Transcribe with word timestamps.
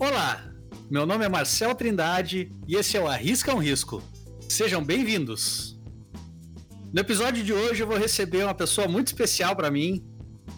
Olá, 0.00 0.40
meu 0.88 1.04
nome 1.04 1.24
é 1.24 1.28
Marcel 1.28 1.74
Trindade 1.74 2.52
e 2.68 2.76
esse 2.76 2.96
é 2.96 3.00
o 3.00 3.08
Arrisca 3.08 3.52
um 3.52 3.58
Risco. 3.58 4.00
Sejam 4.48 4.82
bem-vindos. 4.82 5.76
No 6.92 7.00
episódio 7.00 7.42
de 7.42 7.52
hoje 7.52 7.82
eu 7.82 7.86
vou 7.86 7.98
receber 7.98 8.44
uma 8.44 8.54
pessoa 8.54 8.86
muito 8.86 9.08
especial 9.08 9.56
para 9.56 9.72
mim, 9.72 10.06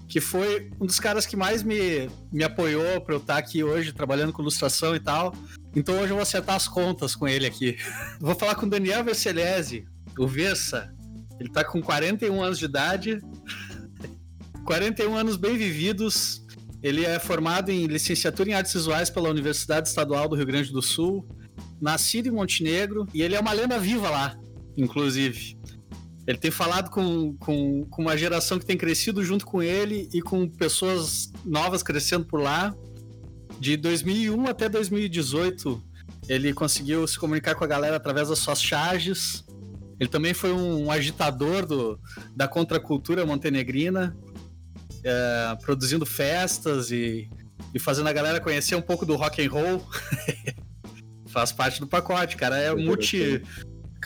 que 0.07 0.21
foi 0.21 0.71
um 0.79 0.84
dos 0.84 1.00
caras 1.00 1.25
que 1.25 1.37
mais 1.37 1.62
me, 1.62 2.11
me 2.30 2.45
apoiou 2.45 3.00
para 3.00 3.14
eu 3.14 3.18
estar 3.18 3.39
aqui 3.39 3.64
hoje 3.64 3.95
trabalhando 3.95 4.30
com 4.30 4.43
ilustração 4.43 4.95
e 4.95 5.00
tal. 5.00 5.34
Então 5.75 5.95
hoje 5.95 6.11
eu 6.12 6.16
vou 6.16 6.22
acertar 6.22 6.57
as 6.57 6.68
contas 6.68 7.16
com 7.16 7.27
ele 7.27 7.46
aqui. 7.46 7.79
Vou 8.20 8.34
falar 8.34 8.57
com 8.57 8.66
o 8.66 8.70
Daniel 8.70 9.02
Vercelese, 9.02 9.86
o 10.18 10.29
Versa. 10.29 10.95
Ele 11.38 11.48
tá 11.48 11.64
com 11.64 11.80
41 11.80 12.43
anos 12.43 12.59
de 12.59 12.66
idade, 12.66 13.22
41 14.66 15.16
anos 15.16 15.36
bem 15.38 15.57
vividos. 15.57 16.45
Ele 16.83 17.05
é 17.05 17.19
formado 17.19 17.70
em 17.70 17.87
licenciatura 17.87 18.51
em 18.51 18.55
artes 18.55 18.73
visuais 18.73 19.11
pela 19.11 19.29
Universidade 19.29 19.88
Estadual 19.88 20.29
do 20.29 20.37
Rio 20.37 20.47
Grande 20.47 20.73
do 20.73 20.80
Sul, 20.80 21.27
nascido 21.80 22.29
em 22.29 22.30
Montenegro, 22.30 23.07
e 23.12 23.23
ele 23.23 23.34
é 23.34 23.41
uma 23.41 23.52
lenda 23.52 23.79
viva 23.79 24.09
lá, 24.09 24.37
inclusive. 24.77 25.59
Ele 26.27 26.38
tem 26.38 26.51
falado 26.51 26.91
com, 26.91 27.35
com, 27.38 27.85
com 27.87 28.02
uma 28.02 28.16
geração 28.16 28.59
que 28.59 28.65
tem 28.65 28.77
crescido 28.77 29.23
junto 29.24 29.45
com 29.45 29.62
ele 29.62 30.09
e 30.12 30.23
com 30.23 30.48
pessoas 30.48 31.33
novas 31.45 31.83
crescendo 31.83 32.24
por 32.24 32.41
lá. 32.41 32.74
De 33.59 33.77
2001 33.77 34.47
até 34.47 34.69
2018, 34.69 35.83
ele 36.29 36.52
conseguiu 36.55 37.07
se 37.07 37.19
comunicar 37.19 37.55
com 37.55 37.65
a 37.65 37.66
galera 37.66 37.97
através 37.97 38.29
das 38.29 38.38
suas 38.38 38.62
charges. 38.62 39.45
Ele 39.99 40.09
também 40.09 40.33
foi 40.33 40.52
um 40.52 40.91
agitador 40.91 41.66
do, 41.66 41.99
da 42.35 42.47
contracultura 42.47 43.27
montenegrina, 43.27 44.16
é, 45.04 45.56
produzindo 45.62 46.04
festas 46.04 46.90
e, 46.90 47.28
e 47.74 47.78
fazendo 47.78 48.09
a 48.09 48.12
galera 48.12 48.40
conhecer 48.40 48.74
um 48.74 48.82
pouco 48.82 49.07
do 49.07 49.16
rock 49.16 49.45
and 49.45 49.51
roll. 49.51 49.87
Faz 51.29 51.52
parte 51.52 51.80
do 51.80 51.87
pacote, 51.87 52.37
cara. 52.37 52.59
É 52.59 52.74
multi, 52.74 53.42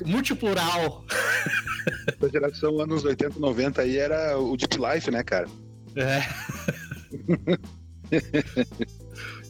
multiplural. 0.05 1.05
Da 2.19 2.29
geração 2.29 2.81
anos 2.81 3.05
80, 3.05 3.39
90 3.39 3.83
aí 3.83 3.97
era 3.97 4.39
o 4.39 4.57
Deep 4.57 4.77
Life, 4.77 5.11
né, 5.11 5.23
cara? 5.23 5.49
É. 5.97 6.23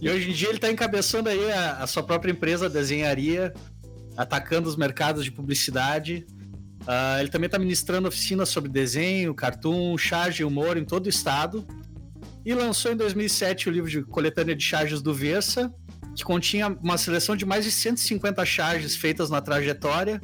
e 0.00 0.08
hoje 0.08 0.30
em 0.30 0.32
dia 0.32 0.48
ele 0.48 0.58
está 0.58 0.70
encabeçando 0.70 1.28
aí 1.28 1.50
a, 1.50 1.78
a, 1.78 1.86
sua 1.86 2.02
própria 2.02 2.30
empresa, 2.32 2.68
desenharia, 2.68 3.52
atacando 4.16 4.68
os 4.68 4.76
mercados 4.76 5.24
de 5.24 5.32
publicidade. 5.32 6.26
Uh, 6.82 7.20
ele 7.20 7.30
também 7.30 7.46
está 7.46 7.58
ministrando 7.58 8.08
oficinas 8.08 8.48
sobre 8.48 8.70
desenho, 8.70 9.34
cartoon, 9.34 9.96
charge 9.96 10.42
e 10.42 10.44
humor 10.44 10.76
em 10.76 10.84
todo 10.84 11.06
o 11.06 11.08
estado. 11.08 11.66
E 12.44 12.52
lançou 12.52 12.92
em 12.92 12.96
2007 12.96 13.68
o 13.68 13.72
livro 13.72 13.90
de 13.90 14.02
coletânea 14.02 14.54
de 14.54 14.62
charges 14.62 15.00
do 15.00 15.14
Versa, 15.14 15.72
que 16.14 16.22
continha 16.22 16.68
uma 16.68 16.98
seleção 16.98 17.34
de 17.34 17.46
mais 17.46 17.64
de 17.64 17.70
150 17.70 18.44
charges 18.44 18.96
feitas 18.96 19.30
na 19.30 19.40
trajetória. 19.40 20.20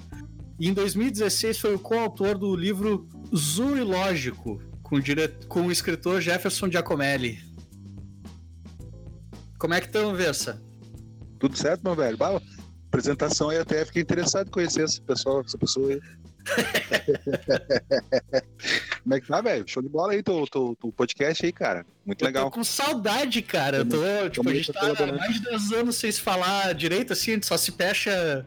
E 0.59 0.69
em 0.69 0.75
2016 0.75 1.59
foi 1.59 1.75
o 1.75 1.79
coautor 1.79 2.37
do 2.37 2.55
livro 2.55 3.09
Zuilógico, 3.35 4.63
com, 4.83 5.01
dire... 5.01 5.29
com 5.49 5.63
o 5.63 5.73
escritor 5.73 6.21
Jefferson 6.21 6.71
Giacomelli. 6.71 7.39
Como 9.59 9.73
é 9.73 9.81
que 9.81 9.87
estão, 9.87 10.15
Versa? 10.15 10.63
Tudo 11.39 11.57
certo, 11.57 11.83
meu 11.83 11.95
velho? 11.95 12.19
Bah, 12.19 12.41
apresentação 12.89 13.49
aí 13.49 13.59
até 13.59 13.85
fiquei 13.85 14.03
interessado 14.03 14.49
em 14.49 14.51
conhecer 14.51 14.85
esse 14.85 15.01
pessoal, 15.01 15.41
essa 15.41 15.57
pessoa 15.57 15.91
aí. 15.91 16.01
Como 19.03 19.15
é 19.15 19.21
que 19.21 19.27
tá, 19.27 19.41
velho? 19.41 19.65
Show 19.67 19.83
de 19.83 19.89
bola 19.89 20.13
aí, 20.13 20.23
teu, 20.23 20.47
teu, 20.47 20.77
teu 20.81 20.93
podcast 20.93 21.45
aí, 21.45 21.53
cara. 21.53 21.87
Muito 22.05 22.23
eu 22.23 22.27
legal. 22.27 22.45
Tô 22.45 22.51
com 22.51 22.65
saudade, 22.65 23.43
cara. 23.43 23.79
Eu 23.79 23.89
tô, 23.89 24.31
tipo, 24.31 24.49
a 24.49 24.55
gente 24.55 24.73
tá 24.73 24.81
há 24.81 25.13
mais 25.13 25.35
de 25.35 25.43
10 25.43 25.73
anos 25.73 25.97
sem 25.97 26.11
se 26.11 26.21
falar 26.21 26.75
direito, 26.75 27.13
assim, 27.13 27.33
a 27.33 27.35
gente 27.35 27.47
só 27.47 27.57
se 27.57 27.73
fecha 27.73 28.47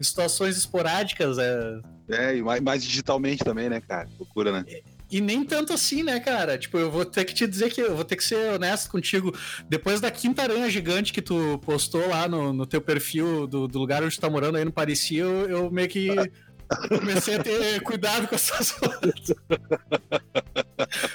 em 0.00 0.04
situações 0.04 0.56
esporádicas. 0.56 1.38
É, 1.38 1.80
é 2.10 2.36
e 2.36 2.42
mais, 2.42 2.60
mais 2.60 2.82
digitalmente 2.82 3.44
também, 3.44 3.68
né, 3.68 3.80
cara? 3.80 4.08
Loucura, 4.18 4.52
né? 4.52 4.64
E, 4.66 5.18
e 5.18 5.20
nem 5.20 5.44
tanto 5.44 5.72
assim, 5.72 6.02
né, 6.02 6.20
cara? 6.20 6.56
Tipo, 6.56 6.78
eu 6.78 6.90
vou 6.90 7.04
ter 7.04 7.24
que 7.24 7.34
te 7.34 7.46
dizer 7.46 7.70
que 7.70 7.80
eu 7.80 7.94
vou 7.94 8.04
ter 8.04 8.16
que 8.16 8.24
ser 8.24 8.52
honesto 8.52 8.90
contigo. 8.90 9.34
Depois 9.68 10.00
da 10.00 10.10
quinta 10.10 10.42
aranha 10.42 10.70
gigante 10.70 11.12
que 11.12 11.20
tu 11.20 11.58
postou 11.58 12.08
lá 12.08 12.28
no, 12.28 12.52
no 12.52 12.64
teu 12.64 12.80
perfil 12.80 13.46
do, 13.46 13.66
do 13.66 13.78
lugar 13.78 14.02
onde 14.02 14.14
tu 14.14 14.20
tá 14.20 14.30
morando 14.30 14.56
aí 14.56 14.64
no 14.64 14.72
Paris, 14.72 15.10
eu, 15.10 15.48
eu 15.48 15.70
meio 15.70 15.88
que 15.88 16.08
Comecei 16.88 17.36
a 17.36 17.42
ter 17.42 17.80
cuidado 17.82 18.28
com 18.28 18.34
essas 18.34 18.72
coisas. 18.72 19.34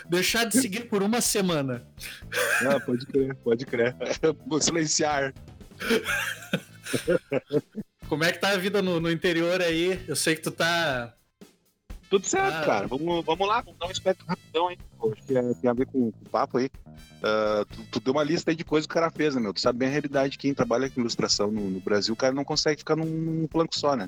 Deixar 0.09 0.45
de 0.45 0.59
seguir 0.59 0.89
por 0.89 1.01
uma 1.01 1.21
semana. 1.21 1.87
Ah, 2.61 2.79
pode 2.79 3.05
crer, 3.05 3.35
pode 3.35 3.65
crer. 3.65 3.95
Vou 4.45 4.61
silenciar. 4.61 5.33
Como 8.07 8.23
é 8.23 8.31
que 8.31 8.39
tá 8.39 8.49
a 8.49 8.57
vida 8.57 8.81
no, 8.81 8.99
no 8.99 9.11
interior 9.11 9.61
aí? 9.61 10.03
Eu 10.07 10.15
sei 10.15 10.35
que 10.35 10.41
tu 10.41 10.51
tá. 10.51 11.13
Tudo 12.09 12.25
certo, 12.27 12.55
ah. 12.55 12.65
cara. 12.65 12.87
Vamos, 12.87 13.25
vamos 13.25 13.47
lá, 13.47 13.61
vamos 13.61 13.79
dar 13.79 13.87
um 13.87 13.91
espectro 13.91 14.25
rapidão 14.27 14.67
aí. 14.67 14.77
Acho 15.11 15.23
que 15.23 15.37
é, 15.37 15.53
tem 15.55 15.69
a 15.69 15.73
ver 15.73 15.87
com, 15.87 16.11
com 16.11 16.25
o 16.25 16.29
papo 16.29 16.57
aí. 16.57 16.65
Uh, 16.65 17.65
tu, 17.65 17.83
tu, 17.93 17.99
deu 17.99 18.13
uma 18.13 18.23
lista 18.23 18.51
aí 18.51 18.55
de 18.55 18.63
coisas 18.63 18.85
que 18.85 18.91
o 18.91 18.93
cara 18.93 19.09
fez, 19.09 19.33
né, 19.33 19.41
meu? 19.41 19.53
Tu 19.53 19.59
sabe 19.59 19.79
bem 19.79 19.87
a 19.87 19.91
realidade 19.91 20.33
de 20.33 20.37
quem 20.37 20.53
trabalha 20.53 20.89
com 20.89 20.99
ilustração 20.99 21.51
no, 21.51 21.69
no 21.69 21.79
Brasil, 21.79 22.13
o 22.13 22.17
cara 22.17 22.33
não 22.33 22.43
consegue 22.43 22.79
ficar 22.79 22.95
num, 22.95 23.05
num 23.05 23.47
planco 23.47 23.77
só, 23.77 23.95
né? 23.95 24.07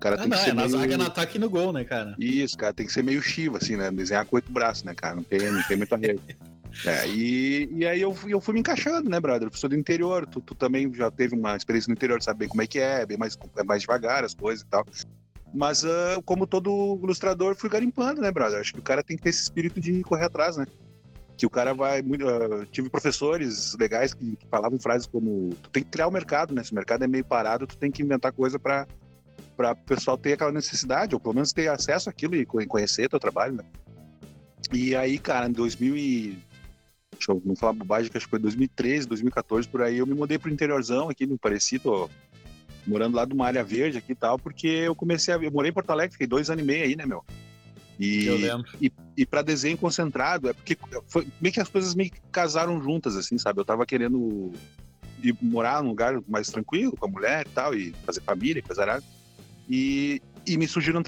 Cara 0.00 0.16
ah, 0.16 0.18
tem 0.18 0.28
não, 0.28 0.36
que 0.36 0.42
ser 0.42 0.50
é 0.50 0.54
meio... 0.54 0.68
na 0.68 0.78
zaga, 0.78 0.98
no 0.98 1.04
ataque 1.04 1.36
e 1.36 1.40
no 1.40 1.50
gol, 1.50 1.72
né, 1.72 1.84
cara? 1.84 2.14
Isso, 2.18 2.56
cara, 2.56 2.72
tem 2.72 2.86
que 2.86 2.92
ser 2.92 3.02
meio 3.02 3.22
chiva, 3.22 3.58
assim, 3.58 3.76
né? 3.76 3.90
Desenhar 3.90 4.26
com 4.26 4.36
oito 4.36 4.50
braços, 4.50 4.84
né, 4.84 4.94
cara? 4.94 5.16
Não 5.16 5.22
tem, 5.22 5.40
não 5.50 5.62
tem 5.62 5.76
muita 5.76 5.96
rede. 5.96 6.20
É, 6.84 7.06
e, 7.06 7.68
e 7.70 7.86
aí 7.86 8.00
eu, 8.00 8.12
eu 8.26 8.40
fui 8.40 8.52
me 8.52 8.58
encaixando, 8.58 9.08
né, 9.08 9.20
brother? 9.20 9.46
Eu 9.46 9.56
sou 9.56 9.70
do 9.70 9.76
interior, 9.76 10.26
tu, 10.26 10.40
tu 10.40 10.56
também 10.56 10.92
já 10.92 11.08
teve 11.08 11.32
uma 11.32 11.56
experiência 11.56 11.88
no 11.88 11.94
interior, 11.94 12.20
sabe 12.20 12.40
bem 12.40 12.48
como 12.48 12.62
é 12.62 12.66
que 12.66 12.80
é, 12.80 13.06
bem 13.06 13.16
mais, 13.16 13.38
é 13.56 13.62
mais 13.62 13.82
devagar 13.82 14.24
as 14.24 14.34
coisas 14.34 14.62
e 14.62 14.66
tal. 14.66 14.84
Mas, 15.54 15.84
uh, 15.84 16.20
como 16.24 16.48
todo 16.48 16.98
ilustrador, 17.00 17.54
fui 17.54 17.70
garimpando, 17.70 18.20
né, 18.20 18.32
brother? 18.32 18.58
Acho 18.58 18.72
que 18.74 18.80
o 18.80 18.82
cara 18.82 19.04
tem 19.04 19.16
que 19.16 19.22
ter 19.22 19.30
esse 19.30 19.42
espírito 19.42 19.80
de 19.80 20.02
correr 20.02 20.24
atrás, 20.24 20.56
né? 20.56 20.66
Que 21.36 21.46
o 21.46 21.50
cara 21.50 21.72
vai. 21.72 22.00
Uh, 22.00 22.66
tive 22.72 22.90
professores 22.90 23.76
legais 23.78 24.12
que, 24.12 24.34
que, 24.34 24.46
falavam 24.48 24.78
frases 24.80 25.06
como: 25.06 25.50
tu 25.62 25.70
tem 25.70 25.84
que 25.84 25.90
criar 25.90 26.08
o 26.08 26.10
mercado, 26.10 26.52
né? 26.52 26.64
Se 26.64 26.72
o 26.72 26.74
mercado 26.74 27.04
é 27.04 27.06
meio 27.06 27.24
parado, 27.24 27.68
tu 27.68 27.76
tem 27.76 27.90
que 27.92 28.02
inventar 28.02 28.32
coisa 28.32 28.58
para 28.58 28.84
para 29.56 29.72
o 29.72 29.76
pessoal 29.76 30.16
ter 30.16 30.34
aquela 30.34 30.52
necessidade, 30.52 31.14
ou 31.14 31.20
pelo 31.20 31.34
menos 31.34 31.52
ter 31.52 31.68
acesso 31.68 32.10
àquilo 32.10 32.34
e 32.34 32.44
conhecer 32.44 33.08
teu 33.08 33.20
trabalho, 33.20 33.54
né? 33.54 33.64
E 34.72 34.94
aí, 34.94 35.18
cara, 35.18 35.48
em 35.48 35.52
2000 35.52 35.96
e... 35.96 36.38
Deixa 37.12 37.30
eu 37.30 37.40
não 37.44 37.54
falar 37.54 37.74
bobagem, 37.74 38.10
que 38.10 38.16
acho 38.16 38.26
que 38.26 38.30
foi 38.30 38.40
2013, 38.40 39.06
2014, 39.06 39.68
por 39.68 39.82
aí, 39.82 39.98
eu 39.98 40.06
me 40.06 40.14
mudei 40.14 40.36
pro 40.36 40.50
interiorzão 40.50 41.08
aqui 41.08 41.26
no 41.26 41.38
Pareci, 41.38 41.78
tô 41.78 42.10
morando 42.84 43.16
lá 43.16 43.24
de 43.24 43.32
uma 43.32 43.46
área 43.46 43.62
verde 43.62 43.98
aqui 43.98 44.12
e 44.12 44.16
tal, 44.16 44.38
porque 44.38 44.66
eu 44.66 44.94
comecei 44.94 45.32
a... 45.32 45.36
Eu 45.36 45.52
morei 45.52 45.70
em 45.70 45.74
Porto 45.74 45.90
Alegre, 45.90 46.12
fiquei 46.12 46.26
dois 46.26 46.50
anos 46.50 46.64
e 46.64 46.66
meio 46.66 46.84
aí, 46.84 46.96
né, 46.96 47.06
meu? 47.06 47.24
E, 47.98 48.26
eu 48.26 48.36
lembro. 48.36 48.68
E, 48.80 48.92
e 49.16 49.24
para 49.24 49.42
desenho 49.42 49.78
concentrado, 49.78 50.48
é 50.48 50.52
porque 50.52 50.76
foi 51.06 51.26
meio 51.40 51.52
que 51.52 51.60
as 51.60 51.68
coisas 51.68 51.94
meio 51.94 52.10
que 52.10 52.20
casaram 52.32 52.82
juntas, 52.82 53.16
assim, 53.16 53.38
sabe? 53.38 53.60
Eu 53.60 53.64
tava 53.64 53.86
querendo 53.86 54.52
ir 55.22 55.36
morar 55.40 55.82
num 55.82 55.90
lugar 55.90 56.20
mais 56.26 56.48
tranquilo 56.48 56.96
com 56.96 57.06
a 57.06 57.08
mulher 57.08 57.46
e 57.46 57.50
tal, 57.50 57.74
e 57.74 57.92
fazer 58.04 58.20
família, 58.20 58.62
coisa 58.62 58.82
arada. 58.82 59.04
E, 59.68 60.20
e 60.46 60.56
me 60.56 60.66
surgiram. 60.66 61.02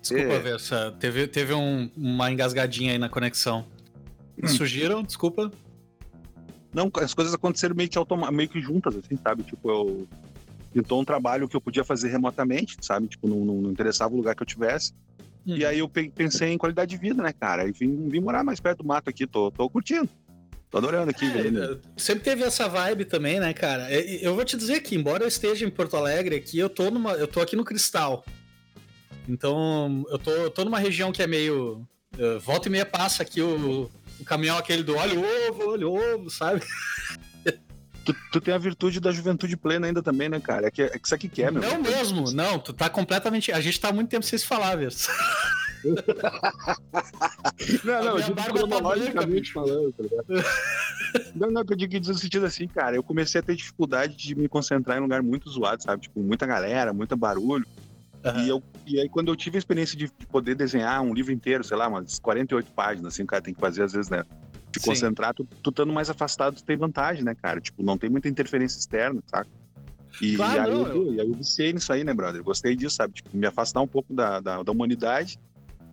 Desculpa, 0.00 0.32
é... 0.32 0.38
Versa. 0.40 0.96
Teve, 0.98 1.26
teve 1.26 1.54
um, 1.54 1.90
uma 1.96 2.30
engasgadinha 2.30 2.92
aí 2.92 2.98
na 2.98 3.08
conexão. 3.08 3.66
Hum. 4.42 4.48
Surgiram, 4.48 5.02
desculpa. 5.02 5.50
Não, 6.72 6.90
as 6.96 7.14
coisas 7.14 7.34
aconteceram 7.34 7.74
meio 7.74 7.88
que, 7.88 7.98
automa 7.98 8.30
meio 8.30 8.48
que 8.48 8.60
juntas, 8.60 8.96
assim, 8.96 9.16
sabe? 9.16 9.42
Tipo, 9.42 9.70
eu. 9.70 10.08
Pintou 10.72 11.00
um 11.00 11.04
trabalho 11.04 11.48
que 11.48 11.56
eu 11.56 11.60
podia 11.60 11.82
fazer 11.82 12.10
remotamente, 12.10 12.76
sabe? 12.80 13.08
Tipo, 13.08 13.28
não, 13.28 13.44
não, 13.44 13.54
não 13.56 13.70
interessava 13.72 14.14
o 14.14 14.16
lugar 14.16 14.36
que 14.36 14.42
eu 14.42 14.46
tivesse. 14.46 14.92
Hum. 15.44 15.56
E 15.56 15.64
aí 15.64 15.80
eu 15.80 15.88
pensei 15.88 16.52
em 16.52 16.58
qualidade 16.58 16.90
de 16.92 16.96
vida, 16.96 17.20
né, 17.22 17.32
cara? 17.32 17.68
E 17.68 17.72
vim, 17.72 18.08
vim 18.08 18.20
morar 18.20 18.44
mais 18.44 18.60
perto 18.60 18.78
do 18.78 18.86
mato 18.86 19.10
aqui, 19.10 19.26
tô, 19.26 19.50
tô 19.50 19.68
curtindo. 19.68 20.08
Tô 20.70 20.78
adorando 20.78 21.10
aqui, 21.10 21.26
é, 21.26 21.78
Sempre 21.96 22.22
teve 22.22 22.44
essa 22.44 22.68
vibe 22.68 23.04
também, 23.04 23.40
né, 23.40 23.52
cara? 23.52 23.90
Eu 23.92 24.36
vou 24.36 24.44
te 24.44 24.56
dizer 24.56 24.80
que, 24.80 24.94
embora 24.94 25.24
eu 25.24 25.28
esteja 25.28 25.66
em 25.66 25.70
Porto 25.70 25.96
Alegre 25.96 26.36
aqui, 26.36 26.58
eu 26.58 26.70
tô, 26.70 26.90
numa, 26.90 27.12
eu 27.14 27.26
tô 27.26 27.40
aqui 27.40 27.56
no 27.56 27.64
Cristal. 27.64 28.24
Então, 29.28 30.04
eu 30.08 30.18
tô, 30.18 30.30
eu 30.30 30.50
tô 30.50 30.64
numa 30.64 30.78
região 30.78 31.10
que 31.10 31.22
é 31.22 31.26
meio. 31.26 31.86
Volta 32.40 32.68
e 32.68 32.70
meia 32.70 32.86
passa 32.86 33.22
aqui 33.22 33.40
o, 33.40 33.90
o 34.18 34.24
caminhão 34.24 34.58
aquele 34.58 34.82
do 34.82 34.96
olho 34.96 35.22
ovo, 35.48 35.70
olho 35.70 35.92
ovo, 35.92 36.30
sabe? 36.30 36.62
Tu, 38.02 38.16
tu, 38.32 38.40
tem 38.40 38.54
a 38.54 38.58
virtude 38.58 38.98
da 38.98 39.12
juventude 39.12 39.58
plena 39.58 39.86
ainda 39.86 40.02
também, 40.02 40.26
né, 40.26 40.40
cara? 40.40 40.68
É 40.68 40.70
que, 40.70 40.80
é 40.80 40.98
que 40.98 41.04
isso 41.04 41.14
aqui 41.14 41.28
quer, 41.28 41.48
é, 41.48 41.50
meu. 41.50 41.60
Não 41.60 41.82
mesmo, 41.82 42.32
não, 42.32 42.58
tu 42.58 42.72
tá 42.72 42.88
completamente. 42.88 43.52
A 43.52 43.60
gente 43.60 43.78
tá 43.78 43.90
há 43.90 43.92
muito 43.92 44.08
tempo 44.08 44.24
sem 44.24 44.38
se 44.38 44.46
falar, 44.46 44.74
velho. 44.76 44.90
não, 47.84 48.04
não, 48.04 48.18
eu 48.18 48.22
digo 48.22 48.36
tá 48.36 48.44
cronologicamente 48.44 49.52
tá 49.52 49.60
falando, 49.60 49.92
tá 49.92 50.02
ligado? 50.02 50.26
não, 51.34 51.50
não, 51.50 51.64
que 51.64 51.72
eu 51.72 51.76
digo 51.76 51.98
no 51.98 52.14
sentido 52.14 52.46
assim, 52.46 52.68
cara, 52.68 52.96
eu 52.96 53.02
comecei 53.02 53.40
a 53.40 53.42
ter 53.42 53.56
dificuldade 53.56 54.16
de 54.16 54.34
me 54.34 54.48
concentrar 54.48 54.96
em 54.96 55.00
um 55.00 55.04
lugar 55.04 55.22
muito 55.22 55.50
zoado, 55.50 55.82
sabe? 55.82 56.02
Tipo, 56.02 56.20
muita 56.20 56.46
galera, 56.46 56.92
muito 56.92 57.16
barulho. 57.16 57.66
Uhum. 58.24 58.40
E, 58.42 58.48
eu, 58.48 58.62
e 58.86 59.00
aí, 59.00 59.08
quando 59.08 59.28
eu 59.28 59.36
tive 59.36 59.56
a 59.56 59.60
experiência 59.60 59.96
de, 59.96 60.06
de, 60.06 60.26
poder 60.26 60.54
desenhar 60.54 61.00
um 61.00 61.14
livro 61.14 61.32
inteiro, 61.32 61.64
sei 61.64 61.76
lá, 61.76 61.88
umas 61.88 62.18
48 62.18 62.70
páginas, 62.72 63.14
assim, 63.14 63.22
o 63.22 63.26
cara 63.26 63.42
tem 63.42 63.54
que 63.54 63.60
fazer 63.60 63.82
às 63.82 63.92
vezes, 63.92 64.10
né? 64.10 64.24
te 64.70 64.80
concentrar, 64.80 65.34
tu, 65.34 65.46
tu 65.62 65.70
estando 65.70 65.92
mais 65.92 66.08
afastado, 66.08 66.54
tu 66.54 66.64
tem 66.64 66.76
vantagem, 66.76 67.24
né, 67.24 67.34
cara? 67.34 67.60
Tipo, 67.60 67.82
não 67.82 67.98
tem 67.98 68.08
muita 68.08 68.28
interferência 68.28 68.78
externa, 68.78 69.20
saca? 69.26 69.50
E, 70.20 70.36
claro, 70.36 70.54
e 70.54 70.58
aí, 70.58 70.70
eu, 70.70 70.86
eu... 70.86 71.10
aí 71.10 71.28
eu 71.28 71.34
viciei 71.34 71.72
nisso 71.72 71.92
aí, 71.92 72.04
né, 72.04 72.14
brother? 72.14 72.42
Gostei 72.42 72.76
disso, 72.76 72.96
sabe? 72.96 73.14
Tipo, 73.14 73.36
me 73.36 73.46
afastar 73.46 73.80
um 73.80 73.86
pouco 73.86 74.14
da, 74.14 74.40
da, 74.40 74.62
da 74.62 74.72
humanidade 74.72 75.38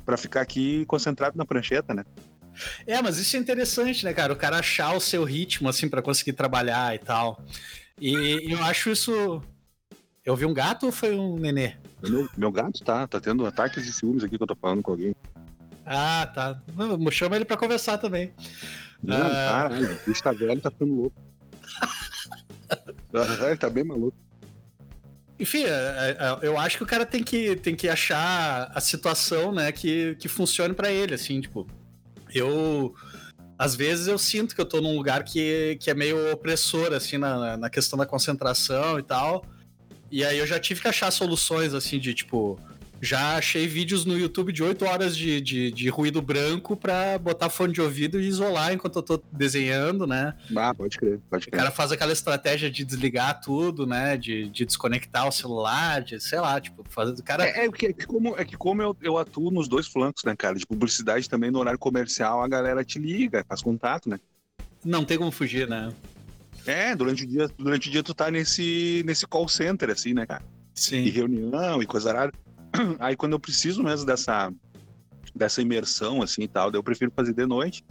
para 0.07 0.15
ficar 0.15 0.39
aqui 0.39 0.85
concentrado 0.85 1.37
na 1.37 1.45
prancheta, 1.45 1.93
né? 1.93 2.05
É, 2.87 3.01
mas 3.01 3.17
isso 3.17 3.35
é 3.35 3.39
interessante, 3.39 4.05
né, 4.05 4.13
cara? 4.13 4.31
O 4.31 4.37
cara 4.37 4.57
achar 4.57 4.95
o 4.95 5.01
seu 5.01 5.25
ritmo, 5.25 5.67
assim, 5.67 5.89
para 5.89 6.01
conseguir 6.01 6.31
trabalhar 6.31 6.95
e 6.95 6.99
tal. 6.99 7.43
E 7.99 8.49
eu 8.49 8.63
acho 8.63 8.89
isso. 8.89 9.41
Eu 10.23 10.33
vi 10.33 10.45
um 10.45 10.53
gato 10.53 10.85
ou 10.85 10.93
foi 10.93 11.13
um 11.13 11.37
nenê? 11.37 11.75
Meu, 12.01 12.29
meu 12.37 12.51
gato 12.51 12.85
tá, 12.85 13.05
tá 13.05 13.19
tendo 13.19 13.45
ataques 13.45 13.85
de 13.85 13.91
ciúmes 13.91 14.23
aqui 14.23 14.37
que 14.37 14.43
eu 14.43 14.47
tô 14.47 14.55
falando 14.55 14.81
com 14.81 14.91
alguém. 14.91 15.13
Ah, 15.85 16.31
tá. 16.33 16.61
Não, 16.73 17.11
chama 17.11 17.35
ele 17.35 17.45
pra 17.45 17.57
conversar 17.57 17.97
também. 17.97 18.33
Não, 19.03 19.27
ah... 19.27 19.67
caralho, 19.67 19.93
o 19.93 20.09
bicho 20.09 20.23
tá 20.23 20.31
velho 20.31 20.61
tá 20.61 20.71
ficando 20.71 20.95
louco. 20.95 21.21
ele 23.45 23.57
tá 23.57 23.69
bem 23.69 23.83
maluco. 23.83 24.17
Enfim, 25.39 25.63
é, 25.63 25.69
é, 25.69 26.17
é, 26.19 26.47
eu 26.47 26.57
acho 26.57 26.77
que 26.77 26.83
o 26.83 26.87
cara 26.87 27.05
tem 27.05 27.23
que, 27.23 27.55
tem 27.57 27.75
que 27.75 27.87
achar 27.87 28.71
a 28.73 28.81
situação, 28.81 29.51
né, 29.51 29.71
que, 29.71 30.15
que 30.15 30.27
funcione 30.27 30.73
para 30.73 30.91
ele, 30.91 31.13
assim, 31.13 31.39
tipo, 31.39 31.67
eu 32.33 32.95
às 33.57 33.75
vezes 33.75 34.07
eu 34.07 34.19
sinto 34.19 34.53
que 34.53 34.61
eu 34.61 34.65
tô 34.65 34.81
num 34.81 34.95
lugar 34.95 35.23
que, 35.23 35.77
que 35.81 35.89
é 35.89 35.93
meio 35.93 36.31
opressor, 36.31 36.93
assim, 36.93 37.17
na, 37.17 37.57
na 37.57 37.69
questão 37.69 37.97
da 37.97 38.05
concentração 38.05 38.99
e 38.99 39.03
tal. 39.03 39.43
E 40.11 40.23
aí 40.23 40.37
eu 40.37 40.45
já 40.45 40.59
tive 40.59 40.79
que 40.79 40.87
achar 40.87 41.09
soluções, 41.09 41.73
assim, 41.73 41.99
de 41.99 42.13
tipo, 42.13 42.59
já 43.01 43.37
achei 43.37 43.67
vídeos 43.67 44.05
no 44.05 44.17
YouTube 44.17 44.51
de 44.51 44.63
8 44.63 44.85
horas 44.85 45.15
de, 45.15 45.39
de, 45.39 45.71
de, 45.71 45.89
ruído 45.89 46.21
branco 46.21 46.75
pra 46.75 47.17
botar 47.17 47.49
fone 47.49 47.73
de 47.73 47.81
ouvido 47.81 48.19
e 48.19 48.27
isolar 48.27 48.73
enquanto 48.73 48.97
eu 48.97 49.03
tô 49.03 49.21
desenhando, 49.31 50.07
né? 50.07 50.33
Ah, 50.55 50.73
pode 50.73 50.97
crer, 50.97 51.19
pode 51.29 51.47
crer. 51.47 51.55
O 51.55 51.57
cara 51.57 51.71
faz 51.71 51.91
aquela 51.91 52.11
estratégia 52.11 52.69
de 52.69 52.83
desligar 52.83 53.39
tudo, 53.41 53.85
né? 53.85 54.17
De, 54.17 54.49
de 54.49 54.65
desconectar 54.65 55.27
o 55.27 55.31
celular, 55.31 56.01
de, 56.01 56.19
sei 56.19 56.39
lá, 56.39 56.59
tipo, 56.59 56.83
fazer 56.89 57.13
do 57.13 57.23
cara. 57.23 57.45
É, 57.45 57.65
é, 57.65 57.71
que, 57.71 57.87
é 57.87 57.93
que 57.93 58.05
como, 58.05 58.35
é 58.37 58.45
que 58.45 58.57
como 58.57 58.81
eu, 58.81 58.97
eu 59.01 59.17
atuo 59.17 59.51
nos 59.51 59.67
dois 59.67 59.87
flancos, 59.87 60.23
né, 60.23 60.35
cara? 60.35 60.55
De 60.55 60.65
publicidade 60.65 61.29
também 61.29 61.51
no 61.51 61.59
horário 61.59 61.79
comercial, 61.79 62.41
a 62.41 62.47
galera 62.47 62.83
te 62.83 62.99
liga, 62.99 63.45
faz 63.47 63.61
contato, 63.61 64.09
né? 64.09 64.19
Não 64.83 65.05
tem 65.05 65.17
como 65.17 65.31
fugir, 65.31 65.67
né? 65.67 65.93
É, 66.65 66.95
durante 66.95 67.23
o 67.23 67.27
dia, 67.27 67.49
durante 67.57 67.87
o 67.87 67.91
dia 67.91 68.03
tu 68.03 68.13
tá 68.13 68.29
nesse, 68.29 69.01
nesse 69.05 69.25
call 69.25 69.47
center, 69.47 69.89
assim, 69.89 70.13
né, 70.13 70.25
cara? 70.25 70.43
Sim. 70.73 70.97
E 70.97 71.09
reunião 71.09 71.81
e 71.81 71.85
coisa 71.85 72.13
rara. 72.13 72.31
Aí 72.99 73.15
quando 73.15 73.33
eu 73.33 73.39
preciso 73.39 73.83
mesmo 73.83 74.05
dessa, 74.05 74.53
dessa 75.35 75.61
imersão, 75.61 76.21
assim 76.21 76.43
e 76.43 76.47
tal, 76.47 76.71
eu 76.71 76.83
prefiro 76.83 77.11
fazer 77.15 77.33
de 77.33 77.45
noite. 77.45 77.83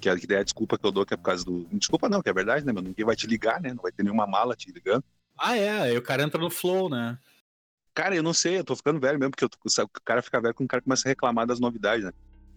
Que 0.00 0.08
é, 0.08 0.12
é 0.12 0.36
a 0.36 0.42
desculpa 0.42 0.78
que 0.78 0.86
eu 0.86 0.92
dou, 0.92 1.04
que 1.04 1.12
é 1.12 1.16
por 1.16 1.24
causa 1.24 1.44
do. 1.44 1.66
Desculpa 1.72 2.08
não, 2.08 2.22
que 2.22 2.30
é 2.30 2.32
verdade, 2.32 2.64
né, 2.64 2.72
meu? 2.72 2.82
Ninguém 2.82 3.04
vai 3.04 3.14
te 3.14 3.26
ligar, 3.26 3.60
né? 3.60 3.74
Não 3.74 3.82
vai 3.82 3.92
ter 3.92 4.02
nenhuma 4.02 4.26
mala 4.26 4.56
te 4.56 4.72
ligando. 4.72 5.04
Ah, 5.38 5.56
é, 5.56 5.82
aí 5.82 5.96
o 5.96 6.02
cara 6.02 6.22
entra 6.22 6.40
no 6.40 6.50
flow, 6.50 6.88
né? 6.88 7.18
Cara, 7.94 8.14
eu 8.14 8.22
não 8.22 8.32
sei, 8.32 8.58
eu 8.58 8.64
tô 8.64 8.74
ficando 8.74 9.00
velho 9.00 9.18
mesmo, 9.18 9.32
porque 9.32 9.44
eu, 9.44 9.50
o 9.84 10.00
cara 10.04 10.22
fica 10.22 10.40
velho 10.40 10.54
quando 10.54 10.66
o 10.66 10.68
cara 10.68 10.82
começa 10.82 11.06
a 11.06 11.10
reclamar 11.10 11.46
das 11.46 11.60
novidades, 11.60 12.04
né? 12.04 12.12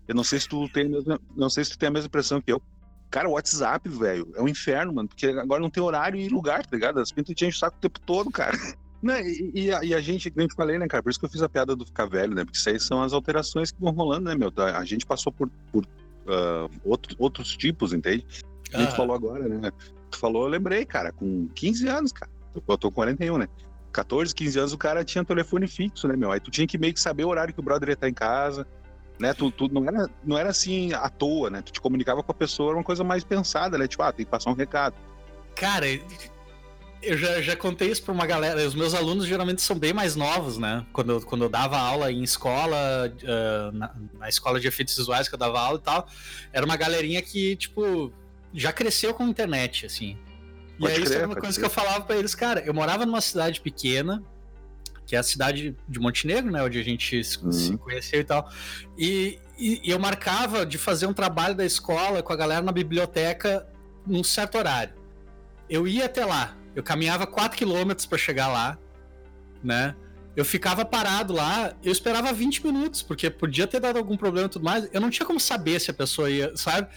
Eu 0.08 0.16
não 0.16 0.24
sei 0.24 0.40
se 0.40 0.48
tu 0.48 0.70
tem 0.70 0.86
a 0.86 0.90
mesma, 0.90 1.20
não 1.36 1.50
sei 1.50 1.66
se 1.66 1.72
tu 1.72 1.78
tem 1.78 1.88
a 1.88 1.92
mesma 1.92 2.08
impressão 2.08 2.42
que 2.42 2.52
eu. 2.52 2.62
Cara, 3.10 3.28
o 3.28 3.34
WhatsApp, 3.34 3.88
velho, 3.90 4.32
é 4.36 4.42
um 4.42 4.48
inferno, 4.48 4.94
mano, 4.94 5.08
porque 5.08 5.28
agora 5.28 5.62
não 5.62 5.70
tem 5.70 5.84
horário 5.84 6.20
e 6.20 6.30
lugar, 6.30 6.66
tá 6.66 6.76
ligado? 6.76 7.00
As 7.00 7.12
pintas 7.12 7.36
te 7.36 7.46
enchem 7.46 7.50
o 7.50 7.60
saco 7.60 7.78
o 7.78 7.82
tempo 7.82 8.00
todo, 8.00 8.32
cara. 8.32 8.58
Não, 9.04 9.20
e, 9.20 9.52
e, 9.54 9.72
a, 9.74 9.84
e, 9.84 9.94
a, 9.94 10.00
gente, 10.00 10.32
como 10.32 10.46
eu 10.46 10.56
falei, 10.56 10.80
né, 10.80 10.88
cara? 10.88 11.04
Por 11.04 11.10
isso 11.10 11.20
que 11.20 11.26
eu 11.26 11.30
fiz 11.30 11.42
a 11.42 11.50
piada 11.50 11.76
do 11.76 11.86
ficar 11.86 12.06
velho, 12.06 12.34
né? 12.34 12.46
Porque 12.46 12.58
isso 12.58 12.70
aí 12.70 12.80
são 12.80 13.04
as 13.04 13.12
alterações 13.12 13.70
que 13.70 13.82
vão 13.82 13.92
rolando, 13.92 14.30
né, 14.30 14.36
meu? 14.36 14.52
A 14.56 14.86
gente 14.86 15.06
passou 15.06 15.30
por, 15.30 15.50
por 15.74 15.84
uh, 15.84 16.72
outro, 16.86 17.14
outros 17.20 17.58
tipos, 17.58 17.92
entende? 17.92 18.26
A 18.74 18.80
gente 18.80 18.94
ah. 18.94 18.96
falou 18.96 19.14
agora, 19.14 19.46
né? 19.48 19.72
Tu 20.10 20.18
falou, 20.18 20.44
eu 20.44 20.50
lembrei, 20.50 20.86
cara, 20.86 21.12
com 21.12 21.50
15 21.54 21.88
anos, 21.90 22.12
cara. 22.14 22.32
Eu 22.56 22.62
tô 22.78 22.90
com 22.90 22.96
41, 22.96 23.38
né? 23.38 23.50
14, 23.92 24.34
15 24.34 24.60
anos 24.60 24.74
o 24.74 24.78
cara 24.78 25.04
tinha 25.04 25.24
telefone 25.24 25.68
fixo, 25.68 26.08
né, 26.08 26.16
meu? 26.16 26.32
Aí 26.32 26.40
tu 26.40 26.50
tinha 26.50 26.66
que 26.66 26.78
meio 26.78 26.94
que 26.94 27.00
saber 27.00 27.26
o 27.26 27.30
horário 27.30 27.54
que 27.54 27.60
o 27.60 27.64
brother 27.64 27.90
ia 27.90 27.94
estar 27.94 28.10
em 28.10 28.14
casa, 28.14 28.66
né? 29.20 29.34
Tu, 29.34 29.52
tu 29.52 29.68
não, 29.72 29.86
era, 29.86 30.10
não 30.24 30.38
era 30.38 30.50
assim 30.50 30.94
à 30.94 31.10
toa, 31.10 31.50
né? 31.50 31.62
Tu 31.62 31.74
te 31.74 31.82
comunicava 31.82 32.24
com 32.24 32.32
a 32.32 32.36
pessoa, 32.36 32.70
era 32.70 32.78
uma 32.78 32.84
coisa 32.84 33.04
mais 33.04 33.24
pensada, 33.24 33.78
né? 33.78 33.88
Tipo, 33.88 34.04
ah, 34.04 34.12
tem 34.12 34.26
que 34.26 34.32
passar 34.32 34.50
um 34.50 34.56
recado. 34.56 34.96
Cara, 35.56 35.86
eu 37.04 37.18
já, 37.18 37.42
já 37.42 37.56
contei 37.56 37.92
isso 37.92 38.04
pra 38.04 38.14
uma 38.14 38.26
galera. 38.26 38.66
Os 38.66 38.74
meus 38.74 38.94
alunos 38.94 39.26
geralmente 39.26 39.62
são 39.62 39.78
bem 39.78 39.94
mais 39.94 40.16
novos, 40.16 40.58
né? 40.58 40.86
Quando 40.94 41.12
eu, 41.12 41.22
quando 41.22 41.44
eu 41.44 41.50
dava 41.50 41.78
aula 41.78 42.12
em 42.12 42.24
escola, 42.24 43.14
uh, 43.24 43.72
na, 43.76 43.96
na, 44.20 44.30
escola 44.30 44.60
de 44.60 44.68
efeitos 44.68 44.96
visuais 44.96 45.28
que 45.28 45.36
eu 45.36 45.40
dava 45.40 45.60
aula 45.60 45.78
e 45.78 45.82
tal, 45.82 46.08
era 46.52 46.66
uma 46.66 46.78
galerinha 46.78 47.22
que, 47.22 47.56
tipo, 47.56 48.12
já 48.54 48.72
cresceu 48.72 49.14
com 49.14 49.24
a 49.24 49.28
internet, 49.28 49.86
assim. 49.86 50.18
E 50.80 50.88
aí, 50.88 51.04
isso 51.04 51.14
era 51.14 51.28
uma 51.28 51.36
coisa 51.36 51.60
que 51.60 51.66
eu 51.66 51.70
falava 51.70 52.02
para 52.02 52.18
eles, 52.18 52.34
cara. 52.34 52.62
Eu 52.62 52.74
morava 52.74 53.06
numa 53.06 53.22
cidade 53.22 53.62
pequena, 53.62 54.24
que 55.06 55.16
é 55.16 55.20
a 55.20 55.24
cidade 55.24 55.76
de 55.88 56.00
Montenegro, 56.00 56.52
né? 56.52 56.64
Onde 56.64 56.80
a 56.80 56.84
gente 56.84 57.22
uhum. 57.44 57.52
se 57.52 57.78
conheceu 57.78 58.22
e 58.22 58.24
tal. 58.24 58.50
E, 58.98 59.40
e, 59.58 59.82
e 59.84 59.92
eu 59.92 60.00
marcava 60.00 60.66
de 60.66 60.78
fazer 60.78 61.06
um 61.06 61.14
trabalho 61.14 61.56
da 61.56 61.66
escola 61.66 62.24
com 62.24 62.34
a 62.34 62.36
galera 62.36 62.62
na 62.62 62.72
biblioteca 62.72 63.68
num 64.06 64.24
certo 64.24 64.58
horário. 64.58 64.96
Eu 65.70 65.88
ia 65.88 66.06
até 66.06 66.26
lá, 66.26 66.58
eu 66.76 66.84
caminhava 66.84 67.26
4 67.28 67.58
km 67.58 67.92
para 68.08 68.18
chegar 68.18 68.48
lá, 68.48 68.78
né? 69.64 69.96
Eu 70.36 70.44
ficava 70.44 70.84
parado 70.84 71.32
lá, 71.34 71.74
eu 71.84 71.92
esperava 71.92 72.34
20 72.34 72.66
minutos, 72.66 73.04
porque 73.04 73.30
podia 73.30 73.68
ter 73.68 73.80
dado 73.80 73.98
algum 73.98 74.18
problema 74.18 74.48
e 74.48 74.50
tudo 74.50 74.66
mais. 74.66 74.90
Eu 74.92 75.00
não 75.00 75.10
tinha 75.10 75.26
como 75.26 75.40
saber 75.40 75.80
se 75.80 75.92
a 75.92 75.94
pessoa 75.94 76.30
ia, 76.30 76.56
sabe? 76.56 76.88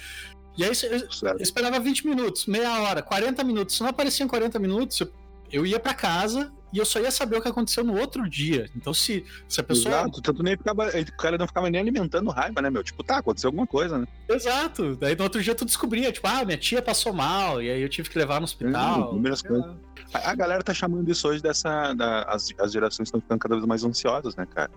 E 0.57 0.65
aí 0.65 0.71
eu, 0.71 0.99
eu 1.29 1.39
esperava 1.39 1.79
20 1.79 2.07
minutos, 2.07 2.47
meia 2.47 2.81
hora, 2.81 3.03
40 3.03 3.45
minutos. 3.45 3.77
Se 3.77 3.83
não 3.83 3.91
apareciam 3.91 4.27
40 4.27 4.59
minutos, 4.59 4.99
eu, 5.01 5.13
eu 5.53 5.67
ia 5.67 5.79
para 5.79 5.93
casa, 5.93 6.51
e 6.73 6.79
eu 6.79 6.85
só 6.85 6.99
ia 6.99 7.11
saber 7.11 7.37
o 7.37 7.43
que 7.43 7.49
aconteceu 7.49 7.85
no 7.85 7.99
outro 7.99 8.29
dia. 8.29 8.69
Então, 8.77 8.93
se, 8.93 9.25
se 9.49 9.61
a 9.61 9.65
pessoa. 9.65 9.95
Exato, 9.95 10.21
tanto 10.21 10.43
nem 10.43 10.57
ficava. 10.57 10.89
O 10.89 11.17
cara 11.17 11.39
não 11.39 11.47
ficava 11.47 11.71
nem 11.71 11.81
alimentando 11.81 12.31
raiva, 12.31 12.61
né, 12.61 12.71
meu? 12.71 12.83
Tipo, 12.83 13.03
tá, 13.05 13.19
aconteceu 13.19 13.49
alguma 13.49 13.67
coisa, 13.67 13.99
né? 13.99 14.07
Exato. 14.29 14.97
Daí 14.97 15.17
no 15.17 15.25
outro 15.25 15.43
dia 15.43 15.55
tu 15.55 15.65
descobria, 15.65 16.11
tipo, 16.11 16.27
ah, 16.27 16.45
minha 16.45 16.59
tia 16.59 16.83
passou 16.83 17.13
mal, 17.13 17.63
e 17.63 17.71
aí 17.71 17.81
eu 17.81 17.89
tive 17.89 18.11
que 18.11 18.19
levar 18.19 18.41
no 18.41 18.45
hospital. 18.45 19.15
Hum, 19.15 19.23
coisas. 19.23 19.43
A, 20.13 20.31
a, 20.31 20.35
galera 20.35 20.63
tá 20.63 20.75
chamando 20.75 21.09
isso 21.11 21.29
hoje 21.29 21.43
dessa. 21.43 21.95
Da, 21.95 22.23
as, 22.25 22.49
as 22.59 22.73
gerações 22.73 23.09
estão 23.09 23.21
ficando 23.21 23.39
cada 23.39 23.55
vez 23.55 23.67
mais 23.67 23.85
ansiosas, 23.85 24.35
né, 24.35 24.47
cara? 24.47 24.71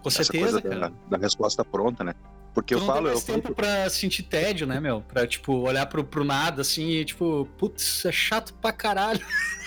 Com 0.00 0.08
Essa 0.08 0.24
certeza, 0.24 0.62
cara. 0.62 0.78
Da, 0.78 0.92
da, 1.10 1.18
resposta 1.18 1.64
pronta, 1.64 2.02
né? 2.04 2.14
Porque 2.54 2.74
tu 2.74 2.80
eu 2.80 2.86
falo. 2.86 3.02
Tem 3.02 3.12
mais 3.12 3.24
tempo 3.24 3.54
pra 3.54 3.90
sentir 3.90 4.24
tédio, 4.24 4.66
né, 4.66 4.80
meu? 4.80 5.02
Pra, 5.02 5.26
tipo, 5.26 5.52
olhar 5.54 5.86
pro, 5.86 6.04
pro 6.04 6.24
nada 6.24 6.62
assim 6.62 6.88
e, 6.88 7.04
tipo, 7.04 7.48
putz, 7.58 8.04
é 8.04 8.12
chato 8.12 8.54
pra 8.54 8.72
caralho. 8.72 9.20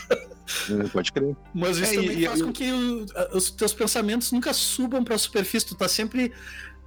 É, 0.70 0.88
pode 0.90 1.12
crer. 1.12 1.36
Mas 1.54 1.78
isso 1.78 1.94
é, 1.94 1.96
também 1.96 2.20
e, 2.20 2.26
faz 2.28 2.40
e, 2.40 2.44
com 2.44 2.52
que 2.52 2.72
o, 2.72 3.06
os 3.34 3.50
teus 3.52 3.74
pensamentos 3.74 4.32
nunca 4.32 4.54
subam 4.54 5.04
para 5.04 5.16
a 5.16 5.18
superfície. 5.18 5.66
Tu 5.66 5.76
tá 5.76 5.88
sempre 5.88 6.32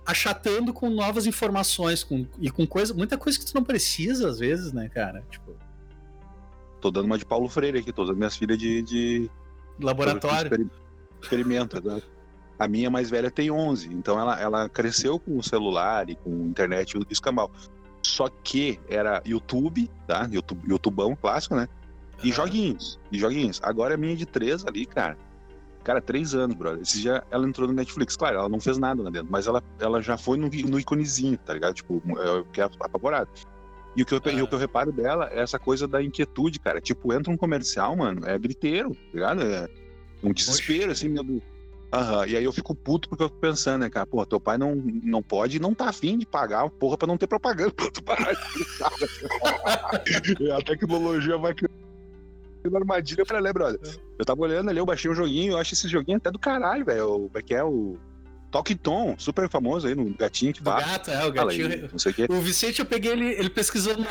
achatando 0.06 0.72
com 0.72 0.88
novas 0.88 1.26
informações 1.26 2.02
com, 2.02 2.26
e 2.40 2.50
com 2.50 2.66
coisa, 2.66 2.94
muita 2.94 3.18
coisa 3.18 3.38
que 3.38 3.44
tu 3.44 3.54
não 3.54 3.62
precisa 3.62 4.28
às 4.28 4.38
vezes, 4.38 4.72
né, 4.72 4.88
cara? 4.88 5.22
Tipo. 5.30 5.54
Tô 6.80 6.90
dando 6.90 7.06
uma 7.06 7.18
de 7.18 7.26
Paulo 7.26 7.48
Freire 7.48 7.78
aqui, 7.78 7.92
tô 7.92 8.04
dando 8.04 8.16
minhas 8.16 8.36
filhas 8.36 8.56
de. 8.56 8.82
de... 8.82 9.30
Laboratório. 9.80 10.70
Experimento, 11.20 11.82
né? 11.84 12.00
A 12.58 12.66
minha 12.66 12.90
mais 12.90 13.08
velha 13.08 13.30
tem 13.30 13.52
11, 13.52 13.88
então 13.92 14.18
ela, 14.18 14.40
ela 14.40 14.68
cresceu 14.68 15.16
com 15.16 15.38
o 15.38 15.42
celular 15.44 16.10
e 16.10 16.16
com 16.16 16.46
internet 16.46 16.92
e 16.92 16.98
o 16.98 17.06
escambau. 17.08 17.52
Só 18.02 18.28
que 18.28 18.80
era 18.88 19.22
YouTube, 19.24 19.88
tá? 20.08 20.28
YouTube, 20.28 20.68
YouTubão 20.68 21.14
clássico, 21.14 21.54
né? 21.54 21.68
E 22.22 22.32
joguinhos, 22.32 22.98
e 23.12 23.18
joguinhos. 23.18 23.60
Agora 23.62 23.94
a 23.94 23.96
minha 23.96 24.16
de 24.16 24.26
três 24.26 24.66
ali, 24.66 24.86
cara. 24.86 25.16
Cara, 25.84 26.00
três 26.00 26.34
anos, 26.34 26.56
brother. 26.56 26.82
Esse 26.82 27.00
já 27.00 27.22
ela 27.30 27.48
entrou 27.48 27.68
no 27.68 27.74
Netflix. 27.74 28.16
Claro, 28.16 28.38
ela 28.38 28.48
não 28.48 28.60
fez 28.60 28.78
nada 28.78 29.02
lá 29.02 29.10
dentro, 29.10 29.28
mas 29.30 29.46
ela, 29.46 29.62
ela 29.78 30.02
já 30.02 30.18
foi 30.18 30.36
no, 30.36 30.48
no 30.48 30.78
iconezinho, 30.78 31.38
tá 31.38 31.54
ligado? 31.54 31.74
Tipo, 31.74 32.02
que 32.52 32.60
é 32.60 32.64
apavorado. 32.64 33.30
E 33.96 34.02
o 34.02 34.06
que, 34.06 34.14
eu, 34.14 34.18
ah. 34.18 34.44
o 34.44 34.48
que 34.48 34.54
eu 34.54 34.58
reparo 34.58 34.92
dela 34.92 35.30
é 35.32 35.40
essa 35.40 35.58
coisa 35.58 35.88
da 35.88 36.02
inquietude, 36.02 36.58
cara. 36.58 36.80
Tipo, 36.80 37.12
entra 37.12 37.32
um 37.32 37.36
comercial, 37.36 37.96
mano, 37.96 38.26
é 38.26 38.38
griteiro, 38.38 38.90
tá 38.90 39.00
ligado? 39.14 39.42
É 39.42 39.68
um 40.22 40.32
desespero, 40.32 40.92
assim, 40.92 41.08
meu 41.08 41.24
Deus. 41.24 41.42
Aham, 41.90 42.26
e 42.26 42.36
aí 42.36 42.44
eu 42.44 42.52
fico 42.52 42.74
puto 42.74 43.08
porque 43.08 43.24
eu 43.24 43.28
fico 43.28 43.40
pensando, 43.40 43.80
né, 43.80 43.88
cara, 43.88 44.06
porra, 44.06 44.26
teu 44.26 44.38
pai 44.38 44.58
não, 44.58 44.74
não 44.76 45.22
pode 45.22 45.56
e 45.56 45.60
não 45.60 45.72
tá 45.72 45.88
afim 45.88 46.18
de 46.18 46.26
pagar 46.26 46.68
porra 46.68 46.98
pra 46.98 47.08
não 47.08 47.16
ter 47.16 47.26
propaganda 47.26 47.70
pra 47.70 47.90
tu 47.90 48.02
parar 48.02 48.34
de 48.34 48.40
A 50.52 50.60
tecnologia 50.60 51.38
vai 51.38 51.54
uma 52.68 52.78
armadilha 52.78 53.24
pra 53.24 53.38
ler, 53.38 53.52
brother. 53.52 53.80
Eu 54.18 54.24
tava 54.24 54.40
olhando 54.40 54.70
ali, 54.70 54.78
eu 54.78 54.86
baixei 54.86 55.10
um 55.10 55.14
joguinho, 55.14 55.52
eu 55.52 55.58
acho 55.58 55.74
esse 55.74 55.88
joguinho 55.88 56.18
até 56.18 56.30
do 56.30 56.38
caralho, 56.38 56.84
velho. 56.84 57.06
Como 57.06 57.30
é 57.34 57.42
que 57.42 57.54
é 57.54 57.64
o. 57.64 57.96
Talk 58.50 58.74
Tom, 58.76 59.14
super 59.18 59.46
famoso 59.48 59.86
aí 59.86 59.94
no 59.94 60.06
gatinho 60.14 60.54
que 60.54 60.62
fala. 60.62 60.80
gato, 60.80 61.10
é, 61.10 61.24
o 61.24 61.32
gatinho. 61.32 61.68
Aí, 61.68 61.88
não 61.92 61.98
sei 61.98 62.12
o, 62.12 62.14
quê. 62.14 62.26
o 62.30 62.40
Vicente, 62.40 62.80
eu 62.80 62.86
peguei 62.86 63.12
ele, 63.12 63.26
ele 63.32 63.50
pesquisando. 63.50 64.06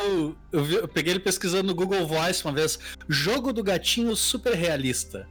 Eu, 0.52 0.64
vi, 0.64 0.76
eu, 0.76 0.86
peguei 0.86 1.14
ele 1.14 1.20
pesquisando 1.20 1.64
no 1.64 1.74
Google 1.74 2.06
Voice 2.06 2.44
uma 2.44 2.52
vez. 2.54 2.78
Jogo 3.08 3.52
do 3.52 3.64
gatinho 3.64 4.14
super 4.14 4.54
realista. 4.54 5.26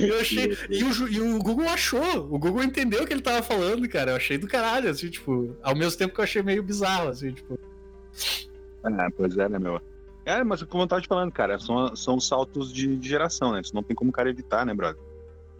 eu 0.00 0.20
achei. 0.20 0.56
E 0.68 0.84
o, 0.84 1.08
e 1.08 1.20
o, 1.20 1.38
Google 1.38 1.68
achou. 1.68 2.26
O 2.32 2.38
Google 2.38 2.62
entendeu 2.62 3.02
o 3.02 3.06
que 3.06 3.12
ele 3.12 3.22
tava 3.22 3.42
falando, 3.42 3.88
cara. 3.88 4.12
Eu 4.12 4.16
achei 4.16 4.38
do 4.38 4.46
caralho, 4.46 4.90
assim, 4.90 5.08
tipo. 5.08 5.56
Ao 5.62 5.74
mesmo 5.74 5.98
tempo 5.98 6.14
que 6.14 6.20
eu 6.20 6.24
achei 6.24 6.42
meio 6.42 6.62
bizarro, 6.62 7.08
assim, 7.08 7.32
tipo. 7.32 7.58
É, 8.84 9.10
pois 9.10 9.36
é, 9.36 9.48
né, 9.48 9.58
meu? 9.58 9.80
É, 10.24 10.44
mas 10.44 10.62
como 10.62 10.82
eu 10.82 10.86
tava 10.86 11.02
te 11.02 11.08
falando, 11.08 11.32
cara, 11.32 11.58
são, 11.58 11.94
são 11.96 12.20
saltos 12.20 12.72
de, 12.72 12.96
de 12.96 13.08
geração, 13.08 13.52
né? 13.52 13.60
Isso 13.60 13.74
não 13.74 13.82
tem 13.82 13.96
como 13.96 14.10
o 14.10 14.12
cara 14.12 14.30
evitar, 14.30 14.64
né, 14.64 14.74
brother? 14.74 15.00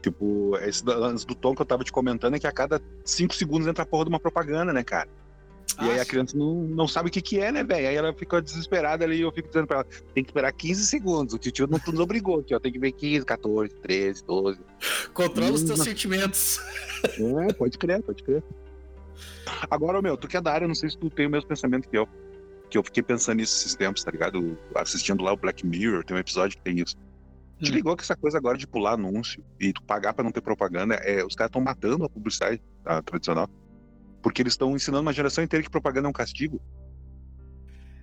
Tipo, 0.02 0.56
esse 0.62 0.84
lance 0.84 1.26
do 1.26 1.34
tom 1.34 1.54
que 1.54 1.60
eu 1.60 1.66
tava 1.66 1.84
te 1.84 1.92
comentando 1.92 2.34
é 2.34 2.38
que 2.38 2.46
a 2.46 2.52
cada 2.52 2.80
cinco 3.04 3.34
segundos 3.34 3.66
entra 3.66 3.82
a 3.82 3.86
porra 3.86 4.04
de 4.04 4.10
uma 4.10 4.20
propaganda, 4.20 4.72
né, 4.72 4.82
cara? 4.82 5.08
E 5.80 5.90
aí 5.90 6.00
a 6.00 6.04
criança 6.04 6.36
não, 6.36 6.54
não 6.54 6.88
sabe 6.88 7.08
o 7.08 7.12
que 7.12 7.22
que 7.22 7.38
é, 7.38 7.52
né, 7.52 7.62
velho? 7.62 7.88
Aí 7.88 7.94
ela 7.94 8.12
fica 8.12 8.40
desesperada 8.40 9.04
ali 9.04 9.18
e 9.18 9.22
eu 9.22 9.32
fico 9.32 9.48
dizendo 9.48 9.66
pra 9.66 9.78
ela, 9.78 9.86
tem 10.14 10.24
que 10.24 10.30
esperar 10.30 10.52
15 10.52 10.86
segundos. 10.86 11.34
O 11.34 11.38
tio 11.38 11.66
não 11.66 11.80
nos 11.86 12.00
obrigou 12.00 12.40
aqui, 12.40 12.54
ó. 12.54 12.58
Tem 12.58 12.72
que 12.72 12.78
ver 12.78 12.92
15, 12.92 13.24
14, 13.24 13.74
13, 13.76 14.24
12. 14.24 14.60
Controla 15.14 15.52
os 15.52 15.62
teus 15.62 15.80
sentimentos. 15.80 16.60
É, 17.04 17.52
pode 17.52 17.78
crer, 17.78 18.02
pode 18.02 18.22
crer. 18.22 18.42
Agora, 19.70 20.02
meu, 20.02 20.16
tu 20.16 20.28
que 20.28 20.36
é 20.36 20.40
da 20.40 20.52
área, 20.52 20.68
não 20.68 20.74
sei 20.74 20.90
se 20.90 20.98
tu 20.98 21.08
tem 21.08 21.26
o 21.26 21.30
mesmo 21.30 21.48
pensamento 21.48 21.88
que 21.88 21.96
eu. 21.96 22.08
Que 22.70 22.78
eu 22.78 22.84
fiquei 22.84 23.02
pensando 23.02 23.38
nisso 23.38 23.56
esses 23.56 23.74
tempos, 23.74 24.02
tá 24.02 24.10
ligado? 24.10 24.58
Assistindo 24.74 25.22
lá 25.22 25.32
o 25.32 25.36
Black 25.36 25.66
Mirror, 25.66 26.04
tem 26.04 26.16
um 26.16 26.20
episódio 26.20 26.56
que 26.56 26.62
tem 26.62 26.78
isso. 26.78 26.96
Hum. 26.96 27.64
Te 27.64 27.72
ligou 27.72 27.96
que 27.96 28.02
essa 28.02 28.16
coisa 28.16 28.38
agora 28.38 28.56
de 28.56 28.66
pular 28.66 28.92
anúncio 28.92 29.44
e 29.58 29.72
tu 29.72 29.82
pagar 29.82 30.14
pra 30.14 30.24
não 30.24 30.32
ter 30.32 30.40
propaganda, 30.40 30.94
é, 30.94 31.24
os 31.24 31.34
caras 31.34 31.48
estão 31.48 31.60
matando 31.60 32.04
a 32.04 32.08
publicidade 32.08 32.62
a 32.84 33.02
tradicional. 33.02 33.48
Porque 34.22 34.40
eles 34.40 34.52
estão 34.52 34.74
ensinando 34.74 35.02
uma 35.02 35.12
geração 35.12 35.42
inteira 35.42 35.62
que 35.62 35.70
propaganda 35.70 36.06
é 36.06 36.10
um 36.10 36.12
castigo. 36.12 36.60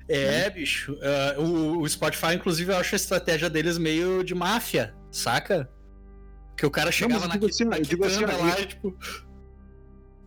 É, 0.07 0.43
né? 0.43 0.50
bicho. 0.50 0.93
Uh, 0.93 1.41
o, 1.41 1.81
o, 1.81 1.89
Spotify, 1.89 2.33
inclusive, 2.36 2.71
eu 2.71 2.77
acho 2.77 2.95
a 2.95 2.97
estratégia 2.97 3.50
deles 3.50 3.77
meio 3.77 4.24
de 4.24 4.33
máfia, 4.33 4.95
saca? 5.12 5.69
Que 6.55 6.65
o 6.65 6.71
cara 6.71 6.91
chegava 6.91 7.27
não, 7.27 7.36
na, 7.36 7.45
assim, 7.45 7.65
na 7.65 7.77
digo 7.77 8.05
assim, 8.05 8.25
lá 8.25 8.59
eu... 8.59 8.65
tipo. 8.65 8.97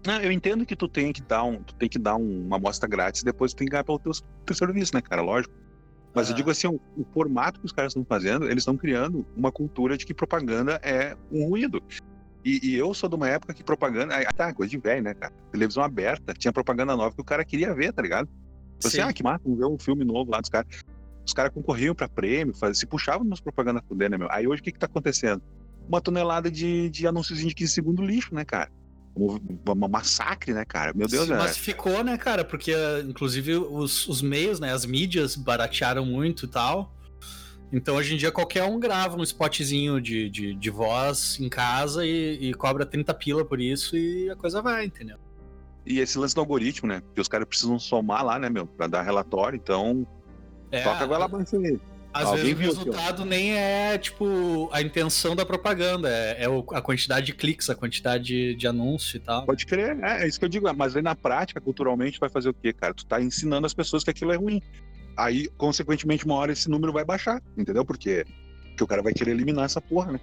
Não, 0.07 0.21
eu 0.21 0.33
entendo 0.33 0.64
que 0.64 0.75
tu 0.75 0.88
tem 0.88 1.12
que 1.12 1.21
dar, 1.21 1.45
um, 1.45 1.62
tu 1.62 1.75
tem 1.75 1.88
que 1.88 1.99
dar 1.99 2.16
um, 2.16 2.47
uma 2.47 2.57
amostra 2.57 2.88
grátis 2.88 3.21
e 3.21 3.25
depois 3.25 3.52
tu 3.52 3.59
tem 3.59 3.66
que 3.66 3.73
ganhar 3.73 3.85
pelo 3.85 3.99
teu, 3.99 4.12
teu 4.47 4.57
serviço, 4.57 4.95
né, 4.95 5.02
cara? 5.02 5.21
Lógico. 5.21 5.54
Mas 6.14 6.28
ah. 6.28 6.33
eu 6.33 6.37
digo 6.37 6.50
assim, 6.50 6.66
o, 6.66 6.80
o, 6.97 7.04
formato 7.12 7.61
que 7.61 7.66
os 7.66 7.73
caras 7.73 7.92
estão 7.92 8.04
fazendo, 8.04 8.47
eles 8.47 8.62
estão 8.62 8.76
criando 8.76 9.26
uma 9.37 9.52
cultura 9.52 9.97
de 9.97 10.07
que 10.07 10.14
propaganda 10.14 10.80
é 10.83 11.16
um 11.30 11.47
ruído. 11.47 11.83
E, 12.45 12.71
e, 12.71 12.75
eu 12.75 12.95
sou 12.95 13.09
de 13.09 13.14
uma 13.14 13.28
época 13.28 13.52
que 13.52 13.62
propaganda. 13.62 14.16
Ah, 14.16 14.33
tá, 14.33 14.52
coisa 14.54 14.71
de 14.71 14.78
velho, 14.78 15.02
né, 15.02 15.14
cara? 15.14 15.33
Televisão 15.52 15.83
aberta, 15.83 16.33
tinha 16.33 16.52
propaganda 16.52 16.97
nova 16.97 17.14
que 17.14 17.21
o 17.21 17.25
cara 17.25 17.45
queria 17.45 17.75
ver, 17.75 17.92
tá 17.92 18.00
ligado? 18.00 18.28
Você, 18.80 19.00
assim, 19.00 19.11
ah, 19.11 19.12
que 19.12 19.23
massa, 19.23 19.42
vamos 19.45 19.59
ver 19.59 19.66
um 19.66 19.78
filme 19.78 20.04
novo 20.04 20.30
lá 20.30 20.40
dos 20.40 20.49
caras. 20.49 20.83
Os 21.26 21.35
caras 21.35 21.52
concorriam 21.52 21.95
pra 21.95 22.09
prêmio, 22.09 22.54
faz, 22.54 22.78
se 22.78 22.87
puxavam 22.87 23.26
umas 23.26 23.40
propagandas 23.40 23.83
fuder, 23.87 24.11
né, 24.11 24.16
meu? 24.16 24.28
Aí 24.30 24.47
hoje 24.47 24.62
o 24.62 24.64
que 24.64 24.73
que 24.73 24.78
tá 24.78 24.87
acontecendo? 24.87 25.42
Uma 25.87 26.00
tonelada 26.00 26.50
de, 26.50 26.88
de 26.88 27.07
anúncios 27.07 27.40
de 27.40 27.54
15 27.54 27.73
segundos 27.73 28.07
lixo, 28.07 28.35
né, 28.35 28.45
cara? 28.45 28.71
Um, 29.17 29.38
massacre, 29.88 30.52
né, 30.52 30.64
cara? 30.64 30.93
Meu 30.95 31.09
Deus, 31.09 31.26
Se 31.26 31.35
massificou, 31.35 32.02
né, 32.05 32.17
cara? 32.17 32.45
Porque, 32.45 32.73
inclusive, 33.07 33.57
os, 33.57 34.09
os 34.09 34.23
meios, 34.23 34.61
né, 34.61 34.73
as 34.73 34.87
mídias 34.87 35.37
baratearam 35.37 36.07
muito 36.07 36.47
e 36.47 36.49
tal. 36.49 36.95
Então 37.73 37.97
hoje 37.97 38.14
em 38.14 38.17
dia 38.17 38.33
qualquer 38.33 38.64
um 38.64 38.81
grava 38.81 39.17
um 39.17 39.23
spotzinho 39.23 40.00
de, 40.00 40.29
de, 40.29 40.55
de 40.55 40.71
voz 40.71 41.38
em 41.38 41.49
casa 41.49 42.05
e, 42.05 42.49
e, 42.49 42.55
cobra 42.55 42.85
30 42.85 43.14
pila 43.14 43.45
por 43.45 43.61
isso 43.61 43.97
e 43.97 44.29
a 44.29 44.35
coisa 44.35 44.61
vai, 44.61 44.87
entendeu? 44.87 45.17
E 45.87 46.00
esse 46.00 46.19
lance 46.19 46.35
do 46.35 46.40
algoritmo, 46.40 46.88
né? 46.88 47.02
Que 47.14 47.21
os 47.21 47.29
caras 47.29 47.47
precisam 47.47 47.79
somar 47.79 48.25
lá, 48.25 48.38
né, 48.38 48.50
meu? 48.50 48.67
Pra 48.67 48.87
dar 48.87 49.02
relatório, 49.02 49.57
então. 49.57 50.07
É, 50.71 50.83
toca 50.83 51.05
agora 51.05 51.26
lá 51.26 51.31
aí. 51.64 51.81
Às 52.12 52.26
Alguém 52.26 52.55
vezes 52.55 52.76
o 52.76 52.81
resultado 52.81 53.25
nem 53.25 53.57
é, 53.57 53.97
tipo, 53.97 54.69
a 54.73 54.83
intenção 54.83 55.37
da 55.37 55.47
propaganda, 55.47 56.09
é, 56.09 56.45
é 56.45 56.47
a 56.76 56.83
quantidade 56.83 57.26
de 57.26 57.33
cliques, 57.33 57.71
a 57.71 57.75
quantidade 57.75 58.25
de, 58.25 58.55
de 58.57 58.67
anúncio 58.67 59.17
e 59.17 59.21
tal. 59.21 59.47
Pode 59.47 59.64
crer, 59.64 59.97
é, 60.02 60.25
é 60.25 60.29
isso 60.29 60.38
que 60.38 60.45
eu 60.45 60.49
digo, 60.49 60.73
mas 60.75 60.97
aí 60.97 61.02
na 61.02 61.14
prática, 61.14 61.61
culturalmente, 61.61 62.19
vai 62.19 62.29
fazer 62.29 62.49
o 62.49 62.55
quê, 62.55 62.73
cara? 62.73 62.93
Tu 62.93 63.07
tá 63.07 63.21
ensinando 63.21 63.64
as 63.64 63.75
pessoas 63.75 64.02
que 64.02 64.11
aquilo 64.11 64.33
é 64.33 64.37
ruim 64.37 64.61
aí, 65.17 65.49
consequentemente, 65.57 66.25
uma 66.25 66.35
hora 66.35 66.52
esse 66.52 66.69
número 66.69 66.93
vai 66.93 67.05
baixar, 67.05 67.43
entendeu? 67.57 67.85
Porque, 67.85 68.25
porque 68.69 68.85
o 68.85 68.87
cara 68.87 69.02
vai 69.02 69.12
querer 69.12 69.33
eliminar 69.33 69.64
essa 69.64 69.81
porra, 69.81 70.12
né? 70.12 70.21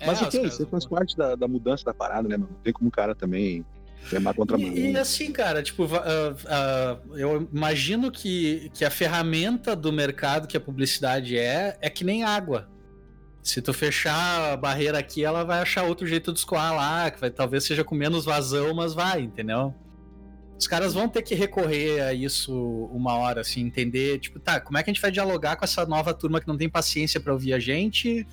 É, 0.00 0.06
Mas 0.06 0.20
ok, 0.20 0.44
isso 0.44 0.66
faz 0.66 0.86
parte 0.86 1.16
da, 1.16 1.36
da, 1.36 1.46
mudança 1.46 1.84
da 1.84 1.94
parada, 1.94 2.28
né? 2.28 2.36
Não 2.36 2.48
tem 2.62 2.72
como 2.72 2.88
o 2.88 2.92
cara 2.92 3.14
também 3.14 3.64
remar 4.10 4.34
contra 4.34 4.56
mão. 4.56 4.66
E, 4.66 4.92
e, 4.92 4.96
assim, 4.96 5.32
cara, 5.32 5.62
tipo, 5.62 5.84
uh, 5.84 5.88
uh, 5.88 7.16
eu 7.16 7.48
imagino 7.52 8.10
que, 8.10 8.70
que 8.74 8.84
a 8.84 8.90
ferramenta 8.90 9.74
do 9.74 9.92
mercado 9.92 10.46
que 10.46 10.56
a 10.56 10.60
publicidade 10.60 11.38
é, 11.38 11.76
é 11.80 11.90
que 11.90 12.04
nem 12.04 12.24
água. 12.24 12.68
Se 13.42 13.60
tu 13.60 13.74
fechar 13.74 14.52
a 14.52 14.56
barreira 14.56 14.98
aqui, 14.98 15.24
ela 15.24 15.44
vai 15.44 15.60
achar 15.60 15.84
outro 15.84 16.06
jeito 16.06 16.32
de 16.32 16.38
escoar 16.38 16.74
lá, 16.74 17.10
que 17.10 17.20
vai, 17.20 17.30
talvez 17.30 17.64
seja 17.64 17.84
com 17.84 17.94
menos 17.94 18.24
vazão, 18.24 18.74
mas 18.74 18.94
vai, 18.94 19.20
entendeu? 19.20 19.74
os 20.58 20.66
caras 20.66 20.94
vão 20.94 21.08
ter 21.08 21.22
que 21.22 21.34
recorrer 21.34 22.00
a 22.00 22.14
isso 22.14 22.54
uma 22.92 23.14
hora, 23.14 23.40
assim, 23.40 23.60
entender, 23.60 24.18
tipo, 24.18 24.38
tá, 24.38 24.60
como 24.60 24.78
é 24.78 24.82
que 24.82 24.90
a 24.90 24.92
gente 24.92 25.02
vai 25.02 25.10
dialogar 25.10 25.56
com 25.56 25.64
essa 25.64 25.84
nova 25.84 26.14
turma 26.14 26.40
que 26.40 26.46
não 26.46 26.56
tem 26.56 26.68
paciência 26.68 27.20
para 27.20 27.32
ouvir 27.32 27.52
a 27.52 27.58
gente, 27.58 28.26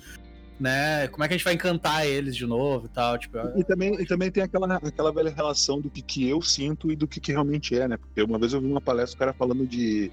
né? 0.62 1.08
Como 1.08 1.24
é 1.24 1.28
que 1.28 1.34
a 1.34 1.36
gente 1.36 1.44
vai 1.44 1.54
encantar 1.54 2.06
eles 2.06 2.36
de 2.36 2.46
novo 2.46 2.86
e 2.86 2.88
tal, 2.88 3.18
tipo... 3.18 3.36
E 3.56 3.64
também, 3.64 4.00
e 4.00 4.06
também 4.06 4.30
tem 4.30 4.44
aquela, 4.44 4.76
aquela 4.76 5.12
velha 5.12 5.30
relação 5.30 5.80
do 5.80 5.90
que, 5.90 6.00
que 6.00 6.28
eu 6.28 6.40
sinto 6.40 6.92
e 6.92 6.96
do 6.96 7.08
que, 7.08 7.18
que 7.18 7.32
realmente 7.32 7.76
é, 7.76 7.88
né? 7.88 7.96
Porque 7.96 8.22
uma 8.22 8.38
vez 8.38 8.52
eu 8.52 8.60
vi 8.60 8.68
uma 8.68 8.80
palestra, 8.80 9.16
o 9.16 9.18
cara 9.18 9.32
falando 9.32 9.66
de, 9.66 10.12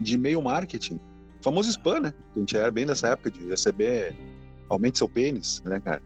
de 0.00 0.14
e-mail 0.14 0.40
marketing, 0.40 0.98
famoso 1.42 1.68
spam, 1.68 2.00
né? 2.00 2.14
A 2.34 2.38
gente 2.38 2.56
era 2.56 2.70
bem 2.70 2.86
dessa 2.86 3.08
época 3.08 3.30
de 3.30 3.46
receber 3.46 4.16
aumente 4.68 4.96
seu 4.96 5.08
pênis, 5.08 5.62
né, 5.64 5.78
cara? 5.78 6.00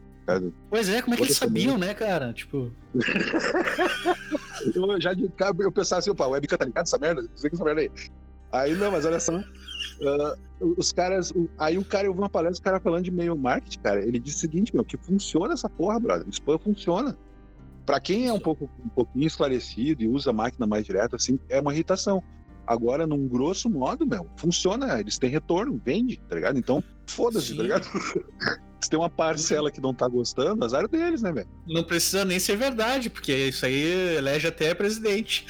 Pois 0.68 0.88
é, 0.88 1.00
como 1.00 1.14
é 1.14 1.16
que 1.16 1.22
eles 1.22 1.36
sabiam, 1.36 1.78
né, 1.78 1.94
cara? 1.94 2.32
Tipo. 2.32 2.72
eu 4.74 5.00
já 5.00 5.14
de 5.14 5.30
eu 5.60 5.70
pensava 5.70 6.00
assim, 6.00 6.10
opa, 6.10 6.26
o 6.26 6.30
webcam 6.30 6.58
tá 6.58 6.64
ligado 6.64 6.84
essa 6.84 6.98
merda? 6.98 7.24
Essa 7.32 7.64
merda 7.64 7.82
aí. 7.82 7.90
Aí 8.50 8.74
não, 8.74 8.90
mas 8.90 9.04
olha 9.04 9.20
só. 9.20 9.40
Uh, 10.00 10.74
os 10.76 10.92
caras. 10.92 11.32
Aí 11.58 11.78
o 11.78 11.84
cara, 11.84 12.06
eu 12.06 12.12
vi 12.12 12.18
uma 12.18 12.28
palestra, 12.28 12.60
o 12.60 12.64
cara 12.64 12.80
falando 12.80 13.04
de 13.04 13.10
e-mail 13.10 13.36
marketing, 13.36 13.78
cara. 13.80 14.02
Ele 14.02 14.18
disse 14.18 14.38
o 14.38 14.40
seguinte, 14.40 14.74
meu, 14.74 14.84
que 14.84 14.96
funciona 14.96 15.54
essa 15.54 15.68
porra, 15.68 15.98
brother. 15.98 16.26
O 16.26 16.30
spam 16.30 16.58
funciona. 16.58 17.16
Pra 17.84 18.00
quem 18.00 18.26
é 18.26 18.32
um 18.32 18.40
pouco 18.40 18.68
um 18.84 18.88
pouquinho 18.88 19.26
esclarecido 19.26 20.02
e 20.02 20.08
usa 20.08 20.30
a 20.30 20.32
máquina 20.32 20.66
mais 20.66 20.84
direto, 20.84 21.14
assim, 21.14 21.38
é 21.48 21.60
uma 21.60 21.72
irritação. 21.72 22.22
Agora, 22.66 23.06
num 23.06 23.28
grosso 23.28 23.70
modo, 23.70 24.04
meu, 24.04 24.26
funciona, 24.36 24.98
eles 24.98 25.18
têm 25.18 25.30
retorno, 25.30 25.80
vende, 25.84 26.16
tá 26.28 26.34
ligado? 26.34 26.58
Então, 26.58 26.82
foda-se, 27.06 27.56
tá 27.56 27.62
ligado? 27.62 27.84
Se 28.80 28.90
tem 28.90 28.98
uma 28.98 29.08
parcela 29.08 29.70
que 29.70 29.80
não 29.80 29.94
tá 29.94 30.06
gostando, 30.06 30.64
azar 30.64 30.86
deles, 30.88 31.22
né, 31.22 31.32
velho? 31.32 31.48
Não 31.66 31.82
precisa 31.82 32.24
nem 32.24 32.38
ser 32.38 32.56
verdade, 32.56 33.08
porque 33.08 33.32
isso 33.48 33.64
aí 33.64 34.16
elege 34.16 34.48
até 34.48 34.74
presidente. 34.74 35.46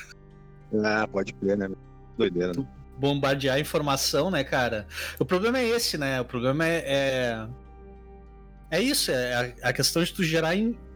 ah, 0.82 1.06
pode 1.06 1.32
crer, 1.34 1.56
né? 1.56 1.70
Doideira, 2.16 2.52
né? 2.56 2.66
Bombardear 3.00 3.58
informação, 3.58 4.30
né, 4.30 4.44
cara? 4.44 4.86
O 5.18 5.24
problema 5.24 5.58
é 5.58 5.68
esse, 5.68 5.96
né? 5.96 6.20
O 6.20 6.24
problema 6.24 6.66
é. 6.66 6.84
É, 6.86 7.46
é 8.70 8.80
isso, 8.80 9.10
é 9.10 9.54
a 9.62 9.72
questão 9.72 10.04
de 10.04 10.12
tu 10.12 10.22
gerar 10.22 10.54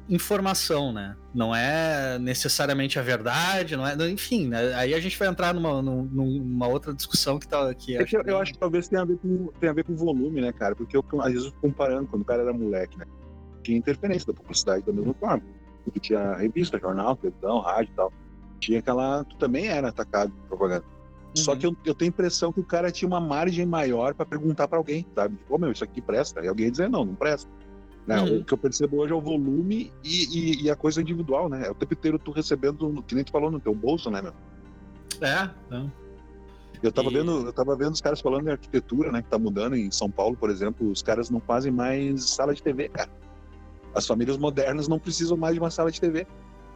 informação, 0.08 0.92
né? 0.92 1.16
Não 1.34 1.54
é 1.54 2.18
necessariamente 2.18 2.98
a 2.98 3.02
verdade, 3.02 3.76
não 3.76 3.86
é, 3.86 3.94
enfim, 4.10 4.48
né? 4.48 4.74
aí 4.74 4.94
a 4.94 5.00
gente 5.00 5.18
vai 5.18 5.28
entrar 5.28 5.54
numa, 5.54 5.80
numa 5.82 6.68
outra 6.68 6.92
discussão 6.92 7.38
que 7.38 7.48
tá 7.48 7.70
aqui. 7.70 7.96
É 7.96 8.04
que 8.04 8.16
eu, 8.16 8.22
eu, 8.22 8.38
acho 8.38 8.52
que 8.52 8.58
talvez 8.58 8.86
tenha 8.86 9.02
a 9.02 9.04
ver 9.04 9.16
com 9.16 9.48
tenha 9.58 9.72
a 9.72 9.74
ver 9.74 9.84
com 9.84 9.96
volume, 9.96 10.40
né, 10.40 10.52
cara? 10.52 10.76
Porque 10.76 10.96
eu 10.96 11.04
às 11.20 11.32
vezes 11.32 11.52
comparando 11.60 12.06
quando 12.06 12.22
o 12.22 12.24
cara 12.24 12.42
era 12.42 12.52
moleque, 12.52 12.98
né? 12.98 13.06
Tinha 13.62 13.78
interferência 13.78 14.26
da 14.26 14.34
publicidade 14.34 14.84
da 14.84 14.92
mesma 14.92 15.14
forma. 15.14 15.42
Porque 15.84 16.00
tinha 16.00 16.34
revista, 16.34 16.78
jornal, 16.78 17.16
televisão, 17.16 17.60
rádio 17.60 17.92
e 17.92 17.96
tal. 17.96 18.12
Tinha 18.60 18.78
aquela. 18.78 19.24
Tu 19.24 19.36
também 19.36 19.68
era 19.68 19.88
atacado 19.88 20.32
por 20.32 20.58
propaganda. 20.58 20.84
Uhum. 21.36 21.42
Só 21.42 21.56
que 21.56 21.66
eu, 21.66 21.76
eu 21.84 21.94
tenho 21.94 22.10
a 22.10 22.12
impressão 22.12 22.52
que 22.52 22.60
o 22.60 22.64
cara 22.64 22.90
tinha 22.92 23.08
uma 23.08 23.20
margem 23.20 23.66
maior 23.66 24.14
para 24.14 24.24
perguntar 24.24 24.68
para 24.68 24.78
alguém, 24.78 25.06
sabe? 25.14 25.36
Pô, 25.48 25.58
meu, 25.58 25.72
isso 25.72 25.82
aqui 25.82 26.00
presta. 26.00 26.44
E 26.44 26.48
alguém 26.48 26.70
dizer, 26.70 26.88
não, 26.88 27.04
não 27.04 27.14
presta. 27.14 27.50
Né? 28.06 28.20
Uhum. 28.20 28.38
O 28.38 28.44
que 28.44 28.52
eu 28.52 28.58
percebo 28.58 28.98
hoje 28.98 29.12
é 29.12 29.16
o 29.16 29.20
volume 29.20 29.92
e, 30.04 30.24
e, 30.38 30.62
e, 30.64 30.70
a 30.70 30.76
coisa 30.76 31.00
individual, 31.00 31.48
né? 31.48 31.66
É 31.66 31.70
o 31.70 31.74
tempo 31.74 31.94
inteiro 31.94 32.18
tu 32.18 32.30
recebendo, 32.30 33.02
que 33.06 33.14
nem 33.14 33.24
tu 33.24 33.32
falou, 33.32 33.50
no 33.50 33.58
teu 33.58 33.74
bolso, 33.74 34.10
né, 34.10 34.20
meu? 34.20 34.32
É, 35.20 35.50
é. 35.74 35.86
Eu 36.82 36.92
tava, 36.92 37.08
e... 37.08 37.14
vendo, 37.14 37.46
eu 37.46 37.52
tava 37.52 37.74
vendo 37.74 37.94
os 37.94 38.00
caras 38.00 38.20
falando 38.20 38.46
em 38.46 38.52
arquitetura, 38.52 39.10
né? 39.10 39.22
Que 39.22 39.28
tá 39.28 39.38
mudando 39.38 39.74
em 39.74 39.90
São 39.90 40.10
Paulo, 40.10 40.36
por 40.36 40.50
exemplo. 40.50 40.90
Os 40.90 41.02
caras 41.02 41.30
não 41.30 41.40
fazem 41.40 41.72
mais 41.72 42.24
sala 42.24 42.54
de 42.54 42.62
TV, 42.62 42.90
cara. 42.90 43.10
As 43.94 44.06
famílias 44.06 44.36
modernas 44.36 44.86
não 44.86 44.98
precisam 44.98 45.36
mais 45.36 45.54
de 45.54 45.60
uma 45.60 45.70
sala 45.70 45.90
de 45.90 45.98
TV. 45.98 46.26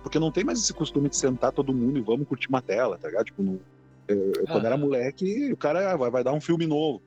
Porque 0.03 0.19
não 0.19 0.31
tem 0.31 0.45
mais 0.45 0.59
esse 0.59 0.73
costume 0.73 1.11
de 1.11 1.17
sentar 1.17 1.53
todo 1.53 1.75
mundo 1.75 1.99
e 1.99 2.01
vamos 2.01 2.27
curtir 2.27 2.49
uma 2.49 2.63
tela, 2.63 2.97
tá 2.97 3.09
ligado? 3.09 3.27
Tipo, 3.27 3.43
no, 3.43 3.61
eu, 4.09 4.33
eu, 4.37 4.47
quando 4.47 4.65
era 4.65 4.77
moleque, 4.77 5.53
o 5.53 5.57
cara 5.57 5.97
vai, 5.97 6.11
vai 6.11 6.25
dar 6.25 6.33
um 6.33 6.41
filme 6.41 6.67
novo. 6.67 7.03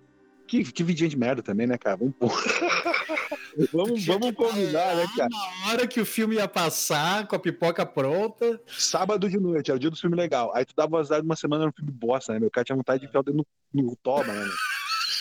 Que, 0.48 0.63
que 0.63 0.84
vidinha 0.84 1.10
de 1.10 1.17
merda 1.17 1.41
também, 1.41 1.65
né, 1.65 1.77
cara? 1.77 1.96
Vamos 1.96 2.13
pôr. 2.15 2.29
vamos, 3.72 4.05
vamos 4.05 4.31
combinar, 4.34 4.96
né, 4.96 5.05
cara? 5.15 5.29
Na 5.29 5.72
hora 5.72 5.88
que 5.88 6.01
o 6.01 6.05
filme 6.05 6.36
ia 6.36 6.48
passar, 6.48 7.25
com 7.25 7.36
a 7.36 7.39
pipoca 7.39 7.86
pronta. 7.86 8.60
Sábado 8.67 9.29
de 9.29 9.39
noite, 9.39 9.72
era 9.72 9.77
o 9.77 9.79
dia 9.79 9.89
do 9.89 9.96
filme 9.96 10.15
legal. 10.15 10.51
Aí 10.53 10.65
tu 10.65 10.74
dava 10.75 11.00
azar 11.00 11.22
de 11.22 11.25
uma 11.25 11.36
semana 11.36 11.65
no 11.65 11.74
filme 11.74 11.91
bosta, 11.91 12.34
né? 12.34 12.39
Meu 12.39 12.51
cara 12.51 12.65
tinha 12.65 12.75
vontade 12.75 13.00
de 13.00 13.08
enfiar 13.08 13.22
o 13.22 13.24
dedo 13.24 13.38
no, 13.74 13.84
no 13.84 13.96
toba, 13.96 14.31
né? 14.31 14.46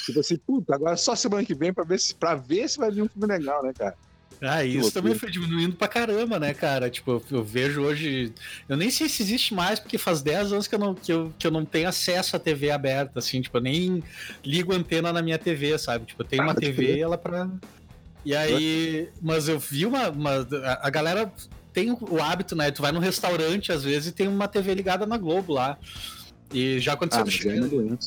Tipo 0.04 0.20
assim, 0.20 0.36
puta, 0.36 0.74
agora 0.74 0.96
só 0.96 1.14
semana 1.14 1.44
que 1.44 1.54
vem 1.54 1.72
pra 1.72 1.84
ver 1.84 2.00
se, 2.00 2.14
pra 2.14 2.34
ver 2.34 2.68
se 2.68 2.78
vai 2.78 2.90
vir 2.90 3.02
um 3.02 3.08
filme 3.08 3.26
legal, 3.26 3.62
né, 3.62 3.72
cara? 3.72 3.96
Ah, 4.42 4.64
isso 4.64 4.92
também 4.92 5.14
foi 5.14 5.30
diminuindo 5.30 5.76
pra 5.76 5.86
caramba, 5.86 6.38
né, 6.38 6.54
cara? 6.54 6.88
Tipo, 6.88 7.22
eu 7.30 7.44
vejo 7.44 7.82
hoje. 7.82 8.32
Eu 8.68 8.76
nem 8.76 8.90
sei 8.90 9.08
se 9.08 9.22
existe 9.22 9.52
mais, 9.52 9.78
porque 9.78 9.98
faz 9.98 10.22
10 10.22 10.52
anos 10.52 10.66
que 10.66 10.74
eu 10.74 10.78
não, 10.78 10.94
que 10.94 11.12
eu, 11.12 11.32
que 11.38 11.46
eu 11.46 11.50
não 11.50 11.64
tenho 11.64 11.88
acesso 11.88 12.36
à 12.36 12.38
TV 12.38 12.70
aberta, 12.70 13.18
assim, 13.18 13.42
tipo, 13.42 13.58
eu 13.58 13.60
nem 13.60 14.02
ligo 14.44 14.72
antena 14.72 15.12
na 15.12 15.20
minha 15.20 15.38
TV, 15.38 15.78
sabe? 15.78 16.06
Tipo, 16.06 16.22
eu 16.22 16.26
tenho 16.26 16.42
uma 16.42 16.54
TV 16.54 16.96
e 16.96 17.00
ela 17.00 17.18
pra. 17.18 17.50
E 18.24 18.34
aí. 18.34 19.08
Mas 19.20 19.48
eu 19.48 19.58
vi 19.58 19.84
uma. 19.84 20.08
uma 20.08 20.46
a 20.80 20.88
galera 20.88 21.30
tem 21.72 21.90
o 21.92 22.20
hábito, 22.20 22.56
né? 22.56 22.70
Tu 22.70 22.82
vai 22.82 22.92
num 22.92 22.98
restaurante, 22.98 23.72
às 23.72 23.84
vezes, 23.84 24.08
e 24.08 24.12
tem 24.12 24.26
uma 24.26 24.48
TV 24.48 24.74
ligada 24.74 25.06
na 25.06 25.18
Globo 25.18 25.52
lá. 25.52 25.78
E 26.52 26.80
já 26.80 26.94
aconteceu 26.94 27.22
ah, 27.22 27.24
do 27.24 28.00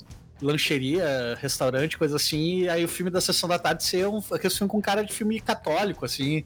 lancheria, 0.43 1.37
restaurante, 1.39 1.97
coisa 1.97 2.17
assim, 2.17 2.59
e 2.61 2.69
aí 2.69 2.83
o 2.83 2.87
filme 2.87 3.09
da 3.09 3.21
sessão 3.21 3.47
da 3.47 3.57
tarde 3.57 3.83
ser 3.83 4.07
um 4.07 4.21
aquele 4.31 4.53
filme 4.53 4.69
com 4.69 4.81
cara 4.81 5.03
de 5.03 5.13
filme 5.13 5.39
católico, 5.39 6.05
assim, 6.05 6.43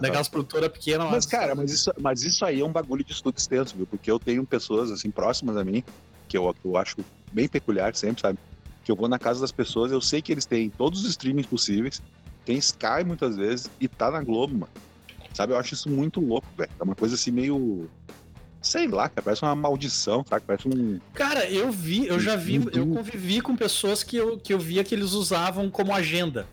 daquelas 0.00 0.28
produtoras 0.28 0.70
pequenas. 0.70 1.10
Mas, 1.10 1.26
cara, 1.26 1.54
mas 1.54 1.70
isso, 1.70 1.92
mas 2.00 2.22
isso 2.22 2.44
aí 2.44 2.60
é 2.60 2.64
um 2.64 2.72
bagulho 2.72 3.04
de 3.04 3.12
estudo 3.12 3.36
extenso, 3.36 3.76
viu? 3.76 3.86
Porque 3.86 4.10
eu 4.10 4.18
tenho 4.18 4.44
pessoas, 4.44 4.90
assim, 4.90 5.10
próximas 5.10 5.56
a 5.56 5.64
mim, 5.64 5.84
que 6.28 6.36
eu, 6.36 6.52
que 6.54 6.66
eu 6.66 6.76
acho 6.76 6.96
bem 7.32 7.46
peculiar 7.46 7.94
sempre, 7.94 8.22
sabe? 8.22 8.38
Que 8.84 8.90
eu 8.90 8.96
vou 8.96 9.08
na 9.08 9.18
casa 9.18 9.40
das 9.40 9.52
pessoas, 9.52 9.92
eu 9.92 10.00
sei 10.00 10.22
que 10.22 10.32
eles 10.32 10.46
têm 10.46 10.70
todos 10.70 11.04
os 11.04 11.10
streamings 11.10 11.46
possíveis, 11.46 12.02
tem 12.44 12.56
Sky 12.58 13.04
muitas 13.06 13.36
vezes, 13.36 13.70
e 13.80 13.88
tá 13.88 14.10
na 14.10 14.22
Globo, 14.22 14.54
mano. 14.54 14.72
Sabe? 15.32 15.52
Eu 15.52 15.58
acho 15.58 15.74
isso 15.74 15.90
muito 15.90 16.20
louco, 16.20 16.46
velho. 16.56 16.70
É 16.78 16.82
uma 16.82 16.94
coisa 16.94 17.16
assim 17.16 17.30
meio 17.30 17.90
sei 18.64 18.88
lá, 18.88 19.08
cara, 19.08 19.22
parece 19.22 19.42
uma 19.42 19.54
maldição, 19.54 20.24
sabe? 20.28 20.44
Parece 20.46 20.66
um. 20.66 20.98
Cara, 21.12 21.48
eu 21.48 21.70
vi, 21.70 22.06
eu 22.06 22.18
já 22.18 22.34
vi, 22.34 22.60
eu 22.72 22.86
convivi 22.86 23.40
com 23.40 23.54
pessoas 23.54 24.02
que 24.02 24.16
eu, 24.16 24.38
que 24.38 24.52
eu 24.52 24.58
via 24.58 24.82
que 24.82 24.94
eles 24.94 25.12
usavam 25.12 25.70
como 25.70 25.94
agenda 25.94 26.46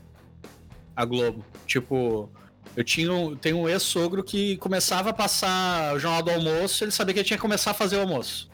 a 0.95 1.05
Globo. 1.05 1.43
Tipo, 1.65 2.29
eu 2.75 2.83
tinha 2.83 3.11
um, 3.11 3.35
tenho 3.35 3.57
um 3.57 3.69
ex-sogro 3.69 4.23
que 4.23 4.57
começava 4.57 5.09
a 5.09 5.13
passar 5.13 5.95
o 5.95 5.99
jornal 5.99 6.21
do 6.21 6.31
almoço, 6.31 6.83
ele 6.83 6.91
sabia 6.91 7.13
que 7.13 7.19
ele 7.21 7.27
tinha 7.27 7.37
que 7.37 7.41
começar 7.41 7.71
a 7.71 7.73
fazer 7.73 7.97
o 7.97 8.01
almoço. 8.01 8.51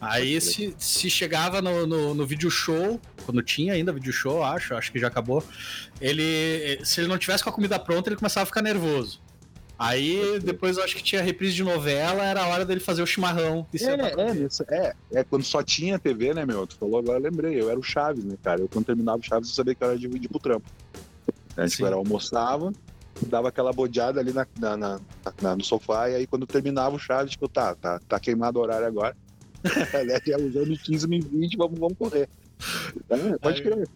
Aí 0.00 0.38
se, 0.40 0.74
se 0.78 1.08
chegava 1.08 1.62
no, 1.62 1.86
no, 1.86 2.14
no 2.14 2.26
vídeo 2.26 2.50
show, 2.50 3.00
quando 3.24 3.42
tinha 3.42 3.72
ainda 3.72 3.92
vídeo 3.92 4.12
show, 4.12 4.42
acho, 4.42 4.74
acho 4.74 4.92
que 4.92 4.98
já 4.98 5.08
acabou. 5.08 5.42
Ele. 6.00 6.78
Se 6.84 7.00
ele 7.00 7.08
não 7.08 7.16
tivesse 7.16 7.42
com 7.42 7.50
a 7.50 7.52
comida 7.52 7.78
pronta, 7.78 8.10
ele 8.10 8.16
começava 8.16 8.42
a 8.42 8.46
ficar 8.46 8.60
nervoso. 8.60 9.23
Aí 9.78 10.38
depois 10.40 10.76
eu 10.76 10.84
acho 10.84 10.94
que 10.94 11.02
tinha 11.02 11.22
reprise 11.22 11.54
de 11.54 11.64
novela, 11.64 12.24
era 12.24 12.42
a 12.42 12.46
hora 12.46 12.64
dele 12.64 12.80
fazer 12.80 13.02
o 13.02 13.06
chimarrão. 13.06 13.66
É, 13.74 14.76
é, 14.76 14.86
é, 14.86 14.94
é, 15.12 15.24
quando 15.24 15.42
só 15.42 15.62
tinha 15.62 15.98
TV, 15.98 16.32
né, 16.32 16.46
meu? 16.46 16.66
Tu 16.66 16.76
falou 16.76 16.98
agora, 16.98 17.18
eu 17.18 17.22
lembrei, 17.22 17.60
eu 17.60 17.68
era 17.68 17.78
o 17.78 17.82
Chaves, 17.82 18.24
né, 18.24 18.36
cara? 18.42 18.60
Eu 18.60 18.68
quando 18.68 18.86
terminava 18.86 19.18
o 19.18 19.22
Chaves 19.22 19.48
eu 19.48 19.54
sabia 19.54 19.74
que 19.74 19.82
era 19.82 19.98
de, 19.98 20.06
ir 20.06 20.28
pro 20.28 20.38
trampo. 20.38 20.68
A 21.56 21.66
gente 21.66 21.84
era, 21.84 21.96
almoçava, 21.96 22.72
dava 23.26 23.48
aquela 23.48 23.72
bodeada 23.72 24.20
ali 24.20 24.32
na, 24.32 24.46
na, 24.58 24.76
na, 24.76 25.00
na, 25.42 25.56
no 25.56 25.64
sofá, 25.64 26.08
e 26.08 26.16
aí 26.16 26.26
quando 26.26 26.46
terminava 26.46 26.94
o 26.94 26.98
Chaves, 26.98 27.32
tipo, 27.32 27.48
tá, 27.48 27.74
tá, 27.74 28.00
tá 28.08 28.20
queimado 28.20 28.60
o 28.60 28.62
horário 28.62 28.86
agora. 28.86 29.16
é 29.64 30.36
usando 30.36 30.78
15, 30.78 31.06
20, 31.06 31.56
vamos, 31.56 31.78
vamos 31.78 31.98
correr. 31.98 32.28
É, 33.10 33.38
pode 33.38 33.62
crer. 33.62 33.88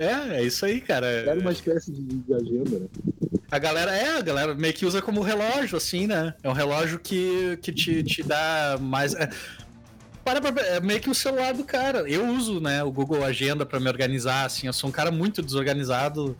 É, 0.00 0.38
é 0.38 0.42
isso 0.42 0.64
aí, 0.64 0.80
cara. 0.80 1.06
Era 1.06 1.38
uma 1.38 1.52
espécie 1.52 1.92
de, 1.92 2.00
de 2.00 2.34
agenda, 2.34 2.78
né? 2.80 2.86
A 3.50 3.58
galera 3.58 3.94
é, 3.94 4.16
a 4.16 4.22
galera 4.22 4.54
meio 4.54 4.72
que 4.72 4.86
usa 4.86 5.02
como 5.02 5.20
relógio, 5.20 5.76
assim, 5.76 6.06
né? 6.06 6.32
É 6.42 6.48
um 6.48 6.54
relógio 6.54 6.98
que, 6.98 7.58
que 7.60 7.70
te, 7.70 8.02
te 8.02 8.22
dá 8.22 8.78
mais. 8.80 9.14
É, 9.14 9.28
para 10.24 10.40
pra, 10.40 10.62
é 10.62 10.80
meio 10.80 11.00
que 11.00 11.10
o 11.10 11.14
celular 11.14 11.52
do 11.52 11.64
cara. 11.64 12.08
Eu 12.08 12.26
uso, 12.28 12.60
né, 12.60 12.82
o 12.82 12.90
Google 12.90 13.22
Agenda 13.22 13.66
para 13.66 13.78
me 13.78 13.88
organizar, 13.88 14.46
assim. 14.46 14.68
Eu 14.68 14.72
sou 14.72 14.88
um 14.88 14.92
cara 14.92 15.10
muito 15.10 15.42
desorganizado. 15.42 16.34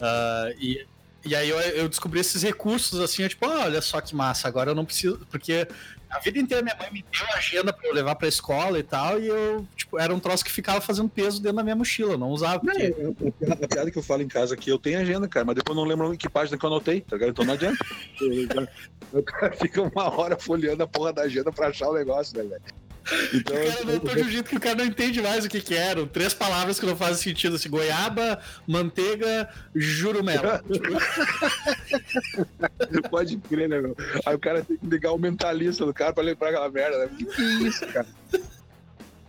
Uh, 0.00 0.58
e, 0.58 0.84
e 1.24 1.36
aí 1.36 1.48
eu, 1.48 1.60
eu, 1.60 1.88
descobri 1.88 2.18
esses 2.18 2.42
recursos, 2.42 2.98
assim, 2.98 3.22
eu, 3.22 3.28
tipo, 3.28 3.46
ah, 3.46 3.66
olha 3.66 3.80
só 3.80 4.00
que 4.00 4.16
massa, 4.16 4.48
agora 4.48 4.72
eu 4.72 4.74
não 4.74 4.84
preciso. 4.84 5.24
Porque 5.30 5.68
a 6.10 6.18
vida 6.20 6.38
inteira 6.38 6.62
minha 6.62 6.76
mãe 6.76 6.90
me 6.92 7.02
deu 7.02 7.26
agenda 7.34 7.72
para 7.72 7.88
eu 7.88 7.94
levar 7.94 8.14
pra 8.14 8.28
escola 8.28 8.78
e 8.78 8.82
tal, 8.82 9.20
e 9.20 9.26
eu, 9.26 9.66
tipo, 9.76 9.98
era 9.98 10.14
um 10.14 10.20
troço 10.20 10.44
que 10.44 10.50
ficava 10.50 10.80
fazendo 10.80 11.08
peso 11.08 11.40
dentro 11.40 11.56
da 11.56 11.62
minha 11.62 11.76
mochila, 11.76 12.16
não 12.16 12.30
usava. 12.30 12.60
Porque... 12.60 12.82
É, 12.82 13.52
a 13.52 13.68
piada 13.68 13.90
que 13.90 13.98
eu 13.98 14.02
falo 14.02 14.22
em 14.22 14.28
casa 14.28 14.54
aqui, 14.54 14.70
eu 14.70 14.78
tenho 14.78 15.00
agenda, 15.00 15.28
cara, 15.28 15.44
mas 15.44 15.56
depois 15.56 15.76
eu 15.76 15.82
não 15.82 15.88
lembro 15.88 16.16
que 16.16 16.28
página 16.28 16.56
que 16.56 16.64
eu 16.64 16.70
anotei, 16.70 17.00
tá 17.00 17.16
ligado? 17.16 17.30
Então 17.30 17.44
não 17.44 17.54
adianta. 17.54 17.84
o 19.12 19.22
cara 19.22 19.52
fica 19.52 19.82
uma 19.82 20.16
hora 20.16 20.38
folheando 20.38 20.82
a 20.82 20.86
porra 20.86 21.12
da 21.12 21.22
agenda 21.22 21.52
pra 21.52 21.68
achar 21.68 21.88
o 21.88 21.94
negócio, 21.94 22.36
né, 22.36 22.44
velho? 22.44 22.85
Então, 23.32 23.56
o 23.56 23.66
cara 23.66 23.84
não 23.84 23.98
de 24.14 24.22
um 24.22 24.30
jeito 24.30 24.50
que 24.50 24.56
o 24.56 24.60
cara 24.60 24.76
não 24.76 24.84
entende 24.84 25.22
mais 25.22 25.44
o 25.44 25.48
que 25.48 25.60
que 25.60 25.74
eram. 25.74 26.06
Três 26.06 26.34
palavras 26.34 26.80
que 26.80 26.86
não 26.86 26.96
fazem 26.96 27.22
sentido, 27.22 27.56
assim, 27.56 27.68
goiaba, 27.68 28.40
manteiga, 28.66 29.48
jurumela. 29.74 30.62
Pode 33.10 33.36
crer, 33.38 33.68
né, 33.68 33.80
meu? 33.80 33.96
Aí 34.24 34.34
o 34.34 34.38
cara 34.38 34.62
tem 34.62 34.76
que 34.76 34.86
ligar 34.86 35.12
o 35.12 35.18
mentalista 35.18 35.86
do 35.86 35.94
cara 35.94 36.12
pra 36.12 36.24
lembrar 36.24 36.48
aquela 36.48 36.70
merda, 36.70 36.98
né? 36.98 37.08
Que 37.16 37.24
que 37.24 37.42
é 37.42 37.68
isso, 37.68 37.86
cara? 37.86 38.06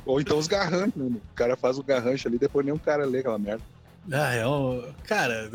Ou 0.05 0.21
então 0.21 0.37
os 0.37 0.47
garranchos, 0.47 0.95
né? 0.95 1.05
O 1.05 1.35
cara 1.35 1.55
faz 1.55 1.77
o 1.77 1.83
garrancho 1.83 2.27
ali, 2.27 2.37
depois 2.37 2.65
nem 2.65 2.73
um 2.73 2.79
cara 2.79 3.05
lê 3.05 3.19
aquela 3.19 3.37
merda. 3.37 3.63
Ah, 4.11 4.33
é 4.33 4.47
um... 4.47 4.93
Cara, 5.05 5.51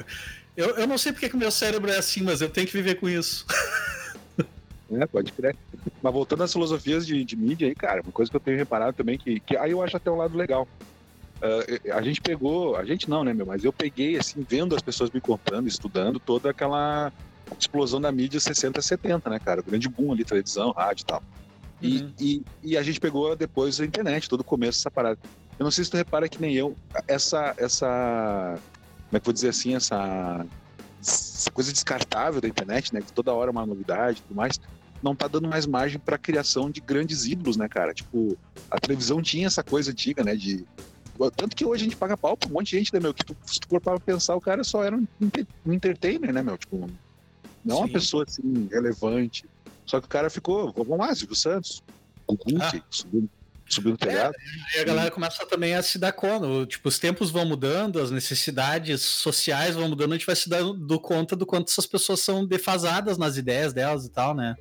eu, 0.56 0.76
eu 0.76 0.86
não 0.86 0.98
sei 0.98 1.12
porque 1.12 1.28
que 1.28 1.34
o 1.34 1.38
meu 1.38 1.50
cérebro 1.50 1.90
é 1.90 1.96
assim, 1.96 2.22
mas 2.22 2.40
eu 2.40 2.50
tenho 2.50 2.66
que 2.66 2.72
viver 2.72 2.96
com 2.96 3.08
isso. 3.08 3.46
É, 5.00 5.06
pode 5.06 5.32
crer. 5.32 5.56
Mas 6.02 6.12
voltando 6.12 6.42
às 6.42 6.52
filosofias 6.52 7.06
de, 7.06 7.24
de 7.24 7.36
mídia 7.36 7.68
aí, 7.68 7.74
cara, 7.74 8.02
uma 8.02 8.12
coisa 8.12 8.30
que 8.30 8.36
eu 8.36 8.40
tenho 8.40 8.56
reparado 8.56 8.96
também, 8.96 9.16
que, 9.18 9.40
que 9.40 9.56
aí 9.56 9.70
eu 9.70 9.82
acho 9.82 9.96
até 9.96 10.10
um 10.10 10.16
lado 10.16 10.36
legal. 10.36 10.68
Uh, 11.38 11.92
a 11.92 12.02
gente 12.02 12.20
pegou, 12.20 12.76
a 12.76 12.84
gente 12.84 13.10
não, 13.10 13.24
né, 13.24 13.32
meu, 13.34 13.46
mas 13.46 13.64
eu 13.64 13.72
peguei, 13.72 14.16
assim, 14.16 14.46
vendo 14.48 14.76
as 14.76 14.82
pessoas 14.82 15.10
me 15.10 15.20
contando, 15.20 15.66
estudando 15.66 16.20
toda 16.20 16.50
aquela 16.50 17.12
explosão 17.58 18.00
da 18.00 18.12
mídia 18.12 18.38
60, 18.38 18.80
70, 18.80 19.28
né, 19.28 19.38
cara? 19.38 19.60
O 19.60 19.64
grande 19.64 19.88
boom 19.88 20.12
ali, 20.12 20.24
televisão, 20.24 20.70
rádio 20.70 21.02
e 21.02 21.06
tal. 21.06 21.22
E, 21.80 21.98
uhum. 21.98 22.12
e, 22.20 22.42
e, 22.62 22.76
a 22.76 22.82
gente 22.82 23.00
pegou 23.00 23.34
depois 23.34 23.80
a 23.80 23.84
internet, 23.84 24.28
todo 24.28 24.42
o 24.42 24.44
começo 24.44 24.78
dessa 24.78 24.90
parada. 24.90 25.18
Eu 25.58 25.64
não 25.64 25.70
sei 25.70 25.84
se 25.84 25.90
tu 25.90 25.96
repara 25.96 26.28
que 26.28 26.40
nem 26.40 26.54
eu, 26.54 26.76
essa, 27.08 27.54
essa, 27.56 28.58
como 29.08 29.16
é 29.16 29.20
que 29.20 29.24
eu 29.24 29.24
vou 29.24 29.32
dizer 29.32 29.48
assim, 29.48 29.74
essa, 29.74 30.46
essa 31.00 31.50
coisa 31.50 31.72
descartável 31.72 32.40
da 32.40 32.46
internet, 32.46 32.94
né, 32.94 33.00
que 33.00 33.12
toda 33.12 33.32
hora 33.32 33.50
é 33.50 33.52
uma 33.52 33.66
novidade 33.66 34.20
e 34.20 34.22
tudo 34.22 34.36
mais, 34.36 34.60
não 35.02 35.14
tá 35.14 35.26
dando 35.26 35.48
mais 35.48 35.66
margem 35.66 35.98
para 35.98 36.16
criação 36.16 36.70
de 36.70 36.80
grandes 36.80 37.26
ídolos, 37.26 37.56
né, 37.56 37.68
cara? 37.68 37.92
Tipo, 37.92 38.36
a 38.70 38.78
televisão 38.78 39.20
tinha 39.20 39.46
essa 39.46 39.62
coisa 39.62 39.90
antiga, 39.90 40.22
né, 40.22 40.36
de 40.36 40.64
tanto 41.36 41.54
que 41.54 41.64
hoje 41.64 41.82
a 41.82 41.84
gente 41.84 41.96
paga 41.96 42.16
pau 42.16 42.36
pra 42.36 42.48
um 42.48 42.52
monte 42.52 42.70
de 42.70 42.78
gente, 42.78 42.92
né, 42.92 42.98
meu? 42.98 43.14
Que 43.14 43.24
tu, 43.24 43.36
se 43.44 43.60
tu 43.60 43.68
for 43.68 43.80
para 43.80 44.00
pensar, 44.00 44.34
o 44.34 44.40
cara 44.40 44.64
só 44.64 44.82
era 44.82 44.96
um, 44.96 45.06
um 45.64 45.72
entertainer, 45.72 46.32
né, 46.32 46.42
meu? 46.42 46.56
Tipo, 46.56 46.90
não 47.64 47.76
Sim. 47.76 47.82
uma 47.82 47.88
pessoa 47.88 48.24
assim, 48.26 48.68
relevante. 48.70 49.44
Só 49.84 50.00
que 50.00 50.06
o 50.06 50.08
cara 50.08 50.30
ficou, 50.30 50.72
vamos 50.72 50.98
lá, 50.98 51.14
Silvio 51.14 51.36
Santos, 51.36 51.82
Hulk, 52.28 52.56
ah. 52.60 52.82
subiu, 52.90 53.28
subiu 53.74 53.92
no 53.92 53.98
telhado. 53.98 54.34
É, 54.74 54.78
e 54.78 54.80
a 54.80 54.84
galera 54.84 55.10
começa 55.10 55.44
também 55.46 55.74
a 55.74 55.82
se 55.82 55.98
dar 55.98 56.12
conta. 56.12 56.66
Tipo, 56.66 56.88
os 56.88 56.98
tempos 56.98 57.30
vão 57.30 57.44
mudando, 57.44 58.00
as 58.00 58.10
necessidades 58.10 59.00
sociais 59.00 59.74
vão 59.74 59.88
mudando, 59.88 60.12
a 60.12 60.16
gente 60.16 60.26
vai 60.26 60.36
se 60.36 60.48
dando 60.48 61.00
conta 61.00 61.34
do 61.34 61.46
quanto 61.46 61.70
essas 61.70 61.86
pessoas 61.86 62.20
são 62.20 62.46
defasadas 62.46 63.18
nas 63.18 63.36
ideias 63.36 63.72
delas 63.72 64.04
e 64.04 64.10
tal, 64.10 64.34
né? 64.34 64.54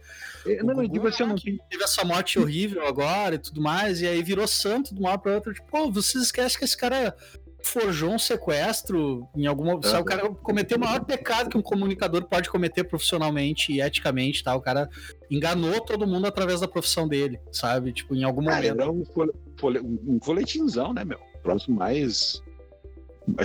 É, 0.45 0.63
não, 0.63 0.75
não, 0.75 0.87
digo 0.87 1.07
assim, 1.07 1.23
eu 1.23 1.29
não 1.29 1.35
teve 1.35 1.83
essa 1.83 2.03
morte 2.03 2.39
horrível 2.39 2.87
agora 2.87 3.35
e 3.35 3.39
tudo 3.39 3.61
mais, 3.61 4.01
e 4.01 4.07
aí 4.07 4.23
virou 4.23 4.47
santo 4.47 4.93
de 4.93 4.99
uma 4.99 5.09
hora 5.09 5.19
pra 5.19 5.35
outra. 5.35 5.53
Tipo, 5.53 5.67
pô, 5.69 5.91
vocês 5.91 6.23
esquecem 6.23 6.57
que 6.57 6.65
esse 6.65 6.77
cara 6.77 7.15
forjou 7.63 8.11
um 8.11 8.19
sequestro 8.19 9.27
em 9.35 9.45
alguma. 9.45 9.73
Uhum. 9.73 9.99
o 9.99 10.05
cara 10.05 10.29
cometeu 10.29 10.77
o 10.77 10.81
maior 10.81 11.03
pecado 11.05 11.49
que 11.49 11.57
um 11.57 11.61
comunicador 11.61 12.25
pode 12.25 12.49
cometer 12.49 12.83
profissionalmente 12.83 13.71
e 13.71 13.81
eticamente, 13.81 14.43
tá? 14.43 14.55
O 14.55 14.61
cara 14.61 14.89
enganou 15.29 15.79
todo 15.81 16.07
mundo 16.07 16.27
através 16.27 16.59
da 16.61 16.67
profissão 16.67 17.07
dele, 17.07 17.39
sabe? 17.51 17.93
Tipo, 17.93 18.15
em 18.15 18.23
algum 18.23 18.41
momento. 18.41 18.65
Era 18.65 18.91
um, 18.91 19.05
fole, 19.05 19.79
um 19.79 20.19
folhetinzão, 20.21 20.93
né, 20.93 21.03
meu? 21.03 21.19
Próximo 21.43 21.77
mais. 21.77 22.41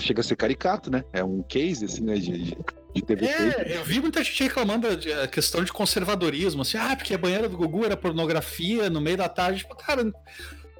Chega 0.00 0.20
a 0.20 0.24
ser 0.24 0.36
caricato, 0.36 0.90
né? 0.90 1.04
É 1.12 1.22
um 1.22 1.42
case, 1.42 1.84
assim, 1.84 2.02
né? 2.02 2.16
De, 2.16 2.56
de 2.94 3.02
TV. 3.02 3.26
É, 3.26 3.76
eu 3.76 3.84
vi 3.84 4.00
muita 4.00 4.24
gente 4.24 4.42
reclamando 4.42 4.96
da 4.96 5.28
questão 5.28 5.62
de 5.62 5.72
conservadorismo, 5.72 6.62
assim, 6.62 6.78
ah, 6.78 6.96
porque 6.96 7.14
a 7.14 7.18
banheira 7.18 7.48
do 7.48 7.56
Gugu 7.56 7.84
era 7.84 7.96
pornografia 7.96 8.88
no 8.88 9.00
meio 9.00 9.16
da 9.16 9.28
tarde. 9.28 9.60
Tipo, 9.60 9.76
cara, 9.76 10.10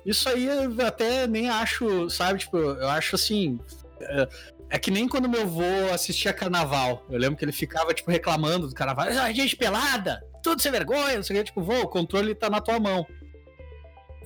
isso 0.06 0.28
aí 0.28 0.46
eu 0.46 0.86
até 0.86 1.26
nem 1.26 1.50
acho, 1.50 2.08
sabe? 2.08 2.38
Tipo, 2.38 2.56
eu 2.56 2.88
acho 2.88 3.16
assim. 3.16 3.58
É, 4.00 4.28
é 4.70 4.78
que 4.78 4.90
nem 4.90 5.08
quando 5.08 5.28
meu 5.28 5.42
avô 5.42 5.92
assistia 5.92 6.32
carnaval. 6.32 7.04
Eu 7.10 7.18
lembro 7.18 7.36
que 7.36 7.44
ele 7.44 7.52
ficava, 7.52 7.92
tipo, 7.92 8.10
reclamando 8.10 8.68
do 8.68 8.74
carnaval. 8.74 9.06
Ah, 9.08 9.32
gente 9.32 9.56
pelada, 9.56 10.24
tudo 10.42 10.62
sem 10.62 10.70
vergonha, 10.70 11.16
não 11.16 11.22
sei 11.24 11.36
o 11.36 11.38
que. 11.40 11.46
Tipo, 11.46 11.60
vô, 11.60 11.80
o 11.80 11.88
controle 11.88 12.34
tá 12.36 12.48
na 12.48 12.60
tua 12.60 12.78
mão. 12.78 13.04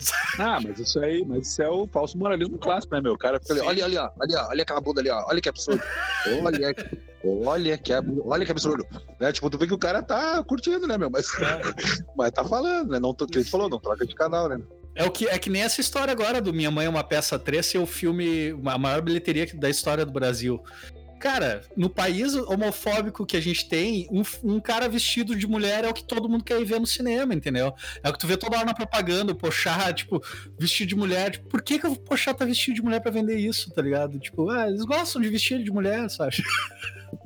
Ah, 0.39 0.59
mas 0.63 0.79
isso 0.79 0.99
aí, 0.99 1.23
mas 1.27 1.47
isso 1.47 1.61
é 1.61 1.69
o 1.69 1.87
falso 1.87 2.17
moralismo 2.17 2.57
clássico, 2.57 2.95
né, 2.95 3.03
meu? 3.03 3.13
O 3.13 3.19
cara 3.19 3.39
fica 3.39 3.53
ali, 3.53 3.61
olha 3.61 3.85
ali, 3.85 3.99
ó, 3.99 4.11
olha, 4.19 4.47
olha 4.49 4.63
aquela 4.63 4.81
bunda 4.81 5.03
ali, 5.03 5.11
ó, 5.11 5.27
olha 5.29 5.43
que 5.43 5.49
absurdo. 5.51 5.83
Olha, 6.43 6.75
olha 7.23 7.77
que, 7.77 7.93
olha 8.25 8.47
que 8.47 8.51
absurdo. 8.51 8.87
Né? 9.21 9.31
Tipo, 9.31 9.51
tu 9.51 9.59
vê 9.59 9.67
que 9.67 9.75
o 9.75 9.79
cara 9.79 10.03
tá 10.03 10.43
curtindo, 10.43 10.87
né, 10.87 10.97
meu? 10.97 11.11
Mas, 11.11 11.29
é. 11.35 11.61
mas 12.17 12.31
tá 12.31 12.43
falando, 12.43 12.93
né? 12.93 12.99
Não, 12.99 13.13
que 13.13 13.25
ele 13.37 13.45
falou, 13.45 13.69
não 13.69 13.79
troca 13.79 14.07
de 14.07 14.15
canal, 14.15 14.49
né? 14.49 14.59
É, 14.95 15.05
o 15.05 15.11
que, 15.11 15.27
é 15.27 15.39
que 15.39 15.49
nem 15.49 15.63
essa 15.63 15.81
história 15.81 16.13
agora 16.13 16.41
do 16.41 16.53
Minha 16.53 16.71
Mãe 16.71 16.87
é 16.87 16.89
uma 16.89 17.05
Peça 17.05 17.39
3 17.39 17.65
ser 17.65 17.79
o 17.79 17.87
filme, 17.87 18.51
a 18.67 18.79
maior 18.79 19.01
bilheteria 19.01 19.47
da 19.55 19.71
história 19.71 20.05
do 20.05 20.13
Brasil. 20.13 20.63
Cara, 21.21 21.61
no 21.77 21.91
país 21.91 22.35
homofóbico 22.35 23.27
que 23.27 23.37
a 23.37 23.43
gente 23.43 23.69
tem, 23.69 24.09
um, 24.11 24.23
um, 24.43 24.59
cara 24.59 24.89
vestido 24.89 25.37
de 25.37 25.47
mulher 25.47 25.85
é 25.85 25.89
o 25.89 25.93
que 25.93 26.03
todo 26.03 26.31
mundo 26.31 26.43
quer 26.43 26.65
ver 26.65 26.81
no 26.81 26.87
cinema, 26.87 27.35
entendeu? 27.35 27.75
É 28.03 28.09
o 28.09 28.13
que 28.15 28.19
tu 28.19 28.27
vê 28.27 28.39
toda 28.39 28.57
hora 28.57 28.65
na 28.65 28.73
propaganda, 28.73 29.33
o 29.33 29.37
Pochá, 29.37 29.93
tipo, 29.93 30.23
vestido 30.59 30.89
de 30.89 30.97
mulher. 30.97 31.33
Tipo, 31.33 31.47
por 31.51 31.61
que, 31.61 31.79
que 31.79 31.87
o 31.87 31.95
Pochá 31.95 32.33
tá 32.33 32.47
vestido 32.47 32.77
de 32.77 32.83
mulher 32.83 33.01
pra 33.01 33.11
vender 33.11 33.37
isso, 33.37 33.71
tá 33.71 33.83
ligado? 33.83 34.19
Tipo, 34.19 34.49
ah, 34.49 34.67
eles 34.67 34.83
gostam 34.83 35.21
de 35.21 35.29
vestir 35.29 35.63
de 35.63 35.71
mulher, 35.71 36.09
sabe? 36.09 36.43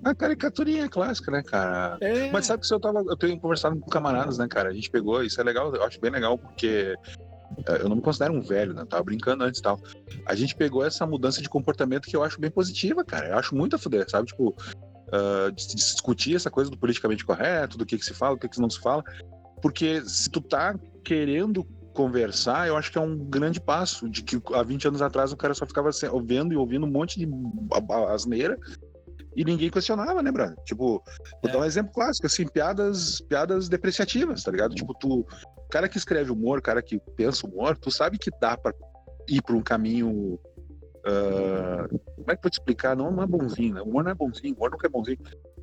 A 0.05 0.13
caricaturinha 0.13 0.89
clássica, 0.89 1.31
né, 1.31 1.43
cara? 1.45 1.97
É. 2.01 2.33
Mas 2.33 2.47
sabe 2.47 2.63
que 2.63 2.67
se 2.67 2.75
eu 2.75 2.81
tava. 2.81 2.99
Eu 2.99 3.17
tenho 3.17 3.39
conversado 3.39 3.79
com 3.79 3.89
camaradas, 3.89 4.39
né, 4.39 4.49
cara? 4.49 4.71
A 4.71 4.75
gente 4.75 4.91
pegou, 4.91 5.23
isso 5.23 5.41
é 5.41 5.45
legal, 5.45 5.73
eu 5.73 5.85
acho 5.85 6.01
bem 6.01 6.11
legal, 6.11 6.37
porque 6.37 6.67
é, 6.67 7.34
eu 7.81 7.89
não 7.89 7.97
me 7.97 8.03
considero 8.03 8.35
um 8.35 8.41
velho, 8.41 8.75
né? 8.75 8.85
Tava 8.85 9.05
brincando 9.05 9.45
antes 9.45 9.61
e 9.61 9.63
tal. 9.63 9.81
A 10.27 10.35
gente 10.35 10.55
pegou 10.55 10.85
essa 10.85 11.07
mudança 11.07 11.41
de 11.41 11.49
comportamento 11.49 12.09
que 12.09 12.17
eu 12.17 12.23
acho 12.23 12.41
bem 12.41 12.51
positiva, 12.51 13.05
cara. 13.05 13.29
Eu 13.29 13.39
acho 13.39 13.55
muito 13.55 13.77
a 13.77 13.79
fuder, 13.79 14.09
sabe? 14.09 14.27
Tipo, 14.27 14.49
uh, 14.49 15.53
de 15.53 15.75
discutir 15.75 16.37
essa 16.37 16.51
coisa 16.51 16.71
do 16.71 16.79
politicamente 16.79 17.25
correto, 17.25 17.79
do 17.79 17.87
que, 17.87 17.99
que 17.99 18.05
se 18.05 18.15
fala, 18.15 18.37
do 18.37 18.41
que, 18.41 18.49
que 18.49 18.61
não 18.61 18.71
se 18.71 18.81
fala. 18.81 19.03
Porque 19.63 20.03
se 20.03 20.29
tu 20.29 20.41
tá 20.41 20.79
querendo 21.03 21.65
conversar, 21.95 22.67
eu 22.67 22.77
acho 22.77 22.91
que 22.91 22.99
é 22.99 23.01
um 23.01 23.17
grande 23.17 23.61
passo. 23.61 24.09
De 24.09 24.23
que 24.23 24.41
há 24.53 24.63
20 24.63 24.89
anos 24.89 25.03
atrás 25.03 25.33
o 25.33 25.37
cara 25.37 25.55
só 25.55 25.65
ficava 25.65 25.91
vendo 26.25 26.53
e 26.53 26.57
ouvindo 26.57 26.87
um 26.87 26.91
monte 26.91 27.19
de 27.19 27.29
asneira 28.13 28.59
e 29.37 29.45
ninguém 29.45 29.71
questionava, 29.71 30.23
né, 30.23 30.31
Bruno? 30.31 30.55
Tipo, 30.65 31.03
vou 31.43 31.51
é. 31.51 31.53
dar 31.53 31.59
um 31.59 31.65
exemplo 31.65 31.93
clássico, 31.93 32.27
assim, 32.27 32.47
piadas, 32.47 33.21
piadas 33.23 33.69
depreciativas, 33.69 34.43
tá 34.43 34.51
ligado? 34.51 34.75
Tipo, 34.75 34.95
tu, 34.95 35.27
cara 35.71 35.89
que 35.89 35.99
escreve 35.99 36.31
humor, 36.31 36.63
cara 36.63 36.83
que 36.83 36.99
pensa 37.17 37.47
humor, 37.47 37.77
tu 37.77 37.91
sabe 37.91 38.19
que 38.19 38.31
dá 38.41 38.57
para 38.57 38.75
ir 39.29 39.43
para 39.43 39.57
um 39.57 39.63
caminho. 39.63 40.39
Uh, 41.07 41.89
como 42.17 42.31
é 42.31 42.35
que 42.35 42.39
eu 42.39 42.43
vou 42.43 42.51
te 42.51 42.59
explicar? 42.59 42.97
Não, 42.97 43.11
não 43.11 43.23
é 43.23 43.27
bonzinho, 43.27 43.75
né? 43.75 43.83
O 43.83 43.85
humor 43.85 44.05
não 44.05 44.11
é 44.11 44.15
bonzinho, 44.15 44.55
o 44.55 44.57
humor 44.57 44.71
nunca 44.71 44.87
é 44.87 44.91
bonzinho. 44.91 45.19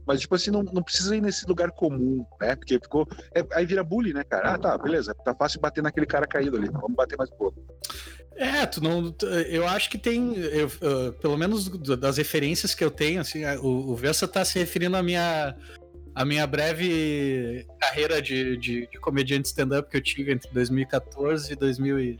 Mas, 0.06 0.22
tipo 0.22 0.36
assim, 0.36 0.52
não, 0.52 0.64
não 0.64 0.84
precisa 0.84 1.16
ir 1.16 1.22
nesse 1.22 1.46
lugar 1.46 1.72
comum, 1.72 2.26
né? 2.40 2.56
Porque 2.56 2.80
ficou. 2.80 3.08
É, 3.34 3.46
aí 3.54 3.66
vira 3.66 3.84
bullying, 3.84 4.14
né, 4.14 4.24
cara? 4.24 4.54
Ah, 4.54 4.58
tá, 4.58 4.78
beleza. 4.78 5.14
Tá 5.14 5.34
fácil 5.36 5.62
bater 5.62 5.84
naquele 5.84 6.06
cara 6.06 6.28
caído 6.28 6.58
ali. 6.58 6.70
Vamos 6.70 6.96
bater 6.96 7.18
mais 7.18 7.30
um 7.30 7.36
pouco. 7.36 7.60
É, 8.36 8.66
tu 8.66 8.82
não. 8.82 9.16
Eu 9.48 9.68
acho 9.68 9.90
que 9.90 9.98
tem. 9.98 10.36
Eu, 10.38 10.68
uh, 10.68 11.14
pelo 11.22 11.38
menos 11.38 11.68
das 11.98 12.18
referências 12.18 12.74
que 12.74 12.84
eu 12.84 12.90
tenho, 12.92 13.22
assim, 13.22 13.46
o, 13.62 13.92
o 13.92 13.96
Versa 13.96 14.28
tá 14.28 14.44
se 14.44 14.58
referindo 14.58 14.98
à 14.98 15.04
minha 15.04 15.56
a 16.14 16.26
minha 16.26 16.46
breve 16.46 17.66
carreira 17.80 18.22
de, 18.22 18.58
de, 18.58 18.88
de 18.88 19.00
comediante 19.00 19.48
stand-up 19.48 19.90
que 19.90 19.98
eu 19.98 20.02
tive 20.02 20.32
entre 20.32 20.52
2014 20.52 21.54
e 21.54 21.56
2000 21.56 22.00
e... 22.00 22.18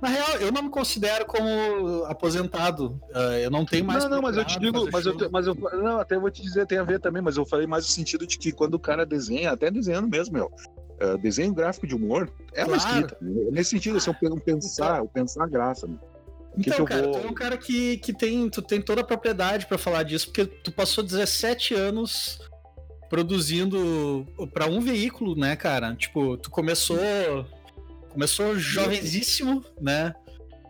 Na 0.00 0.08
real, 0.08 0.36
eu 0.36 0.52
não 0.52 0.62
me 0.62 0.70
considero 0.70 1.24
como 1.26 2.04
aposentado. 2.04 3.00
Uh, 3.10 3.38
eu 3.42 3.50
não 3.50 3.64
tenho 3.64 3.84
mais. 3.84 4.04
Não, 4.04 4.10
não, 4.10 4.22
mas 4.22 4.36
eu 4.36 4.44
te 4.44 4.58
digo, 4.58 4.88
mas 4.92 5.06
eu, 5.06 5.16
mas 5.30 5.46
eu, 5.46 5.54
não, 5.54 5.98
até 5.98 6.18
vou 6.18 6.30
te 6.30 6.42
dizer, 6.42 6.66
tem 6.66 6.78
a 6.78 6.84
ver 6.84 7.00
também, 7.00 7.22
mas 7.22 7.36
eu 7.36 7.46
falei 7.46 7.66
mais 7.66 7.84
no 7.84 7.90
sentido 7.90 8.26
de 8.26 8.38
que 8.38 8.52
quando 8.52 8.74
o 8.74 8.78
cara 8.78 9.04
desenha, 9.04 9.52
até 9.52 9.70
desenhando 9.70 10.08
mesmo, 10.08 10.34
meu, 10.34 10.52
uh, 11.00 11.18
desenho 11.18 11.52
gráfico 11.52 11.86
de 11.86 11.94
humor 11.94 12.30
é 12.52 12.64
claro. 12.64 12.70
uma 12.70 12.76
escrita. 12.76 13.16
Né? 13.20 13.50
Nesse 13.50 13.70
sentido, 13.70 13.96
assim, 13.96 14.10
um 14.10 14.38
pensar, 14.38 15.02
o 15.02 15.08
pensar 15.08 15.48
graça. 15.48 15.86
Né? 15.86 15.96
Então, 16.56 16.84
que 16.84 16.92
cara, 16.92 17.02
vou... 17.02 17.12
tu 17.12 17.26
é 17.26 17.30
um 17.30 17.34
cara 17.34 17.56
que, 17.56 17.96
que 17.98 18.12
tem, 18.12 18.48
tu 18.48 18.62
tem 18.62 18.80
toda 18.80 19.00
a 19.00 19.04
propriedade 19.04 19.66
para 19.66 19.78
falar 19.78 20.02
disso, 20.02 20.26
porque 20.26 20.46
tu 20.46 20.70
passou 20.70 21.02
17 21.02 21.74
anos 21.74 22.38
produzindo 23.08 24.26
para 24.52 24.66
um 24.66 24.80
veículo, 24.80 25.36
né, 25.36 25.54
cara? 25.56 25.94
Tipo, 25.94 26.36
tu 26.36 26.50
começou 26.50 26.98
começou 28.14 28.56
jovenzíssimo, 28.58 29.64
né? 29.80 30.14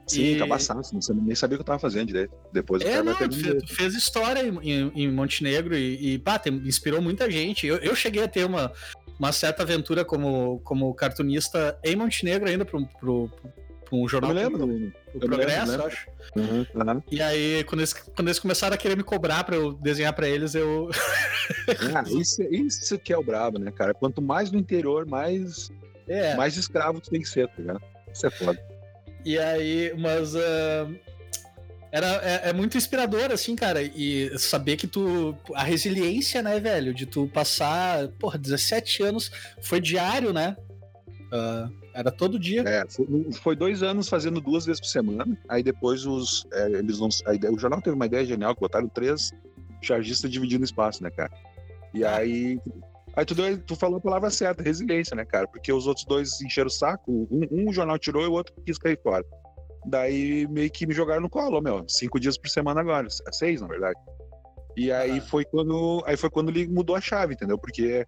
Sim, 0.06 0.34
e... 0.34 0.38
cabaçaço, 0.38 0.94
você 0.94 1.14
nem 1.14 1.34
sabia 1.34 1.56
o 1.56 1.58
que 1.58 1.62
eu 1.62 1.66
tava 1.66 1.78
fazendo 1.78 2.08
direito. 2.08 2.34
Depois 2.52 2.82
é, 2.82 3.02
não, 3.02 3.14
tu 3.14 3.32
fez, 3.32 3.70
fez, 3.70 3.94
história 3.94 4.40
em, 4.62 4.92
em 4.94 5.10
Montenegro 5.10 5.74
e, 5.76 6.14
e 6.14 6.18
pá, 6.18 6.38
tem, 6.38 6.54
inspirou 6.66 7.00
muita 7.00 7.30
gente. 7.30 7.66
Eu, 7.66 7.76
eu 7.76 7.94
cheguei 7.94 8.22
a 8.22 8.28
ter 8.28 8.44
uma, 8.44 8.70
uma 9.18 9.32
certa 9.32 9.62
aventura 9.62 10.04
como, 10.04 10.60
como 10.64 10.92
cartunista 10.94 11.78
em 11.82 11.96
Montenegro 11.96 12.48
ainda 12.48 12.64
pro, 12.64 12.86
pro, 13.00 13.30
pro 13.84 13.98
um 13.98 14.08
jornal. 14.08 14.32
Eu 14.32 14.36
lembro, 14.36 14.92
o 15.14 15.18
Progresso, 15.20 15.70
lembro, 15.70 15.86
acho. 15.86 16.06
Uhum, 16.36 16.66
uhum. 16.74 17.02
E 17.10 17.22
aí, 17.22 17.64
quando 17.64 17.80
eles, 17.80 17.92
quando 17.92 18.28
eles 18.28 18.38
começaram 18.38 18.74
a 18.74 18.78
querer 18.78 18.96
me 18.96 19.04
cobrar 19.04 19.44
pra 19.44 19.56
eu 19.56 19.72
desenhar 19.72 20.12
pra 20.12 20.28
eles, 20.28 20.54
eu. 20.54 20.90
ah, 21.94 22.04
isso, 22.08 22.42
isso 22.42 22.98
que 22.98 23.12
é 23.12 23.16
o 23.16 23.22
brabo, 23.22 23.58
né, 23.58 23.70
cara? 23.70 23.94
Quanto 23.94 24.20
mais 24.20 24.50
no 24.50 24.58
interior, 24.58 25.06
mais. 25.06 25.70
É. 26.08 26.34
Mais 26.34 26.56
escravo 26.56 27.00
tu 27.00 27.10
tem 27.10 27.20
que 27.20 27.28
ser, 27.28 27.48
tá 27.48 27.54
ligado? 27.58 27.82
Isso 28.12 28.26
é 28.26 28.30
foda. 28.30 28.60
E 29.24 29.38
aí, 29.38 29.94
mas. 29.98 30.34
Uh, 30.34 30.98
era, 31.90 32.08
é, 32.24 32.50
é, 32.50 32.52
muito 32.52 32.76
inspirador, 32.76 33.30
assim, 33.30 33.54
cara. 33.54 33.80
E 33.80 34.36
saber 34.38 34.76
que 34.76 34.86
tu. 34.86 35.36
A 35.54 35.62
resiliência, 35.62 36.42
né, 36.42 36.58
velho? 36.58 36.92
De 36.92 37.06
tu 37.06 37.28
passar, 37.28 38.08
porra, 38.18 38.36
17 38.36 39.02
anos. 39.02 39.30
Foi 39.62 39.80
diário, 39.80 40.32
né? 40.32 40.56
Uh, 41.32 41.72
era 41.94 42.10
todo 42.10 42.38
dia. 42.38 42.62
É, 42.66 42.84
foi 43.40 43.54
dois 43.54 43.82
anos 43.82 44.08
fazendo 44.08 44.40
duas 44.40 44.66
vezes 44.66 44.80
por 44.80 44.88
semana. 44.88 45.38
Aí 45.48 45.62
depois 45.62 46.04
os. 46.04 46.44
É, 46.52 46.68
eles 46.70 46.98
não. 46.98 47.08
Ideia, 47.32 47.52
o 47.52 47.58
jornal 47.58 47.80
teve 47.80 47.94
uma 47.94 48.06
ideia 48.06 48.26
genial 48.26 48.54
que 48.54 48.60
botaram 48.60 48.88
três 48.88 49.30
chargistas 49.80 50.30
dividindo 50.30 50.64
espaço, 50.64 51.02
né, 51.02 51.10
cara? 51.10 51.30
E 51.94 52.04
ah. 52.04 52.16
aí. 52.16 52.58
Aí 53.16 53.24
tu, 53.24 53.34
deu, 53.34 53.56
tu 53.58 53.76
falou 53.76 53.98
a 53.98 54.00
palavra 54.00 54.28
certa, 54.30 54.62
resiliência, 54.62 55.14
né, 55.14 55.24
cara? 55.24 55.46
Porque 55.46 55.72
os 55.72 55.86
outros 55.86 56.04
dois 56.04 56.40
encheram 56.40 56.66
o 56.66 56.70
saco. 56.70 57.28
Um, 57.30 57.68
um 57.68 57.72
jornal 57.72 57.98
tirou 57.98 58.22
e 58.22 58.26
o 58.26 58.32
outro 58.32 58.52
quis 58.66 58.76
cair 58.76 59.00
fora. 59.00 59.24
Daí 59.86 60.46
meio 60.48 60.70
que 60.70 60.86
me 60.86 60.94
jogaram 60.94 61.20
no 61.20 61.30
colo, 61.30 61.60
meu. 61.60 61.84
Cinco 61.88 62.18
dias 62.18 62.36
por 62.36 62.48
semana 62.48 62.80
agora. 62.80 63.06
Seis, 63.32 63.60
na 63.60 63.68
verdade. 63.68 63.98
E 64.76 64.90
aí 64.90 65.18
ah. 65.18 65.22
foi 65.22 65.44
quando. 65.44 66.02
Aí 66.06 66.16
foi 66.16 66.30
quando 66.30 66.48
ele 66.48 66.66
mudou 66.66 66.96
a 66.96 67.00
chave, 67.00 67.34
entendeu? 67.34 67.58
Porque 67.58 68.04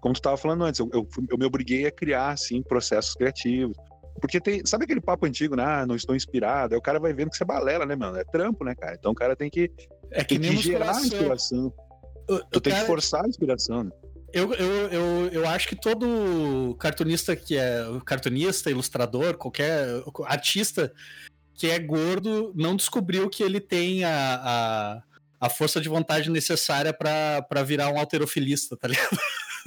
como 0.00 0.14
tu 0.14 0.18
estava 0.18 0.36
falando 0.36 0.64
antes, 0.64 0.80
eu, 0.80 0.88
eu, 0.92 1.06
eu, 1.30 1.38
me 1.38 1.44
obriguei 1.44 1.86
a 1.86 1.92
criar, 1.92 2.30
assim, 2.30 2.62
processos 2.62 3.14
criativos. 3.14 3.76
Porque 4.20 4.40
tem, 4.40 4.64
sabe 4.66 4.84
aquele 4.84 5.00
papo 5.00 5.26
antigo, 5.26 5.56
né? 5.56 5.64
Ah, 5.64 5.86
não 5.86 5.94
estou 5.94 6.16
inspirado. 6.16 6.74
Aí 6.74 6.78
o 6.78 6.82
cara 6.82 6.98
vai 6.98 7.12
vendo 7.12 7.30
que 7.30 7.36
você 7.36 7.44
é 7.44 7.46
balela, 7.46 7.86
né, 7.86 7.94
mano? 7.96 8.18
É 8.18 8.24
trampo, 8.24 8.64
né, 8.64 8.74
cara? 8.74 8.96
Então 8.98 9.12
o 9.12 9.14
cara 9.14 9.36
tem 9.36 9.48
que, 9.48 9.70
é 10.10 10.24
que, 10.24 10.38
tem 10.38 10.50
que 10.50 10.56
gerar 10.56 10.96
a 10.96 11.00
inspiração. 11.00 11.72
O, 12.28 12.38
tu 12.50 12.58
o 12.58 12.60
tem 12.60 12.72
cara... 12.72 12.84
que 12.84 12.86
forçar 12.86 13.24
a 13.24 13.28
inspiração, 13.28 13.84
né? 13.84 13.90
Eu, 14.32 14.54
eu, 14.54 14.88
eu, 14.88 15.28
eu 15.32 15.48
acho 15.48 15.68
que 15.68 15.74
todo 15.74 16.76
cartunista 16.78 17.34
que 17.34 17.56
é 17.56 17.84
cartunista, 18.04 18.70
ilustrador, 18.70 19.36
qualquer 19.36 20.02
artista 20.26 20.92
que 21.54 21.66
é 21.66 21.78
gordo 21.78 22.52
não 22.54 22.76
descobriu 22.76 23.28
que 23.28 23.42
ele 23.42 23.60
tem 23.60 24.04
a, 24.04 24.40
a, 24.42 25.02
a 25.46 25.50
força 25.50 25.80
de 25.80 25.88
vontade 25.88 26.30
necessária 26.30 26.92
para 26.92 27.62
virar 27.64 27.90
um 27.92 27.98
alterofilista, 27.98 28.76
tá 28.76 28.88
ligado? 28.88 29.18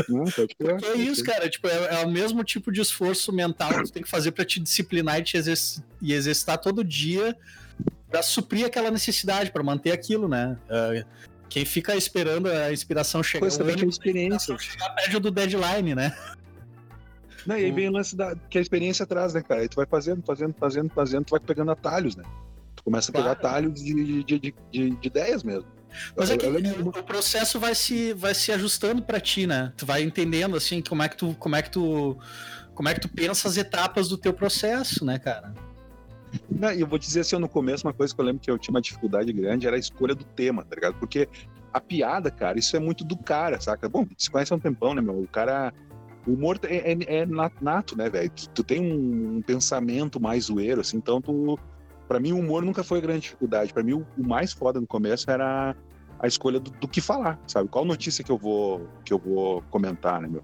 Não, 0.09 0.23
Porque 0.23 0.55
é 0.85 0.95
isso, 0.95 1.23
cara. 1.23 1.49
Tipo, 1.49 1.67
é, 1.67 2.01
é, 2.01 2.05
o 2.05 2.09
mesmo 2.09 2.43
tipo 2.43 2.71
de 2.71 2.81
esforço 2.81 3.31
mental 3.31 3.69
que 3.69 3.83
tu 3.83 3.91
tem 3.91 4.03
que 4.03 4.09
fazer 4.09 4.31
para 4.31 4.45
te 4.45 4.59
disciplinar 4.59 5.19
e 5.19 5.23
te 5.23 5.37
exerc 5.37 5.83
e 6.01 6.13
exercitar 6.13 6.57
todo 6.57 6.83
dia 6.83 7.37
para 8.09 8.23
suprir 8.23 8.65
aquela 8.65 8.91
necessidade, 8.91 9.51
para 9.51 9.63
manter 9.63 9.91
aquilo, 9.91 10.27
né? 10.27 10.57
Uh, 10.67 11.05
quem 11.53 11.65
fica 11.65 11.95
esperando 11.95 12.47
a 12.49 12.73
inspiração 12.73 13.21
chegar, 13.21 13.41
pois, 13.41 13.59
um 13.59 13.61
ano, 13.61 13.87
experiência. 13.87 14.57
chegar 14.57 14.89
perto 14.89 15.19
do 15.19 15.29
deadline, 15.29 15.93
né? 15.93 16.17
Não, 17.45 17.55
e 17.55 17.65
aí 17.65 17.71
vem 17.71 17.89
o 17.89 17.91
lance 17.91 18.15
da, 18.15 18.35
que 18.49 18.57
a 18.57 18.61
experiência 18.61 19.05
traz, 19.05 19.35
né, 19.35 19.43
cara? 19.43 19.61
Aí 19.61 19.69
tu 19.69 19.75
vai 19.75 19.85
fazendo, 19.85 20.23
fazendo, 20.25 20.55
fazendo, 20.59 20.89
fazendo, 20.89 21.25
tu 21.25 21.29
vai 21.29 21.39
pegando 21.39 21.69
atalhos, 21.69 22.15
né? 22.15 22.23
Tu 22.75 22.83
começa 22.83 23.11
a 23.11 23.13
pegar 23.13 23.35
claro. 23.35 23.57
atalhos 23.57 23.83
de, 23.83 24.23
de, 24.23 24.39
de, 24.39 24.55
de, 24.71 24.89
de 24.95 25.07
ideias 25.07 25.43
mesmo. 25.43 25.67
Mas 26.17 26.31
é 26.31 26.37
que 26.37 26.47
o 26.47 27.03
processo 27.03 27.59
vai 27.59 27.75
se, 27.75 28.13
vai 28.13 28.33
se 28.33 28.51
ajustando 28.51 29.03
para 29.03 29.19
ti, 29.19 29.45
né? 29.45 29.71
Tu 29.77 29.85
vai 29.85 30.01
entendendo 30.01 30.57
assim 30.57 30.81
como 30.81 31.03
é 31.03 31.09
que 31.09 31.17
tu, 31.17 31.35
como 31.35 31.55
é 31.55 31.61
que 31.61 31.69
tu, 31.69 32.17
como 32.73 32.89
é 32.89 32.95
que 32.95 33.01
tu 33.01 33.09
pensa 33.09 33.47
as 33.47 33.57
etapas 33.57 34.09
do 34.09 34.17
teu 34.17 34.33
processo, 34.33 35.05
né, 35.05 35.19
cara? 35.19 35.53
Não, 36.49 36.71
eu 36.71 36.87
vou 36.87 36.97
dizer 36.97 37.21
assim, 37.21 37.37
no 37.37 37.49
começo, 37.49 37.85
uma 37.85 37.93
coisa 37.93 38.13
que 38.13 38.19
eu 38.19 38.25
lembro 38.25 38.41
que 38.41 38.49
eu 38.49 38.57
tinha 38.57 38.73
uma 38.73 38.81
dificuldade 38.81 39.31
grande 39.31 39.67
era 39.67 39.75
a 39.75 39.79
escolha 39.79 40.15
do 40.15 40.23
tema, 40.23 40.63
tá 40.63 40.75
ligado? 40.75 40.95
Porque 40.95 41.27
a 41.73 41.81
piada, 41.81 42.29
cara, 42.29 42.59
isso 42.59 42.75
é 42.75 42.79
muito 42.79 43.03
do 43.03 43.17
cara, 43.17 43.59
saca? 43.59 43.89
Bom, 43.89 44.05
se 44.17 44.29
conhece 44.29 44.53
há 44.53 44.55
um 44.55 44.59
tempão, 44.59 44.93
né, 44.93 45.01
meu? 45.01 45.19
O 45.19 45.27
cara. 45.27 45.73
O 46.25 46.31
humor 46.33 46.57
é, 46.63 46.93
é, 46.93 47.15
é 47.17 47.25
nato, 47.25 47.97
né, 47.97 48.09
velho? 48.09 48.29
Tu, 48.29 48.49
tu, 48.49 48.63
tem 48.63 48.79
um, 48.79 49.37
um, 49.37 49.41
pensamento 49.41 50.21
mais 50.21 50.45
zoeiro, 50.45 50.79
assim, 50.79 50.95
então 50.95 51.19
tu, 51.19 51.59
para 52.07 52.17
mim 52.17 52.31
o 52.31 52.39
humor 52.39 52.63
nunca 52.63 52.81
foi 52.81 53.01
grande 53.01 53.21
dificuldade. 53.21 53.73
Para 53.73 53.83
mim 53.83 53.93
o, 53.93 54.07
o, 54.17 54.25
mais 54.25 54.53
foda 54.53 54.79
no 54.79 54.87
começo 54.87 55.29
era 55.29 55.75
a 56.17 56.25
escolha 56.25 56.61
do, 56.61 56.71
do, 56.71 56.87
que 56.87 57.01
falar, 57.01 57.37
sabe? 57.45 57.67
Qual 57.67 57.83
notícia 57.83 58.23
que 58.23 58.31
eu 58.31 58.37
vou 58.37 58.87
que 59.03 59.11
eu 59.11 59.19
vou 59.19 59.61
comentar, 59.63 60.21
né, 60.21 60.29
meu? 60.29 60.41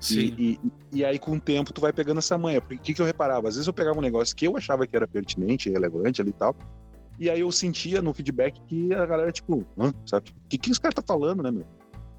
Sim. 0.00 0.34
E, 0.36 0.52
e, 0.52 0.60
e 0.98 1.04
aí 1.04 1.18
com 1.18 1.32
o 1.32 1.40
tempo 1.40 1.72
tu 1.72 1.80
vai 1.80 1.92
pegando 1.92 2.18
essa 2.18 2.36
manha. 2.36 2.60
Porque 2.60 2.76
o 2.76 2.78
que, 2.78 2.94
que 2.94 3.02
eu 3.02 3.06
reparava? 3.06 3.48
Às 3.48 3.54
vezes 3.54 3.66
eu 3.66 3.72
pegava 3.72 3.98
um 3.98 4.02
negócio 4.02 4.34
que 4.36 4.46
eu 4.46 4.56
achava 4.56 4.86
que 4.86 4.96
era 4.96 5.06
pertinente, 5.06 5.70
relevante 5.70 6.20
ali 6.20 6.30
e 6.30 6.34
tal. 6.34 6.54
E 7.18 7.30
aí 7.30 7.40
eu 7.40 7.50
sentia 7.50 8.02
no 8.02 8.12
feedback 8.12 8.60
que 8.66 8.92
a 8.92 9.06
galera, 9.06 9.32
tipo, 9.32 9.66
Hã? 9.78 9.92
sabe? 10.04 10.30
O 10.30 10.48
que, 10.48 10.58
que 10.58 10.70
esse 10.70 10.80
cara 10.80 10.94
tá 10.94 11.02
falando, 11.02 11.42
né, 11.42 11.50
meu? 11.50 11.66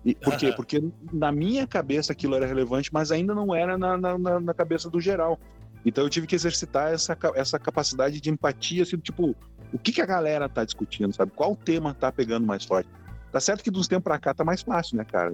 E, 0.04 0.16
por 0.16 0.38
quê? 0.38 0.54
Porque 0.56 0.82
na 1.12 1.32
minha 1.32 1.68
cabeça 1.68 2.14
aquilo 2.14 2.36
era 2.36 2.46
relevante, 2.46 2.92
mas 2.94 3.12
ainda 3.12 3.36
não 3.36 3.54
era 3.54 3.78
na, 3.78 3.98
na, 3.98 4.40
na 4.40 4.54
cabeça 4.54 4.90
do 4.90 5.02
geral. 5.02 5.40
Então 5.86 6.04
eu 6.04 6.10
tive 6.10 6.26
que 6.26 6.36
exercitar 6.36 6.94
essa, 6.94 7.18
essa 7.36 7.60
capacidade 7.60 8.20
de 8.20 8.30
empatia, 8.30 8.84
assim, 8.84 8.98
tipo, 8.98 9.36
o 9.72 9.78
que, 9.78 9.92
que 9.92 10.02
a 10.02 10.06
galera 10.06 10.48
tá 10.48 10.64
discutindo, 10.64 11.14
sabe? 11.14 11.32
Qual 11.36 11.56
tema 11.56 11.94
tá 11.94 12.12
pegando 12.12 12.48
mais 12.48 12.64
forte? 12.64 12.90
Tá 13.32 13.40
certo 13.40 13.64
que 13.64 13.70
dos 13.70 13.88
tempos 13.88 14.06
pra 14.06 14.18
cá 14.18 14.34
tá 14.34 14.44
mais 14.44 14.62
fácil, 14.62 14.98
né, 14.98 15.06
cara? 15.06 15.34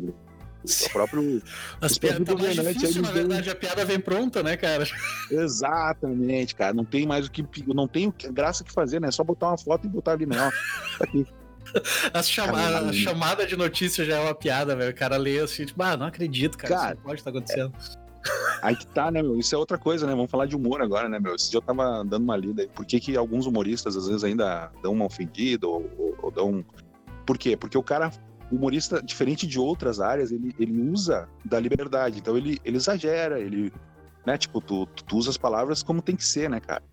O 0.64 0.90
próprio. 0.92 1.42
As 1.82 1.98
piadas 1.98 2.26
tá 2.26 2.36
mais 2.36 2.56
difícil, 2.56 3.02
na 3.02 3.12
verdade, 3.12 3.50
a 3.50 3.56
piada 3.56 3.84
vem 3.84 4.00
pronta, 4.00 4.42
né, 4.42 4.56
cara? 4.56 4.86
Exatamente, 5.30 6.56
cara. 6.56 6.74
Não 6.74 6.86
tem 6.86 7.06
mais 7.06 7.28
o 7.28 7.32
que. 7.32 7.46
Não 7.68 7.88
tem 7.88 8.14
graça 8.32 8.64
que 8.64 8.72
fazer, 8.72 9.02
né? 9.02 9.10
É 9.10 9.12
só 9.12 9.24
botar 9.24 9.50
uma 9.50 9.58
foto 9.58 9.86
e 9.86 9.90
botar 9.90 10.14
ali, 10.14 10.26
não. 10.26 10.50
Tá 10.98 11.04
aqui. 11.04 11.28
A 12.14 12.22
chamada, 12.22 12.90
a 12.90 12.94
chamada 12.94 13.48
de 13.48 13.56
notícia 13.56 14.04
já 14.04 14.18
é 14.18 14.20
uma 14.20 14.36
piada, 14.36 14.76
velho. 14.76 14.92
O 14.92 14.96
cara 14.96 15.18
lê 15.18 15.40
assim, 15.40 15.66
tipo, 15.66 15.82
ah, 15.82 15.96
não 15.96 16.06
acredito, 16.06 16.58
cara. 16.58 16.76
cara 16.76 16.94
isso 16.94 17.02
pode 17.02 17.20
estar 17.22 17.30
acontecendo. 17.30 17.74
É... 18.00 18.04
Aí 18.62 18.76
que 18.76 18.88
tá, 18.88 19.12
né, 19.12 19.22
meu? 19.22 19.38
Isso 19.38 19.54
é 19.54 19.58
outra 19.58 19.78
coisa, 19.78 20.06
né? 20.06 20.14
Vamos 20.14 20.32
falar 20.32 20.46
de 20.46 20.56
humor 20.56 20.82
agora, 20.82 21.10
né, 21.10 21.20
meu? 21.20 21.36
Esse 21.36 21.50
dia 21.50 21.58
eu 21.58 21.62
tava 21.62 22.04
dando 22.06 22.24
uma 22.24 22.38
lida 22.38 22.62
aí. 22.62 22.68
Por 22.68 22.86
que, 22.86 23.00
que 23.00 23.18
alguns 23.18 23.46
humoristas 23.46 23.98
às 23.98 24.08
vezes 24.08 24.24
ainda 24.24 24.72
dão 24.82 24.94
uma 24.94 25.06
ofendida 25.06 25.68
ou, 25.68 25.90
ou, 25.98 26.16
ou 26.22 26.32
dão. 26.32 26.64
Por 27.26 27.38
quê? 27.38 27.58
Porque 27.58 27.78
o 27.78 27.84
cara 27.84 28.12
humorista, 28.56 29.02
diferente 29.02 29.48
de 29.48 29.60
outras 29.60 30.00
áreas, 30.00 30.32
ele, 30.32 30.54
ele 30.60 30.90
usa 30.90 31.28
da 31.44 31.60
liberdade. 31.60 32.20
Então 32.20 32.38
ele, 32.38 32.60
ele 32.64 32.78
exagera, 32.78 33.40
ele. 33.40 33.72
Né, 34.26 34.38
tipo, 34.38 34.62
tu, 34.62 34.86
tu 34.86 35.18
usa 35.18 35.30
as 35.30 35.38
palavras 35.38 35.84
como 35.84 36.02
tem 36.02 36.16
que 36.16 36.24
ser, 36.24 36.50
né, 36.50 36.60
cara? 36.60 36.84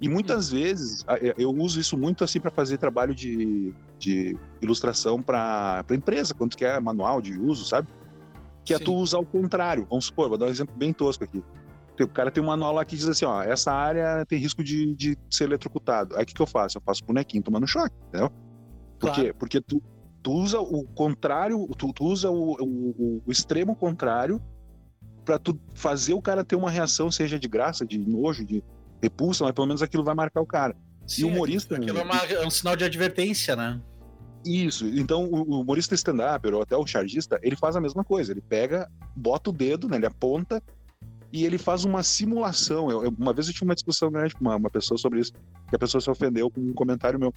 E 0.00 0.08
muitas 0.08 0.50
vezes 0.50 1.04
eu 1.38 1.50
uso 1.50 1.80
isso 1.80 1.96
muito 1.96 2.24
assim 2.24 2.38
para 2.38 2.50
fazer 2.50 2.76
trabalho 2.76 3.14
de, 3.14 3.72
de 3.98 4.36
ilustração 4.60 5.22
para 5.22 5.84
empresa, 5.92 6.34
quando 6.34 6.56
quer 6.56 6.78
manual 6.80 7.22
de 7.22 7.38
uso, 7.38 7.64
sabe? 7.64 7.88
Que 8.64 8.74
é 8.74 8.76
Sim. 8.76 8.82
é 8.82 8.84
tu 8.84 8.94
usar 8.94 9.18
o 9.18 9.24
contrário. 9.24 9.86
Vamos 9.88 10.06
supor, 10.06 10.28
vou 10.28 10.36
dar 10.36 10.46
um 10.46 10.50
exemplo 10.50 10.76
bem 10.76 10.92
tosco 10.92 11.24
aqui. 11.24 11.42
O 11.98 12.08
cara 12.08 12.30
tem 12.30 12.42
um 12.42 12.46
manual 12.46 12.74
lá 12.74 12.84
que 12.84 12.96
diz 12.96 13.08
assim, 13.08 13.24
ó, 13.24 13.40
essa 13.42 13.72
área 13.72 14.26
tem 14.26 14.38
risco 14.38 14.64
de, 14.64 14.94
de 14.94 15.16
ser 15.30 15.44
eletrocutado. 15.44 16.16
Aí 16.16 16.24
o 16.24 16.26
que, 16.26 16.34
que 16.34 16.42
eu 16.42 16.46
faço? 16.46 16.76
Eu 16.76 16.82
faço 16.82 17.04
bonequinho 17.04 17.42
tomando 17.42 17.66
choque, 17.66 17.94
entendeu? 18.08 18.30
Por 18.98 19.08
claro. 19.08 19.22
quê? 19.22 19.32
Porque 19.32 19.60
tu, 19.60 19.80
tu 20.24 20.32
usa 20.32 20.58
o 20.58 20.84
contrário, 20.84 21.68
tu, 21.76 21.92
tu 21.92 22.06
usa 22.06 22.30
o, 22.30 22.56
o, 22.58 23.22
o, 23.26 23.30
extremo 23.30 23.76
contrário 23.76 24.42
para 25.22 25.38
tu 25.38 25.60
fazer 25.74 26.14
o 26.14 26.22
cara 26.22 26.42
ter 26.42 26.56
uma 26.56 26.70
reação, 26.70 27.10
seja 27.10 27.38
de 27.38 27.46
graça, 27.46 27.84
de 27.84 27.98
nojo, 27.98 28.42
de 28.42 28.64
repulsa, 29.02 29.44
mas 29.44 29.52
pelo 29.52 29.66
menos 29.66 29.82
aquilo 29.82 30.02
vai 30.02 30.14
marcar 30.14 30.40
o 30.40 30.46
cara. 30.46 30.74
Sim, 31.06 31.22
e 31.22 31.24
o 31.26 31.28
humorista. 31.28 31.76
Aquilo 31.76 31.98
é, 31.98 32.02
uma, 32.02 32.16
é, 32.16 32.46
um 32.46 32.50
sinal 32.50 32.74
de 32.74 32.84
advertência, 32.84 33.54
né? 33.54 33.78
Isso. 34.46 34.86
Então, 34.86 35.26
o 35.26 35.60
humorista 35.60 35.94
stand-up, 35.94 36.46
ou 36.48 36.62
até 36.62 36.74
o 36.74 36.86
chargista, 36.86 37.38
ele 37.42 37.54
faz 37.54 37.76
a 37.76 37.80
mesma 37.80 38.02
coisa. 38.02 38.32
Ele 38.32 38.40
pega, 38.40 38.90
bota 39.14 39.50
o 39.50 39.52
dedo, 39.52 39.88
né? 39.88 39.98
Ele 39.98 40.06
aponta 40.06 40.62
e 41.30 41.44
ele 41.44 41.58
faz 41.58 41.84
uma 41.84 42.02
simulação. 42.02 42.90
Eu, 42.90 43.14
uma 43.18 43.34
vez 43.34 43.46
eu 43.46 43.52
tive 43.52 43.66
uma 43.66 43.74
discussão 43.74 44.10
grande 44.10 44.34
com 44.34 44.40
uma, 44.40 44.56
uma 44.56 44.70
pessoa 44.70 44.96
sobre 44.96 45.20
isso, 45.20 45.32
que 45.68 45.76
a 45.76 45.78
pessoa 45.78 46.00
se 46.00 46.10
ofendeu 46.10 46.50
com 46.50 46.62
um 46.62 46.72
comentário 46.72 47.18
meu. 47.18 47.32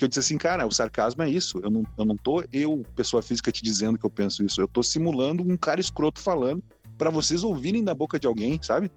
Que 0.00 0.04
eu 0.04 0.08
disse 0.08 0.20
assim, 0.20 0.38
cara, 0.38 0.66
o 0.66 0.72
sarcasmo 0.72 1.22
é 1.22 1.28
isso. 1.28 1.60
Eu 1.62 1.68
não, 1.68 1.82
eu 1.98 2.06
não 2.06 2.16
tô, 2.16 2.42
eu, 2.50 2.82
pessoa 2.96 3.20
física, 3.20 3.52
te 3.52 3.62
dizendo 3.62 3.98
que 3.98 4.06
eu 4.06 4.08
penso 4.08 4.42
isso. 4.42 4.58
Eu 4.58 4.66
tô 4.66 4.82
simulando 4.82 5.42
um 5.42 5.58
cara 5.58 5.78
escroto 5.78 6.18
falando 6.18 6.62
para 6.96 7.10
vocês 7.10 7.44
ouvirem 7.44 7.84
da 7.84 7.92
boca 7.92 8.18
de 8.18 8.26
alguém, 8.26 8.58
sabe? 8.62 8.90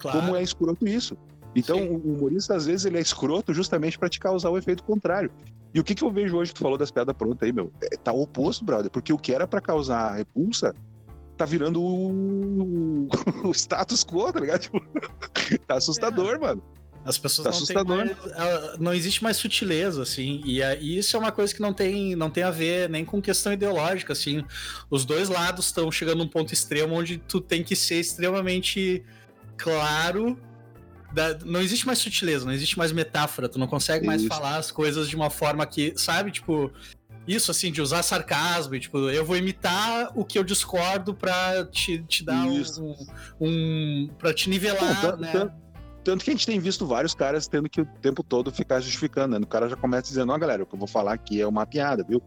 Claro. 0.00 0.18
Como 0.18 0.34
é 0.34 0.42
escroto 0.42 0.84
isso. 0.84 1.16
Então, 1.54 1.78
Sim. 1.78 1.90
o 1.90 2.14
humorista, 2.14 2.56
às 2.56 2.66
vezes, 2.66 2.86
ele 2.86 2.98
é 2.98 3.00
escroto 3.00 3.54
justamente 3.54 3.96
para 3.96 4.08
te 4.08 4.18
causar 4.18 4.50
o 4.50 4.58
efeito 4.58 4.82
contrário. 4.82 5.30
E 5.72 5.78
o 5.78 5.84
que, 5.84 5.94
que 5.94 6.02
eu 6.02 6.10
vejo 6.10 6.36
hoje 6.36 6.50
que 6.50 6.56
tu 6.56 6.62
falou 6.64 6.76
das 6.76 6.90
piadas 6.90 7.16
prontas 7.16 7.46
aí, 7.46 7.52
meu? 7.52 7.72
É, 7.80 7.96
tá 7.96 8.12
o 8.12 8.22
oposto, 8.22 8.64
brother. 8.64 8.90
Porque 8.90 9.12
o 9.12 9.18
que 9.18 9.32
era 9.32 9.46
para 9.46 9.60
causar 9.60 10.16
repulsa 10.16 10.74
tá 11.36 11.44
virando 11.44 11.80
o, 11.80 13.06
o 13.46 13.52
status 13.52 14.04
quo, 14.04 14.32
tá 14.32 14.40
ligado? 14.40 14.62
Tipo, 14.62 14.82
tá 15.68 15.76
assustador, 15.76 16.34
é. 16.34 16.38
mano. 16.38 16.62
As 17.08 17.18
pessoas 17.18 17.44
tá 17.44 17.50
não 17.50 17.56
assustador. 17.56 17.96
Mais, 17.96 18.78
não 18.78 18.94
existe 18.94 19.22
mais 19.22 19.36
sutileza, 19.36 20.02
assim, 20.02 20.42
e, 20.44 20.60
e, 20.60 20.98
isso 20.98 21.16
é 21.16 21.18
uma 21.18 21.32
coisa 21.32 21.54
que 21.54 21.60
não 21.60 21.72
tem, 21.72 22.14
não 22.14 22.30
tem 22.30 22.44
a 22.44 22.50
ver 22.50 22.88
nem 22.88 23.04
com 23.04 23.20
questão 23.20 23.52
ideológica, 23.52 24.12
assim. 24.12 24.44
Os 24.90 25.04
dois 25.04 25.28
lados 25.28 25.66
estão 25.66 25.90
chegando 25.90 26.18
num 26.18 26.28
ponto 26.28 26.52
extremo 26.52 26.94
onde 26.94 27.18
tu 27.18 27.40
tem 27.40 27.64
que 27.64 27.74
ser 27.74 28.00
extremamente 28.00 29.02
claro 29.56 30.38
da, 31.12 31.38
não 31.44 31.60
existe 31.60 31.86
mais 31.86 31.98
sutileza, 31.98 32.44
não 32.44 32.52
existe 32.52 32.76
mais 32.76 32.92
metáfora, 32.92 33.48
tu 33.48 33.58
não 33.58 33.66
consegue 33.66 34.06
mais 34.06 34.20
isso. 34.20 34.28
falar 34.28 34.56
as 34.56 34.70
coisas 34.70 35.08
de 35.08 35.16
uma 35.16 35.30
forma 35.30 35.66
que, 35.66 35.94
sabe, 35.96 36.30
tipo, 36.30 36.70
isso 37.26 37.50
assim, 37.50 37.72
de 37.72 37.80
usar 37.80 38.02
sarcasmo, 38.02 38.74
e, 38.74 38.80
tipo, 38.80 38.98
eu 39.10 39.24
vou 39.24 39.36
imitar 39.36 40.12
o 40.14 40.24
que 40.24 40.38
eu 40.38 40.44
discordo 40.44 41.14
pra 41.14 41.64
te, 41.64 42.02
te 42.04 42.24
dar 42.24 42.46
isso. 42.48 42.82
um, 42.82 42.96
um. 43.40 44.10
pra 44.18 44.34
te 44.34 44.48
nivelar, 44.48 45.16
né? 45.16 45.50
Tanto, 46.08 46.24
que 46.24 46.30
a 46.30 46.32
gente 46.32 46.46
tem 46.46 46.58
visto 46.58 46.86
vários 46.86 47.12
caras 47.12 47.46
tendo 47.46 47.68
que 47.68 47.82
o 47.82 47.84
tempo 48.00 48.22
todo 48.22 48.50
ficar 48.50 48.80
justificando, 48.80 49.38
né? 49.38 49.44
O 49.44 49.46
cara 49.46 49.68
já 49.68 49.76
começa 49.76 50.04
dizendo, 50.04 50.32
ó, 50.32 50.36
oh, 50.36 50.38
galera, 50.38 50.62
o 50.62 50.66
que 50.66 50.74
eu 50.74 50.78
vou 50.78 50.88
falar 50.88 51.12
aqui 51.12 51.38
é 51.38 51.46
uma 51.46 51.66
piada, 51.66 52.02
viu? 52.02 52.22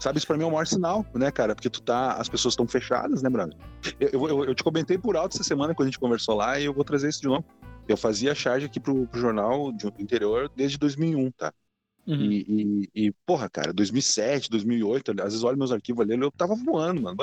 Sabe, 0.00 0.16
isso 0.16 0.26
pra 0.26 0.38
mim 0.38 0.44
é 0.44 0.46
o 0.46 0.50
maior 0.50 0.66
sinal, 0.66 1.04
né, 1.14 1.30
cara? 1.30 1.54
Porque 1.54 1.68
tu 1.68 1.82
tá. 1.82 2.12
As 2.12 2.26
pessoas 2.26 2.52
estão 2.52 2.66
fechadas, 2.66 3.20
né, 3.20 3.28
brother? 3.28 3.54
Eu, 4.00 4.28
eu, 4.28 4.44
eu, 4.46 4.54
te 4.54 4.64
comentei 4.64 4.96
por 4.96 5.14
alto 5.14 5.34
essa 5.34 5.44
semana 5.44 5.74
quando 5.74 5.88
a 5.88 5.90
gente 5.90 5.98
conversou 5.98 6.36
lá 6.36 6.58
e 6.58 6.64
eu 6.64 6.72
vou 6.72 6.84
trazer 6.84 7.10
isso 7.10 7.20
de 7.20 7.28
novo. 7.28 7.44
Eu 7.86 7.98
fazia 7.98 8.34
charge 8.34 8.64
aqui 8.64 8.80
pro, 8.80 9.06
pro 9.06 9.20
jornal 9.20 9.72
do 9.72 9.92
interior 9.98 10.50
desde 10.56 10.78
2001, 10.78 11.30
tá? 11.32 11.52
Uhum. 12.06 12.32
E, 12.32 12.46
e, 12.48 13.08
e, 13.08 13.12
porra, 13.26 13.50
cara, 13.50 13.74
2007, 13.74 14.48
2008, 14.48 15.10
às 15.10 15.24
vezes 15.24 15.42
olho 15.42 15.58
meus 15.58 15.70
arquivos 15.70 16.00
ali, 16.00 16.18
eu 16.18 16.30
tava 16.30 16.54
voando, 16.54 17.02
mano. 17.02 17.18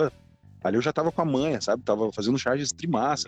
Ali 0.63 0.77
eu 0.77 0.83
já 0.83 0.93
tava 0.93 1.11
com 1.11 1.21
a 1.23 1.25
manha, 1.25 1.59
sabe? 1.61 1.81
Tava 1.81 2.11
fazendo 2.11 2.37
charges 2.37 2.69
trimassa, 2.69 3.27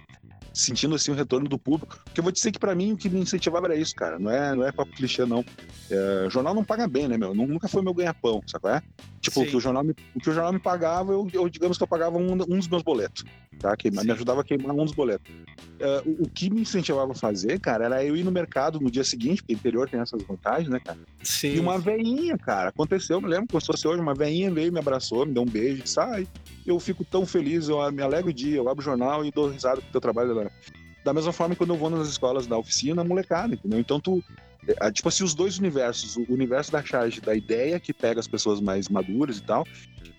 sentindo 0.58 0.96
assim 0.96 1.12
o 1.12 1.16
retorno 1.16 1.48
do 1.48 1.58
público. 1.58 2.00
Porque 2.04 2.20
eu 2.20 2.24
vou 2.24 2.32
dizer 2.32 2.52
que 2.52 2.60
para 2.60 2.74
mim 2.74 2.94
o 2.94 2.98
que 2.98 3.10
me 3.10 3.20
incentivava 3.20 3.68
era 3.68 3.76
isso, 3.76 3.96
cara. 3.96 4.18
Não 4.18 4.32
é, 4.32 4.56
não 4.56 4.66
é 4.66 4.72
papo 4.72 4.92
clichê, 4.92 5.26
não. 5.26 5.46
É, 5.90 6.28
jornal 6.30 6.54
não 6.54 6.64
paga 6.64 6.88
bem, 6.88 7.08
né, 7.08 7.18
meu? 7.18 7.34
Nunca 7.34 7.68
foi 7.68 7.82
meu 7.82 7.94
ganha-pão, 7.94 8.42
sabe? 8.48 8.70
É? 8.70 8.82
Tipo, 9.22 9.42
o 9.42 9.46
que 9.46 9.56
o, 9.56 9.60
jornal 9.60 9.84
me, 9.84 9.94
o 10.16 10.20
que 10.20 10.30
o 10.30 10.34
jornal 10.34 10.54
me 10.54 10.60
pagava, 10.60 11.12
eu, 11.12 11.28
eu 11.34 11.50
digamos 11.50 11.78
que 11.78 11.84
eu 11.84 11.88
pagava 11.88 12.18
um, 12.18 12.34
um 12.34 12.58
dos 12.58 12.68
meus 12.68 12.82
boletos, 12.82 13.24
tá? 13.60 13.76
Que 13.76 13.92
me 13.92 14.12
ajudava 14.12 14.42
a 14.42 14.44
queimar 14.44 14.74
um 14.74 14.86
dos 14.86 14.94
boletos. 14.94 15.32
É, 15.80 16.02
o, 16.06 16.24
o, 16.24 16.30
que 16.30 16.50
me 16.50 16.62
incentivava 16.62 17.12
a 17.12 17.16
fazer, 17.16 17.60
cara, 17.60 17.86
era 17.86 18.04
eu 18.04 18.16
ir 18.16 18.24
no 18.24 18.32
mercado 18.32 18.80
no 18.80 18.90
dia 18.90 19.04
seguinte, 19.04 19.42
porque 19.42 19.54
o 19.54 19.58
interior 19.58 19.90
tem 19.90 20.00
essas 20.00 20.22
vantagens, 20.24 20.70
né, 20.70 20.80
cara? 20.80 21.00
Sim. 21.22 21.56
E 21.56 21.60
uma 21.60 21.78
veinha, 21.78 22.38
cara, 22.38 22.70
aconteceu, 22.70 23.22
me 23.22 23.28
lembro 23.28 23.48
como 23.50 23.62
se 23.62 23.68
fosse 23.68 23.88
hoje, 23.88 24.02
uma 24.02 24.14
veinha 24.14 24.52
veio, 24.52 24.72
me 24.72 24.80
abraçou, 24.80 25.26
me 25.26 25.34
deu 25.34 25.44
um 25.44 25.48
beijo, 25.48 25.86
sai. 25.86 26.28
Eu 26.68 26.80
fico 26.82 27.06
tão 27.06 27.26
feliz, 27.26 27.70
eu 27.70 27.92
me 27.94 28.02
alegro 28.02 28.30
o 28.30 28.34
dia, 28.34 28.58
eu 28.58 28.68
abro 28.68 28.82
o 28.82 28.86
jornal 28.86 29.24
e 29.24 29.32
dou 29.32 29.50
risada 29.50 29.82
com 29.82 29.88
o 29.88 29.92
teu 29.92 30.02
trabalho, 30.02 30.30
galera. 30.30 30.52
Da 31.04 31.14
mesma 31.14 31.32
forma 31.32 31.56
quando 31.56 31.74
eu 31.74 31.78
vou 31.78 31.90
nas 31.90 32.10
escolas 32.10 32.46
da 32.46 32.58
oficina, 32.58 33.06
molecada, 33.06 33.54
entendeu? 33.54 33.80
Então 33.80 34.00
tu. 34.00 34.22
É, 34.82 34.92
tipo 34.92 35.08
assim, 35.08 35.24
os 35.24 35.34
dois 35.34 35.58
universos, 35.58 36.18
o 36.18 36.26
universo 36.28 36.70
da 36.74 36.84
charge 36.84 37.22
da 37.22 37.34
ideia, 37.34 37.80
que 37.80 37.94
pega 37.94 38.20
as 38.20 38.28
pessoas 38.28 38.60
mais 38.60 38.90
maduras 38.90 39.38
e 39.38 39.44
tal, 39.44 39.64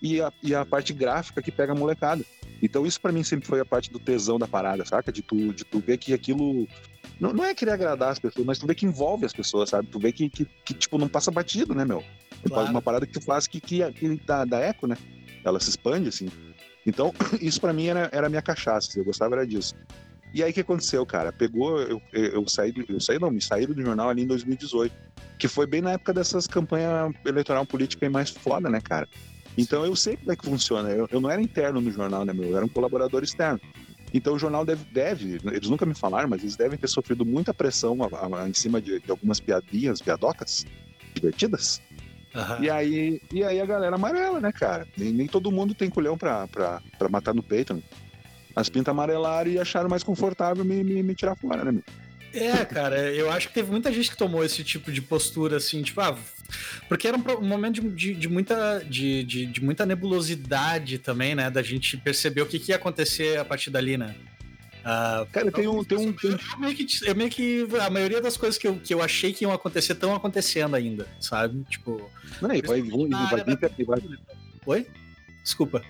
e 0.00 0.22
a, 0.22 0.32
e 0.42 0.54
a 0.54 0.64
parte 0.64 0.94
gráfica 0.94 1.42
que 1.42 1.52
pega 1.52 1.72
a 1.72 1.76
molecada. 1.76 2.24
Então 2.62 2.86
isso 2.86 2.98
para 2.98 3.12
mim 3.12 3.22
sempre 3.22 3.46
foi 3.46 3.60
a 3.60 3.64
parte 3.64 3.92
do 3.92 3.98
tesão 3.98 4.38
da 4.38 4.48
parada, 4.48 4.86
saca? 4.86 5.12
De 5.12 5.20
tu, 5.20 5.52
de 5.52 5.64
tu 5.64 5.80
ver 5.80 5.98
que 5.98 6.14
aquilo. 6.14 6.66
Não, 7.20 7.34
não 7.34 7.44
é 7.44 7.54
querer 7.54 7.72
agradar 7.72 8.10
as 8.10 8.18
pessoas, 8.18 8.46
mas 8.46 8.58
tu 8.58 8.66
vê 8.66 8.74
que 8.74 8.86
envolve 8.86 9.26
as 9.26 9.34
pessoas, 9.34 9.68
sabe? 9.68 9.88
Tu 9.88 9.98
vê 9.98 10.12
que, 10.12 10.30
que, 10.30 10.46
que 10.64 10.72
tipo, 10.72 10.96
não 10.96 11.08
passa 11.08 11.30
batido, 11.30 11.74
né, 11.74 11.84
meu? 11.84 12.02
Claro. 12.46 12.70
Uma 12.70 12.80
parada 12.80 13.06
que 13.06 13.12
tu 13.12 13.20
faz 13.20 13.46
que, 13.46 13.60
que, 13.60 13.92
que 13.92 14.20
dá, 14.24 14.46
dá 14.46 14.60
eco, 14.60 14.86
né? 14.86 14.96
Ela 15.44 15.60
se 15.60 15.70
expande, 15.70 16.08
assim. 16.08 16.28
Então, 16.86 17.12
isso 17.40 17.60
para 17.60 17.72
mim 17.72 17.86
era, 17.86 18.08
era 18.12 18.26
a 18.26 18.30
minha 18.30 18.42
cachaça, 18.42 18.98
eu 18.98 19.04
gostava 19.04 19.34
era 19.34 19.46
disso. 19.46 19.74
E 20.32 20.42
aí 20.42 20.50
o 20.50 20.54
que 20.54 20.60
aconteceu, 20.60 21.04
cara? 21.06 21.32
Pegou, 21.32 21.80
eu, 21.80 22.02
eu 22.12 22.46
saí, 22.46 22.72
eu 22.88 23.00
saí 23.00 23.18
não, 23.18 23.30
me 23.30 23.40
saíram 23.40 23.74
do 23.74 23.82
jornal 23.82 24.10
ali 24.10 24.22
em 24.22 24.26
2018, 24.26 24.94
que 25.38 25.48
foi 25.48 25.66
bem 25.66 25.80
na 25.80 25.92
época 25.92 26.12
dessas 26.12 26.46
campanhas 26.46 27.12
eleitoral 27.24 27.64
política 27.64 28.08
mais 28.10 28.30
foda, 28.30 28.68
né, 28.68 28.80
cara? 28.80 29.08
Então 29.56 29.84
eu 29.84 29.96
sei 29.96 30.16
como 30.16 30.32
é 30.32 30.36
que 30.36 30.44
funciona. 30.44 30.90
Eu, 30.90 31.08
eu 31.10 31.20
não 31.20 31.30
era 31.30 31.40
interno 31.40 31.80
no 31.80 31.90
jornal, 31.90 32.24
né, 32.24 32.32
meu? 32.32 32.50
Eu 32.50 32.56
era 32.56 32.64
um 32.64 32.68
colaborador 32.68 33.22
externo. 33.22 33.60
Então 34.12 34.34
o 34.34 34.38
jornal 34.38 34.64
deve, 34.64 34.84
deve, 34.92 35.40
eles 35.44 35.68
nunca 35.68 35.84
me 35.84 35.94
falaram, 35.94 36.28
mas 36.28 36.42
eles 36.42 36.56
devem 36.56 36.78
ter 36.78 36.88
sofrido 36.88 37.26
muita 37.26 37.52
pressão 37.52 37.98
a, 38.02 38.42
a, 38.42 38.48
em 38.48 38.54
cima 38.54 38.80
de, 38.80 39.00
de, 39.00 39.10
algumas 39.10 39.40
piadinhas, 39.40 40.00
piadocas 40.00 40.64
divertidas. 41.14 41.82
Uhum. 42.38 42.64
E, 42.64 42.70
aí, 42.70 43.20
e 43.32 43.42
aí 43.42 43.60
a 43.60 43.66
galera 43.66 43.96
amarela, 43.96 44.40
né, 44.40 44.52
cara? 44.52 44.86
Nem, 44.96 45.12
nem 45.12 45.26
todo 45.26 45.50
mundo 45.50 45.74
tem 45.74 45.90
culhão 45.90 46.16
pra, 46.16 46.46
pra, 46.46 46.80
pra 46.96 47.08
matar 47.08 47.34
no 47.34 47.42
peito. 47.42 47.74
Né? 47.74 47.82
As 48.54 48.68
pintas 48.68 48.92
amarelaram 48.92 49.50
e 49.50 49.58
acharam 49.58 49.88
mais 49.88 50.04
confortável 50.04 50.64
me, 50.64 50.84
me, 50.84 51.02
me 51.02 51.14
tirar 51.14 51.34
fora, 51.36 51.64
né, 51.64 51.72
meu? 51.72 51.82
É, 52.32 52.64
cara, 52.64 52.96
eu 53.12 53.30
acho 53.30 53.48
que 53.48 53.54
teve 53.54 53.70
muita 53.70 53.92
gente 53.92 54.10
que 54.10 54.16
tomou 54.16 54.44
esse 54.44 54.62
tipo 54.62 54.92
de 54.92 55.00
postura, 55.00 55.56
assim, 55.56 55.82
tipo, 55.82 56.00
ah, 56.00 56.16
porque 56.88 57.08
era 57.08 57.16
um, 57.16 57.44
momento 57.44 57.80
de, 57.80 57.90
de, 57.90 58.14
de 58.14 58.28
muita, 58.28 58.84
de, 58.84 59.24
de, 59.24 59.64
muita 59.64 59.86
nebulosidade 59.86 60.98
também, 60.98 61.34
né, 61.34 61.50
da 61.50 61.62
gente 61.62 61.96
perceber 61.96 62.42
o 62.42 62.46
que, 62.46 62.58
que 62.58 62.70
ia 62.70 62.76
acontecer 62.76 63.38
a 63.38 63.44
partir 63.44 63.70
dali, 63.70 63.96
né. 63.96 64.14
Uh, 64.78 65.26
cara, 65.32 65.52
tem 65.52 65.68
um. 65.68 65.84
Tem 65.84 65.98
um, 65.98 66.12
tem... 66.12 66.30
Eu, 66.30 66.58
meio 66.58 66.74
que, 66.74 66.86
eu 67.06 67.14
meio 67.14 67.30
que. 67.30 67.66
A 67.80 67.90
maioria 67.90 68.20
das 68.20 68.36
coisas 68.36 68.58
que 68.58 68.66
eu, 68.66 68.78
que 68.78 68.94
eu 68.94 69.02
achei 69.02 69.32
que 69.32 69.44
iam 69.44 69.52
acontecer 69.52 69.92
estão 69.92 70.14
acontecendo 70.14 70.74
ainda, 70.74 71.06
sabe? 71.20 71.64
Tipo. 71.64 72.10
Não, 72.40 72.50
aí, 72.50 72.62
vai, 72.62 72.82
vai, 72.82 73.44
vai, 73.44 73.56
vai, 73.58 73.84
vai. 73.84 74.02
Oi? 74.66 74.86
Desculpa. 75.42 75.82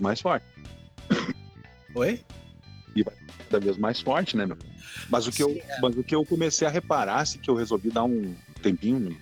Mais 0.00 0.20
forte. 0.20 0.46
Oi? 1.94 2.20
e 2.94 3.02
vai 3.02 3.14
cada 3.50 3.60
vez 3.60 3.76
mais 3.76 4.00
forte, 4.00 4.36
né, 4.36 4.46
meu? 4.46 4.56
Mas 5.10 5.26
o 5.26 5.30
que, 5.30 5.42
Sim, 5.42 5.42
eu, 5.42 5.62
é. 5.68 5.80
mas 5.80 5.96
o 5.96 6.02
que 6.02 6.14
eu 6.14 6.24
comecei 6.24 6.66
a 6.66 6.70
reparar, 6.70 7.20
assim, 7.20 7.38
que 7.38 7.50
eu 7.50 7.54
resolvi 7.54 7.90
dar 7.90 8.04
um 8.04 8.34
tempinho, 8.62 9.16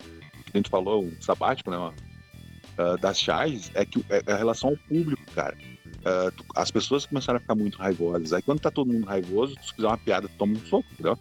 a 0.53 0.57
gente 0.57 0.71
falou, 0.71 1.05
um 1.05 1.21
sabático, 1.21 1.71
né, 1.71 1.77
uh, 1.79 2.99
das 2.99 3.19
chaves, 3.19 3.71
é 3.75 3.85
que 3.85 4.05
é, 4.09 4.23
é 4.27 4.33
a 4.33 4.37
relação 4.37 4.71
ao 4.71 4.77
público, 4.77 5.23
cara. 5.35 5.57
Uh, 6.03 6.45
as 6.57 6.71
pessoas 6.71 7.07
começaram 7.07 7.37
a 7.37 7.41
ficar 7.41 7.55
muito 7.55 7.79
raivosas. 7.79 8.33
Aí 8.33 8.43
quando 8.43 8.61
tá 8.61 8.71
todo 8.71 8.93
mundo 8.93 9.07
raivoso, 9.07 9.55
se 9.63 9.73
fizer 9.73 9.87
uma 9.87 9.97
piada, 9.97 10.29
tu 10.29 10.35
toma 10.37 10.55
um 10.55 10.67
soco, 10.67 10.87
entendeu? 10.93 11.17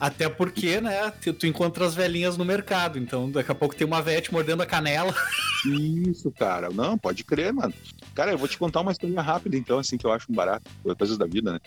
Até 0.00 0.28
porque, 0.28 0.80
né, 0.80 1.12
tu, 1.22 1.32
tu 1.32 1.46
encontra 1.46 1.86
as 1.86 1.94
velhinhas 1.94 2.36
no 2.36 2.44
mercado, 2.44 2.98
então 2.98 3.30
daqui 3.30 3.52
a 3.52 3.54
pouco 3.54 3.74
tem 3.74 3.86
uma 3.86 4.02
velha 4.02 4.20
te 4.20 4.32
mordendo 4.32 4.62
a 4.62 4.66
canela. 4.66 5.14
Isso, 6.08 6.30
cara. 6.32 6.70
Não, 6.70 6.98
pode 6.98 7.22
crer, 7.24 7.52
mano. 7.52 7.72
Cara, 8.14 8.32
eu 8.32 8.38
vou 8.38 8.48
te 8.48 8.58
contar 8.58 8.80
uma 8.80 8.92
história 8.92 9.20
rápida, 9.20 9.56
então, 9.56 9.78
assim, 9.78 9.96
que 9.96 10.04
eu 10.04 10.12
acho 10.12 10.26
um 10.30 10.34
barato. 10.34 10.68
Coisas 10.98 11.16
da 11.16 11.26
vida, 11.26 11.52
né? 11.52 11.60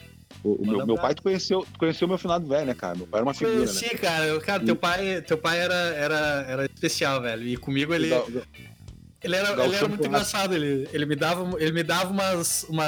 O, 0.43 0.65
meu, 0.65 0.86
meu, 0.86 0.95
pai, 0.95 1.13
tu 1.13 1.24
conheceu, 1.24 1.65
tu 1.72 1.80
conheceu 1.80 2.08
meu 2.08 2.17
finado 2.17 2.48
velho, 2.48 2.65
né, 2.65 2.74
cara? 2.74 2.95
Meu 2.95 3.08
pai 3.08 3.19
era 3.19 3.26
uma 3.26 3.34
figura, 3.34 3.58
Conheci, 3.58 3.86
né? 3.86 4.00
cara. 4.00 4.39
Cara, 4.39 4.63
teu 4.63 4.76
pai, 4.76 5.22
teu 5.22 5.38
pai 5.38 5.60
era, 5.60 5.74
era, 5.74 6.45
era 6.48 6.65
especial, 6.65 7.22
velho. 7.22 7.48
E 7.48 7.58
comigo 7.58 7.93
ele... 7.93 8.10
Ele 9.21 9.36
era, 9.36 9.63
ele 9.65 9.75
era 9.75 9.88
muito 9.88 10.08
engraçado, 10.08 10.55
ele, 10.55 10.88
ele 10.93 11.05
me 11.05 11.15
dava, 11.15 11.62
ele 11.62 11.73
me 11.73 11.84
dava 11.84 12.10
umas, 12.10 12.63
uma, 12.69 12.86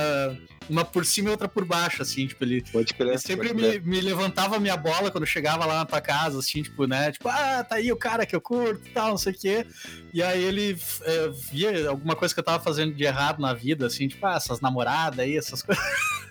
uma 0.70 0.86
por 0.86 1.06
cima 1.06 1.28
e 1.28 1.32
outra 1.32 1.48
por 1.48 1.66
baixo, 1.66 2.02
assim, 2.02 2.26
tipo, 2.26 2.42
ele, 2.46 2.64
pode 2.72 2.94
crer, 2.94 3.10
ele 3.10 3.18
sempre 3.18 3.54
me, 3.54 3.80
me, 3.80 4.00
levantava 4.00 4.56
a 4.56 4.60
minha 4.60 4.78
bola 4.78 5.12
quando 5.12 5.26
chegava 5.26 5.66
lá 5.66 5.80
na 5.80 5.86
tua 5.86 6.00
casa, 6.00 6.40
assim, 6.40 6.64
tipo, 6.64 6.88
né, 6.88 7.12
tipo, 7.12 7.28
ah, 7.28 7.66
tá 7.66 7.76
aí 7.76 7.92
o 7.92 7.98
cara 7.98 8.26
que 8.26 8.34
eu 8.34 8.40
curto 8.40 8.88
e 8.88 8.92
tal, 8.92 9.10
não 9.10 9.18
sei 9.18 9.34
o 9.34 9.38
quê, 9.38 9.68
e 10.14 10.24
aí 10.24 10.42
ele 10.42 10.80
é, 11.04 11.30
via 11.52 11.90
alguma 11.90 12.16
coisa 12.16 12.34
que 12.34 12.40
eu 12.40 12.46
tava 12.46 12.64
fazendo 12.64 12.94
de 12.94 13.04
errado 13.04 13.42
na 13.42 13.54
vida, 13.54 13.86
assim, 13.88 14.08
tipo, 14.08 14.26
ah, 14.26 14.36
essas 14.36 14.62
namoradas 14.62 15.20
aí, 15.20 15.36
essas 15.36 15.62
coisas... 15.62 15.84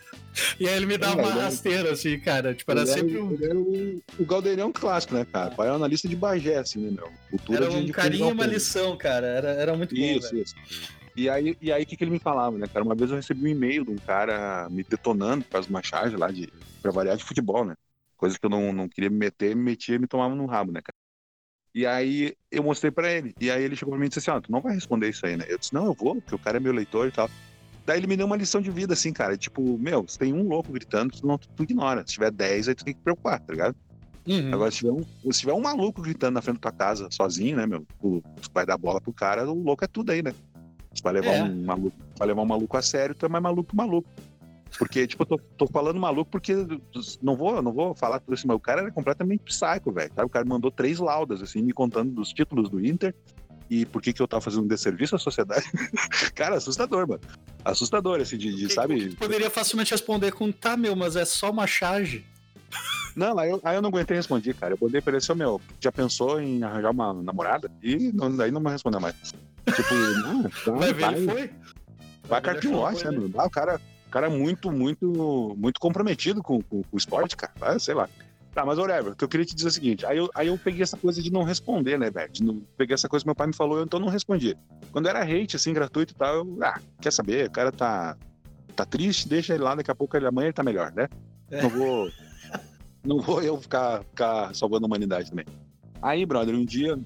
E 0.59 0.68
aí 0.68 0.76
ele 0.76 0.87
me 0.87 0.98
dava 0.98 1.20
uma 1.20 1.31
rasteira, 1.31 1.92
assim, 1.92 2.18
cara. 2.18 2.55
Tipo, 2.55 2.70
era 2.72 2.87
sempre 2.87 3.18
um. 3.18 3.37
Era 3.42 3.59
o, 3.59 4.03
o 4.18 4.24
Galdeirão 4.26 4.72
clássico, 4.72 5.14
né, 5.14 5.24
cara? 5.24 5.50
Pai 5.50 5.68
é 5.68 5.70
analista 5.70 6.09
de 6.09 6.16
Bagé, 6.16 6.59
assim, 6.59 6.81
né, 6.81 6.90
meu? 6.90 7.11
Cultura 7.31 7.64
era 7.64 7.72
um 7.72 7.85
de, 7.85 7.92
carinho 7.92 8.29
e 8.29 8.33
uma 8.33 8.46
lição, 8.46 8.96
cara. 8.96 9.26
Era, 9.26 9.50
era 9.50 9.76
muito 9.76 9.94
bom. 9.94 10.00
Isso, 10.00 10.31
velho. 10.31 10.42
isso. 10.42 10.55
E 11.16 11.29
aí, 11.29 11.57
e 11.61 11.72
aí, 11.72 11.83
o 11.83 11.87
que, 11.87 11.96
que 11.96 12.05
ele 12.05 12.12
me 12.12 12.18
falava, 12.18 12.57
né, 12.57 12.66
cara? 12.66 12.85
Uma 12.85 12.94
vez 12.94 13.11
eu 13.11 13.16
recebi 13.16 13.44
um 13.44 13.48
e-mail 13.48 13.85
de 13.85 13.90
um 13.90 13.96
cara 13.96 14.68
me 14.70 14.83
detonando 14.83 15.44
por 15.44 15.50
causa 15.50 15.66
de 15.66 15.74
uma 15.74 15.83
charge 15.83 16.16
lá 16.16 16.31
de, 16.31 16.50
pra 16.81 16.92
variar 16.92 17.16
de 17.16 17.24
futebol, 17.24 17.64
né? 17.64 17.74
Coisa 18.16 18.38
que 18.38 18.46
eu 18.46 18.50
não, 18.50 18.72
não 18.72 18.88
queria 18.88 19.11
me 19.11 19.16
meter, 19.16 19.57
me 19.57 19.62
metia 19.62 19.96
e 19.96 19.98
me 19.98 20.07
tomava 20.07 20.35
no 20.35 20.46
rabo, 20.46 20.72
né, 20.72 20.81
cara? 20.81 20.94
E 21.74 21.87
aí 21.87 22.35
eu 22.50 22.62
mostrei 22.62 22.90
pra 22.90 23.11
ele. 23.11 23.35
E 23.40 23.50
aí 23.50 23.62
ele 23.62 23.76
chegou 23.76 23.92
pra 23.92 24.00
mim 24.00 24.07
e 24.07 24.09
disse 24.09 24.18
assim: 24.18 24.31
Ó, 24.31 24.38
oh, 24.38 24.40
tu 24.40 24.53
não 24.53 24.61
vai 24.61 24.74
responder 24.74 25.09
isso 25.09 25.24
aí, 25.24 25.37
né? 25.37 25.44
Eu 25.48 25.59
disse: 25.59 25.72
Não, 25.72 25.87
eu 25.87 25.94
vou, 25.94 26.16
porque 26.16 26.35
o 26.35 26.38
cara 26.38 26.57
é 26.57 26.61
meu 26.61 26.72
leitor 26.72 27.09
e 27.09 27.12
tal. 27.12 27.31
Daí 27.86 27.98
ele 27.98 28.06
me 28.06 28.16
deu 28.16 28.26
uma 28.26 28.36
lição 28.36 28.60
de 28.60 28.70
vida, 28.70 28.92
assim, 28.92 29.12
cara. 29.12 29.36
Tipo, 29.36 29.78
meu, 29.78 30.04
se 30.06 30.18
tem 30.18 30.32
um 30.32 30.46
louco 30.46 30.72
gritando, 30.72 31.12
tu, 31.12 31.26
não, 31.26 31.38
tu 31.38 31.62
ignora. 31.62 32.00
Se 32.06 32.14
tiver 32.14 32.30
10, 32.30 32.68
aí 32.68 32.74
tu 32.74 32.84
tem 32.84 32.94
que 32.94 33.00
preocupar, 33.00 33.40
tá 33.40 33.52
ligado? 33.52 33.76
Uhum. 34.26 34.52
Agora, 34.52 34.70
se 34.70 34.78
tiver, 34.78 34.92
um, 34.92 35.32
se 35.32 35.40
tiver 35.40 35.52
um 35.52 35.60
maluco 35.60 36.02
gritando 36.02 36.34
na 36.34 36.42
frente 36.42 36.56
da 36.56 36.70
tua 36.70 36.72
casa, 36.72 37.08
sozinho, 37.10 37.56
né, 37.56 37.66
meu? 37.66 37.86
Tu, 38.00 38.22
vai 38.52 38.66
dar 38.66 38.76
bola 38.76 39.00
pro 39.00 39.12
cara, 39.12 39.50
o 39.50 39.62
louco 39.62 39.84
é 39.84 39.88
tudo 39.88 40.10
aí, 40.12 40.22
né? 40.22 40.34
Se 40.94 41.02
vai 41.02 41.14
levar, 41.14 41.32
é. 41.32 41.42
um 41.42 41.64
maluco, 41.64 41.96
vai 42.18 42.28
levar 42.28 42.42
um 42.42 42.46
maluco 42.46 42.76
a 42.76 42.82
sério, 42.82 43.14
tu 43.14 43.26
é 43.26 43.28
mais 43.28 43.42
maluco 43.42 43.70
que 43.70 43.76
maluco. 43.76 44.08
Porque, 44.78 45.06
tipo, 45.06 45.22
eu 45.24 45.26
tô, 45.26 45.38
tô 45.56 45.66
falando 45.66 45.98
maluco 45.98 46.30
porque 46.30 46.54
não 47.20 47.36
vou, 47.36 47.60
não 47.60 47.72
vou 47.72 47.94
falar 47.94 48.20
tudo 48.20 48.34
assim, 48.34 48.46
mas 48.46 48.56
o 48.56 48.60
cara 48.60 48.82
era 48.82 48.92
completamente 48.92 49.42
psycho, 49.44 49.90
velho. 49.92 50.12
O 50.24 50.28
cara 50.28 50.44
mandou 50.44 50.70
três 50.70 50.98
laudas, 50.98 51.42
assim, 51.42 51.62
me 51.62 51.72
contando 51.72 52.12
dos 52.12 52.32
títulos 52.32 52.70
do 52.70 52.84
Inter 52.84 53.14
e 53.70 53.87
por 53.87 54.02
que, 54.02 54.12
que 54.12 54.20
eu 54.20 54.26
tava 54.26 54.40
fazendo 54.40 54.64
um 54.64 54.66
desserviço 54.66 55.14
à 55.14 55.18
sociedade. 55.18 55.64
cara, 56.35 56.56
assustador, 56.56 57.06
mano. 57.06 57.20
Assustador, 57.64 58.20
assim, 58.20 58.37
de, 58.37 58.52
de 58.54 58.66
que, 58.66 58.74
sabe? 58.74 59.14
Poderia 59.14 59.48
facilmente 59.48 59.92
responder 59.92 60.33
com, 60.33 60.50
tá, 60.50 60.76
meu, 60.76 60.96
mas 60.96 61.14
é 61.14 61.24
só 61.24 61.50
uma 61.50 61.68
charge. 61.68 62.24
Não, 63.14 63.38
aí 63.38 63.50
eu, 63.50 63.61
aí 63.64 63.76
eu 63.76 63.83
não 63.83 63.88
aguentei 63.88 64.16
responder, 64.16 64.54
cara. 64.54 64.74
Eu 64.74 64.78
mandei 64.80 65.00
pra 65.00 65.11
ele 65.11 65.18
assim, 65.18 65.35
meu, 65.35 65.61
já 65.80 65.90
pensou 65.90 66.40
em 66.40 66.62
arranjar 66.62 66.92
uma 66.92 67.12
namorada? 67.12 67.68
E 67.83 68.12
não, 68.12 68.35
daí 68.35 68.52
não 68.52 68.62
vai 68.62 68.74
responder 68.74 69.00
mais. 69.00 69.16
Tipo, 69.74 69.94
não, 70.22 70.42
tá, 70.44 70.70
vai 70.70 70.92
ver, 70.92 71.00
vai, 71.00 71.14
ele 71.14 71.26
foi. 71.26 71.50
Vai 72.28 72.40
carpinhote, 72.40 73.04
né, 73.04 73.11
mano? 73.11 73.33
Ah, 73.37 73.46
o 73.46 73.50
cara, 73.50 73.80
o 74.06 74.11
cara 74.11 74.26
é 74.26 74.30
muito, 74.30 74.70
muito, 74.70 75.56
muito 75.59 75.80
comprometido 75.80 76.40
com, 76.40 76.62
com, 76.62 76.85
com 76.85 76.88
o 76.92 76.96
esporte, 76.96 77.37
cara. 77.37 77.52
Ah, 77.61 77.78
sei 77.80 77.94
lá. 77.94 78.09
Tá, 78.52 78.66
mas 78.66 78.78
whatever, 78.78 79.12
o 79.12 79.16
que 79.16 79.22
eu 79.22 79.28
queria 79.28 79.46
te 79.46 79.54
dizer 79.54 79.68
é 79.68 79.70
o 79.70 79.72
seguinte, 79.72 80.06
aí 80.06 80.18
eu, 80.18 80.28
aí 80.34 80.48
eu 80.48 80.58
peguei 80.58 80.82
essa 80.82 80.96
coisa 80.96 81.22
de 81.22 81.32
não 81.32 81.44
responder, 81.44 81.96
né, 81.96 82.10
velho? 82.10 82.30
Peguei 82.76 82.94
essa 82.94 83.08
coisa 83.08 83.22
que 83.22 83.28
meu 83.28 83.34
pai 83.34 83.46
me 83.46 83.54
falou, 83.54 83.82
então 83.82 84.00
não 84.00 84.08
respondi. 84.08 84.56
Quando 84.90 85.08
era 85.08 85.22
hate, 85.22 85.54
assim, 85.54 85.72
gratuito 85.72 86.12
e 86.12 86.16
tal, 86.16 86.34
eu, 86.34 86.58
ah, 86.62 86.80
quer 87.00 87.12
saber, 87.12 87.46
o 87.46 87.50
cara 87.50 87.70
tá, 87.70 88.16
tá 88.74 88.84
triste, 88.84 89.28
deixa 89.28 89.54
ele 89.54 89.62
lá, 89.62 89.76
daqui 89.76 89.90
a 89.90 89.94
pouco 89.94 90.16
ele, 90.16 90.26
amanhã 90.26 90.46
ele 90.46 90.52
tá 90.52 90.64
melhor, 90.64 90.92
né? 90.92 91.08
É. 91.48 91.62
Não 91.62 91.70
vou. 91.70 92.10
não 93.04 93.18
vou 93.20 93.40
eu 93.40 93.56
ficar, 93.60 94.02
ficar 94.02 94.52
salvando 94.52 94.84
a 94.84 94.88
humanidade 94.88 95.30
também. 95.30 95.46
Aí, 96.02 96.26
brother, 96.26 96.54
um 96.54 96.64
dia 96.64 96.98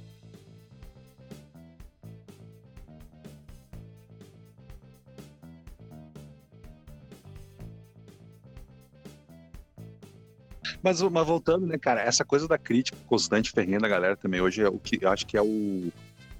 Mas, 10.84 11.00
mas 11.00 11.26
voltando, 11.26 11.66
né, 11.66 11.78
cara, 11.78 12.02
essa 12.02 12.26
coisa 12.26 12.46
da 12.46 12.58
crítica 12.58 12.98
constante 13.06 13.50
ferrenha 13.50 13.80
da 13.80 13.88
galera 13.88 14.14
também 14.16 14.42
hoje 14.42 14.60
é 14.60 14.68
o 14.68 14.78
que 14.78 14.98
eu 15.00 15.08
acho 15.08 15.26
que 15.26 15.34
é 15.34 15.40
o, 15.40 15.90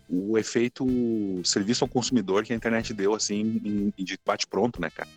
o 0.07 0.37
efeito 0.37 0.87
serviço 1.43 1.83
ao 1.83 1.89
consumidor 1.89 2.45
que 2.45 2.53
a 2.53 2.57
internet 2.57 2.93
deu, 2.93 3.15
assim, 3.15 3.41
em, 3.65 3.95
em 3.97 4.05
de 4.05 4.19
bate-pronto, 4.23 4.83
né, 4.83 4.91
cara? 4.91 5.09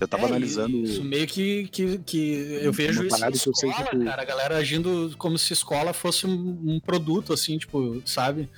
Eu 0.00 0.08
tava 0.08 0.24
é, 0.24 0.26
analisando. 0.26 0.78
Isso 0.78 1.04
meio 1.04 1.28
que, 1.28 1.68
que, 1.68 1.98
que 1.98 2.58
eu 2.60 2.72
vejo 2.72 3.06
isso 3.06 3.24
em 3.24 3.30
escola, 3.30 3.84
tipo... 3.84 4.04
cara. 4.04 4.22
A 4.22 4.24
galera 4.24 4.56
agindo 4.56 5.14
como 5.16 5.38
se 5.38 5.52
escola 5.52 5.92
fosse 5.92 6.26
um, 6.26 6.58
um, 6.66 6.80
produto, 6.80 7.32
assim, 7.32 7.56
tipo, 7.58 8.02
sabe? 8.04 8.50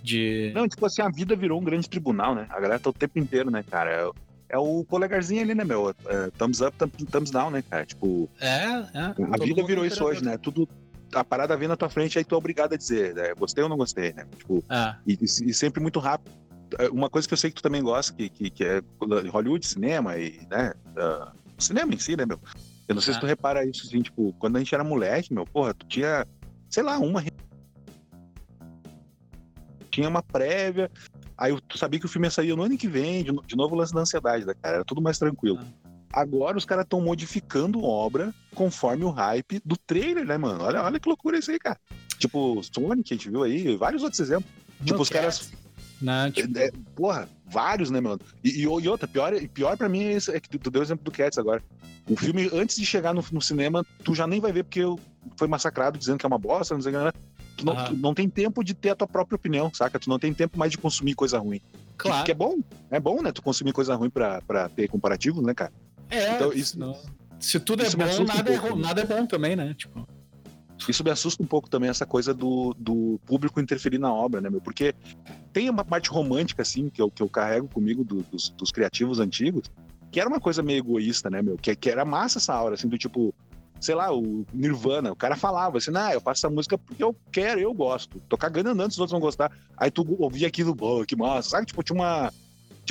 De. 0.00 0.52
Não, 0.54 0.68
tipo 0.68 0.86
assim, 0.86 1.02
a 1.02 1.08
vida 1.08 1.34
virou 1.34 1.60
um 1.60 1.64
grande 1.64 1.90
tribunal, 1.90 2.36
né? 2.36 2.46
A 2.50 2.60
galera 2.60 2.78
tá 2.78 2.88
o 2.88 2.92
tempo 2.92 3.18
inteiro, 3.18 3.50
né, 3.50 3.64
cara? 3.68 4.12
É 4.54 4.58
o 4.58 4.84
polegarzinho 4.84 5.42
ali, 5.42 5.52
né, 5.52 5.64
meu? 5.64 5.90
É, 6.06 6.30
thumbs 6.38 6.60
up, 6.60 6.76
thumbs 7.10 7.30
down, 7.30 7.50
né, 7.50 7.62
cara? 7.62 7.84
Tipo. 7.84 8.30
É, 8.40 8.48
é. 8.48 9.14
A 9.32 9.44
vida 9.44 9.66
virou 9.66 9.84
isso 9.84 10.04
hoje, 10.04 10.24
né? 10.24 10.38
Tudo. 10.38 10.68
A 11.12 11.24
parada 11.24 11.56
vem 11.56 11.68
na 11.68 11.76
tua 11.76 11.88
frente, 11.88 12.18
aí 12.18 12.24
tu 12.24 12.34
é 12.34 12.38
obrigado 12.38 12.72
a 12.72 12.76
dizer, 12.76 13.14
né? 13.14 13.34
gostei 13.34 13.62
ou 13.62 13.68
não 13.68 13.76
gostei, 13.76 14.12
né? 14.12 14.26
Tipo, 14.36 14.64
é. 14.68 14.96
e, 15.06 15.18
e, 15.22 15.54
sempre 15.54 15.80
muito 15.80 15.98
rápido. 16.00 16.32
É, 16.78 16.88
uma 16.88 17.10
coisa 17.10 17.26
que 17.26 17.34
eu 17.34 17.38
sei 17.38 17.50
que 17.50 17.56
tu 17.56 17.62
também 17.62 17.82
gosta, 17.82 18.12
que, 18.12 18.28
que, 18.28 18.50
que 18.50 18.64
é 18.64 18.80
Hollywood, 19.30 19.64
cinema 19.66 20.16
e, 20.16 20.40
né? 20.50 20.72
Uh, 20.88 21.32
cinema 21.58 21.92
em 21.94 21.98
si, 21.98 22.16
né, 22.16 22.24
meu? 22.24 22.40
Eu 22.88 22.94
não 22.94 23.02
sei 23.02 23.14
se 23.14 23.20
tu 23.20 23.26
repara 23.26 23.64
isso, 23.64 23.86
assim, 23.86 24.02
tipo, 24.02 24.32
quando 24.38 24.56
a 24.56 24.58
gente 24.58 24.74
era 24.74 24.84
moleque, 24.84 25.32
meu, 25.32 25.44
porra, 25.44 25.72
tu 25.72 25.86
tinha, 25.86 26.26
sei 26.68 26.82
lá, 26.82 26.98
uma 26.98 27.22
tinha 29.90 30.08
uma 30.08 30.22
prévia, 30.22 30.90
Aí 31.36 31.56
tu 31.68 31.78
sabia 31.78 31.98
que 31.98 32.06
o 32.06 32.08
filme 32.08 32.26
ia 32.26 32.30
sair 32.30 32.54
no 32.56 32.62
ano 32.62 32.78
que 32.78 32.88
vem, 32.88 33.24
de, 33.24 33.32
de 33.32 33.56
novo 33.56 33.74
o 33.74 33.78
lance 33.78 33.92
da 33.92 34.00
ansiedade, 34.00 34.46
né, 34.46 34.54
cara? 34.60 34.76
Era 34.76 34.84
tudo 34.84 35.02
mais 35.02 35.18
tranquilo. 35.18 35.58
Ah. 35.60 35.90
Agora 36.12 36.56
os 36.56 36.64
caras 36.64 36.84
estão 36.84 37.00
modificando 37.00 37.82
obra 37.82 38.32
conforme 38.54 39.04
o 39.04 39.10
hype 39.10 39.60
do 39.64 39.76
trailer, 39.76 40.24
né, 40.24 40.38
mano? 40.38 40.62
Olha, 40.62 40.82
olha 40.82 41.00
que 41.00 41.08
loucura 41.08 41.38
isso 41.38 41.50
aí, 41.50 41.58
cara. 41.58 41.78
Tipo, 42.18 42.62
Sonic, 42.62 43.12
a 43.12 43.16
gente 43.16 43.28
viu 43.28 43.42
aí, 43.42 43.76
vários 43.76 44.02
outros 44.02 44.20
exemplos. 44.20 44.50
Tipo, 44.84 45.02
os 45.02 45.08
caras. 45.08 45.52
Não, 46.00 46.30
tipo... 46.30 46.56
é, 46.56 46.70
porra, 46.94 47.28
vários, 47.44 47.90
né, 47.90 48.00
mano? 48.00 48.20
E, 48.44 48.50
e, 48.50 48.62
e 48.62 48.88
outra, 48.88 49.08
pior, 49.08 49.32
pior 49.48 49.76
pra 49.76 49.88
mim 49.88 50.04
é, 50.04 50.12
isso, 50.12 50.30
é 50.30 50.38
que 50.38 50.48
tu, 50.48 50.58
tu 50.58 50.70
deu 50.70 50.82
o 50.82 50.84
exemplo 50.84 51.04
do 51.04 51.10
Cats 51.10 51.38
agora. 51.38 51.62
O 52.08 52.16
filme, 52.16 52.48
antes 52.52 52.76
de 52.76 52.86
chegar 52.86 53.12
no, 53.12 53.24
no, 53.32 53.40
cinema, 53.40 53.84
tu 54.04 54.14
já 54.14 54.26
nem 54.26 54.40
vai 54.40 54.52
ver 54.52 54.62
porque 54.62 54.82
foi 55.36 55.48
massacrado 55.48 55.98
dizendo 55.98 56.18
que 56.18 56.26
é 56.26 56.28
uma 56.28 56.38
bosta, 56.38 56.74
não 56.74 56.82
sei 56.82 56.94
o 56.94 57.12
que. 57.12 57.18
Tu 57.56 57.64
não, 57.64 57.84
tu 57.84 57.96
não 57.96 58.14
tem 58.14 58.28
tempo 58.28 58.64
de 58.64 58.74
ter 58.74 58.90
a 58.90 58.94
tua 58.94 59.06
própria 59.06 59.36
opinião, 59.36 59.72
saca? 59.72 59.98
Tu 59.98 60.08
não 60.08 60.18
tem 60.18 60.34
tempo 60.34 60.58
mais 60.58 60.72
de 60.72 60.78
consumir 60.78 61.14
coisa 61.14 61.38
ruim. 61.38 61.60
Claro. 61.96 62.24
Que, 62.24 62.32
é 62.32 62.34
bom. 62.34 62.58
É 62.90 62.98
bom, 62.98 63.22
né? 63.22 63.32
Tu 63.32 63.42
consumir 63.42 63.72
coisa 63.72 63.94
ruim 63.94 64.10
pra, 64.10 64.42
pra 64.42 64.68
ter 64.68 64.88
comparativo, 64.88 65.40
né, 65.40 65.54
cara? 65.54 65.72
É. 66.10 66.34
Então, 66.34 66.52
isso, 66.52 66.78
não... 66.78 66.96
Se 67.38 67.60
tudo 67.60 67.84
é 67.84 67.90
bom, 67.90 68.24
nada, 68.24 68.52
um 68.52 68.58
pouco, 68.58 68.78
é, 68.78 68.82
nada 68.82 69.00
é 69.02 69.06
bom 69.06 69.26
também, 69.26 69.54
né? 69.54 69.74
Tipo. 69.74 70.06
Isso 70.88 71.04
me 71.04 71.10
assusta 71.10 71.42
um 71.42 71.46
pouco 71.46 71.68
também, 71.68 71.88
essa 71.88 72.04
coisa 72.04 72.34
do, 72.34 72.74
do 72.78 73.18
público 73.24 73.60
interferir 73.60 73.98
na 73.98 74.12
obra, 74.12 74.40
né, 74.40 74.50
meu? 74.50 74.60
Porque 74.60 74.94
tem 75.52 75.70
uma 75.70 75.84
parte 75.84 76.10
romântica, 76.10 76.62
assim, 76.62 76.88
que 76.90 77.00
eu, 77.00 77.10
que 77.10 77.22
eu 77.22 77.28
carrego 77.28 77.68
comigo 77.68 78.04
do, 78.04 78.22
dos, 78.22 78.50
dos 78.50 78.70
criativos 78.70 79.20
antigos, 79.20 79.70
que 80.10 80.20
era 80.20 80.28
uma 80.28 80.40
coisa 80.40 80.62
meio 80.62 80.78
egoísta, 80.78 81.30
né, 81.30 81.42
meu? 81.42 81.56
Que, 81.56 81.74
que 81.74 81.90
era 81.90 82.04
massa 82.04 82.38
essa 82.38 82.52
aura, 82.54 82.74
assim, 82.74 82.88
do 82.88 82.98
tipo, 82.98 83.33
sei 83.84 83.94
lá, 83.94 84.10
o 84.10 84.46
Nirvana, 84.52 85.12
o 85.12 85.16
cara 85.16 85.36
falava 85.36 85.76
assim, 85.76 85.92
ah, 85.94 86.14
eu 86.14 86.20
faço 86.20 86.46
essa 86.46 86.54
música 86.54 86.78
porque 86.78 87.04
eu 87.04 87.14
quero, 87.30 87.60
eu 87.60 87.72
gosto. 87.74 88.18
Tô 88.28 88.36
cagando 88.36 88.70
andando, 88.70 88.90
os 88.90 88.98
outros 88.98 89.12
vão 89.12 89.20
gostar. 89.20 89.52
Aí 89.76 89.90
tu 89.90 90.06
ouvia 90.18 90.48
aquilo, 90.48 90.74
oh, 90.80 91.04
que 91.04 91.14
massa, 91.14 91.50
sabe? 91.50 91.66
Tipo, 91.66 91.82
tinha 91.82 91.94
uma. 91.94 92.32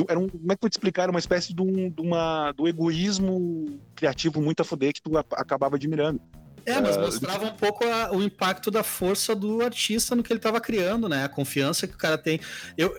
Era 0.08 0.20
um, 0.20 0.30
como 0.30 0.52
é 0.52 0.56
que 0.56 0.60
eu 0.60 0.62
vou 0.62 0.70
te 0.70 0.74
explicar? 0.74 1.04
Era 1.04 1.12
uma 1.12 1.20
espécie 1.20 1.54
de, 1.54 1.62
um, 1.62 1.90
de 1.90 2.02
uma, 2.02 2.52
do 2.52 2.68
egoísmo 2.68 3.80
criativo 3.96 4.42
muito 4.42 4.62
a 4.62 4.64
foder 4.64 4.94
que 4.94 5.02
tu 5.02 5.18
acabava 5.18 5.76
admirando. 5.76 6.22
É, 6.66 6.80
mas 6.80 6.96
ah, 6.96 7.02
mostrava 7.02 7.46
um 7.46 7.54
pouco 7.54 7.84
a, 7.86 8.12
o 8.12 8.22
impacto 8.22 8.72
da 8.72 8.84
força 8.84 9.36
do 9.36 9.62
artista 9.62 10.16
no 10.16 10.24
que 10.24 10.32
ele 10.32 10.40
estava 10.40 10.62
criando, 10.62 11.10
né? 11.10 11.24
A 11.24 11.30
confiança 11.30 11.88
que 11.88 11.96
o 11.96 11.98
cara 11.98 12.18
tem. 12.18 12.40
Eu, 12.78 12.96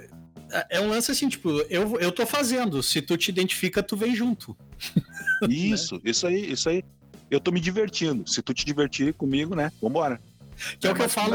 é 0.69 0.81
um 0.81 0.89
lance 0.89 1.11
assim, 1.11 1.29
tipo, 1.29 1.51
eu, 1.71 1.99
eu 2.01 2.11
tô 2.11 2.27
fazendo. 2.27 2.83
Se 2.83 3.01
tu 3.01 3.17
te 3.17 3.29
identifica, 3.29 3.83
tu 3.83 3.97
vem 3.97 4.15
junto. 4.15 4.57
Isso, 5.49 6.01
isso 6.05 6.27
aí, 6.27 6.53
isso 6.53 6.69
aí. 6.69 6.83
Eu 7.35 7.41
tô 7.41 7.51
me 7.51 7.61
divertindo. 7.61 8.29
Se 8.29 8.41
tu 8.43 8.55
te 8.55 8.65
divertir 8.65 9.13
comigo, 9.15 9.55
né? 9.55 9.73
Vambora. 9.81 10.21
Que 10.79 10.87
é, 10.87 10.91
o 10.93 10.95
que 10.95 11.03
eu 11.03 11.09
falo 11.09 11.35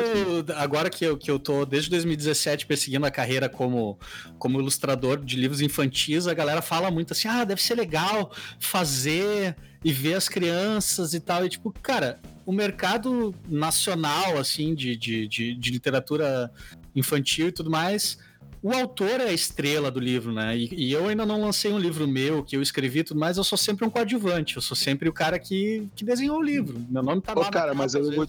agora 0.56 0.90
que 0.90 1.04
eu, 1.04 1.18
que 1.18 1.30
eu 1.30 1.38
tô 1.38 1.66
desde 1.66 1.90
2017 1.90 2.66
perseguindo 2.66 3.06
a 3.06 3.12
carreira 3.12 3.50
como, 3.50 4.00
como 4.38 4.62
ilustrador 4.62 5.18
de 5.18 5.36
livros 5.36 5.60
infantis, 5.60 6.26
a 6.26 6.34
galera 6.34 6.62
fala 6.62 6.90
muito 6.90 7.12
assim: 7.12 7.28
ah, 7.28 7.44
deve 7.44 7.62
ser 7.62 7.76
legal 7.76 8.32
fazer 8.60 9.58
e 9.84 9.92
ver 9.92 10.14
as 10.14 10.30
crianças 10.30 11.14
e 11.14 11.20
tal. 11.20 11.46
E 11.46 11.50
tipo, 11.50 11.72
cara, 11.82 12.20
o 12.46 12.54
mercado 12.54 13.36
nacional, 13.48 14.38
assim, 14.38 14.74
de, 14.74 14.96
de, 14.96 15.28
de, 15.28 15.54
de 15.54 15.72
literatura 15.72 16.50
infantil 16.96 17.50
e 17.50 17.52
tudo 17.52 17.70
mais 17.70 18.18
o 18.62 18.74
autor 18.74 19.22
é 19.22 19.30
a 19.30 19.34
estrela 19.34 19.90
do 19.90 20.00
livro, 20.00 20.34
né? 20.34 20.58
E, 20.58 20.70
e, 20.74 20.92
eu 20.92 21.08
ainda 21.08 21.26
não 21.26 21.42
lancei 21.42 21.72
um 21.72 21.80
livro 21.80 22.08
meu 22.08 22.44
que 22.44 22.56
eu 22.56 22.62
escrevi 22.62 23.04
tudo 23.04 23.20
mais, 23.20 23.38
eu 23.38 23.44
sou 23.44 23.58
sempre 23.58 23.86
um 23.86 23.90
coadjuvante, 23.90 24.58
eu 24.58 24.62
sou 24.62 24.76
sempre 24.76 25.08
o 25.08 25.14
cara 25.14 25.40
que, 25.40 25.88
que 25.96 26.04
desenhou 26.04 26.38
o 26.38 26.44
livro. 26.44 26.80
Meu 26.90 27.02
nome 27.02 27.22
tá 27.22 27.34
Ô, 27.34 27.40
lá. 27.40 27.50
cara, 27.50 27.74
mas 27.74 27.94
eu 27.94 28.12
vou. 28.12 28.28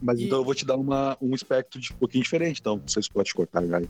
Mas 0.00 0.18
e... 0.18 0.24
então 0.24 0.38
eu 0.38 0.44
vou 0.44 0.54
te 0.54 0.64
dar 0.64 0.76
uma, 0.76 1.16
um 1.20 1.34
aspecto 1.34 1.78
de 1.78 1.92
um 1.92 1.96
pouquinho 1.96 2.24
diferente, 2.24 2.60
então 2.60 2.82
vocês 2.84 3.08
podem 3.08 3.32
cortar, 3.32 3.62
galera. 3.62 3.88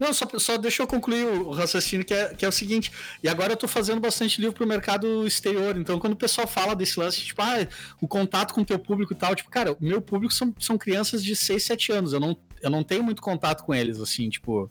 Não, 0.00 0.14
só, 0.14 0.26
só 0.38 0.56
deixa 0.56 0.82
eu 0.82 0.86
concluir 0.86 1.26
o 1.26 1.50
raciocínio, 1.50 2.06
que 2.06 2.14
é, 2.14 2.34
que 2.34 2.42
é 2.42 2.48
o 2.48 2.52
seguinte. 2.52 2.90
E 3.22 3.28
agora 3.28 3.52
eu 3.52 3.56
tô 3.56 3.68
fazendo 3.68 4.00
bastante 4.00 4.40
livro 4.40 4.56
pro 4.56 4.66
mercado 4.66 5.26
exterior. 5.26 5.76
Então, 5.76 6.00
quando 6.00 6.14
o 6.14 6.16
pessoal 6.16 6.46
fala 6.46 6.74
desse 6.74 6.98
lance, 6.98 7.20
tipo, 7.20 7.42
ah, 7.42 7.68
o 8.00 8.08
contato 8.08 8.54
com 8.54 8.62
o 8.62 8.64
teu 8.64 8.78
público 8.78 9.12
e 9.12 9.16
tal, 9.16 9.36
tipo, 9.36 9.50
cara, 9.50 9.72
o 9.72 9.76
meu 9.78 10.00
público 10.00 10.32
são, 10.32 10.54
são 10.58 10.78
crianças 10.78 11.22
de 11.22 11.36
6, 11.36 11.62
7 11.62 11.92
anos. 11.92 12.12
Eu 12.14 12.20
não, 12.20 12.34
eu 12.62 12.70
não 12.70 12.82
tenho 12.82 13.02
muito 13.02 13.22
contato 13.22 13.64
com 13.64 13.74
eles, 13.74 14.00
assim, 14.00 14.28
tipo. 14.28 14.70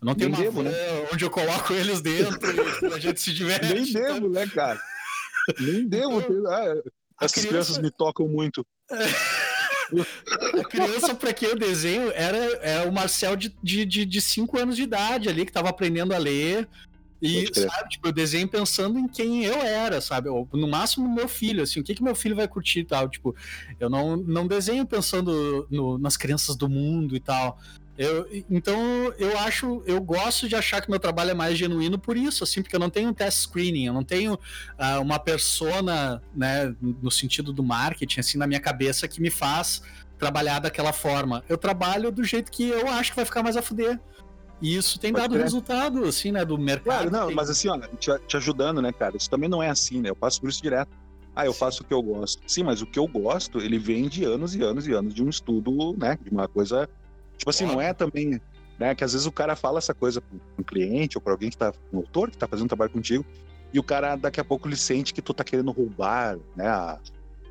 Eu 0.00 0.06
não 0.06 0.14
tenho 0.14 0.30
Nem 0.30 0.40
devo, 0.40 0.62
né? 0.62 0.70
onde 1.12 1.24
eu 1.24 1.30
coloco 1.30 1.72
eles 1.72 2.00
dentro 2.00 2.38
e 2.90 2.92
a 2.92 2.98
gente 2.98 3.20
se 3.20 3.32
diverte. 3.32 3.74
Nem 3.74 3.92
devo, 3.92 4.28
né, 4.28 4.46
cara? 4.46 4.80
Nem 5.58 5.86
devo. 5.86 6.20
Então, 6.20 6.46
ah, 6.52 6.74
essas 7.20 7.32
criança... 7.32 7.48
crianças 7.48 7.78
me 7.78 7.90
tocam 7.90 8.28
muito. 8.28 8.66
A 10.58 10.64
criança 10.64 11.14
para 11.14 11.32
quem 11.32 11.50
eu 11.50 11.58
desenho 11.58 12.10
era, 12.14 12.38
era 12.62 12.88
o 12.88 12.92
Marcel 12.92 13.36
de 13.36 13.48
5 13.48 13.58
de, 13.62 13.84
de, 13.84 14.06
de 14.06 14.20
cinco 14.20 14.58
anos 14.58 14.76
de 14.76 14.82
idade 14.82 15.28
ali, 15.28 15.44
que 15.44 15.52
tava 15.52 15.68
aprendendo 15.68 16.14
a 16.14 16.18
ler. 16.18 16.66
E, 17.24 17.46
sabe, 17.54 17.88
tipo, 17.88 18.08
eu 18.08 18.12
desenho 18.12 18.46
pensando 18.46 18.98
em 18.98 19.08
quem 19.08 19.44
eu 19.44 19.56
era, 19.56 20.00
sabe? 20.00 20.28
Ou, 20.28 20.46
no 20.52 20.68
máximo 20.68 21.08
meu 21.08 21.26
filho, 21.26 21.62
assim, 21.62 21.80
o 21.80 21.82
que 21.82 21.94
que 21.94 22.02
meu 22.02 22.14
filho 22.14 22.36
vai 22.36 22.46
curtir 22.46 22.80
e 22.80 22.84
tal. 22.84 23.08
Tipo, 23.08 23.34
eu 23.80 23.88
não, 23.88 24.16
não 24.16 24.46
desenho 24.46 24.84
pensando 24.84 25.66
no, 25.70 25.96
nas 25.96 26.16
crianças 26.16 26.54
do 26.54 26.68
mundo 26.68 27.16
e 27.16 27.20
tal. 27.20 27.58
Eu, 27.96 28.28
então, 28.50 28.78
eu 29.18 29.38
acho, 29.38 29.82
eu 29.86 30.00
gosto 30.00 30.48
de 30.48 30.56
achar 30.56 30.82
que 30.82 30.90
meu 30.90 30.98
trabalho 30.98 31.30
é 31.30 31.34
mais 31.34 31.56
genuíno 31.56 31.96
por 31.96 32.16
isso, 32.16 32.42
assim, 32.42 32.60
porque 32.60 32.74
eu 32.74 32.80
não 32.80 32.90
tenho 32.90 33.08
um 33.08 33.14
test 33.14 33.42
screening, 33.42 33.86
eu 33.86 33.92
não 33.92 34.02
tenho 34.02 34.34
uh, 34.34 35.00
uma 35.00 35.18
persona, 35.18 36.20
né, 36.34 36.74
no 36.80 37.10
sentido 37.10 37.52
do 37.52 37.62
marketing, 37.62 38.20
assim, 38.20 38.36
na 38.36 38.48
minha 38.48 38.60
cabeça 38.60 39.06
que 39.06 39.20
me 39.20 39.30
faz 39.30 39.80
trabalhar 40.18 40.58
daquela 40.58 40.92
forma. 40.92 41.44
Eu 41.48 41.56
trabalho 41.56 42.10
do 42.10 42.24
jeito 42.24 42.50
que 42.50 42.68
eu 42.68 42.88
acho 42.88 43.10
que 43.10 43.16
vai 43.16 43.24
ficar 43.24 43.42
mais 43.42 43.56
a 43.56 43.62
fuder. 43.62 44.00
E 44.60 44.76
isso 44.76 44.98
tem 44.98 45.12
Pode 45.12 45.28
dado 45.28 45.42
resultado, 45.42 46.04
assim, 46.04 46.32
né, 46.32 46.44
do 46.44 46.56
mercado. 46.56 46.84
Claro, 46.84 47.10
não, 47.10 47.26
tem... 47.26 47.36
mas 47.36 47.50
assim, 47.50 47.68
olha, 47.68 47.88
te, 47.98 48.10
te 48.26 48.36
ajudando, 48.36 48.80
né, 48.80 48.92
cara, 48.92 49.16
isso 49.16 49.28
também 49.28 49.48
não 49.48 49.62
é 49.62 49.68
assim, 49.68 50.00
né, 50.00 50.10
eu 50.10 50.16
passo 50.16 50.40
por 50.40 50.48
isso 50.48 50.62
direto. 50.62 50.90
Ah, 51.36 51.44
eu 51.44 51.52
faço 51.52 51.82
o 51.82 51.84
que 51.84 51.92
eu 51.92 52.00
gosto. 52.00 52.40
Sim, 52.46 52.62
mas 52.62 52.80
o 52.80 52.86
que 52.86 52.98
eu 52.98 53.08
gosto, 53.08 53.60
ele 53.60 53.76
vem 53.76 54.08
de 54.08 54.24
anos 54.24 54.54
e 54.54 54.62
anos 54.62 54.86
e 54.86 54.92
anos 54.92 55.12
de 55.12 55.22
um 55.22 55.28
estudo, 55.28 55.94
né, 55.98 56.16
de 56.22 56.30
uma 56.30 56.46
coisa 56.46 56.88
Tipo 57.36 57.50
assim, 57.50 57.66
não 57.66 57.80
é 57.80 57.92
também, 57.92 58.40
né? 58.78 58.94
Que 58.94 59.04
às 59.04 59.12
vezes 59.12 59.26
o 59.26 59.32
cara 59.32 59.56
fala 59.56 59.78
essa 59.78 59.94
coisa 59.94 60.20
para 60.20 60.38
um 60.58 60.62
cliente 60.62 61.16
ou 61.18 61.22
para 61.22 61.32
alguém 61.32 61.50
que 61.50 61.56
tá, 61.56 61.72
um 61.92 61.98
autor 61.98 62.30
que 62.30 62.38
tá 62.38 62.46
fazendo 62.46 62.68
trabalho 62.68 62.90
contigo, 62.90 63.24
e 63.72 63.78
o 63.78 63.82
cara 63.82 64.16
daqui 64.16 64.40
a 64.40 64.44
pouco 64.44 64.68
ele 64.68 64.76
sente 64.76 65.12
que 65.12 65.20
tu 65.20 65.34
tá 65.34 65.42
querendo 65.42 65.72
roubar, 65.72 66.38
né? 66.56 66.68
A, 66.68 66.98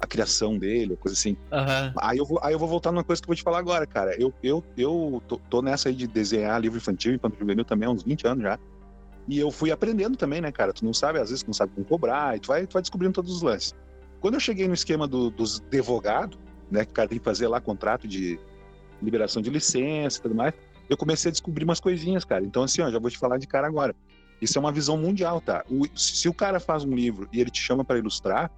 a 0.03 0.07
criação 0.07 0.57
dele, 0.57 0.95
coisa 0.95 1.17
assim. 1.17 1.37
Uhum. 1.51 1.93
Aí, 1.97 2.17
eu 2.17 2.25
vou, 2.25 2.39
aí 2.43 2.53
eu 2.53 2.59
vou 2.59 2.67
voltar 2.67 2.91
numa 2.91 3.03
coisa 3.03 3.21
que 3.21 3.25
eu 3.25 3.29
vou 3.29 3.35
te 3.35 3.43
falar 3.43 3.59
agora, 3.59 3.85
cara. 3.85 4.15
Eu, 4.19 4.33
eu, 4.43 4.63
eu 4.77 5.21
tô, 5.27 5.37
tô 5.49 5.61
nessa 5.61 5.89
aí 5.89 5.95
de 5.95 6.07
desenhar 6.07 6.59
livro 6.61 6.77
infantil, 6.77 7.13
infantil 7.13 7.39
juvenil 7.39 7.65
também 7.65 7.87
há 7.87 7.91
uns 7.91 8.03
20 8.03 8.27
anos 8.27 8.43
já. 8.43 8.59
E 9.27 9.39
eu 9.39 9.49
fui 9.49 9.71
aprendendo 9.71 10.17
também, 10.17 10.41
né, 10.41 10.51
cara? 10.51 10.73
Tu 10.73 10.83
não 10.83 10.93
sabe, 10.93 11.19
às 11.19 11.29
vezes, 11.29 11.43
tu 11.43 11.47
não 11.47 11.53
sabe 11.53 11.71
como 11.73 11.85
cobrar, 11.85 12.35
e 12.35 12.39
tu 12.39 12.47
vai, 12.47 12.67
tu 12.67 12.73
vai 12.73 12.81
descobrindo 12.81 13.13
todos 13.13 13.33
os 13.33 13.41
lances. 13.41 13.73
Quando 14.19 14.33
eu 14.33 14.39
cheguei 14.39 14.67
no 14.67 14.73
esquema 14.73 15.07
do, 15.07 15.29
dos 15.29 15.61
advogados, 15.61 16.37
né, 16.69 16.85
que 16.85 16.91
o 16.91 16.93
cara 16.93 17.07
tem 17.07 17.17
que 17.17 17.23
fazer 17.23 17.47
lá 17.47 17.61
contrato 17.61 18.07
de, 18.07 18.39
liberação 19.03 19.41
de 19.41 19.49
licença 19.49 20.17
e 20.17 20.21
tudo 20.21 20.35
mais, 20.35 20.53
eu 20.89 20.97
comecei 20.97 21.29
a 21.29 21.31
descobrir 21.31 21.63
umas 21.63 21.79
coisinhas, 21.79 22.25
cara. 22.25 22.43
Então, 22.43 22.63
assim, 22.63 22.81
ó, 22.81 22.89
já 22.89 22.99
vou 22.99 23.09
te 23.09 23.17
falar 23.17 23.37
de 23.37 23.47
cara 23.47 23.67
agora. 23.67 23.95
Isso 24.41 24.57
é 24.57 24.61
uma 24.61 24.71
visão 24.71 24.97
mundial, 24.97 25.39
tá? 25.39 25.63
O, 25.69 25.85
se 25.97 26.27
o 26.27 26.33
cara 26.33 26.59
faz 26.59 26.83
um 26.83 26.93
livro 26.93 27.27
e 27.31 27.39
ele 27.39 27.49
te 27.49 27.61
chama 27.61 27.85
para 27.85 27.97
ilustrar, 27.97 28.51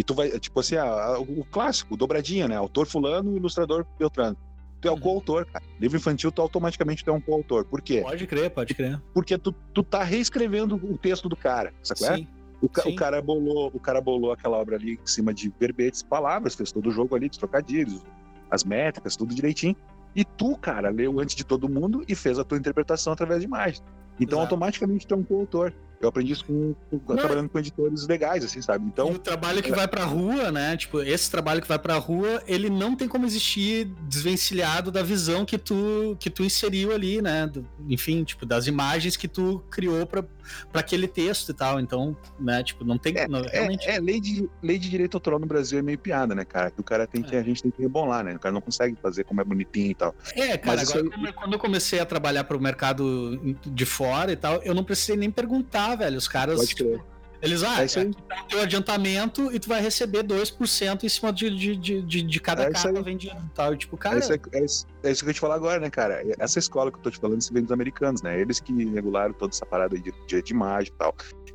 e 0.00 0.02
tu 0.02 0.14
vai, 0.14 0.30
tipo 0.38 0.58
assim, 0.58 0.76
a, 0.76 1.18
o 1.18 1.44
clássico, 1.44 1.94
dobradinha, 1.94 2.48
né? 2.48 2.56
Autor 2.56 2.86
fulano, 2.86 3.36
ilustrador 3.36 3.84
Beltrano. 3.98 4.34
Tu 4.80 4.88
é 4.88 4.90
o 4.90 4.94
uhum. 4.94 5.00
coautor, 5.00 5.44
cara. 5.44 5.62
Livro 5.78 5.98
infantil, 5.98 6.32
tu 6.32 6.40
automaticamente 6.40 7.04
tu 7.04 7.10
é 7.10 7.12
um 7.12 7.20
coautor. 7.20 7.66
Por 7.66 7.82
quê? 7.82 8.00
Pode 8.00 8.26
crer, 8.26 8.50
pode 8.50 8.74
crer. 8.74 8.98
Porque 9.12 9.36
tu, 9.36 9.52
tu 9.74 9.82
tá 9.82 10.02
reescrevendo 10.02 10.76
o 10.76 10.96
texto 10.96 11.28
do 11.28 11.36
cara, 11.36 11.74
sabe? 11.82 12.00
Sim. 12.00 12.28
O, 12.62 12.80
Sim. 12.80 12.94
o, 12.94 12.96
cara 12.96 13.20
bolou, 13.20 13.70
o 13.74 13.78
cara 13.78 14.00
bolou 14.00 14.32
aquela 14.32 14.56
obra 14.56 14.76
ali 14.76 14.92
em 14.92 15.06
cima 15.06 15.34
de 15.34 15.52
verbetes, 15.60 16.02
palavras, 16.02 16.54
fez 16.54 16.72
todo 16.72 16.88
o 16.88 16.90
jogo 16.90 17.14
ali, 17.14 17.28
de 17.28 17.38
trocadilhos, 17.38 18.02
as 18.50 18.64
métricas, 18.64 19.16
tudo 19.16 19.34
direitinho. 19.34 19.76
E 20.16 20.24
tu, 20.24 20.56
cara, 20.56 20.88
leu 20.88 21.20
antes 21.20 21.36
de 21.36 21.44
todo 21.44 21.68
mundo 21.68 22.02
e 22.08 22.14
fez 22.14 22.38
a 22.38 22.44
tua 22.44 22.56
interpretação 22.56 23.12
através 23.12 23.40
de 23.40 23.46
imagens. 23.46 23.82
Então, 24.18 24.38
Exato. 24.38 24.54
automaticamente, 24.54 25.06
tu 25.06 25.12
é 25.12 25.18
um 25.18 25.22
coautor. 25.22 25.74
Eu 26.00 26.08
aprendi 26.08 26.32
isso 26.32 26.46
com, 26.46 26.74
com 26.98 27.14
trabalhando 27.14 27.50
com 27.50 27.58
editores 27.58 28.06
legais, 28.06 28.42
assim, 28.42 28.62
sabe? 28.62 28.86
Então. 28.86 29.10
E 29.12 29.16
o 29.16 29.18
trabalho 29.18 29.62
que 29.62 29.70
é... 29.70 29.74
vai 29.74 29.86
pra 29.86 30.02
rua, 30.04 30.50
né? 30.50 30.74
Tipo, 30.74 31.02
esse 31.02 31.30
trabalho 31.30 31.60
que 31.60 31.68
vai 31.68 31.78
pra 31.78 31.98
rua, 31.98 32.42
ele 32.46 32.70
não 32.70 32.96
tem 32.96 33.06
como 33.06 33.26
existir 33.26 33.84
desvencilhado 34.08 34.90
da 34.90 35.02
visão 35.02 35.44
que 35.44 35.58
tu, 35.58 36.16
que 36.18 36.30
tu 36.30 36.42
inseriu 36.42 36.92
ali, 36.92 37.20
né? 37.20 37.46
Do, 37.46 37.68
enfim, 37.86 38.24
tipo, 38.24 38.46
das 38.46 38.66
imagens 38.66 39.14
que 39.14 39.28
tu 39.28 39.62
criou 39.70 40.06
pra, 40.06 40.24
pra 40.72 40.80
aquele 40.80 41.06
texto 41.06 41.50
e 41.50 41.54
tal. 41.54 41.78
Então, 41.78 42.16
né, 42.38 42.62
tipo, 42.62 42.82
não 42.82 42.96
tem. 42.96 43.18
É, 43.18 43.28
não, 43.28 43.40
é, 43.40 43.50
realmente... 43.50 43.86
é, 43.86 43.96
é, 43.96 44.00
lei, 44.00 44.18
de, 44.18 44.48
lei 44.62 44.78
de 44.78 44.88
direito 44.88 45.18
autoral 45.18 45.38
no 45.38 45.46
Brasil 45.46 45.78
é 45.78 45.82
meio 45.82 45.98
piada, 45.98 46.34
né, 46.34 46.46
cara? 46.46 46.70
Que 46.70 46.80
o 46.80 46.84
cara 46.84 47.06
tem 47.06 47.22
que. 47.22 47.36
É. 47.36 47.40
A 47.40 47.42
gente 47.42 47.62
tem 47.62 47.70
que 47.70 47.82
rebolar, 47.82 48.24
né? 48.24 48.36
O 48.36 48.38
cara 48.38 48.54
não 48.54 48.62
consegue 48.62 48.96
fazer 49.02 49.24
como 49.24 49.42
é 49.42 49.44
bonitinho 49.44 49.90
e 49.90 49.94
tal. 49.94 50.14
É, 50.34 50.56
cara, 50.56 50.78
Mas 50.78 50.90
agora, 50.90 51.14
aí... 51.26 51.32
quando 51.34 51.52
eu 51.52 51.58
comecei 51.58 52.00
a 52.00 52.06
trabalhar 52.06 52.44
pro 52.44 52.58
mercado 52.58 53.38
de 53.66 53.84
fora 53.84 54.32
e 54.32 54.36
tal, 54.36 54.62
eu 54.62 54.74
não 54.74 54.82
precisei 54.82 55.16
nem 55.16 55.30
perguntar, 55.30 55.89
velho. 55.96 56.18
Os 56.18 56.28
caras. 56.28 56.56
Pode 56.56 56.74
tipo, 56.74 57.02
eles, 57.42 57.62
ah, 57.62 57.80
é 57.80 57.86
isso 57.86 57.98
aí. 57.98 58.10
É, 58.30 58.42
teu 58.48 58.60
adiantamento 58.60 59.50
e 59.50 59.58
tu 59.58 59.68
vai 59.68 59.80
receber 59.80 60.22
2% 60.22 61.04
em 61.04 61.08
cima 61.08 61.32
de, 61.32 61.48
de, 61.50 62.02
de, 62.02 62.22
de 62.22 62.40
cada 62.40 62.64
é 62.64 62.70
capa 62.70 63.00
vendido 63.00 63.36
tal. 63.54 63.74
Tipo, 63.74 63.96
cara. 63.96 64.16
É 64.16 64.18
isso, 64.18 64.32
é, 64.32 64.36
é, 64.36 65.08
é 65.08 65.10
isso 65.10 65.24
que 65.24 65.30
eu 65.30 65.34
te 65.34 65.40
falar 65.40 65.54
agora, 65.54 65.80
né, 65.80 65.88
cara? 65.88 66.22
Essa 66.38 66.58
escola 66.58 66.92
que 66.92 66.98
eu 66.98 67.02
tô 67.02 67.10
te 67.10 67.18
falando, 67.18 67.40
se 67.40 67.52
vem 67.52 67.62
dos 67.62 67.72
americanos, 67.72 68.20
né? 68.20 68.38
Eles 68.38 68.60
que 68.60 68.72
regularam 68.90 69.32
toda 69.32 69.54
essa 69.54 69.64
parada 69.64 69.98
de, 69.98 70.12
de, 70.26 70.42
de 70.42 70.52
imagem 70.52 70.92
e 70.94 70.98
tal. 70.98 71.14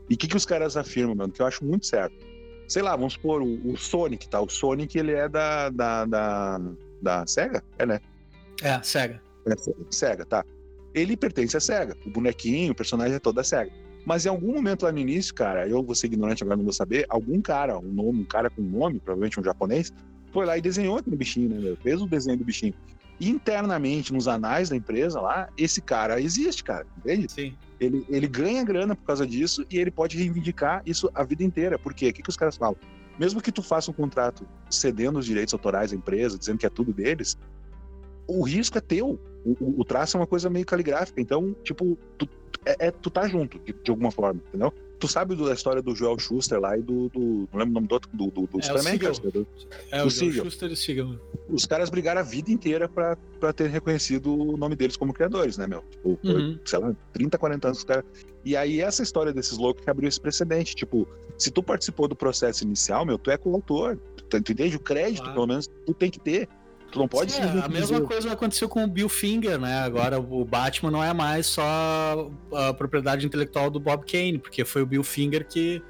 E 0.09 0.15
o 0.15 0.17
que, 0.17 0.27
que 0.27 0.36
os 0.36 0.45
caras 0.45 0.75
afirmam, 0.75 1.15
mano? 1.15 1.31
Que 1.31 1.41
eu 1.41 1.45
acho 1.45 1.63
muito 1.63 1.86
certo. 1.86 2.15
Sei 2.67 2.81
lá, 2.81 2.95
vamos 2.95 3.13
supor, 3.13 3.43
o, 3.43 3.71
o 3.71 3.77
Sonic, 3.77 4.27
tá? 4.27 4.41
O 4.41 4.49
Sonic, 4.49 4.97
ele 4.97 5.11
é 5.11 5.29
da, 5.29 5.69
da, 5.69 6.05
da, 6.05 6.61
da 6.99 7.27
SEGA? 7.27 7.63
É, 7.77 7.86
né? 7.86 7.99
É, 8.63 8.81
SEGA. 8.81 9.21
É, 9.45 9.53
SEGA, 9.91 10.25
tá. 10.25 10.43
Ele 10.95 11.15
pertence 11.15 11.55
à 11.55 11.59
SEGA. 11.59 11.95
O 12.07 12.09
bonequinho, 12.09 12.71
o 12.71 12.75
personagem 12.75 13.15
é 13.15 13.19
todo 13.19 13.36
da 13.36 13.43
SEGA. 13.43 13.71
Mas 14.06 14.26
em 14.26 14.30
algum 14.30 14.53
momento 14.53 14.84
lá 14.84 14.91
no 14.91 14.99
início, 14.99 15.34
cara, 15.34 15.68
eu 15.68 15.82
vou 15.82 15.95
ser 15.95 16.08
ignorante 16.08 16.43
agora, 16.43 16.58
não 16.58 16.64
vou 16.64 16.74
saber, 16.74 17.06
algum 17.10 17.41
cara, 17.41 17.78
um 17.80 17.91
nome, 17.91 18.22
um 18.22 18.26
cara 18.26 18.49
com 18.49 18.62
um 18.62 18.70
nome, 18.70 18.99
provavelmente 18.99 19.39
um 19.39 19.43
japonês, 19.43 19.91
foi 20.32 20.45
lá 20.45 20.58
e 20.58 20.62
desenhou 20.62 20.97
aquele 20.97 21.16
bichinho, 21.16 21.49
né? 21.49 21.76
Fez 21.82 22.01
o 22.01 22.06
desenho 22.06 22.38
do 22.38 22.43
bichinho. 22.43 22.74
Internamente, 23.20 24.14
nos 24.14 24.28
anais 24.28 24.70
da 24.70 24.76
empresa 24.76 25.20
lá, 25.22 25.49
esse 25.58 25.82
cara 25.82 26.22
existe, 26.22 26.64
cara, 26.64 26.86
entende? 26.97 27.32
Sim. 27.32 27.56
Ele, 27.80 28.06
ele 28.10 28.28
ganha 28.28 28.64
grana 28.64 28.95
por 28.95 29.06
causa 29.06 29.26
disso 29.26 29.66
e 29.72 29.78
ele 29.78 29.89
pode 29.89 30.18
reivindicar 30.18 30.82
isso 30.86 31.10
a 31.16 31.24
vida 31.24 31.43
inteira. 31.43 31.80
Por 31.80 31.93
quê? 31.93 32.10
O 32.10 32.14
que, 32.14 32.22
que 32.22 32.30
os 32.30 32.38
caras 32.38 32.58
falam? 32.58 32.78
Mesmo 33.18 33.41
que 33.41 33.51
tu 33.51 33.64
faça 33.64 33.89
um 33.89 33.93
contrato 33.93 34.45
cedendo 34.70 35.18
os 35.18 35.26
direitos 35.26 35.53
autorais 35.53 35.93
à 35.93 35.95
empresa, 35.95 36.38
dizendo 36.38 36.58
que 36.58 36.66
é 36.66 36.70
tudo 36.70 36.93
deles, 36.93 37.38
o 38.28 38.43
risco 38.43 38.78
é 38.78 38.82
teu. 38.82 39.20
O, 39.45 39.51
o, 39.60 39.82
o 39.82 39.86
traço 39.86 40.18
é 40.18 40.20
uma 40.20 40.28
coisa 40.28 40.49
meio 40.49 40.66
caligráfica. 40.66 41.22
Então, 41.22 41.56
tipo, 41.64 41.97
tu, 42.18 42.28
é, 42.66 42.88
é, 42.88 42.91
tu 42.91 43.09
tá 43.09 43.28
junto, 43.28 43.59
de, 43.59 43.74
de, 43.74 43.91
alguma 43.91 44.11
forma, 44.11 44.41
entendeu? 44.47 44.74
Tu 44.99 45.07
sabe 45.07 45.36
da 45.36 45.53
história 45.53 45.82
do 45.82 45.95
Joel 45.95 46.18
Schuster 46.18 46.59
lá 46.59 46.78
e 46.78 46.82
do. 46.82 47.09
do 47.09 47.47
não 47.51 47.59
lembro 47.59 47.72
o 47.72 47.74
nome 47.74 47.88
do 47.88 47.93
outro, 47.93 48.09
do, 48.13 48.32
do, 48.32 48.47
do 48.47 48.59
é, 48.59 48.63
Superman, 48.63 48.95
o 48.95 49.32
do, 49.32 49.47
É, 49.91 50.03
o, 50.03 50.07
o 50.07 50.09
Schuster 50.09 50.70
e 50.70 50.74
o 50.74 50.76
Siegel. 50.76 51.20
Os 51.49 51.66
caras 51.66 51.89
brigaram 51.89 52.22
a 52.22 52.24
vida 52.24 52.49
inteira 52.49 52.88
pra, 52.88 53.18
pra 53.39 53.53
ter 53.53 53.70
reconhecido 53.70 54.34
o 54.34 54.57
nome 54.57 54.76
deles 54.76 54.97
como 54.97 55.13
criadores, 55.13 55.57
né, 55.57 55.68
meu? 55.68 55.84
Tipo, 55.91 56.20
uhum. 56.24 56.57
sei 56.66 56.80
lá, 56.80 56.95
30, 57.13 57.38
40 57.38 57.68
anos 57.68 57.78
os 57.80 57.84
caras. 57.84 58.05
E 58.43 58.55
aí, 58.55 58.82
essa 58.82 59.03
história 59.03 59.34
desses 59.34 59.57
loucos 59.57 59.84
que 59.84 59.89
abriu 59.89 60.07
esse 60.07 60.20
precedente. 60.20 60.76
Tipo, 60.76 61.07
se 61.38 61.51
tu 61.51 61.61
participou 61.61 62.07
do 62.07 62.16
processo 62.16 62.63
inicial, 62.63 63.05
meu, 63.05 63.18
tu 63.18 63.30
é 63.30 63.38
coautor. 63.38 63.97
Tu, 64.16 64.41
tu 64.41 64.51
entende? 64.51 64.78
O 64.78 64.80
crédito, 64.80 65.24
claro. 65.24 65.34
pelo 65.34 65.47
menos, 65.47 65.68
tu 65.68 65.93
tem 65.93 66.09
que 66.09 66.20
ter. 66.20 66.47
Tu 66.91 66.99
não 66.99 67.07
pode 67.07 67.31
Sim, 67.31 67.41
é, 67.41 67.63
A 67.63 67.67
mesma 67.67 68.01
coisa 68.01 68.31
aconteceu 68.31 68.69
com 68.69 68.83
o 68.83 68.88
Bill 68.88 69.09
Finger, 69.09 69.59
né? 69.59 69.79
Agora 69.79 70.19
o 70.19 70.45
Batman 70.45 70.91
não 70.91 71.03
é 71.03 71.13
mais 71.13 71.45
só 71.47 72.31
a 72.53 72.73
propriedade 72.73 73.25
intelectual 73.25 73.69
do 73.69 73.79
Bob 73.79 74.05
Kane, 74.05 74.38
porque 74.38 74.63
foi 74.63 74.81
o 74.81 74.86
Bill 74.86 75.03
Finger 75.03 75.45
que. 75.47 75.81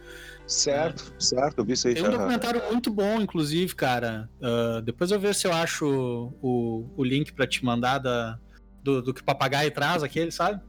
Certo, 0.48 1.14
é. 1.18 1.20
certo, 1.20 1.60
eu 1.60 1.66
vi 1.66 1.74
isso 1.74 1.88
aí. 1.88 1.96
Tem 1.96 2.08
um 2.08 2.12
documentário 2.12 2.62
muito 2.72 2.92
bom, 2.92 3.20
inclusive, 3.20 3.74
cara. 3.76 4.30
Uh, 4.40 4.82
depois 4.82 5.12
eu 5.12 5.20
ver 5.20 5.34
se 5.34 5.48
eu 5.48 5.54
acho 5.54 6.34
o, 6.42 6.90
o 6.96 7.04
link 7.04 7.34
para 7.34 7.48
te 7.48 7.66
mandar 7.66 7.98
da, 7.98 8.40
do, 8.84 9.02
do 9.02 9.14
que 9.14 9.22
o 9.22 9.26
papagaio 9.26 9.72
traz, 9.72 10.04
aquele, 10.04 10.32
sabe? 10.32 10.62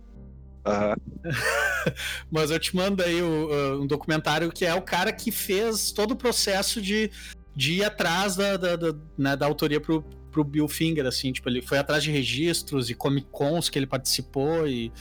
Uhum. 0.66 1.33
Mas 2.31 2.51
eu 2.51 2.59
te 2.59 2.74
mando 2.74 3.03
aí 3.03 3.22
o, 3.22 3.83
um 3.83 3.87
documentário 3.87 4.51
que 4.51 4.64
é 4.64 4.74
o 4.74 4.83
cara 4.83 5.12
que 5.12 5.31
fez 5.31 5.93
todo 5.93 6.12
o 6.12 6.16
processo 6.16 6.81
de, 6.81 7.11
de 7.57 7.77
ir 7.77 7.85
atrás 7.85 8.37
da, 8.37 8.59
da, 8.59 8.77
da, 8.77 8.95
né, 9.17 9.35
da 9.35 9.47
autoria 9.47 9.81
pro, 9.81 10.03
pro 10.31 10.45
Bill 10.45 10.69
Finger, 10.69 11.07
assim, 11.07 11.33
tipo, 11.33 11.49
ele 11.49 11.63
foi 11.63 11.79
atrás 11.79 12.05
de 12.05 12.11
registros 12.11 12.91
e 12.91 12.95
Comic 12.95 13.27
Cons 13.31 13.71
que 13.71 13.79
ele 13.79 13.87
participou 13.87 14.69
e, 14.69 14.93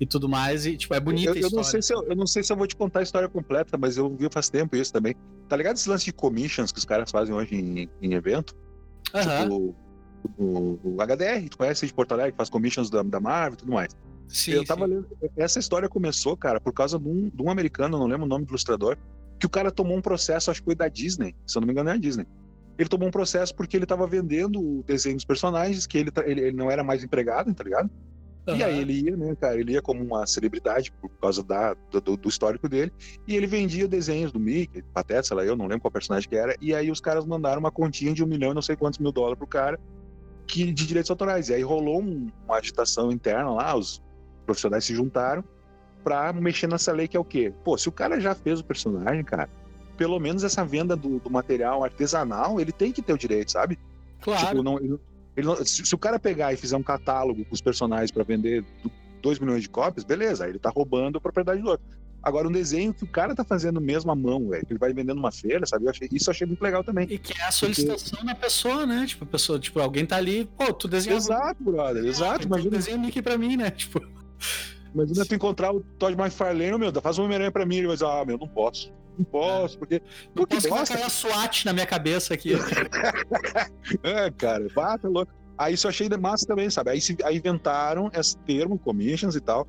e 0.00 0.04
tudo 0.04 0.28
mais, 0.28 0.66
e, 0.66 0.76
tipo, 0.76 0.92
é 0.92 0.98
bonito 0.98 1.28
eu, 1.28 1.42
eu 1.42 1.50
Não 1.50 1.62
sei 1.62 1.80
se 1.80 1.94
eu, 1.94 2.02
eu, 2.02 2.16
não 2.16 2.26
sei 2.26 2.42
se 2.42 2.52
eu 2.52 2.56
vou 2.56 2.66
te 2.66 2.74
contar 2.74 2.98
a 2.98 3.02
história 3.04 3.28
completa, 3.28 3.78
mas 3.78 3.96
eu 3.96 4.10
vi 4.16 4.28
faz 4.28 4.50
tempo 4.50 4.74
isso 4.74 4.92
também. 4.92 5.14
Tá 5.48 5.56
ligado 5.56 5.76
esse 5.76 5.88
lance 5.88 6.04
de 6.04 6.12
commissions 6.12 6.72
que 6.72 6.80
os 6.80 6.84
caras 6.84 7.08
fazem 7.12 7.32
hoje 7.32 7.54
em, 7.54 7.88
em 8.02 8.14
evento? 8.14 8.56
Uhum. 9.14 9.42
Tipo, 9.42 9.76
o, 10.36 10.80
o, 10.82 10.96
HDR, 10.96 11.48
tu 11.48 11.58
conhece 11.58 11.86
de 11.86 11.94
Porto 11.94 12.12
Alegre, 12.12 12.34
faz 12.36 12.50
commissions 12.50 12.90
da, 12.90 13.04
da 13.04 13.20
Marvel 13.20 13.54
e 13.54 13.56
tudo 13.58 13.72
mais. 13.72 13.96
Sim, 14.26 14.52
eu 14.52 14.64
tava 14.64 14.86
sim. 14.86 14.94
lendo. 14.94 15.08
Essa 15.36 15.60
história 15.60 15.88
começou, 15.88 16.36
cara, 16.36 16.60
por 16.60 16.72
causa 16.72 16.98
de 16.98 17.08
um, 17.08 17.28
de 17.28 17.42
um 17.42 17.50
americano, 17.50 17.96
não 17.96 18.06
lembro 18.06 18.26
o 18.26 18.28
nome 18.28 18.44
do 18.44 18.50
ilustrador, 18.50 18.96
que 19.40 19.46
o 19.46 19.50
cara 19.50 19.70
tomou 19.70 19.96
um 19.96 20.02
processo, 20.02 20.50
acho 20.50 20.60
que 20.60 20.66
foi 20.66 20.74
da 20.74 20.86
Disney, 20.86 21.34
se 21.46 21.56
eu 21.56 21.60
não 21.60 21.66
me 21.66 21.72
engano, 21.72 21.88
é 21.88 21.94
a 21.94 21.96
Disney. 21.96 22.26
Ele 22.78 22.88
tomou 22.88 23.08
um 23.08 23.10
processo 23.10 23.54
porque 23.54 23.76
ele 23.76 23.86
tava 23.86 24.06
vendendo 24.06 24.60
o 24.60 24.82
desenho 24.84 25.16
dos 25.16 25.24
personagens, 25.24 25.86
que 25.86 25.98
ele, 25.98 26.10
ele, 26.24 26.40
ele 26.42 26.56
não 26.56 26.70
era 26.70 26.84
mais 26.84 27.02
empregado, 27.02 27.52
tá 27.54 27.64
ligado? 27.64 27.90
Uhum. 28.46 28.56
E 28.56 28.62
aí 28.62 28.78
ele 28.78 28.92
ia, 28.92 29.16
né, 29.16 29.34
cara? 29.34 29.58
Ele 29.58 29.72
ia 29.72 29.82
como 29.82 30.02
uma 30.02 30.26
celebridade 30.26 30.92
por 30.92 31.10
causa 31.20 31.42
da, 31.42 31.74
do, 31.90 32.16
do, 32.16 32.28
histórico 32.28 32.68
dele. 32.68 32.92
E 33.26 33.34
ele 33.34 33.46
vendia 33.46 33.88
desenhos 33.88 34.32
do 34.32 34.38
Mickey, 34.38 34.82
Pateta, 34.94 35.22
sei 35.22 35.36
lá, 35.36 35.44
eu 35.44 35.56
não 35.56 35.66
lembro 35.66 35.82
qual 35.82 35.90
personagem 35.90 36.28
que 36.28 36.36
era. 36.36 36.54
E 36.60 36.74
aí 36.74 36.90
os 36.90 37.00
caras 37.00 37.24
mandaram 37.24 37.60
uma 37.60 37.70
continha 37.70 38.12
de 38.12 38.22
um 38.22 38.26
milhão 38.26 38.52
e 38.52 38.54
não 38.54 38.62
sei 38.62 38.76
quantos 38.76 38.98
mil 38.98 39.12
dólares 39.12 39.38
pro 39.38 39.46
cara 39.46 39.78
que, 40.46 40.72
de 40.72 40.86
direitos 40.86 41.10
autorais. 41.10 41.48
E 41.48 41.54
aí 41.54 41.62
rolou 41.62 42.02
um, 42.02 42.30
uma 42.46 42.56
agitação 42.56 43.12
interna 43.12 43.50
lá, 43.50 43.76
os 43.76 44.02
profissionais 44.46 44.84
se 44.84 44.94
juntaram 44.94 45.44
para 46.02 46.32
mexer 46.32 46.66
nessa 46.66 46.92
lei 46.92 47.06
que 47.06 47.16
é 47.16 47.20
o 47.20 47.24
quê? 47.24 47.52
Pô, 47.64 47.76
se 47.76 47.88
o 47.88 47.92
cara 47.92 48.20
já 48.20 48.34
fez 48.34 48.60
o 48.60 48.64
personagem, 48.64 49.22
cara, 49.24 49.48
pelo 49.96 50.18
menos 50.18 50.42
essa 50.44 50.64
venda 50.64 50.96
do, 50.96 51.18
do 51.18 51.30
material 51.30 51.84
artesanal, 51.84 52.60
ele 52.60 52.72
tem 52.72 52.92
que 52.92 53.02
ter 53.02 53.12
o 53.12 53.18
direito, 53.18 53.52
sabe? 53.52 53.78
Claro. 54.20 54.46
Tipo, 54.46 54.62
não, 54.62 54.78
ele, 54.78 54.98
ele 55.36 55.46
não, 55.46 55.56
se, 55.56 55.84
se, 55.84 55.94
o 55.94 55.98
cara 55.98 56.18
pegar 56.18 56.52
e 56.52 56.56
fizer 56.56 56.76
um 56.76 56.82
catálogo 56.82 57.44
com 57.44 57.54
os 57.54 57.60
personagens 57.60 58.10
para 58.10 58.24
vender 58.24 58.64
2 59.20 59.38
milhões 59.38 59.62
de 59.62 59.68
cópias, 59.68 60.04
beleza, 60.04 60.48
ele 60.48 60.58
tá 60.58 60.70
roubando 60.70 61.18
a 61.18 61.20
propriedade 61.20 61.60
do 61.60 61.68
outro. 61.68 61.84
Agora, 62.22 62.46
um 62.46 62.52
desenho 62.52 62.92
que 62.92 63.02
o 63.02 63.06
cara 63.06 63.34
tá 63.34 63.42
fazendo 63.42 63.80
mesmo 63.80 64.10
à 64.10 64.14
mão, 64.14 64.46
velho, 64.48 64.66
que 64.66 64.72
ele 64.72 64.78
vai 64.78 64.92
vendendo 64.92 65.16
numa 65.16 65.32
feira, 65.32 65.64
sabe? 65.64 65.86
Eu 65.86 65.90
achei, 65.90 66.06
isso 66.12 66.28
eu 66.28 66.32
achei 66.32 66.46
muito 66.46 66.60
legal 66.60 66.84
também. 66.84 67.06
E 67.10 67.18
que 67.18 67.38
é 67.40 67.44
a 67.44 67.50
solicitação 67.50 68.18
Porque... 68.18 68.26
da 68.26 68.34
pessoa, 68.34 68.86
né? 68.86 69.06
Tipo, 69.06 69.24
a 69.24 69.26
pessoa, 69.26 69.58
tipo, 69.58 69.80
alguém 69.80 70.04
tá 70.04 70.16
ali, 70.16 70.44
pô, 70.44 70.70
tu 70.72 70.86
desenha. 70.86 71.16
Exato, 71.16 71.62
brother, 71.62 72.04
exato. 72.04 72.42
Ah, 72.42 72.46
imagina. 72.46 72.76
Desenha 72.76 72.98
Mickey 72.98 73.22
pra 73.22 73.38
mim, 73.38 73.56
né? 73.56 73.70
Tipo. 73.80 74.00
Imagina 74.94 75.24
tu 75.24 75.34
encontrar 75.34 75.72
o 75.72 75.80
Todd 75.80 76.20
McFarlane, 76.20 76.78
meu, 76.78 76.92
faz 77.00 77.18
uma 77.18 77.24
Homem-Aranha 77.24 77.52
pra 77.52 77.64
mim, 77.64 77.76
ele 77.76 77.86
vai 77.86 77.96
dizer, 77.96 78.06
ah, 78.06 78.24
meu, 78.24 78.38
não 78.38 78.48
posso. 78.48 78.92
Não 79.16 79.24
posso, 79.24 79.78
porque. 79.78 80.02
Não 80.28 80.34
porque 80.34 80.56
posso 80.56 80.68
gosta. 80.68 80.94
colocar 80.94 81.10
SWAT 81.10 81.64
na 81.64 81.72
minha 81.72 81.86
cabeça 81.86 82.34
aqui. 82.34 82.52
é, 84.02 84.30
cara, 84.30 84.66
bata 84.74 85.08
louco. 85.08 85.32
Aí 85.58 85.74
isso 85.74 85.86
eu 85.86 85.90
achei 85.90 86.08
massa 86.08 86.46
também, 86.46 86.70
sabe? 86.70 86.90
Aí, 86.90 87.00
se, 87.00 87.16
aí 87.22 87.36
inventaram 87.36 88.10
esse 88.14 88.36
termo, 88.38 88.78
commissions 88.78 89.36
e 89.36 89.40
tal, 89.40 89.68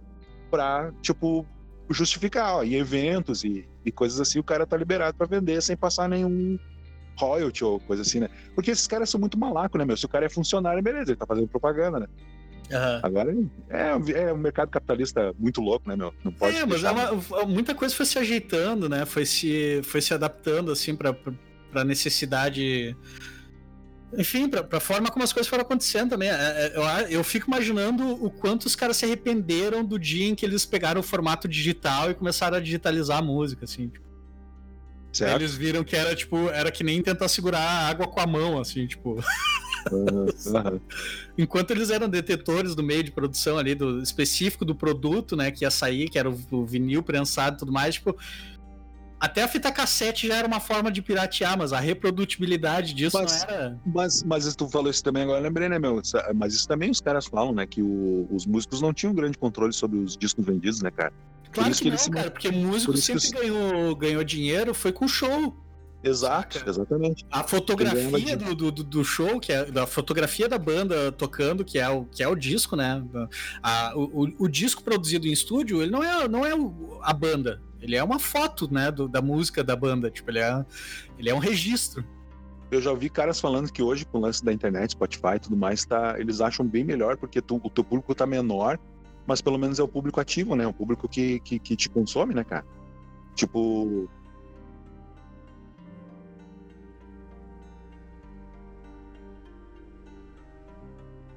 pra, 0.50 0.92
tipo, 1.02 1.46
justificar, 1.90 2.56
ó, 2.56 2.64
em 2.64 2.76
eventos 2.76 3.44
e, 3.44 3.68
e 3.86 3.92
coisas 3.92 4.22
assim, 4.22 4.40
o 4.40 4.44
cara 4.44 4.66
tá 4.66 4.78
liberado 4.78 5.18
para 5.18 5.28
vender 5.28 5.62
sem 5.62 5.76
passar 5.76 6.08
nenhum 6.08 6.58
royalty 7.18 7.64
ou 7.66 7.80
coisa 7.80 8.04
assim, 8.04 8.22
né? 8.22 8.30
Porque 8.56 8.72
esses 8.72 8.88
caras 8.88 9.10
são 9.10 9.20
muito 9.20 9.38
malacos, 9.38 9.78
né, 9.78 9.84
meu? 9.84 9.98
Se 9.98 10.06
o 10.06 10.10
cara 10.10 10.26
é 10.26 10.30
funcionário, 10.30 10.82
beleza, 10.82 11.12
ele 11.12 11.18
tá 11.18 11.26
fazendo 11.26 11.48
propaganda, 11.48 12.00
né? 12.00 12.08
Uhum. 12.72 13.00
Agora 13.04 13.36
é, 13.70 14.22
é 14.28 14.34
um 14.34 14.38
mercado 14.38 14.70
capitalista 14.70 15.34
muito 15.38 15.62
louco, 15.62 15.88
né, 15.88 15.96
meu? 15.96 16.14
Não 16.24 16.32
pode. 16.32 16.56
É, 16.56 16.66
mas 16.66 16.84
é 16.84 16.92
uma, 16.92 17.46
muita 17.46 17.76
coisa 17.76 17.94
foi 17.94 18.06
se 18.06 18.18
ajeitando, 18.18 18.88
né? 18.88 19.06
Foi 19.06 19.26
se, 19.26 19.82
foi 19.84 20.02
se 20.02 20.14
adaptando, 20.14 20.72
assim, 20.72 20.96
pra, 20.96 21.14
pra 21.14 21.84
necessidade 21.84 22.96
enfim, 24.18 24.50
pra, 24.50 24.64
pra 24.64 24.80
forma 24.80 25.10
como 25.10 25.24
as 25.24 25.32
coisas 25.32 25.50
foram 25.50 25.62
acontecendo 25.62 26.10
também. 26.10 26.30
É, 26.30 26.34
é, 26.34 26.72
eu, 26.76 27.10
eu 27.10 27.24
fico 27.24 27.48
imaginando 27.48 28.06
o 28.24 28.30
quanto 28.30 28.66
os 28.66 28.76
caras 28.76 28.98
se 28.98 29.06
arrependeram 29.06 29.86
do 29.86 29.98
dia 29.98 30.28
em 30.28 30.36
que 30.36 30.46
eles 30.46 30.66
pegaram 30.66 31.00
o 31.00 31.04
formato 31.04 31.48
digital 31.48 32.12
e 32.12 32.14
começaram 32.14 32.58
a 32.58 32.60
digitalizar 32.60 33.20
a 33.20 33.22
música, 33.22 33.66
assim. 33.66 33.88
Tipo. 33.88 34.12
Certo. 35.14 35.42
Eles 35.42 35.56
viram 35.56 35.84
que 35.84 35.96
era, 35.96 36.16
tipo, 36.16 36.50
era 36.50 36.72
que 36.72 36.84
nem 36.84 37.02
tentar 37.02 37.28
segurar 37.28 37.60
a 37.60 37.88
água 37.88 38.08
com 38.08 38.20
a 38.20 38.28
mão, 38.28 38.60
assim, 38.60 38.86
tipo. 38.86 39.18
Uhum, 39.92 40.26
uhum. 40.26 40.80
Enquanto 41.38 41.72
eles 41.72 41.90
eram 41.90 42.10
detetores 42.10 42.76
do 42.76 42.84
meio 42.84 43.04
de 43.04 43.12
produção 43.12 43.58
ali, 43.58 43.74
do 43.74 44.02
específico 44.02 44.66
do 44.66 44.76
produto, 44.76 45.36
né, 45.36 45.52
que 45.52 45.64
ia 45.64 45.72
sair, 45.72 46.10
que 46.10 46.20
era 46.20 46.30
o, 46.30 46.38
o 46.52 46.66
vinil 46.66 47.02
prensado 47.02 47.56
e 47.56 47.60
tudo 47.60 47.72
mais, 47.72 47.96
tipo, 47.96 48.16
até 49.22 49.44
a 49.44 49.48
fita 49.48 49.72
cassete 49.72 50.28
já 50.28 50.38
era 50.38 50.48
uma 50.48 50.60
forma 50.60 50.92
de 50.92 51.00
piratear, 51.00 51.56
mas 51.56 51.72
a 51.72 51.80
reprodutibilidade 51.80 52.96
disso 52.96 53.16
mas, 53.22 53.44
não 53.44 53.50
era. 53.50 53.80
Mas, 53.86 54.24
mas 54.24 54.56
tu 54.56 54.68
falou 54.68 54.90
isso 54.90 55.04
também 55.04 55.22
agora, 55.22 55.38
eu 55.38 55.44
lembrei, 55.44 55.70
né, 55.70 55.78
meu? 55.78 56.02
Mas 56.34 56.56
isso 56.56 56.68
também 56.68 56.90
os 56.90 57.00
caras 57.00 57.28
falam, 57.28 57.54
né? 57.54 57.68
Que 57.68 57.84
o, 57.84 58.28
os 58.32 58.48
músicos 58.48 58.82
não 58.82 58.92
tinham 58.92 59.14
grande 59.14 59.38
controle 59.38 59.74
sobre 59.74 60.00
os 60.00 60.18
discos 60.18 60.44
vendidos, 60.44 60.82
né, 60.82 60.90
cara? 60.90 61.14
Claro 61.52 61.72
que, 61.72 61.84
que, 61.84 61.92
não, 61.92 62.10
cara, 62.10 62.32
porque 62.32 62.50
músico 62.50 62.98
sempre 62.98 63.22
que... 63.22 63.32
ganhou, 63.32 63.96
ganhou 63.96 64.24
dinheiro 64.24 64.74
foi 64.74 64.92
com 64.92 65.08
show. 65.08 65.56
Exato, 66.04 66.58
Saca? 66.58 66.70
exatamente. 66.70 67.26
A 67.32 67.44
fotografia 67.44 68.36
do, 68.36 68.72
do, 68.72 68.84
do, 68.84 69.04
show, 69.04 69.40
que 69.40 69.52
é 69.52 69.68
a 69.80 69.86
fotografia 69.86 70.50
da 70.50 70.58
banda 70.58 71.12
tocando, 71.12 71.64
que 71.64 71.78
é 71.78 71.88
o, 71.88 72.06
que 72.06 72.24
é 72.24 72.28
o 72.28 72.36
disco, 72.36 72.76
né? 72.76 73.04
A, 73.62 73.94
o, 73.96 74.24
o, 74.24 74.34
o 74.46 74.48
disco 74.48 74.84
produzido 74.84 75.28
em 75.28 75.32
estúdio, 75.32 75.82
ele 75.82 75.92
não 75.92 76.04
é, 76.04 76.28
não 76.28 76.46
é 76.46 76.52
a 77.04 77.14
banda. 77.14 77.62
Ele 77.80 77.96
é 77.96 78.04
uma 78.04 78.20
foto, 78.20 78.72
né, 78.72 78.92
do, 78.92 79.08
da 79.08 79.22
música 79.22 79.64
da 79.64 79.76
banda. 79.76 80.10
Tipo, 80.10 80.32
ele 80.32 80.40
é, 80.40 80.66
ele 81.18 81.30
é 81.30 81.36
um 81.36 81.40
registro. 81.40 82.04
Eu 82.72 82.82
já 82.82 82.90
ouvi 82.90 83.10
caras 83.10 83.40
falando 83.40 83.72
que 83.72 83.82
hoje, 83.84 84.06
com 84.06 84.18
o 84.18 84.22
lance 84.22 84.44
da 84.44 84.54
internet, 84.54 84.92
Spotify 84.92 85.36
e 85.36 85.40
tudo 85.40 85.58
mais, 85.58 85.84
tá, 85.86 86.16
eles 86.18 86.42
acham 86.42 86.66
bem 86.66 86.84
melhor, 86.84 87.18
porque 87.18 87.42
tu, 87.42 87.60
o 87.62 87.70
teu 87.70 87.84
público 87.84 88.16
tá 88.16 88.26
menor, 88.26 88.80
mas 89.28 89.42
pelo 89.42 89.58
menos 89.58 89.78
é 89.78 89.84
o 89.84 89.88
público 89.88 90.20
ativo, 90.20 90.56
né? 90.56 90.66
O 90.66 90.74
público 90.74 91.08
que, 91.08 91.40
que, 91.42 91.60
que 91.60 91.76
te 91.76 91.90
consome, 91.90 92.34
né, 92.34 92.44
cara? 92.44 92.66
Tipo, 93.36 94.10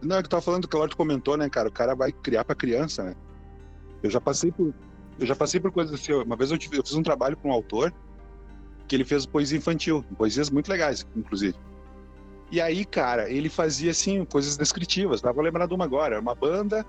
Não, 0.05 0.17
é 0.17 0.21
que 0.21 0.27
eu 0.27 0.31
tava 0.31 0.43
falando 0.43 0.69
que 0.69 0.77
o 0.77 0.79
Lorde 0.79 0.97
comentou, 0.97 1.37
né, 1.37 1.49
cara? 1.49 1.69
O 1.69 1.73
cara 1.73 1.95
vai 1.95 2.13
criar 2.13 2.45
pra 2.45 2.55
criança, 2.55 3.03
né? 3.03 3.15
Eu 4.03 4.11
já 4.11 4.21
passei 4.21 4.53
por. 4.53 4.75
Eu 5.19 5.27
já 5.27 5.35
passei 5.35 5.61
por 5.61 5.73
coisas 5.73 5.95
assim. 5.95 6.13
Uma 6.13 6.37
vez 6.37 6.51
eu, 6.51 6.59
tive, 6.59 6.79
eu 6.79 6.83
fiz 6.85 6.95
um 6.95 7.03
trabalho 7.03 7.37
com 7.37 7.49
um 7.49 7.53
autor 7.53 7.93
que 8.87 8.95
ele 8.95 9.05
fez 9.05 9.25
poesia 9.25 9.57
infantil, 9.57 10.05
poesias 10.17 10.51
muito 10.51 10.69
legais, 10.69 11.07
inclusive. 11.17 11.57
E 12.51 12.61
aí, 12.61 12.85
cara, 12.85 13.31
ele 13.31 13.49
fazia 13.49 13.91
assim 13.91 14.25
coisas 14.25 14.57
descritivas. 14.57 15.21
Tava 15.21 15.41
lembrando 15.41 15.73
uma 15.73 15.85
agora, 15.85 16.21
uma 16.21 16.35
banda 16.35 16.85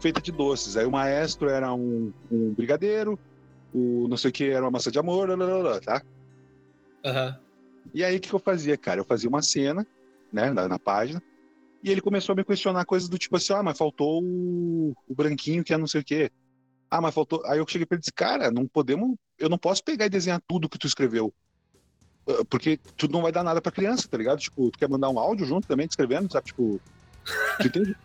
feita 0.00 0.20
de 0.20 0.32
doces. 0.32 0.76
Aí 0.76 0.86
o 0.86 0.90
maestro 0.90 1.48
era 1.48 1.72
um, 1.74 2.12
um 2.30 2.54
brigadeiro, 2.54 3.18
o 3.74 4.06
não 4.08 4.16
sei 4.16 4.30
o 4.30 4.32
que 4.32 4.48
era 4.48 4.64
uma 4.64 4.70
massa 4.70 4.90
de 4.90 4.98
amor, 4.98 5.26
blá, 5.26 5.36
blá, 5.36 5.60
blá, 5.60 5.80
tá? 5.80 6.02
Uhum. 7.04 7.34
E 7.92 8.04
aí 8.04 8.16
o 8.16 8.20
que, 8.20 8.28
que 8.28 8.34
eu 8.34 8.40
fazia, 8.40 8.76
cara? 8.76 9.00
Eu 9.00 9.04
fazia 9.04 9.28
uma 9.28 9.42
cena, 9.42 9.86
né, 10.32 10.50
na, 10.50 10.68
na 10.68 10.78
página, 10.78 11.22
e 11.82 11.90
ele 11.90 12.00
começou 12.00 12.32
a 12.32 12.36
me 12.36 12.44
questionar 12.44 12.84
coisas 12.84 13.08
do 13.08 13.18
tipo 13.18 13.36
assim, 13.36 13.52
ah, 13.52 13.62
mas 13.62 13.78
faltou 13.78 14.22
o, 14.22 14.94
o 15.08 15.14
branquinho 15.14 15.64
que 15.64 15.72
é 15.72 15.78
não 15.78 15.86
sei 15.86 16.00
o 16.00 16.04
quê. 16.04 16.30
Ah, 16.90 17.00
mas 17.00 17.14
faltou. 17.14 17.42
Aí 17.46 17.58
eu 17.58 17.66
cheguei 17.66 17.86
pra 17.86 17.94
ele 17.94 18.00
e 18.00 18.02
disse, 18.02 18.12
cara, 18.12 18.50
não 18.50 18.66
podemos. 18.66 19.16
Eu 19.38 19.48
não 19.48 19.56
posso 19.56 19.82
pegar 19.82 20.06
e 20.06 20.10
desenhar 20.10 20.42
tudo 20.46 20.68
que 20.68 20.78
tu 20.78 20.86
escreveu. 20.86 21.32
Ah, 22.28 22.44
porque 22.48 22.78
tudo 22.96 23.12
não 23.12 23.22
vai 23.22 23.32
dar 23.32 23.42
nada 23.42 23.62
pra 23.62 23.72
criança, 23.72 24.08
tá 24.08 24.18
ligado? 24.18 24.40
Tipo, 24.40 24.70
tu 24.70 24.78
quer 24.78 24.88
mandar 24.88 25.08
um 25.08 25.18
áudio 25.18 25.46
junto 25.46 25.66
também, 25.66 25.86
escrevendo, 25.86 26.30
sabe? 26.30 26.46
Tipo. 26.46 26.80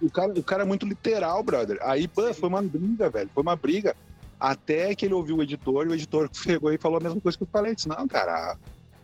o, 0.02 0.10
cara, 0.10 0.34
o 0.34 0.44
cara 0.44 0.64
é 0.64 0.66
muito 0.66 0.86
literal, 0.86 1.44
brother. 1.44 1.78
Aí, 1.82 2.08
pô, 2.08 2.34
foi 2.34 2.48
uma 2.48 2.62
briga, 2.62 3.10
velho. 3.10 3.30
Foi 3.34 3.44
uma 3.44 3.56
briga. 3.56 3.96
Até 4.40 4.94
que 4.94 5.06
ele 5.06 5.14
ouviu 5.14 5.38
o 5.38 5.44
editor 5.44 5.86
e 5.86 5.90
o 5.90 5.94
editor 5.94 6.30
chegou 6.34 6.72
e 6.72 6.78
falou 6.78 7.00
a 7.00 7.04
mesma 7.04 7.20
coisa 7.20 7.38
que 7.38 7.44
eu 7.44 7.50
falei. 7.52 7.76
Disse, 7.76 7.90
não, 7.90 8.08
cara, 8.08 8.34
a, 8.52 8.58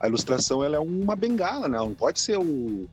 a 0.05 0.07
ilustração 0.07 0.63
ela 0.63 0.78
é 0.78 0.80
uma 0.80 1.15
bengala, 1.15 1.67
né? 1.67 1.78
Não 1.78 1.93
pode 1.93 2.19
ser 2.19 2.38
o 2.38 2.88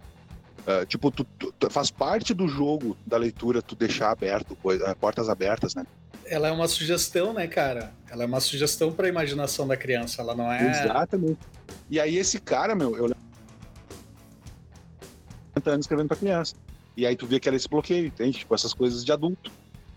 Uh, 0.69 0.85
tipo, 0.85 1.11
tu, 1.11 1.25
tu, 1.25 1.71
faz 1.71 1.91
parte 1.91 2.35
do 2.35 2.47
jogo 2.47 2.95
da 3.07 3.17
leitura 3.17 3.63
tu 3.63 3.75
deixar 3.75 4.11
aberto, 4.11 4.55
coisa, 4.57 4.95
portas 4.97 5.31
abertas, 5.31 5.75
né? 5.75 5.87
Ela 6.27 6.49
é 6.49 6.53
uma 6.53 6.69
sugestão, 6.69 7.33
né, 7.33 7.47
cara? 7.47 7.91
Ela 8.11 8.25
é 8.25 8.27
uma 8.27 8.41
sugestão 8.41 8.93
para 8.93 9.07
a 9.07 9.09
imaginação 9.09 9.67
da 9.67 9.79
criança, 9.79 10.21
ela 10.21 10.35
não 10.35 10.53
é. 10.53 10.69
Exatamente. 10.69 11.39
E 11.89 11.99
aí 11.99 12.19
esse 12.19 12.39
cara, 12.39 12.75
meu, 12.75 12.95
eu 12.99 13.09
anos 15.67 15.87
escrevendo 15.87 16.09
pra 16.09 16.17
criança. 16.17 16.55
E 16.97 17.07
aí 17.07 17.17
tu 17.17 17.27
vê 17.27 17.41
que 17.41 17.49
era 17.49 17.57
esse 17.57 17.69
bloqueio, 17.69 18.07
entende? 18.07 18.39
Tipo, 18.39 18.55
essas 18.55 18.75
coisas 18.75 19.05
de 19.05 19.13
adulto. 19.13 19.51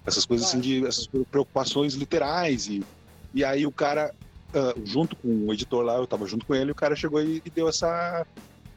Essas 0.06 0.26
coisas 0.26 0.48
assim 0.48 0.60
de 0.60 0.86
essas 0.86 1.08
preocupações 1.08 1.94
literais. 1.94 2.68
E, 2.68 2.84
e 3.34 3.44
aí 3.44 3.66
o 3.66 3.72
cara, 3.72 4.14
uh, 4.54 4.86
junto 4.86 5.16
com 5.16 5.48
o 5.48 5.54
editor 5.54 5.84
lá, 5.84 5.98
eu 5.98 6.08
tava 6.08 6.26
junto 6.26 6.46
com 6.46 6.56
ele, 6.56 6.72
o 6.72 6.76
cara 6.76 6.96
chegou 6.96 7.22
e, 7.22 7.42
e 7.46 7.50
deu 7.50 7.68
essa, 7.68 8.26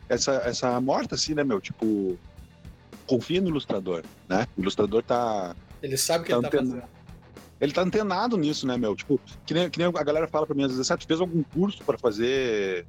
essa, 0.09 0.33
essa 0.45 0.81
morta, 0.81 1.15
assim, 1.15 1.35
né, 1.35 1.45
meu? 1.45 1.61
Tipo, 1.61 2.19
confia 3.07 3.41
no 3.41 3.49
ilustrador, 3.49 4.03
né? 4.29 4.47
O 4.57 4.61
ilustrador 4.61 5.03
tá. 5.03 5.55
Ele 5.83 5.97
sabe 5.97 6.23
o 6.23 6.27
que 6.27 6.33
tá 6.33 6.39
ele 6.39 6.49
tá 6.49 6.59
fazendo. 6.59 6.83
Ele 7.61 7.73
tá 7.73 7.83
antenado 7.83 8.37
nisso, 8.37 8.67
né, 8.67 8.77
meu? 8.77 8.95
Tipo, 8.97 9.21
que 9.47 9.55
nem, 9.55 9.71
que 9.71 9.79
nem 9.79 9.89
a 9.89 10.03
galera 10.03 10.27
fala 10.27 10.47
pra 10.47 10.55
mim 10.55 10.65
às 10.65 10.77
vezes, 10.77 10.87
tu 10.87 11.07
fez 11.07 11.21
algum 11.21 11.43
curso 11.43 11.83
para 11.85 11.97
fazer 11.97 12.85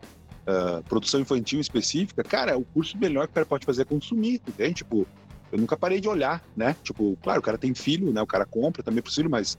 uh, 0.47 0.83
produção 0.83 1.19
infantil 1.19 1.59
específica? 1.59 2.23
Cara, 2.23 2.57
o 2.57 2.65
curso 2.65 2.97
melhor 2.97 3.27
que 3.27 3.31
o 3.31 3.35
cara 3.35 3.45
pode 3.45 3.65
fazer 3.65 3.83
é 3.83 3.85
consumir, 3.85 4.41
entende? 4.47 4.75
Tipo, 4.75 5.07
eu 5.51 5.59
nunca 5.59 5.77
parei 5.77 6.01
de 6.01 6.09
olhar, 6.09 6.43
né? 6.55 6.75
Tipo, 6.83 7.17
claro, 7.21 7.39
o 7.39 7.43
cara 7.43 7.57
tem 7.57 7.73
filho, 7.73 8.11
né? 8.11 8.21
O 8.21 8.27
cara 8.27 8.45
compra 8.45 8.83
também 8.83 9.01
pro 9.01 9.13
filho, 9.13 9.29
mas 9.29 9.57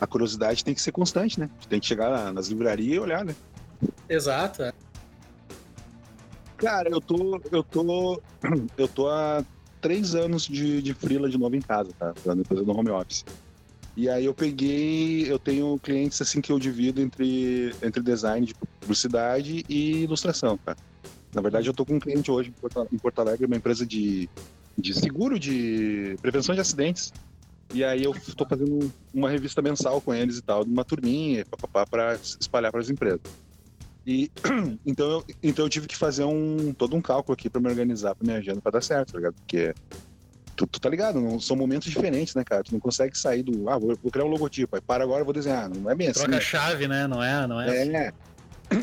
a 0.00 0.06
curiosidade 0.06 0.64
tem 0.64 0.74
que 0.74 0.82
ser 0.82 0.92
constante, 0.92 1.38
né? 1.38 1.48
Tem 1.68 1.80
que 1.80 1.86
chegar 1.86 2.32
nas 2.32 2.48
livrarias 2.48 2.96
e 2.96 2.98
olhar, 2.98 3.24
né? 3.24 3.34
Exato. 4.08 4.62
Cara, 6.58 6.90
eu 6.90 7.00
tô. 7.00 7.40
Eu 7.50 7.62
tô. 7.62 8.20
Eu 8.76 8.86
tô 8.86 9.08
há 9.08 9.44
três 9.80 10.14
anos 10.14 10.44
de, 10.46 10.82
de 10.82 10.92
freela 10.92 11.28
de 11.28 11.38
novo 11.38 11.54
em 11.56 11.60
casa, 11.60 11.90
tá? 11.98 12.12
Fazendo 12.16 12.70
home 12.70 12.90
office. 12.90 13.24
E 13.96 14.08
aí 14.08 14.24
eu 14.24 14.34
peguei, 14.34 15.30
eu 15.30 15.38
tenho 15.40 15.76
clientes 15.78 16.20
assim 16.22 16.40
que 16.40 16.52
eu 16.52 16.58
divido 16.58 17.00
entre, 17.00 17.74
entre 17.82 18.00
design 18.00 18.46
de 18.46 18.54
publicidade 18.54 19.64
e 19.68 20.02
ilustração, 20.02 20.56
tá? 20.56 20.76
Na 21.34 21.42
verdade, 21.42 21.68
eu 21.68 21.74
tô 21.74 21.84
com 21.84 21.94
um 21.94 21.98
cliente 21.98 22.30
hoje 22.30 22.52
em 22.92 22.98
Porto 22.98 23.20
Alegre, 23.20 23.46
uma 23.46 23.56
empresa 23.56 23.84
de 23.84 24.28
de 24.78 24.94
seguro 24.94 25.38
de 25.38 26.16
prevenção 26.22 26.54
de 26.54 26.60
acidentes. 26.60 27.12
E 27.74 27.84
aí 27.84 28.04
eu 28.04 28.12
estou 28.12 28.46
fazendo 28.48 28.90
uma 29.12 29.28
revista 29.28 29.60
mensal 29.60 30.00
com 30.00 30.14
eles 30.14 30.38
e 30.38 30.42
tal, 30.42 30.62
uma 30.62 30.84
turminha, 30.84 31.44
para 31.90 32.14
espalhar 32.14 32.70
para 32.70 32.80
as 32.80 32.88
empresas. 32.88 33.20
E 34.08 34.32
então 34.86 35.10
eu, 35.10 35.24
então 35.42 35.66
eu 35.66 35.68
tive 35.68 35.86
que 35.86 35.94
fazer 35.94 36.24
um 36.24 36.72
todo 36.72 36.96
um 36.96 37.02
cálculo 37.02 37.34
aqui 37.34 37.50
para 37.50 37.60
me 37.60 37.68
organizar 37.68 38.14
para 38.14 38.24
minha 38.24 38.38
agenda 38.38 38.58
para 38.58 38.72
dar 38.72 38.82
certo, 38.82 39.12
tá 39.12 39.18
ligado? 39.18 39.34
Porque 39.34 39.74
tu, 40.56 40.66
tu, 40.66 40.80
tá 40.80 40.88
ligado, 40.88 41.20
não, 41.20 41.38
são 41.38 41.54
momentos 41.54 41.90
diferentes, 41.90 42.34
né, 42.34 42.42
cara? 42.42 42.64
Tu 42.64 42.72
não 42.72 42.80
consegue 42.80 43.18
sair 43.18 43.42
do, 43.42 43.68
ah, 43.68 43.76
vou, 43.76 43.94
vou 44.02 44.10
criar 44.10 44.24
um 44.24 44.28
logotipo, 44.28 44.74
aí 44.74 44.80
para 44.80 45.04
agora 45.04 45.22
vou 45.22 45.34
desenhar, 45.34 45.68
não 45.68 45.90
é 45.90 45.94
bem 45.94 46.10
Troca 46.10 46.20
assim. 46.20 46.30
Troca 46.30 46.38
a 46.38 46.40
chave, 46.40 46.88
né? 46.88 47.06
Não 47.06 47.22
é, 47.22 47.46
não 47.46 47.60
é. 47.60 47.76
É. 47.76 48.08
Assim. 48.08 48.16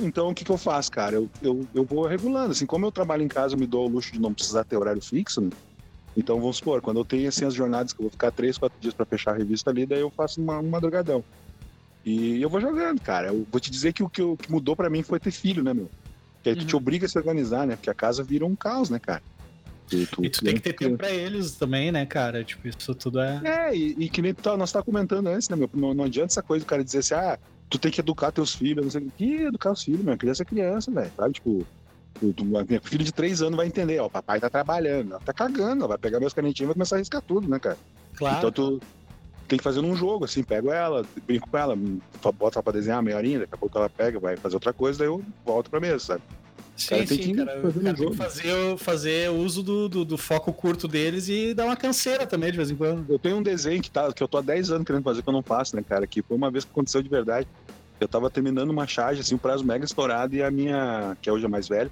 Então, 0.01 0.29
o 0.29 0.33
que, 0.33 0.43
que 0.43 0.51
eu 0.51 0.57
faço, 0.57 0.91
cara? 0.91 1.15
Eu, 1.15 1.29
eu, 1.43 1.67
eu 1.75 1.85
vou 1.85 2.07
regulando. 2.07 2.53
Assim, 2.53 2.65
como 2.65 2.87
eu 2.87 2.91
trabalho 2.91 3.21
em 3.21 3.27
casa, 3.27 3.53
eu 3.53 3.59
me 3.59 3.67
dou 3.67 3.85
o 3.85 3.87
luxo 3.87 4.11
de 4.11 4.19
não 4.19 4.33
precisar 4.33 4.63
ter 4.63 4.75
horário 4.77 4.99
fixo, 4.99 5.39
né? 5.41 5.51
Então, 6.17 6.39
vamos 6.39 6.57
supor, 6.57 6.81
quando 6.81 7.01
eu 7.01 7.05
tenho 7.05 7.29
assim, 7.29 7.45
as 7.45 7.53
jornadas 7.53 7.93
que 7.93 7.99
eu 7.99 8.05
vou 8.05 8.09
ficar 8.09 8.31
três, 8.31 8.57
quatro 8.57 8.79
dias 8.79 8.95
para 8.95 9.05
fechar 9.05 9.35
a 9.35 9.37
revista 9.37 9.69
ali, 9.69 9.85
daí 9.85 9.99
eu 9.99 10.09
faço 10.09 10.41
uma, 10.41 10.57
um 10.57 10.69
madrugadão. 10.69 11.23
E 12.05 12.39
eu 12.39 12.49
vou 12.49 12.61
jogando, 12.61 13.01
cara. 13.01 13.27
Eu 13.27 13.47
vou 13.51 13.59
te 13.59 13.71
dizer 13.71 13.91
que 13.91 14.03
o 14.03 14.09
que, 14.09 14.21
que 14.37 14.51
mudou 14.51 14.75
para 14.75 14.89
mim 14.89 15.01
foi 15.01 15.19
ter 15.19 15.31
filho, 15.31 15.63
né, 15.63 15.73
meu? 15.73 15.89
Que 16.43 16.49
aí 16.49 16.55
tu 16.55 16.65
te 16.65 16.75
uhum. 16.75 16.81
obriga 16.81 17.07
a 17.07 17.09
se 17.09 17.17
organizar, 17.17 17.65
né? 17.65 17.75
Porque 17.75 17.89
a 17.89 17.95
casa 17.95 18.23
vira 18.23 18.45
um 18.45 18.55
caos, 18.55 18.91
né, 18.91 18.99
cara? 18.99 19.23
E 19.91 20.05
tu, 20.05 20.23
e 20.23 20.29
tu 20.29 20.43
tem 20.43 20.53
que 20.53 20.61
ter 20.61 20.73
tempo 20.73 20.97
pra 20.97 21.09
eles 21.09 21.53
também, 21.55 21.91
né, 21.91 22.05
cara? 22.05 22.43
Tipo, 22.43 22.67
isso 22.67 22.93
tudo 22.93 23.19
é. 23.19 23.41
É, 23.43 23.75
e, 23.75 23.95
e 23.97 24.09
que 24.09 24.21
nem 24.21 24.33
tá, 24.33 24.55
nós 24.55 24.71
tá 24.71 24.83
comentando 24.83 25.27
antes, 25.27 25.49
né, 25.49 25.55
meu? 25.55 25.69
Não, 25.73 25.93
não 25.95 26.03
adianta 26.03 26.33
essa 26.33 26.43
coisa 26.43 26.63
do 26.63 26.67
cara 26.67 26.83
dizer 26.83 26.99
assim, 26.99 27.15
ah, 27.15 27.39
tu 27.69 27.79
tem 27.79 27.91
que 27.91 28.01
educar 28.01 28.31
teus 28.31 28.53
filhos, 28.53 28.83
não 28.83 28.91
sei 28.91 29.01
o 29.01 29.11
que. 29.11 29.35
Educar 29.43 29.71
os 29.71 29.83
filhos, 29.83 30.03
meu? 30.03 30.15
Criança 30.15 30.43
é 30.43 30.45
criança, 30.45 30.91
velho. 30.91 31.11
Sabe? 31.15 31.33
Tipo, 31.33 31.65
minha 32.21 32.81
filho 32.81 33.03
de 33.03 33.11
três 33.11 33.41
anos 33.41 33.57
vai 33.57 33.67
entender, 33.67 33.99
ó, 33.99 34.05
o 34.05 34.09
papai 34.09 34.39
tá 34.39 34.49
trabalhando, 34.49 35.11
ela 35.11 35.19
tá 35.19 35.33
cagando, 35.33 35.81
ela 35.81 35.89
vai 35.89 35.97
pegar 35.97 36.19
meus 36.19 36.33
canetinhos 36.33 36.67
e 36.67 36.67
vai 36.67 36.73
começar 36.73 36.95
a 36.95 36.99
riscar 36.99 37.21
tudo, 37.21 37.47
né, 37.47 37.59
cara? 37.59 37.77
Claro. 38.15 38.37
Então 38.37 38.51
tu 38.51 38.81
tem 39.47 39.57
que 39.57 39.63
fazer 39.63 39.81
num 39.81 39.95
jogo, 39.95 40.25
assim, 40.25 40.43
pego 40.43 40.71
ela, 40.71 41.05
brinco 41.25 41.49
com 41.49 41.57
ela, 41.57 41.75
bota 42.37 42.57
ela 42.57 42.63
pra 42.63 42.73
desenhar 42.73 43.01
meia 43.01 43.17
horinha, 43.17 43.39
daqui 43.39 43.53
a 43.53 43.57
pouco 43.57 43.77
ela 43.77 43.89
pega, 43.89 44.19
vai 44.19 44.35
fazer 44.35 44.55
outra 44.55 44.73
coisa, 44.73 44.99
daí 44.99 45.07
eu 45.07 45.23
volto 45.45 45.69
pra 45.69 45.79
mesa, 45.79 45.99
sabe? 45.99 46.21
Sim, 46.75 46.89
cara, 46.89 47.07
sim, 47.07 47.17
que 47.17 47.33
cara, 47.33 47.61
fazer, 47.61 47.79
cara, 47.79 47.95
tem 47.95 48.09
que 48.09 48.17
fazer, 48.17 48.77
fazer 48.77 49.31
uso 49.31 49.63
do, 49.63 49.87
do, 49.87 50.03
do, 50.03 50.17
foco 50.17 50.51
curto 50.51 50.89
deles 50.89 51.29
e 51.29 51.53
dar 51.53 51.65
uma 51.65 51.77
canseira 51.77 52.27
também 52.27 52.51
de 52.51 52.57
vez 52.57 52.69
em 52.69 52.75
quando. 52.75 53.05
Eu 53.07 53.17
tenho 53.17 53.37
um 53.37 53.43
desenho 53.43 53.81
que, 53.81 53.89
tá, 53.89 54.11
que 54.11 54.21
eu 54.21 54.27
tô 54.27 54.37
há 54.37 54.41
10 54.41 54.71
anos 54.71 54.85
querendo 54.85 55.03
fazer 55.03 55.21
que 55.21 55.29
eu 55.29 55.33
não 55.33 55.41
faço, 55.41 55.75
né, 55.75 55.83
cara? 55.87 56.05
Que 56.05 56.21
foi 56.21 56.35
uma 56.35 56.51
vez 56.51 56.65
que 56.65 56.71
aconteceu 56.71 57.01
de 57.01 57.07
verdade. 57.07 57.47
Eu 57.97 58.09
tava 58.09 58.29
terminando 58.29 58.71
uma 58.71 58.85
charge, 58.85 59.21
assim, 59.21 59.35
um 59.35 59.37
prazo 59.37 59.63
mega 59.63 59.85
estourado, 59.85 60.35
e 60.35 60.43
a 60.43 60.51
minha, 60.51 61.15
que 61.21 61.29
é 61.29 61.31
hoje 61.31 61.45
a 61.45 61.49
mais 61.49 61.69
velha, 61.69 61.89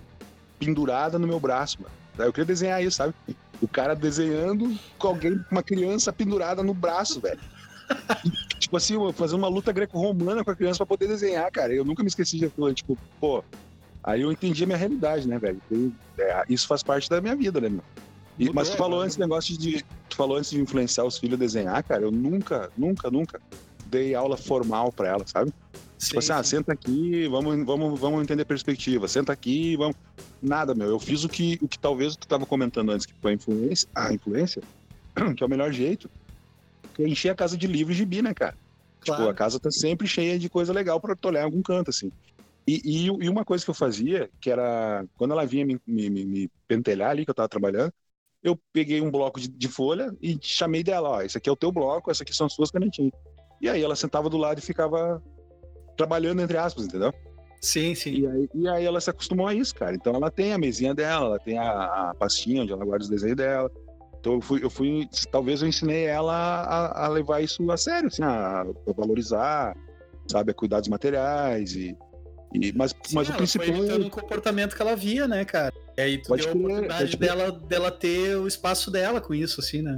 pendurada 0.60 1.18
no 1.18 1.26
meu 1.26 1.40
braço, 1.40 1.78
mano. 1.82 1.94
Eu 2.18 2.34
queria 2.34 2.46
desenhar 2.46 2.84
isso, 2.84 2.98
sabe? 2.98 3.14
O 3.62 3.68
cara 3.68 3.96
desenhando 3.96 4.78
com 4.98 5.08
alguém, 5.08 5.40
uma 5.50 5.64
criança 5.64 6.12
pendurada 6.12 6.62
no 6.64 6.74
braço, 6.74 7.22
velho. 7.22 7.40
tipo 8.60 8.78
assim, 8.78 8.96
fazer 9.14 9.36
uma 9.36 9.48
luta 9.48 9.72
greco-romana 9.72 10.44
com 10.44 10.52
a 10.52 10.56
criança 10.56 10.78
pra 10.78 10.86
poder 10.86 11.08
desenhar, 11.08 11.50
cara. 11.52 11.74
Eu 11.74 11.86
nunca 11.86 12.04
me 12.04 12.10
esqueci 12.10 12.38
de 12.38 12.46
aquilo. 12.46 12.74
Tipo, 12.74 12.98
pô. 13.20 13.44
Aí 14.04 14.22
eu 14.22 14.32
entendi 14.32 14.64
a 14.64 14.68
minha 14.68 14.78
realidade, 14.78 15.28
né, 15.28 15.40
velho? 15.40 15.62
É, 16.18 16.44
isso 16.50 16.68
faz 16.68 16.84
parte 16.84 17.10
da 17.10 17.22
minha 17.22 17.36
vida, 17.36 17.62
né, 17.62 17.70
meu? 17.70 17.84
E, 18.38 18.52
mas 18.52 18.70
tu 18.70 18.78
falou 18.78 19.02
antes 19.02 19.18
negócio 19.18 19.58
de. 19.58 19.86
Tu 20.10 20.16
falou 20.16 20.38
antes 20.38 20.50
de 20.50 20.60
influenciar 20.60 21.06
os 21.06 21.18
filhos 21.18 21.36
a 21.36 21.40
desenhar, 21.40 21.84
cara. 21.84 22.04
Eu 22.04 22.12
nunca, 22.12 22.70
nunca, 22.76 23.10
nunca 23.10 23.40
dei 23.86 24.16
aula 24.16 24.36
formal 24.36 24.92
pra 24.92 25.10
ela, 25.10 25.24
sabe? 25.26 25.54
Sim, 25.98 26.08
tipo 26.08 26.20
assim, 26.20 26.32
ah, 26.34 26.44
senta 26.44 26.74
aqui, 26.74 27.28
vamos, 27.28 27.66
vamos, 27.66 28.00
vamos 28.00 28.22
entender 28.22 28.46
perspectiva. 28.46 29.08
Senta 29.08 29.32
aqui, 29.32 29.78
vamos. 29.78 29.96
Nada, 30.42 30.76
meu. 30.76 30.88
Eu 30.88 31.00
fiz 31.00 31.24
o 31.24 31.30
que, 31.30 31.58
o 31.62 31.68
que 31.68 31.80
talvez 31.80 32.16
tu 32.16 32.24
estava 32.24 32.46
comentando 32.46 32.92
antes, 32.92 33.06
que 33.06 33.14
foi 33.22 33.32
a 33.32 33.36
influência, 33.36 33.90
a 33.96 34.14
influência, 34.14 34.62
que 35.36 35.44
é 35.44 35.46
o 35.46 35.50
melhor 35.50 35.72
jeito, 35.72 36.10
que 36.94 37.04
é 37.04 37.08
encher 37.08 37.30
a 37.30 37.36
casa 37.36 37.58
de 37.58 37.68
livros 37.68 37.96
de 37.96 38.06
bi, 38.06 38.22
né, 38.22 38.34
cara? 38.34 38.58
Claro. 39.00 39.22
Tipo, 39.22 39.32
a 39.32 39.34
casa 39.34 39.60
tá 39.60 39.72
sempre 39.72 40.08
cheia 40.08 40.38
de 40.38 40.50
coisa 40.50 40.74
legal 40.74 41.00
para 41.00 41.16
tu 41.16 41.28
olhar 41.28 41.42
em 41.42 41.46
algum 41.46 41.62
canto, 41.62 41.90
assim. 41.90 42.12
E, 42.66 42.82
e, 42.84 43.06
e, 43.08 43.30
uma 43.30 43.44
coisa 43.44 43.64
que 43.64 43.70
eu 43.70 43.76
fazia, 43.76 44.30
que 44.40 44.50
era, 44.50 45.06
quando 45.18 45.32
ela 45.32 45.46
vinha 45.46 45.66
me, 45.66 45.80
me, 45.86 46.10
me 46.10 46.52
pentelhar 46.68 47.10
ali, 47.10 47.26
que 47.26 47.32
eu 47.32 47.36
tava 47.36 47.50
trabalhando, 47.50 47.94
eu 48.42 48.58
peguei 48.72 49.02
um 49.02 49.12
bloco 49.12 49.40
de, 49.40 49.48
de, 49.48 49.68
folha 49.68 50.16
e 50.22 50.38
chamei 50.42 50.84
dela, 50.84 51.10
ó, 51.10 51.22
esse 51.22 51.38
aqui 51.38 51.50
é 51.50 51.52
o 51.52 51.58
teu 51.58 51.72
bloco, 51.72 52.10
essa 52.10 52.24
aqui 52.24 52.36
são 52.36 52.48
as 52.48 52.54
suas 52.54 52.72
canetinhas. 52.72 53.14
E 53.62 53.70
aí 53.70 53.82
ela 53.82 53.96
sentava 53.96 54.30
do 54.30 54.38
lado 54.38 54.60
e 54.60 54.62
ficava 54.62 55.22
trabalhando, 55.96 56.42
entre 56.42 56.58
aspas, 56.58 56.86
entendeu? 56.86 57.14
Sim, 57.62 57.96
sim. 57.96 58.12
E 58.12 58.28
aí, 58.28 58.50
e 58.54 58.68
aí, 58.68 58.86
ela 58.86 59.00
se 59.00 59.10
acostumou 59.10 59.48
a 59.48 59.54
isso, 59.54 59.74
cara. 59.74 59.96
Então 59.96 60.14
ela 60.14 60.30
tem 60.30 60.52
a 60.52 60.58
mesinha 60.58 60.94
dela, 60.94 61.28
ela 61.28 61.40
tem 61.40 61.58
a, 61.58 62.10
a 62.10 62.14
pastinha 62.14 62.62
onde 62.62 62.74
ela 62.74 62.84
guarda 62.84 63.04
os 63.04 63.10
desenhos 63.10 63.38
dela. 63.38 63.72
Então 64.20 64.34
eu 64.34 64.42
fui, 64.42 64.64
eu 64.64 64.70
fui 64.70 65.08
talvez 65.32 65.62
eu 65.62 65.68
ensinei 65.68 66.06
ela 66.06 66.34
a, 66.34 67.06
a 67.06 67.08
levar 67.08 67.42
isso 67.42 67.70
a 67.72 67.78
sério, 67.78 68.08
assim, 68.08 68.22
a, 68.22 68.62
a, 68.62 68.94
valorizar, 68.96 69.76
sabe, 70.28 70.52
a 70.52 70.54
cuidar 70.54 70.82
dos 70.82 70.90
materiais 70.90 71.74
e, 71.74 71.98
e 72.54 72.74
mas, 72.74 72.92
Sim, 73.04 73.16
mas 73.16 73.30
o 73.30 73.34
principal 73.34 73.68
foi 73.68 73.90
é... 73.90 73.96
o 73.96 74.10
comportamento 74.10 74.76
que 74.76 74.82
ela 74.82 74.96
via, 74.96 75.28
né, 75.28 75.46
cara? 75.46 75.74
E 75.98 76.02
aí 76.02 76.18
tu 76.18 76.30
pode 76.30 76.44
deu 76.44 76.52
a 76.52 76.56
oportunidade 76.56 77.18
dela, 77.18 77.52
dela 77.52 77.92
ter 77.92 78.36
o 78.38 78.48
espaço 78.48 78.92
dela 78.92 79.22
com 79.22 79.34
isso, 79.34 79.62
assim, 79.62 79.82
né? 79.82 79.98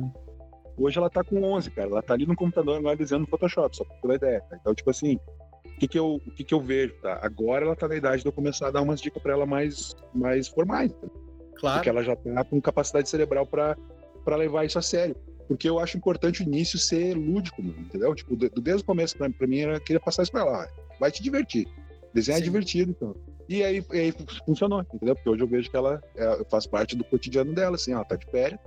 Hoje 0.77 0.97
ela 0.97 1.09
tá 1.09 1.23
com 1.23 1.41
11, 1.41 1.71
cara. 1.71 1.89
Ela 1.89 2.01
tá 2.01 2.13
ali 2.13 2.25
no 2.25 2.35
computador 2.35 2.77
agora 2.77 2.97
desenhando 2.97 3.21
no 3.21 3.29
Photoshop, 3.29 3.75
só 3.77 3.83
pra 3.85 3.95
ter 3.95 4.07
uma 4.07 4.15
ideia. 4.15 4.43
Então, 4.59 4.75
tipo 4.75 4.89
assim, 4.89 5.17
o 5.75 5.79
que, 5.79 5.87
que, 5.89 5.99
eu, 5.99 6.15
o 6.25 6.31
que, 6.31 6.43
que 6.43 6.53
eu 6.53 6.61
vejo, 6.61 6.93
tá? 7.01 7.19
Agora 7.21 7.65
ela 7.65 7.75
tá 7.75 7.87
na 7.87 7.95
idade 7.95 8.21
de 8.21 8.27
eu 8.27 8.31
começar 8.31 8.67
a 8.67 8.71
dar 8.71 8.81
umas 8.81 9.01
dicas 9.01 9.21
para 9.21 9.33
ela 9.33 9.45
mais, 9.45 9.93
mais 10.13 10.47
formais. 10.47 10.93
Tá? 10.93 11.07
Claro. 11.57 11.77
Porque 11.77 11.89
ela 11.89 12.03
já 12.03 12.15
tá 12.15 12.43
com 12.45 12.61
capacidade 12.61 13.09
cerebral 13.09 13.45
para 13.45 13.75
levar 14.37 14.65
isso 14.65 14.79
a 14.79 14.81
sério. 14.81 15.15
Porque 15.47 15.69
eu 15.69 15.77
acho 15.77 15.97
importante 15.97 16.41
o 16.41 16.43
início 16.43 16.79
ser 16.79 17.13
lúdico, 17.13 17.61
entendeu? 17.61 18.15
Tipo, 18.15 18.35
desde 18.35 18.83
o 18.83 18.85
começo, 18.85 19.17
pra, 19.17 19.29
pra 19.29 19.47
mim, 19.47 19.59
era 19.59 19.79
queria 19.79 19.99
passar 19.99 20.23
isso 20.23 20.31
pra 20.31 20.41
ela. 20.41 20.67
Vai 20.99 21.11
te 21.11 21.21
divertir. 21.21 21.67
Desenhar 22.13 22.39
é 22.39 22.41
Sim. 22.41 22.47
é 22.47 22.49
divertido, 22.49 22.91
então. 22.91 23.15
E 23.47 23.63
aí, 23.63 23.85
e 23.91 23.99
aí 23.99 24.13
funcionou, 24.45 24.81
entendeu? 24.81 25.13
Porque 25.13 25.29
hoje 25.29 25.43
eu 25.43 25.47
vejo 25.47 25.69
que 25.69 25.77
ela 25.77 26.01
é, 26.15 26.43
faz 26.49 26.65
parte 26.65 26.95
do 26.95 27.03
cotidiano 27.03 27.53
dela, 27.53 27.75
assim, 27.75 27.91
ela 27.91 28.05
tá 28.05 28.15
de 28.15 28.25
férias. 28.27 28.59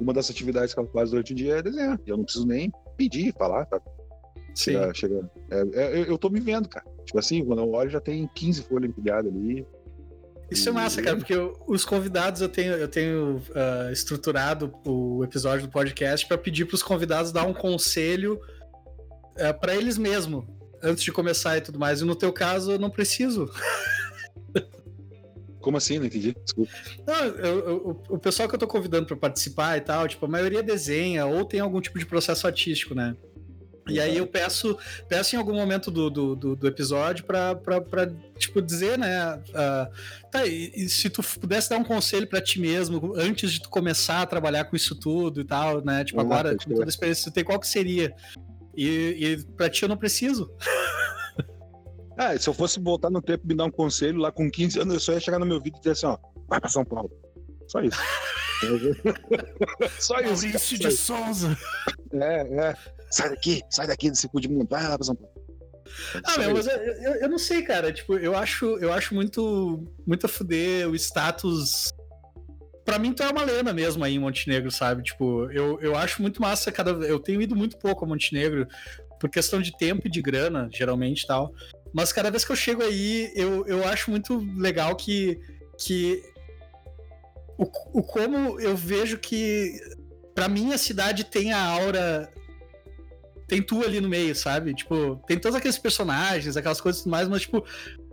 Uma 0.00 0.12
das 0.12 0.30
atividades 0.30 0.72
que 0.72 0.80
ela 0.80 0.88
faz 0.88 1.10
durante 1.10 1.32
o 1.32 1.36
dia 1.36 1.56
é 1.56 1.62
desenhar. 1.62 2.00
E 2.06 2.10
eu 2.10 2.16
não 2.16 2.24
preciso 2.24 2.46
nem 2.46 2.72
pedir, 2.96 3.34
falar, 3.34 3.66
tá? 3.66 3.80
Sim. 4.56 4.72
Chega, 4.72 4.94
chega 4.94 5.30
é, 5.50 6.00
é, 6.00 6.10
eu 6.10 6.16
tô 6.16 6.30
me 6.30 6.40
vendo, 6.40 6.66
cara. 6.66 6.86
Tipo 7.04 7.18
assim, 7.18 7.44
quando 7.44 7.60
eu 7.60 7.70
olho 7.70 7.90
já 7.90 8.00
tem 8.00 8.28
15 8.34 8.62
folhas 8.62 8.88
empilhadas 8.88 9.30
ali. 9.30 9.66
Isso 10.50 10.68
e... 10.68 10.70
é 10.70 10.72
massa, 10.72 11.02
cara, 11.02 11.16
porque 11.16 11.34
eu, 11.34 11.52
os 11.68 11.84
convidados 11.84 12.40
eu 12.40 12.48
tenho, 12.48 12.72
eu 12.72 12.88
tenho 12.88 13.36
uh, 13.36 13.92
estruturado 13.92 14.72
o 14.84 15.22
episódio 15.22 15.66
do 15.66 15.70
podcast 15.70 16.26
para 16.26 16.38
pedir 16.38 16.64
para 16.64 16.74
os 16.74 16.82
convidados 16.82 17.32
dar 17.32 17.44
um 17.44 17.52
conselho 17.52 18.34
uh, 18.34 18.40
é, 19.36 19.52
para 19.52 19.76
eles 19.76 19.98
mesmos, 19.98 20.46
antes 20.82 21.04
de 21.04 21.12
começar 21.12 21.58
e 21.58 21.60
tudo 21.60 21.78
mais. 21.78 22.00
E 22.00 22.04
no 22.04 22.16
teu 22.16 22.32
caso, 22.32 22.72
eu 22.72 22.78
não 22.78 22.88
preciso. 22.88 23.50
Como 25.60 25.76
assim? 25.76 25.98
Não 25.98 26.06
entendi. 26.06 26.34
Desculpa. 26.42 26.72
Não, 27.06 27.24
eu, 27.24 27.68
eu, 27.68 28.02
o 28.08 28.18
pessoal 28.18 28.48
que 28.48 28.54
eu 28.54 28.58
tô 28.58 28.66
convidando 28.66 29.06
para 29.06 29.16
participar 29.16 29.76
e 29.76 29.82
tal, 29.82 30.08
tipo, 30.08 30.24
a 30.24 30.28
maioria 30.28 30.62
desenha 30.62 31.26
ou 31.26 31.44
tem 31.44 31.60
algum 31.60 31.80
tipo 31.80 31.98
de 31.98 32.06
processo 32.06 32.46
artístico, 32.46 32.94
né? 32.94 33.14
E 33.88 34.00
aí 34.00 34.16
eu 34.16 34.26
peço, 34.26 34.76
peço 35.08 35.36
em 35.36 35.38
algum 35.38 35.54
momento 35.54 35.90
do, 35.90 36.10
do, 36.10 36.34
do, 36.34 36.56
do 36.56 36.66
episódio 36.66 37.24
pra, 37.24 37.54
pra, 37.54 37.80
pra, 37.80 38.10
tipo, 38.36 38.60
dizer, 38.60 38.98
né? 38.98 39.36
Uh, 39.36 40.28
tá, 40.30 40.44
e, 40.44 40.72
e, 40.74 40.88
se 40.88 41.08
tu 41.08 41.22
pudesse 41.22 41.70
dar 41.70 41.76
um 41.76 41.84
conselho 41.84 42.26
para 42.26 42.40
ti 42.40 42.60
mesmo, 42.60 43.14
antes 43.16 43.52
de 43.52 43.62
tu 43.62 43.68
começar 43.68 44.22
a 44.22 44.26
trabalhar 44.26 44.64
com 44.64 44.74
isso 44.74 44.96
tudo 44.96 45.40
e 45.40 45.44
tal, 45.44 45.84
né? 45.84 46.04
Tipo, 46.04 46.20
agora, 46.20 46.56
com 46.56 46.70
toda 46.70 46.84
a 46.84 46.88
experiência 46.88 47.24
que 47.24 47.30
tu 47.30 47.34
tem, 47.34 47.44
qual 47.44 47.60
que 47.60 47.68
seria? 47.68 48.12
E, 48.76 48.88
e 48.88 49.44
pra 49.56 49.70
ti 49.70 49.84
eu 49.84 49.88
não 49.88 49.96
preciso. 49.96 50.50
Ah, 52.18 52.34
se 52.38 52.48
eu 52.48 52.54
fosse 52.54 52.80
voltar 52.80 53.10
no 53.10 53.20
tempo 53.20 53.44
e 53.44 53.48
me 53.48 53.54
dar 53.54 53.66
um 53.66 53.70
conselho, 53.70 54.16
lá 54.16 54.32
com 54.32 54.50
15 54.50 54.80
anos, 54.80 54.94
eu 54.94 55.00
só 55.00 55.12
ia 55.12 55.20
chegar 55.20 55.38
no 55.38 55.44
meu 55.44 55.60
vídeo 55.60 55.76
e 55.76 55.80
dizer 55.80 55.90
assim, 55.90 56.06
ó, 56.06 56.16
vai 56.48 56.58
pra 56.58 56.70
São 56.70 56.82
Paulo. 56.82 57.10
Só 57.68 57.82
isso. 57.82 57.98
só 60.00 60.18
isso. 60.20 60.46
Maurício 60.46 60.78
de 60.78 60.90
Souza. 60.92 61.58
É, 62.14 62.40
é. 62.40 62.76
Sai 63.10 63.30
daqui, 63.30 63.62
sai 63.70 63.86
daqui 63.86 64.10
desse 64.10 64.28
cu 64.28 64.40
de 64.40 64.48
mundo, 64.48 64.66
vai 64.68 64.82
lá 64.82 64.96
pra 64.96 65.04
São 65.04 65.14
Paulo. 65.14 65.46
Ah, 66.24 66.38
meu, 66.38 66.54
mas 66.54 66.66
eu, 66.66 66.76
eu, 66.76 67.14
eu, 67.22 67.28
não 67.28 67.38
sei, 67.38 67.62
cara. 67.62 67.92
Tipo, 67.92 68.16
eu 68.18 68.36
acho, 68.36 68.76
eu 68.78 68.92
acho 68.92 69.14
muito, 69.14 69.84
muito 70.06 70.26
a 70.26 70.28
fuder 70.28 70.88
o 70.88 70.94
status. 70.94 71.92
Pra 72.84 72.98
mim, 72.98 73.12
tu 73.12 73.22
é 73.22 73.30
uma 73.30 73.44
lenda 73.44 73.72
mesmo 73.72 74.04
aí 74.04 74.14
em 74.14 74.18
Montenegro, 74.18 74.70
sabe? 74.70 75.02
Tipo, 75.02 75.50
eu, 75.50 75.80
eu 75.80 75.96
acho 75.96 76.22
muito 76.22 76.40
massa 76.40 76.70
cada 76.70 76.90
Eu 76.90 77.18
tenho 77.18 77.40
ido 77.40 77.56
muito 77.56 77.78
pouco 77.78 78.04
a 78.04 78.08
Montenegro 78.08 78.66
por 79.18 79.30
questão 79.30 79.60
de 79.60 79.76
tempo 79.76 80.06
e 80.06 80.10
de 80.10 80.20
grana, 80.20 80.68
geralmente 80.72 81.22
e 81.22 81.26
tal. 81.26 81.52
Mas 81.92 82.12
cada 82.12 82.30
vez 82.30 82.44
que 82.44 82.52
eu 82.52 82.56
chego 82.56 82.82
aí, 82.82 83.32
eu, 83.34 83.66
eu 83.66 83.86
acho 83.88 84.10
muito 84.10 84.38
legal 84.56 84.94
que, 84.94 85.40
que 85.78 86.22
o, 87.58 87.64
o 87.98 88.02
como 88.02 88.60
eu 88.60 88.76
vejo 88.76 89.18
que 89.18 89.80
para 90.34 90.48
mim 90.48 90.74
a 90.74 90.78
cidade 90.78 91.24
tem 91.24 91.52
a 91.52 91.64
aura 91.64 92.30
tem 93.46 93.62
tu 93.62 93.82
ali 93.82 94.00
no 94.00 94.08
meio, 94.08 94.34
sabe? 94.34 94.74
Tipo, 94.74 95.16
tem 95.26 95.38
todos 95.38 95.56
aqueles 95.56 95.78
personagens, 95.78 96.56
aquelas 96.56 96.80
coisas 96.80 97.00
e 97.00 97.04
tudo 97.04 97.12
mais, 97.12 97.28
mas, 97.28 97.42
tipo, 97.42 97.64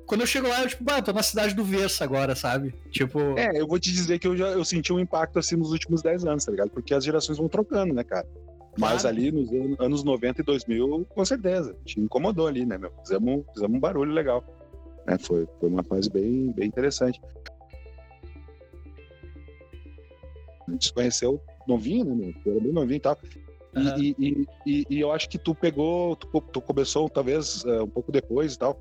quando 0.05 0.21
eu 0.21 0.27
chego 0.27 0.47
lá, 0.47 0.61
eu, 0.61 0.67
tipo, 0.67 0.83
bah, 0.83 1.01
tô 1.01 1.11
na 1.11 1.23
cidade 1.23 1.55
do 1.55 1.63
Versa 1.63 2.03
agora, 2.03 2.35
sabe? 2.35 2.73
Tipo. 2.91 3.19
É, 3.37 3.59
eu 3.59 3.67
vou 3.67 3.79
te 3.79 3.91
dizer 3.91 4.19
que 4.19 4.27
eu 4.27 4.35
já 4.35 4.47
eu 4.49 4.63
senti 4.63 4.91
um 4.91 4.99
impacto 4.99 5.39
assim 5.39 5.55
nos 5.55 5.71
últimos 5.71 6.01
10 6.01 6.25
anos, 6.25 6.45
tá 6.45 6.51
ligado? 6.51 6.69
Porque 6.69 6.93
as 6.93 7.03
gerações 7.03 7.37
vão 7.37 7.47
trocando, 7.47 7.93
né, 7.93 8.03
cara? 8.03 8.27
Mas 8.77 9.05
ali 9.05 9.31
nos 9.31 9.49
anos 9.79 10.03
90 10.03 10.41
e 10.41 10.43
2000, 10.43 11.05
com 11.05 11.25
certeza, 11.25 11.75
te 11.85 11.99
incomodou 11.99 12.47
ali, 12.47 12.65
né, 12.65 12.77
meu? 12.77 12.91
Fizemos, 13.03 13.45
fizemos 13.53 13.77
um 13.77 13.79
barulho 13.79 14.11
legal. 14.11 14.43
Né? 15.05 15.17
Foi, 15.19 15.47
foi 15.59 15.69
uma 15.69 15.83
fase 15.83 16.09
bem, 16.09 16.51
bem 16.51 16.67
interessante. 16.67 17.21
A 20.67 20.71
gente 20.71 20.87
se 20.87 20.93
conheceu 20.93 21.39
novinho, 21.67 22.05
né, 22.05 22.15
meu? 22.15 22.33
Eu 22.45 22.51
era 22.53 22.61
bem 22.61 22.73
novinho 22.73 22.97
e 22.97 22.99
tal. 22.99 23.17
Uhum. 23.75 23.97
E, 23.97 24.15
e, 24.19 24.47
e, 24.65 24.85
e, 24.89 24.99
eu 24.99 25.11
acho 25.11 25.27
que 25.27 25.37
tu 25.37 25.55
pegou, 25.55 26.15
tu, 26.15 26.27
tu 26.41 26.61
começou 26.61 27.09
talvez 27.09 27.63
uh, 27.63 27.83
um 27.83 27.89
pouco 27.89 28.11
depois 28.11 28.53
e 28.53 28.59
tal. 28.59 28.79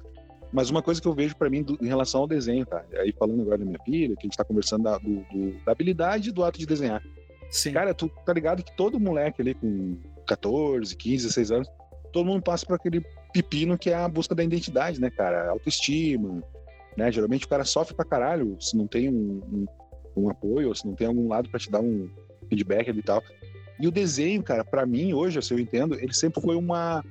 Mas 0.53 0.69
uma 0.69 0.83
coisa 0.83 1.01
que 1.01 1.09
eu 1.09 1.15
vejo 1.15 1.35
para 1.35 1.49
mim 1.49 1.63
do, 1.63 1.79
em 1.81 1.89
relação 1.89 2.21
ao 2.21 2.27
desenho, 2.27 2.67
tá? 2.67 2.85
Aí 2.95 3.13
falando 3.19 3.41
agora 3.41 3.59
da 3.59 3.65
minha 3.65 3.79
filha, 3.85 4.15
que 4.15 4.27
a 4.27 4.27
gente 4.27 4.37
tá 4.37 4.45
conversando 4.45 4.85
da, 4.85 4.99
do, 4.99 5.25
do, 5.33 5.65
da 5.65 5.73
habilidade 5.73 6.31
do 6.31 6.45
ato 6.45 6.59
de 6.59 6.67
desenhar. 6.67 7.03
Sim. 7.51 7.73
Cara, 7.73 7.95
tu 7.95 8.11
tá 8.27 8.33
ligado 8.33 8.63
que 8.63 8.77
todo 8.77 9.01
moleque 9.01 9.41
ali 9.41 9.55
com 9.55 9.97
14, 10.27 10.95
15, 10.95 11.27
16 11.27 11.51
anos, 11.53 11.69
todo 12.13 12.27
mundo 12.27 12.43
passa 12.43 12.67
por 12.67 12.75
aquele 12.75 13.03
pepino 13.33 13.79
que 13.79 13.89
é 13.89 13.95
a 13.95 14.09
busca 14.09 14.35
da 14.35 14.45
identidade, 14.45 15.01
né, 15.01 15.11
cara? 15.11 15.51
Autoestima, 15.51 16.43
né? 16.97 17.11
Geralmente 17.11 17.47
o 17.47 17.49
cara 17.49 17.65
sofre 17.65 17.95
pra 17.95 18.05
caralho 18.05 18.57
se 18.61 18.77
não 18.77 18.87
tem 18.87 19.09
um, 19.09 19.41
um, 19.53 19.67
um 20.17 20.31
apoio, 20.31 20.69
ou 20.69 20.75
se 20.75 20.87
não 20.87 20.95
tem 20.95 21.07
algum 21.07 21.29
lado 21.29 21.49
para 21.49 21.59
te 21.59 21.71
dar 21.71 21.81
um 21.81 22.11
feedback 22.49 22.91
ali 22.91 23.01
e 23.01 23.03
tal. 23.03 23.23
E 23.83 23.89
o 23.89 23.91
desenho, 23.91 24.41
cara, 24.45 24.65
para 24.65 24.87
mim, 24.87 25.13
hoje, 25.13 25.43
se 25.43 25.53
eu 25.53 25.59
entendo, 25.59 25.97
ele 25.97 26.15
sempre 26.15 26.41
foi 26.41 26.55
uma. 26.55 27.05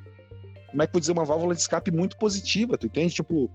Como 0.70 0.82
é 0.82 0.88
que 0.88 0.92
eu 0.92 0.94
vou 0.94 1.02
dizer? 1.02 1.12
Uma 1.12 1.26
válvula 1.26 1.54
de 1.54 1.60
escape 1.60 1.92
muito 1.92 2.18
positiva, 2.18 2.78
tu 2.78 2.86
entende? 2.86 3.14
Tipo, 3.14 3.52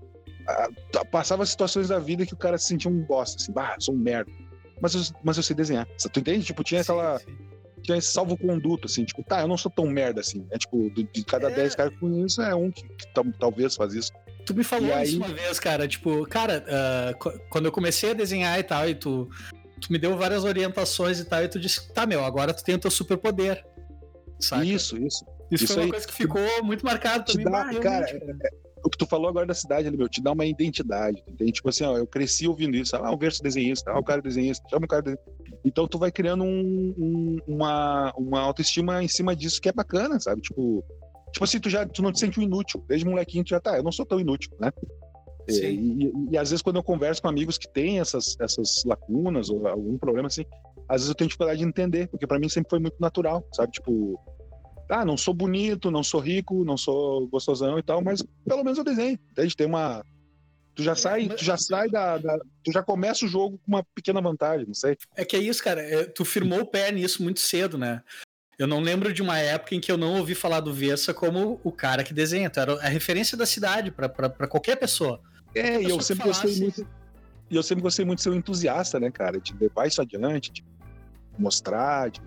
a, 0.47 1.03
passava 1.05 1.43
situações 1.43 1.87
da 1.87 1.97
vida 1.97 2.27
que 2.27 2.35
o 2.35 2.37
cara 2.37 2.59
se 2.59 2.67
sentia 2.67 2.91
um 2.91 3.03
bosta, 3.03 3.41
assim, 3.41 3.51
bah, 3.51 3.75
sou 3.79 3.95
um 3.95 3.97
merda. 3.97 4.31
Mas 4.79 4.93
eu, 4.93 5.01
mas 5.23 5.35
eu 5.35 5.41
sei 5.41 5.55
desenhar. 5.55 5.87
Tu 6.13 6.19
entende? 6.19 6.45
Tipo, 6.45 6.63
tinha 6.63 6.83
sim, 6.83 6.91
aquela. 6.91 7.17
Sim. 7.17 7.35
Tinha 7.81 7.97
esse 7.97 8.11
salvo-conduto, 8.11 8.85
assim, 8.85 9.03
tipo, 9.03 9.23
tá, 9.23 9.41
eu 9.41 9.47
não 9.47 9.57
sou 9.57 9.71
tão 9.71 9.87
merda 9.87 10.21
assim. 10.21 10.45
É 10.51 10.57
tipo, 10.59 10.91
de, 10.91 11.23
cada 11.23 11.49
10 11.49 11.73
é... 11.73 11.75
caras 11.75 11.93
que 11.93 11.99
conheço, 11.99 12.39
é 12.43 12.53
um 12.53 12.69
que, 12.69 12.83
que 12.83 13.07
talvez 13.39 13.75
faz 13.75 13.95
isso. 13.95 14.11
Tu 14.45 14.53
me 14.53 14.63
falou 14.63 14.89
e 14.89 15.03
isso 15.03 15.15
aí... 15.15 15.17
uma 15.17 15.27
vez, 15.27 15.59
cara, 15.59 15.87
tipo, 15.87 16.23
cara, 16.27 16.63
uh, 16.67 17.39
quando 17.49 17.65
eu 17.65 17.71
comecei 17.71 18.11
a 18.11 18.13
desenhar 18.13 18.59
e 18.59 18.63
tal, 18.63 18.87
e 18.87 18.93
tu, 18.93 19.29
tu 19.79 19.91
me 19.91 19.97
deu 19.97 20.17
várias 20.17 20.43
orientações 20.43 21.19
e 21.19 21.25
tal, 21.25 21.43
e 21.43 21.47
tu 21.47 21.59
disse, 21.59 21.91
tá, 21.93 22.05
meu, 22.05 22.23
agora 22.23 22.53
tu 22.53 22.63
tem 22.63 22.75
o 22.75 22.79
teu 22.79 22.91
superpoder. 22.91 23.65
Saca? 24.39 24.65
Isso, 24.65 24.97
isso. 24.97 25.25
Isso, 25.49 25.63
isso 25.63 25.73
foi 25.73 25.83
uma 25.83 25.91
coisa 25.91 26.07
que 26.07 26.13
ficou 26.13 26.63
muito 26.63 26.85
marcado 26.85 27.23
pra 27.23 27.35
mim. 27.35 27.43
Dá, 27.43 27.79
cara, 27.79 28.09
é, 28.09 28.15
é, 28.15 28.49
o 28.83 28.89
que 28.89 28.97
tu 28.97 29.05
falou 29.05 29.29
agora 29.29 29.45
da 29.45 29.53
cidade, 29.53 29.89
meu, 29.95 30.09
te 30.09 30.21
dá 30.21 30.31
uma 30.31 30.45
identidade, 30.45 31.23
entende? 31.27 31.53
Tipo 31.53 31.69
assim, 31.69 31.83
ó, 31.83 31.97
eu 31.97 32.05
cresci 32.05 32.47
ouvindo 32.47 32.75
isso, 32.75 32.95
ah, 32.95 33.11
o 33.11 33.17
verso 33.17 33.41
desenhista, 33.41 33.91
ah, 33.91 33.99
o 33.99 34.03
cara 34.03 34.21
desenhista, 34.21 34.67
chama 34.69 34.85
o 34.85 34.87
cara 34.87 35.01
desenhista. 35.01 35.31
Então 35.63 35.87
tu 35.87 35.97
vai 35.97 36.11
criando 36.11 36.43
um, 36.43 36.93
um, 36.97 37.37
uma, 37.47 38.13
uma 38.17 38.41
autoestima 38.41 39.03
em 39.03 39.07
cima 39.07 39.35
disso 39.35 39.61
que 39.61 39.69
é 39.69 39.73
bacana, 39.73 40.19
sabe? 40.19 40.41
Tipo, 40.41 40.83
tipo 41.31 41.43
assim, 41.43 41.59
tu 41.59 41.69
já 41.69 41.85
tu 41.85 42.01
não 42.01 42.11
te 42.11 42.19
sente 42.19 42.39
um 42.39 42.43
inútil. 42.43 42.83
Desde 42.87 43.05
molequinho 43.05 43.43
tu 43.43 43.49
já 43.49 43.59
tá, 43.59 43.77
eu 43.77 43.83
não 43.83 43.91
sou 43.91 44.05
tão 44.05 44.19
inútil, 44.19 44.51
né? 44.59 44.71
É, 45.49 45.71
e, 45.71 46.11
e, 46.31 46.37
às 46.37 46.49
vezes 46.49 46.61
quando 46.61 46.75
eu 46.75 46.83
converso 46.83 47.21
com 47.21 47.27
amigos 47.27 47.57
que 47.57 47.67
têm 47.67 47.99
essas, 47.99 48.35
essas 48.39 48.83
lacunas 48.85 49.49
ou 49.49 49.67
algum 49.67 49.97
problema 49.97 50.27
assim, 50.27 50.45
às 50.89 51.01
vezes 51.01 51.09
eu 51.09 51.15
tenho 51.15 51.27
dificuldade 51.27 51.59
de 51.59 51.65
entender, 51.65 52.07
porque 52.07 52.27
para 52.27 52.39
mim 52.39 52.49
sempre 52.49 52.69
foi 52.69 52.79
muito 52.79 52.97
natural, 52.99 53.47
sabe? 53.53 53.71
Tipo, 53.71 54.19
ah, 54.89 55.05
não 55.05 55.17
sou 55.17 55.33
bonito, 55.33 55.91
não 55.91 56.03
sou 56.03 56.19
rico, 56.19 56.63
não 56.63 56.77
sou 56.77 57.27
gostosão 57.27 57.79
e 57.79 57.83
tal, 57.83 58.01
mas 58.01 58.23
pelo 58.45 58.63
menos 58.63 58.77
eu 58.77 58.83
desenho, 58.83 59.19
entende? 59.31 59.55
Tem 59.55 59.67
uma 59.67 60.03
tu 60.75 60.83
já 60.83 60.95
sai, 60.95 61.27
tu 61.27 61.43
já 61.43 61.57
sai 61.57 61.89
da, 61.89 62.19
da, 62.19 62.37
tu 62.63 62.71
já 62.71 62.83
começa 62.83 63.25
o 63.25 63.27
jogo 63.27 63.57
com 63.57 63.63
uma 63.67 63.83
pequena 63.95 64.21
vantagem, 64.21 64.67
não 64.67 64.75
sei. 64.75 64.95
É 65.15 65.25
que 65.25 65.35
é 65.35 65.39
isso, 65.39 65.63
cara, 65.63 65.81
é, 65.81 66.05
tu 66.05 66.23
firmou 66.23 66.59
o 66.59 66.65
pé 66.65 66.91
nisso 66.91 67.23
muito 67.23 67.39
cedo, 67.39 67.77
né? 67.77 68.03
Eu 68.59 68.67
não 68.67 68.79
lembro 68.79 69.13
de 69.13 69.21
uma 69.21 69.37
época 69.37 69.75
em 69.75 69.79
que 69.79 69.91
eu 69.91 69.97
não 69.97 70.17
ouvi 70.17 70.33
falar 70.33 70.61
do 70.61 70.73
Versa 70.73 71.13
como 71.13 71.59
o 71.63 71.71
cara 71.71 72.03
que 72.03 72.13
desenha. 72.13 72.49
Tu 72.49 72.59
era 72.59 72.73
a 72.73 72.87
referência 72.87 73.37
da 73.37 73.45
cidade 73.45 73.91
para 73.91 74.47
qualquer 74.47 74.77
pessoa. 74.77 75.21
É, 75.57 75.81
e 75.81 75.89
eu 75.89 76.01
sempre 76.01 76.27
gostei 76.27 76.59
muito. 76.59 76.87
E 77.49 77.55
eu 77.55 77.63
sempre 77.63 77.81
gostei 77.81 78.05
muito 78.05 78.17
de 78.17 78.23
ser 78.23 78.29
um 78.29 78.35
entusiasta, 78.35 78.99
né, 78.99 79.09
cara? 79.09 79.39
De 79.39 79.55
levar 79.57 79.87
isso 79.87 80.01
adiante, 80.01 80.51
de 80.51 80.65
mostrar, 81.37 82.09
de 82.09 82.21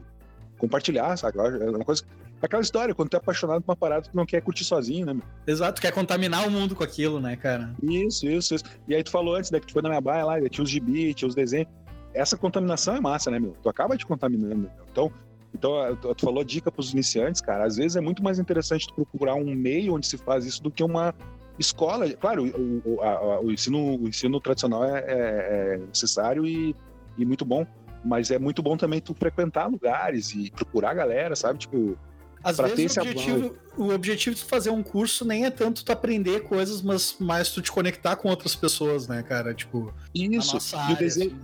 compartilhar, 0.59 1.17
sabe? 1.17 1.39
É 1.39 1.71
uma 1.71 1.85
coisa. 1.85 2.03
Aquela 2.43 2.63
história, 2.63 2.95
quando 2.95 3.11
tu 3.11 3.15
é 3.15 3.19
apaixonado 3.19 3.61
por 3.61 3.73
uma 3.73 3.77
parada, 3.77 4.09
tu 4.09 4.17
não 4.17 4.25
quer 4.25 4.41
curtir 4.41 4.65
sozinho, 4.65 5.05
né, 5.05 5.13
meu? 5.13 5.23
Exato, 5.47 5.75
tu 5.75 5.83
quer 5.83 5.93
contaminar 5.93 6.47
o 6.47 6.51
mundo 6.51 6.75
com 6.75 6.83
aquilo, 6.83 7.21
né, 7.21 7.37
cara? 7.37 7.75
Isso, 7.83 8.27
isso, 8.27 8.55
isso. 8.55 8.65
E 8.89 8.95
aí 8.95 9.03
tu 9.03 9.11
falou 9.11 9.37
antes, 9.37 9.51
né, 9.51 9.61
que 9.61 9.67
tu 9.67 9.75
foi 9.75 9.83
na 9.83 9.91
minha 9.91 10.01
baia 10.01 10.25
lá, 10.25 10.49
tinha 10.49 10.65
os 10.65 10.71
gibi, 10.71 11.13
tinha 11.13 11.29
os 11.29 11.35
desenhos. 11.35 11.69
Essa 12.15 12.39
contaminação 12.39 12.97
é 12.97 13.01
massa, 13.01 13.31
né, 13.31 13.39
meu? 13.39 13.55
Tu 13.63 13.69
acaba 13.69 13.95
te 13.95 14.07
contaminando. 14.07 14.63
Né? 14.63 14.71
Então, 14.91 15.13
então, 15.55 15.97
tu 16.15 16.25
falou 16.25 16.43
dica 16.43 16.71
para 16.71 16.81
os 16.81 16.93
iniciantes, 16.93 17.41
cara. 17.41 17.65
Às 17.65 17.77
vezes 17.77 17.97
é 17.97 18.01
muito 18.01 18.23
mais 18.23 18.39
interessante 18.39 18.87
tu 18.87 18.95
procurar 18.95 19.35
um 19.35 19.55
meio 19.55 19.95
onde 19.95 20.07
se 20.07 20.17
faz 20.17 20.47
isso 20.47 20.63
do 20.63 20.71
que 20.71 20.83
uma 20.83 21.15
escola, 21.59 22.11
claro, 22.15 22.45
o, 22.47 22.83
o, 22.85 23.03
a, 23.03 23.41
o, 23.41 23.51
ensino, 23.51 23.97
o 23.97 24.09
ensino 24.09 24.41
tradicional 24.41 24.85
é, 24.85 24.99
é, 25.01 25.75
é 25.75 25.77
necessário 25.79 26.47
e, 26.47 26.75
e, 27.19 27.25
muito 27.25 27.45
bom, 27.45 27.67
mas 28.05 28.31
é 28.31 28.39
muito 28.39 28.63
bom 28.63 28.77
também 28.77 29.01
tu 29.01 29.15
frequentar 29.15 29.67
lugares 29.67 30.35
e 30.35 30.51
procurar 30.51 30.95
galera, 30.95 31.37
sabe? 31.37 31.59
Tipo, 31.59 31.99
às 32.43 32.57
vezes 32.57 32.97
o 32.97 33.01
objetivo, 33.01 33.57
o 33.77 33.89
objetivo 33.91 34.37
de 34.37 34.43
fazer 34.43 34.71
um 34.71 34.83
curso 34.83 35.25
nem 35.25 35.45
é 35.45 35.51
tanto 35.51 35.85
tu 35.85 35.93
aprender 35.93 36.41
coisas, 36.45 36.81
mas 36.81 37.17
mais 37.21 37.51
tu 37.51 37.61
te 37.61 37.71
conectar 37.71 38.17
com 38.17 38.29
outras 38.31 38.55
pessoas, 38.55 39.07
né, 39.07 39.23
cara? 39.23 39.53
Tipo, 39.53 39.93
isso. 40.15 40.57
E 40.89 40.93
o 40.93 40.97
desenho, 40.97 41.33
assim. 41.33 41.41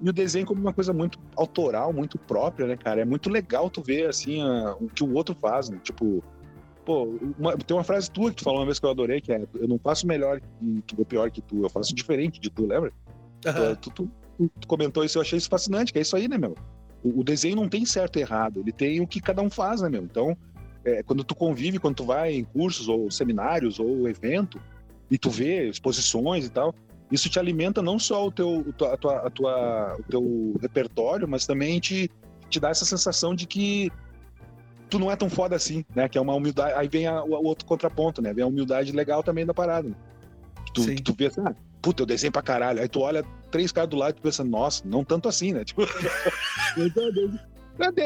e 0.00 0.10
o 0.10 0.12
desenho 0.12 0.46
como 0.46 0.60
uma 0.60 0.72
coisa 0.72 0.92
muito 0.92 1.18
autoral, 1.36 1.92
muito 1.92 2.18
própria, 2.18 2.66
né, 2.66 2.76
cara? 2.76 3.02
É 3.02 3.04
muito 3.04 3.30
legal 3.30 3.70
tu 3.70 3.80
ver 3.80 4.08
assim 4.08 4.42
a, 4.42 4.74
o 4.80 4.88
que 4.88 5.04
o 5.04 5.14
outro 5.14 5.36
faz, 5.40 5.68
né? 5.68 5.78
Tipo, 5.80 6.24
Pô, 6.84 7.04
uma, 7.38 7.56
tem 7.56 7.76
uma 7.76 7.84
frase 7.84 8.10
tua 8.10 8.30
que 8.30 8.36
tu 8.36 8.44
falou 8.44 8.60
uma 8.60 8.66
vez 8.66 8.78
que 8.78 8.86
eu 8.86 8.90
adorei, 8.90 9.20
que 9.20 9.32
é 9.32 9.46
eu 9.54 9.68
não 9.68 9.78
faço 9.78 10.06
melhor 10.06 10.40
que, 10.40 10.82
que 10.86 11.04
pior 11.04 11.30
que 11.30 11.40
tu, 11.40 11.62
eu 11.62 11.70
faço 11.70 11.94
diferente 11.94 12.40
de 12.40 12.50
tu, 12.50 12.66
lembra? 12.66 12.92
Uhum. 13.46 13.76
Tu, 13.76 13.90
tu, 13.90 14.10
tu, 14.36 14.50
tu, 14.60 14.68
comentou 14.68 15.04
isso, 15.04 15.18
eu 15.18 15.22
achei 15.22 15.38
isso 15.38 15.48
fascinante, 15.48 15.92
que 15.92 15.98
é 15.98 16.02
isso 16.02 16.16
aí, 16.16 16.26
né, 16.26 16.36
meu? 16.36 16.56
O, 17.02 17.20
o, 17.20 17.24
desenho 17.24 17.56
não 17.56 17.68
tem 17.68 17.84
certo 17.86 18.18
e 18.18 18.22
errado, 18.22 18.60
ele 18.60 18.72
tem 18.72 19.00
o 19.00 19.06
que 19.06 19.20
cada 19.20 19.42
um 19.42 19.50
faz, 19.50 19.80
né, 19.80 19.88
meu? 19.88 20.02
Então, 20.02 20.36
é, 20.84 21.02
quando 21.02 21.22
tu 21.22 21.34
convive, 21.34 21.78
quando 21.78 21.96
tu 21.96 22.04
vai 22.04 22.34
em 22.34 22.44
cursos 22.44 22.88
ou 22.88 23.10
seminários 23.10 23.78
ou 23.78 24.08
evento, 24.08 24.60
e 25.10 25.18
tu 25.18 25.30
vê 25.30 25.68
exposições 25.68 26.46
e 26.46 26.50
tal, 26.50 26.74
isso 27.12 27.28
te 27.28 27.38
alimenta 27.38 27.82
não 27.82 27.98
só 27.98 28.26
o 28.26 28.32
teu, 28.32 28.64
a 28.90 28.96
tua, 28.96 29.16
a 29.26 29.30
tua, 29.30 29.96
o 30.00 30.02
teu 30.04 30.56
repertório, 30.60 31.28
mas 31.28 31.46
também 31.46 31.78
te, 31.78 32.10
te 32.48 32.58
dá 32.58 32.70
essa 32.70 32.86
sensação 32.86 33.34
de 33.34 33.46
que 33.46 33.92
tu 34.92 34.98
não 34.98 35.10
é 35.10 35.16
tão 35.16 35.30
foda 35.30 35.56
assim, 35.56 35.86
né? 35.96 36.06
Que 36.06 36.18
é 36.18 36.20
uma 36.20 36.34
humildade. 36.34 36.74
Aí 36.74 36.86
vem 36.86 37.06
a, 37.06 37.24
o 37.24 37.46
outro 37.46 37.64
contraponto, 37.64 38.20
né? 38.20 38.34
Vem 38.34 38.44
a 38.44 38.46
humildade 38.46 38.92
legal 38.92 39.22
também 39.22 39.46
da 39.46 39.54
parada. 39.54 39.88
Né? 39.88 39.94
Tu, 40.74 40.82
Sim. 40.82 40.96
tu 40.96 41.14
pensa, 41.14 41.42
ah, 41.46 41.54
puta, 41.80 42.02
eu 42.02 42.06
desenho 42.06 42.30
pra 42.30 42.42
caralho. 42.42 42.78
Aí 42.78 42.88
tu 42.88 43.00
olha 43.00 43.24
três 43.50 43.72
caras 43.72 43.88
do 43.88 43.96
lado 43.96 44.10
e 44.10 44.16
tu 44.16 44.22
pensa, 44.22 44.44
nossa, 44.44 44.82
não 44.86 45.02
tanto 45.02 45.30
assim, 45.30 45.54
né? 45.54 45.64
Tipo, 45.64 45.82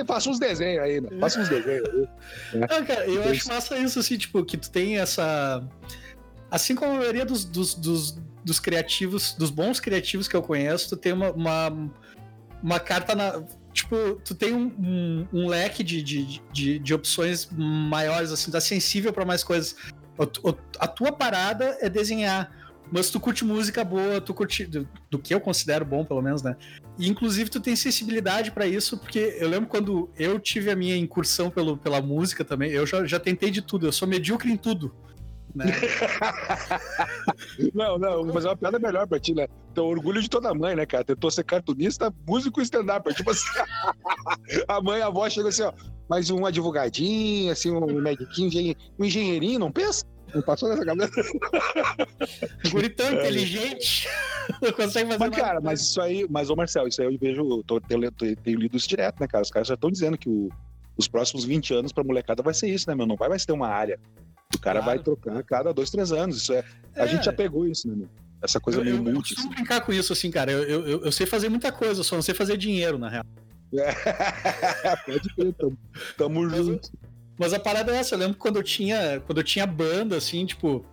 Faça 0.07 0.30
uns 0.30 0.39
desenhos 0.39 0.84
aí, 0.84 1.01
né? 1.01 1.09
Faça 1.18 1.41
uns 1.41 1.49
desenhos 1.49 1.89
aí. 1.89 2.01
Né? 2.61 2.66
Não, 2.70 2.84
cara, 2.87 3.05
eu 3.09 3.24
acho 3.24 3.49
massa 3.49 3.76
isso, 3.76 3.99
assim, 3.99 4.16
tipo, 4.16 4.45
que 4.45 4.57
tu 4.57 4.70
tem 4.70 4.99
essa. 4.99 5.61
Assim 6.49 6.76
como 6.76 6.93
a 6.93 6.99
maioria 6.99 7.26
dos, 7.26 7.45
dos, 7.45 7.74
dos, 7.74 8.16
dos 8.45 8.61
criativos, 8.61 9.34
dos 9.34 9.51
bons 9.51 9.80
criativos 9.80 10.28
que 10.28 10.37
eu 10.37 10.43
conheço, 10.43 10.91
tu 10.91 10.97
tem 10.97 11.12
uma, 11.12 11.32
uma, 11.32 11.91
uma 12.62 12.78
carta 12.78 13.16
na. 13.16 13.43
Tipo, 13.77 14.18
tu 14.24 14.35
tem 14.35 14.55
um, 14.55 14.72
um, 14.79 15.29
um 15.33 15.49
leque 15.49 15.85
de, 15.85 16.03
de, 16.03 16.43
de, 16.51 16.79
de, 16.79 16.95
opções 16.95 17.47
maiores, 17.53 18.33
assim, 18.33 18.51
tá 18.51 18.59
sensível 18.59 19.12
para 19.12 19.24
mais 19.27 19.45
coisas. 19.45 19.77
A 20.81 20.89
tua 20.89 21.12
parada 21.12 21.77
é 21.83 21.91
desenhar 21.91 22.51
mas 22.91 23.11
tu 23.11 23.18
curte 23.18 23.45
música 23.45 23.85
boa, 23.85 24.20
tu 24.20 24.33
curte. 24.33 24.64
Do, 24.64 24.89
do, 25.11 25.18
que 25.18 25.35
eu 25.35 25.41
considero 25.41 25.85
bom, 25.85 26.05
pelo 26.05 26.22
menos, 26.22 26.43
né? 26.43 26.57
E 26.99 27.09
inclusive 27.09 27.51
tu 27.51 27.61
tem 27.61 27.74
sensibilidade 27.74 28.51
para 28.51 28.66
isso, 28.66 28.97
porque 28.97 29.37
eu 29.39 29.49
lembro 29.49 29.68
quando 29.68 30.09
eu 30.16 30.39
tive 30.39 30.70
a 30.70 30.77
minha 30.77 30.97
incursão 30.97 31.51
pelo, 31.51 31.77
pela 31.77 32.01
música 32.01 32.45
também, 32.45 32.70
eu 32.70 32.87
já, 32.87 33.05
já 33.05 33.18
tentei 33.18 33.51
de 33.51 33.61
tudo, 33.61 33.87
eu 33.87 33.93
sou 33.93 34.07
medíocre 34.07 34.51
em 34.51 34.57
tudo. 34.57 34.95
Né? 35.57 35.65
não, 37.75 37.99
não, 37.99 38.25
mas 38.27 38.45
é 38.45 38.49
uma 38.49 38.57
piada 38.57 38.79
melhor 38.79 39.07
pra 39.07 39.19
ti, 39.19 39.35
né? 39.35 39.47
Então, 39.73 39.87
orgulho 39.87 40.21
de 40.21 40.29
toda 40.29 40.55
mãe, 40.55 40.77
né, 40.77 40.85
cara? 40.85 41.05
Tentou 41.05 41.31
ser 41.31 41.45
cartunista, 41.45 42.13
músico 42.27 42.61
e 42.61 42.65
stand-up. 42.65 43.13
Tipo 43.15 43.31
assim, 43.31 43.49
a 44.69 44.81
mãe, 44.83 45.01
a 45.01 45.07
avó 45.07 45.29
chega 45.31 45.49
assim, 45.49 45.63
ó, 45.63 45.73
mais 46.09 46.31
um 46.31 46.45
advogadinho, 46.45 47.51
assim, 47.51 47.71
um 47.71 48.01
mediquinho, 48.01 48.77
um 48.99 49.05
engenheirinho, 49.05 49.59
não 49.59 49.73
pensa? 49.73 50.05
Não 50.35 50.43
passou 50.43 50.69
nessa 50.69 50.85
cabeça? 50.85 51.23
Guri 52.71 52.91
tão 52.91 53.13
inteligente. 53.13 54.09
Não 54.63 54.73
consegue 54.73 55.07
fazer 55.07 55.19
mas, 55.19 55.31
nada. 55.31 55.37
cara, 55.43 55.61
mas 55.61 55.81
isso 55.81 56.01
aí, 56.01 56.27
mas, 56.31 56.51
ô 56.51 56.57
Marcel, 56.57 56.87
isso 56.87 57.03
aí 57.03 57.13
eu 57.13 57.19
vejo, 57.19 57.65
tô, 57.65 57.81
tenho, 57.81 58.11
tenho 58.13 58.61
lido 58.61 58.77
isso 58.77 58.89
direto, 58.89 59.19
né, 59.21 59.27
cara? 59.27 59.43
Os 59.43 59.51
caras 59.51 59.67
já 59.67 59.75
estão 59.75 59.91
dizendo 59.91 60.17
que 60.17 60.29
o, 60.29 60.49
os 60.97 61.09
próximos 61.09 61.45
20 61.45 61.75
anos 61.75 61.93
pra 61.93 62.05
molecada 62.05 62.43
vai 62.43 62.55
ser 62.55 62.69
isso, 62.69 62.89
né, 62.89 62.95
meu? 62.95 63.07
Não 63.07 63.17
vai 63.17 63.29
mais 63.29 63.45
ter 63.45 63.53
uma 63.53 63.69
área. 63.69 63.99
O 64.55 64.59
cara 64.59 64.81
claro. 64.81 64.97
vai 64.97 65.05
trocar 65.05 65.37
a 65.37 65.43
cada 65.43 65.73
dois, 65.73 65.91
três 65.91 66.13
anos. 66.13 66.39
Isso 66.39 66.53
é, 66.53 66.65
é. 66.95 67.03
A 67.03 67.07
gente 67.07 67.25
já 67.25 67.33
pegou 67.33 67.67
isso, 67.67 67.89
né, 67.89 67.95
meu? 67.97 68.09
Essa 68.43 68.61
coisa 68.61 68.81
eu, 68.81 68.85
meio 68.85 68.97
eu, 68.97 69.03
multi. 69.03 69.35
Eu 69.35 69.41
assim. 69.41 69.49
brincar 69.49 69.81
com 69.81 69.93
isso, 69.93 70.13
assim, 70.13 70.31
cara. 70.31 70.53
Eu, 70.53 70.63
eu, 70.63 71.05
eu 71.05 71.13
sei 71.13 71.27
fazer 71.27 71.49
muita 71.49 71.73
coisa, 71.73 72.03
só 72.03 72.15
não 72.15 72.23
sei 72.23 72.35
fazer 72.35 72.57
dinheiro, 72.57 72.99
na 72.99 73.09
real. 73.09 73.25
É, 73.75 74.97
pode 75.05 75.35
crer, 75.35 75.53
tamo, 75.55 75.79
tamo 76.17 76.49
junto. 76.49 76.91
Mas 77.39 77.53
a 77.53 77.61
parada 77.61 77.93
é 77.93 77.99
essa, 77.99 78.15
eu 78.15 78.19
lembro 78.19 78.37
quando 78.37 78.57
eu 78.57 78.63
tinha, 78.63 79.21
quando 79.27 79.39
eu 79.39 79.45
tinha 79.45 79.67
banda, 79.67 80.17
assim, 80.17 80.47
tipo, 80.47 80.85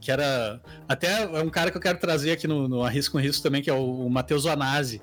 que 0.00 0.10
era. 0.10 0.60
Até 0.88 1.22
é 1.22 1.42
um 1.42 1.50
cara 1.50 1.70
que 1.70 1.76
eu 1.76 1.80
quero 1.80 1.98
trazer 1.98 2.32
aqui 2.32 2.46
no, 2.46 2.68
no 2.68 2.82
Arrisco 2.82 3.12
com 3.12 3.18
Risco 3.18 3.42
também, 3.42 3.62
que 3.62 3.70
é 3.70 3.74
o, 3.74 4.06
o 4.06 4.10
Matheus 4.10 4.46
Anasi. 4.46 5.02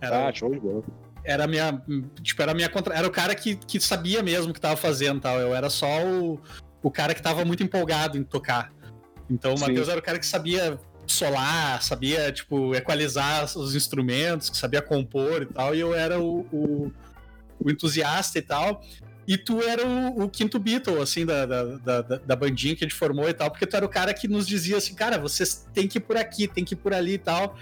Era, 0.00 0.28
ah, 0.28 0.32
show 0.32 0.50
de 0.50 0.58
bola. 0.58 0.82
Era 1.24 1.46
minha. 1.46 1.82
Tipo, 2.22 2.42
era 2.42 2.54
minha 2.54 2.68
contra... 2.68 2.94
Era 2.94 3.06
o 3.06 3.10
cara 3.10 3.34
que, 3.34 3.56
que 3.56 3.80
sabia 3.80 4.22
mesmo 4.22 4.50
o 4.50 4.54
que 4.54 4.60
tava 4.60 4.76
fazendo 4.76 5.20
tal. 5.20 5.38
Eu 5.38 5.54
era 5.54 5.70
só 5.70 6.04
o, 6.04 6.40
o 6.82 6.90
cara 6.90 7.14
que 7.14 7.22
tava 7.22 7.44
muito 7.44 7.62
empolgado 7.62 8.18
em 8.18 8.24
tocar. 8.24 8.72
Então 9.30 9.54
o 9.54 9.60
Matheus 9.60 9.88
era 9.88 9.98
o 9.98 10.02
cara 10.02 10.18
que 10.18 10.26
sabia 10.26 10.78
solar, 11.06 11.82
sabia, 11.82 12.30
tipo, 12.32 12.74
equalizar 12.74 13.44
os 13.44 13.74
instrumentos, 13.74 14.50
que 14.50 14.56
sabia 14.56 14.82
compor 14.82 15.42
e 15.42 15.46
tal, 15.46 15.74
e 15.74 15.80
eu 15.80 15.94
era 15.94 16.20
o, 16.20 16.40
o, 16.52 16.92
o 17.58 17.70
entusiasta 17.70 18.38
e 18.38 18.42
tal. 18.42 18.82
E 19.26 19.38
tu 19.38 19.62
era 19.62 19.86
o, 19.86 20.24
o 20.24 20.28
quinto 20.28 20.58
Beatle, 20.58 21.00
assim, 21.00 21.24
da, 21.24 21.46
da, 21.46 21.64
da, 21.64 22.02
da, 22.02 22.36
bandinha 22.36 22.74
que 22.74 22.84
a 22.84 22.88
gente 22.88 22.96
formou 22.96 23.28
e 23.28 23.32
tal, 23.32 23.50
porque 23.50 23.66
tu 23.66 23.76
era 23.76 23.86
o 23.86 23.88
cara 23.88 24.12
que 24.12 24.26
nos 24.26 24.46
dizia 24.46 24.76
assim, 24.76 24.94
cara, 24.94 25.16
vocês 25.16 25.66
tem 25.72 25.86
que 25.86 25.98
ir 25.98 26.00
por 26.00 26.16
aqui, 26.16 26.48
tem 26.48 26.64
que 26.64 26.74
ir 26.74 26.78
por 26.78 26.92
ali 26.92 27.14
e 27.14 27.18
tal. 27.18 27.56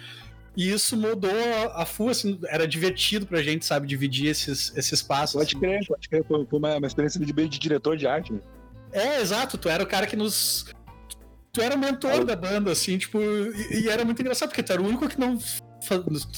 E 0.56 0.70
isso 0.70 0.96
mudou 0.96 1.30
a 1.74 1.86
FU, 1.86 2.08
assim, 2.08 2.38
era 2.48 2.66
divertido 2.66 3.26
pra 3.26 3.42
gente, 3.42 3.64
sabe, 3.64 3.86
dividir 3.86 4.26
esses, 4.26 4.76
esses 4.76 5.00
passos. 5.00 5.36
Pode 5.36 5.56
assim. 5.56 5.60
crer, 5.60 5.86
pode 5.86 6.08
crer, 6.08 6.24
foi 6.24 6.46
uma, 6.52 6.76
uma 6.76 6.86
experiência 6.86 7.24
de, 7.24 7.32
de 7.32 7.58
diretor 7.58 7.96
de 7.96 8.06
arte, 8.06 8.32
né? 8.32 8.40
É, 8.92 9.20
exato, 9.20 9.56
tu 9.56 9.68
era 9.68 9.82
o 9.82 9.86
cara 9.86 10.06
que 10.06 10.16
nos. 10.16 10.66
Tu 11.52 11.60
era 11.60 11.74
o 11.74 11.78
mentor 11.78 12.24
da 12.24 12.36
banda, 12.36 12.72
assim, 12.72 12.98
tipo, 12.98 13.20
e, 13.20 13.82
e, 13.82 13.88
era 13.88 14.04
muito 14.04 14.20
engraçado, 14.20 14.48
porque 14.48 14.62
tu 14.62 14.72
era 14.72 14.82
o 14.82 14.86
único 14.86 15.08
que 15.08 15.18
não 15.18 15.38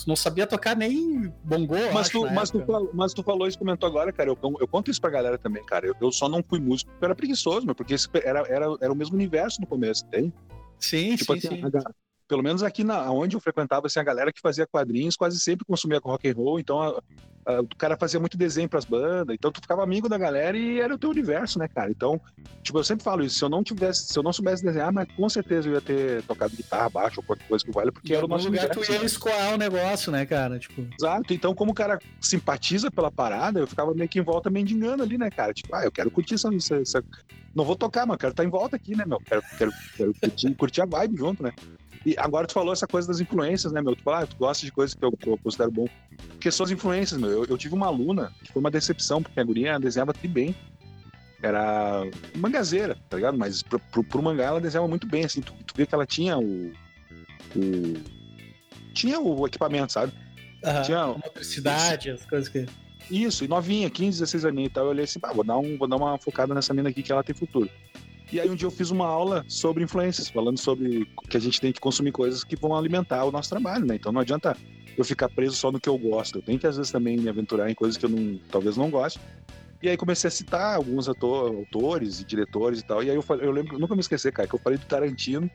não 0.07 0.15
sabia 0.15 0.47
tocar 0.47 0.77
nem 0.77 1.33
bongô, 1.43 1.75
mas, 1.93 2.07
acho, 2.07 2.13
tu, 2.13 2.33
mas, 2.33 2.51
tu 2.51 2.65
falou, 2.65 2.91
mas 2.95 3.13
tu 3.13 3.23
falou 3.23 3.49
isso, 3.49 3.59
comentou 3.59 3.89
agora, 3.89 4.13
cara. 4.13 4.31
Eu, 4.31 4.39
eu 4.61 4.69
conto 4.69 4.91
isso 4.91 5.01
pra 5.01 5.11
galera 5.11 5.37
também, 5.37 5.65
cara. 5.65 5.87
Eu, 5.87 5.97
eu 6.01 6.13
só 6.13 6.29
não 6.29 6.45
fui 6.49 6.61
músico 6.61 6.91
porque 6.93 7.05
era 7.05 7.15
preguiçoso, 7.15 7.67
meu, 7.67 7.75
porque 7.75 7.95
era, 8.25 8.41
era, 8.49 8.67
era 8.81 8.93
o 8.93 8.97
mesmo 8.97 9.17
universo 9.17 9.61
no 9.61 9.67
começo, 9.67 10.07
tem? 10.07 10.33
Sim, 10.79 11.17
tipo, 11.17 11.39
sim, 11.39 11.49
assim, 11.49 11.57
sim. 11.57 11.79
A, 11.79 11.91
pelo 12.29 12.43
menos 12.43 12.62
aqui 12.62 12.85
na, 12.85 13.11
onde 13.11 13.37
eu 13.37 13.41
frequentava, 13.41 13.87
assim, 13.87 14.01
a 14.01 14.05
galera 14.05 14.33
que 14.33 14.41
fazia 14.41 14.66
quadrinhos 14.66 15.16
quase 15.16 15.39
sempre 15.41 15.64
consumia 15.64 16.01
com 16.01 16.11
rock 16.11 16.29
and 16.29 16.35
roll, 16.35 16.59
então 16.59 16.81
a, 16.81 17.03
a, 17.45 17.61
o 17.61 17.68
cara 17.77 17.97
fazia 17.97 18.20
muito 18.20 18.37
desenho 18.37 18.68
pras 18.68 18.85
bandas, 18.85 19.35
então 19.35 19.51
tu 19.51 19.61
ficava 19.61 19.83
amigo 19.83 20.09
da 20.09 20.16
galera 20.16 20.57
e 20.57 20.81
era 20.81 20.95
o 20.95 20.99
teu 20.99 21.11
universo, 21.11 21.59
né, 21.59 21.68
cara? 21.68 21.91
Então, 21.91 22.20
tipo, 22.62 22.79
eu 22.79 22.85
sempre 22.85 23.05
falo 23.05 23.25
isso, 23.25 23.39
se 23.39 23.45
eu 23.45 23.49
não 23.49 23.62
tivesse, 23.62 24.05
se 24.07 24.18
eu 24.18 24.23
não 24.23 24.33
soubesse 24.33 24.62
desenhar, 24.62 24.93
mas 24.93 25.09
com 25.14 25.29
certeza 25.29 25.68
eu 25.68 25.75
ia 25.75 25.81
ter 25.81 26.23
tocado 26.23 26.57
guitarra, 26.57 26.89
baixo 26.89 27.20
ou 27.20 27.25
qualquer 27.25 27.47
coisa 27.47 27.64
que 27.64 27.73
vale, 27.73 27.91
porque 27.91 28.14
era 28.14 28.25
o 28.25 28.29
nosso 28.29 28.47
lugar 28.47 28.64
universo. 28.64 28.87
tu 28.87 28.93
ia 28.93 29.01
né? 29.01 29.07
escoar 29.07 29.55
o 29.55 29.59
negócio, 29.59 30.12
né, 30.12 30.25
cara? 30.25 30.59
Tipo... 30.59 30.87
Exato, 30.99 31.35
então 31.35 31.55
como 31.55 31.73
o 31.73 31.75
cara 31.75 31.99
simpatiza 32.20 32.91
pela 32.91 33.11
parada, 33.11 33.61
eu 33.61 33.66
ficava 33.66 33.93
meio 33.95 34.09
que 34.09 34.18
em 34.18 34.23
volta 34.23 34.49
mendigando 34.49 35.03
ali, 35.03 35.18
né, 35.18 35.31
cara? 35.31 35.53
Tipo, 35.53 35.75
ah, 35.75 35.85
eu 35.85 35.93
quero 35.93 36.11
curtir 36.11 36.35
essa, 36.35 36.55
essa, 36.55 36.77
essa... 36.77 37.05
não 37.55 37.64
vou 37.64 37.77
tocar, 37.77 38.07
mas 38.07 38.14
eu 38.14 38.18
quero 38.18 38.33
estar 38.33 38.45
em 38.45 38.51
volta 38.51 38.77
aqui, 38.77 38.97
né, 38.97 39.05
meu? 39.05 39.18
Quero, 39.18 39.43
quero, 39.59 39.73
quero 39.97 40.14
curtir, 40.14 40.55
curtir 40.55 40.81
a 40.83 40.87
vibe 40.87 41.16
junto, 41.16 41.43
né? 41.43 41.53
E 42.05 42.14
agora 42.18 42.46
tu 42.46 42.53
falou 42.53 42.72
essa 42.72 42.86
coisa 42.86 43.07
das 43.07 43.20
influências, 43.20 43.72
né, 43.72 43.80
meu? 43.80 43.94
Tu, 43.94 44.03
fala, 44.03 44.20
ah, 44.20 44.26
tu 44.26 44.36
gosta 44.36 44.64
de 44.64 44.72
coisas 44.72 44.94
que 44.94 45.05
eu, 45.05 45.12
que 45.12 45.28
eu 45.28 45.38
considero 45.38 45.70
bom. 45.70 45.86
Porque 46.28 46.50
são 46.50 46.64
as 46.64 46.70
influências, 46.70 47.20
meu. 47.20 47.30
Eu, 47.30 47.44
eu, 47.44 47.59
tive 47.59 47.74
uma 47.74 47.86
aluna 47.86 48.32
que 48.42 48.53
foi 48.53 48.61
uma 48.61 48.70
decepção, 48.70 49.22
porque 49.22 49.38
a 49.38 49.44
guria 49.44 49.78
desenhava 49.78 50.12
tri 50.12 50.26
bem. 50.26 50.55
Era 51.40 52.03
mangazeira, 52.36 52.96
tá 53.09 53.16
ligado? 53.16 53.36
Mas 53.36 53.62
pro, 53.62 53.78
pro, 53.78 54.05
pro 54.05 54.22
mangá 54.22 54.44
ela 54.44 54.61
desenhava 54.61 54.88
muito 54.88 55.07
bem, 55.07 55.24
assim. 55.24 55.40
Tu, 55.40 55.53
tu 55.53 55.74
vê 55.76 55.86
que 55.86 55.94
ela 55.94 56.07
tinha 56.07 56.38
o, 56.38 56.72
o. 57.57 57.94
Tinha 58.94 59.20
o 59.20 59.46
equipamento, 59.46 59.92
sabe? 59.92 60.12
Uhum, 60.64 60.82
tinha 60.82 60.98
a 60.98 61.09
motricidade, 61.09 62.11
as 62.11 62.24
coisas 62.24 62.48
que. 62.48 62.66
Isso, 63.11 63.44
e 63.44 63.48
novinha, 63.48 63.90
15, 63.90 64.20
16 64.20 64.44
aninhos 64.44 64.70
e 64.70 64.74
tal. 64.74 64.84
Eu 64.84 64.90
olhei 64.90 65.05
assim, 65.05 65.18
ah, 65.22 65.32
vou 65.32 65.44
dar, 65.44 65.59
um, 65.59 65.76
vou 65.76 65.88
dar 65.88 65.96
uma 65.96 66.16
focada 66.18 66.55
nessa 66.55 66.72
mina 66.72 66.88
aqui 66.88 67.03
que 67.03 67.11
ela 67.11 67.24
tem 67.24 67.34
futuro. 67.34 67.68
E 68.33 68.41
aí 68.41 68.49
um 68.49 68.55
dia 68.55 68.66
eu 68.66 68.70
fiz 68.70 68.91
uma 68.91 69.07
aula 69.07 69.45
sobre 69.47 69.85
influências, 69.85 70.30
falando 70.30 70.59
sobre 70.59 71.07
que 71.28 71.37
a 71.37 71.41
gente 71.41 71.61
tem 71.61 71.70
que 71.70 71.78
consumir 71.78 72.12
coisas 72.12 72.43
que 72.43 72.57
vão 72.57 72.74
alimentar 72.74 73.24
o 73.24 73.30
nosso 73.30 73.51
trabalho, 73.51 73.85
né? 73.85 73.97
Então 73.97 74.11
não 74.11 74.22
adianta 74.22 74.57
eu 74.97 75.05
ficar 75.05 75.28
preso 75.28 75.55
só 75.55 75.70
no 75.70 75.78
que 75.78 75.87
eu 75.89 75.99
gosto. 75.99 76.39
Eu 76.39 76.43
tenho 76.43 76.59
que 76.59 76.66
às 76.66 76.78
vezes 76.78 76.91
também 76.91 77.18
me 77.18 77.28
aventurar 77.28 77.70
em 77.70 77.74
coisas 77.74 77.99
que 77.99 78.07
eu 78.07 78.09
não, 78.09 78.41
talvez 78.51 78.74
não 78.74 78.89
goste. 78.89 79.20
E 79.83 79.89
aí 79.89 79.99
comecei 79.99 80.28
a 80.28 80.30
citar 80.30 80.76
alguns 80.76 81.11
ator, 81.11 81.55
autores 81.55 82.20
e 82.20 82.24
diretores 82.24 82.80
e 82.80 82.85
tal. 82.87 83.03
E 83.03 83.11
aí 83.11 83.16
eu, 83.16 83.20
falei, 83.20 83.47
eu 83.47 83.53
lembro, 83.53 83.78
nunca 83.78 83.95
me 83.95 84.01
esquecer, 84.01 84.33
cara, 84.33 84.49
que 84.49 84.55
eu 84.55 84.61
falei 84.61 84.78
do 84.78 84.87
Tarantino. 84.87 85.51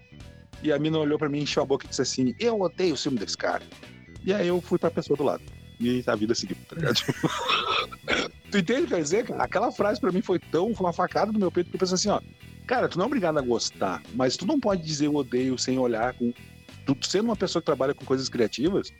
E 0.61 0.71
a 0.71 0.77
mina 0.77 0.99
olhou 0.99 1.17
para 1.17 1.29
mim, 1.29 1.39
encheu 1.39 1.63
a 1.63 1.65
boca 1.65 1.85
e 1.85 1.89
disse 1.89 2.03
assim: 2.03 2.35
Eu 2.39 2.61
odeio 2.61 2.93
o 2.93 2.97
filme 2.97 3.17
desse 3.17 3.37
cara. 3.37 3.63
E 4.23 4.31
aí 4.31 4.47
eu 4.47 4.61
fui 4.61 4.77
pra 4.77 4.91
pessoa 4.91 5.17
do 5.17 5.23
lado. 5.23 5.43
E 5.79 6.03
a 6.05 6.15
vida 6.15 6.35
seguiu, 6.35 6.57
tá 6.67 6.75
ligado? 6.75 6.97
tu 8.51 8.57
entende 8.57 8.81
o 8.81 8.83
que 8.83 8.93
quer 8.95 9.01
dizer, 9.01 9.25
cara? 9.25 9.43
Aquela 9.43 9.71
frase 9.71 9.99
para 9.99 10.11
mim 10.11 10.21
foi 10.21 10.39
tão, 10.39 10.73
foi 10.75 10.85
uma 10.85 10.93
facada 10.93 11.31
no 11.31 11.39
meu 11.39 11.51
peito, 11.51 11.69
que 11.69 11.75
eu 11.75 11.79
pensei 11.79 11.95
assim, 11.95 12.09
ó, 12.09 12.19
Cara, 12.67 12.89
tu 12.89 12.97
não 12.97 13.05
é 13.05 13.07
obrigado 13.07 13.39
a 13.39 13.41
gostar, 13.41 14.03
mas 14.13 14.35
tu 14.35 14.45
não 14.45 14.59
pode 14.59 14.83
dizer 14.83 15.05
eu 15.05 15.15
odeio 15.15 15.57
sem 15.57 15.79
olhar 15.79 16.13
com. 16.13 16.33
Tu 16.85 16.97
sendo 17.01 17.25
uma 17.25 17.35
pessoa 17.35 17.61
que 17.61 17.65
trabalha 17.65 17.93
com 17.93 18.05
coisas 18.05 18.27
criativas, 18.27 18.91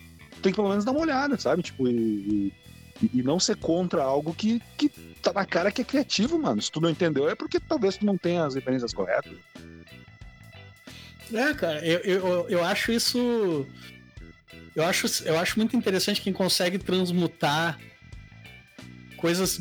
tem 0.42 0.52
que 0.52 0.56
pelo 0.56 0.70
menos 0.70 0.86
dar 0.86 0.92
uma 0.92 1.02
olhada, 1.02 1.38
sabe? 1.38 1.62
Tipo, 1.62 1.88
e, 1.88 2.54
e, 3.02 3.12
e, 3.14 3.24
não 3.24 3.40
ser 3.40 3.58
contra 3.58 4.04
algo 4.04 4.34
que, 4.34 4.62
que 4.78 4.90
tá 5.22 5.34
na 5.34 5.46
cara 5.46 5.72
que 5.72 5.82
é 5.82 5.86
criativo, 5.86 6.40
mano. 6.40 6.62
Se 6.62 6.72
tu 6.72 6.80
não 6.80 6.90
entendeu, 6.90 7.30
é 7.30 7.36
porque 7.36 7.60
talvez 7.60 7.98
tu 7.98 8.06
não 8.06 8.18
tenha 8.18 8.46
as 8.46 8.56
referências 8.56 8.94
corretas. 8.94 9.34
É, 11.34 11.54
cara, 11.54 11.86
eu, 11.86 12.00
eu, 12.00 12.50
eu 12.50 12.64
acho 12.64 12.92
isso. 12.92 13.68
Eu 14.74 14.86
acho, 14.86 15.08
eu 15.26 15.38
acho 15.38 15.60
muito 15.60 15.76
interessante 15.76 16.22
quem 16.22 16.32
consegue 16.32 16.78
transmutar 16.78 17.78
coisas 19.18 19.60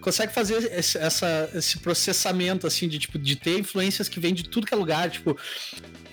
consegue 0.00 0.32
fazer 0.32 0.72
esse, 0.72 0.96
essa, 0.96 1.50
esse 1.54 1.78
processamento 1.78 2.66
assim 2.66 2.88
de 2.88 2.98
tipo 2.98 3.18
de 3.18 3.36
ter 3.36 3.58
influências 3.58 4.08
que 4.08 4.20
vêm 4.20 4.32
de 4.32 4.44
tudo 4.44 4.66
que 4.66 4.72
é 4.72 4.76
lugar 4.76 5.10
tipo 5.10 5.36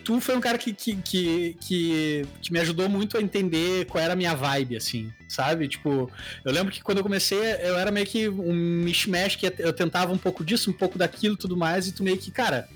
tu 0.04 0.20
foi 0.20 0.36
um 0.36 0.42
cara 0.42 0.58
que, 0.58 0.74
que, 0.74 0.96
que, 0.98 1.58
que, 1.60 2.26
que 2.42 2.52
me 2.52 2.60
ajudou 2.60 2.90
muito 2.90 3.18
a 3.18 3.22
entender 3.22 3.86
qual 3.86 4.04
era 4.04 4.14
a 4.14 4.16
minha 4.16 4.36
vibe, 4.36 4.76
assim, 4.76 5.12
sabe? 5.28 5.68
Tipo, 5.68 6.12
eu 6.44 6.52
lembro 6.52 6.72
que 6.72 6.84
quando 6.84 6.98
eu 6.98 7.04
comecei, 7.04 7.40
eu 7.40 7.78
era 7.78 7.90
meio 7.90 8.06
que 8.06 8.28
um 8.28 8.54
mishmash 8.54 9.36
que 9.38 9.52
eu 9.60 9.72
tentava 9.72 10.12
um 10.12 10.18
pouco 10.18 10.44
disso, 10.44 10.70
um 10.70 10.74
pouco 10.74 10.98
daquilo 10.98 11.38
tudo 11.38 11.56
mais, 11.56 11.88
e 11.88 11.94
tu 11.94 12.04
meio 12.04 12.18
que, 12.18 12.32
cara, 12.32 12.68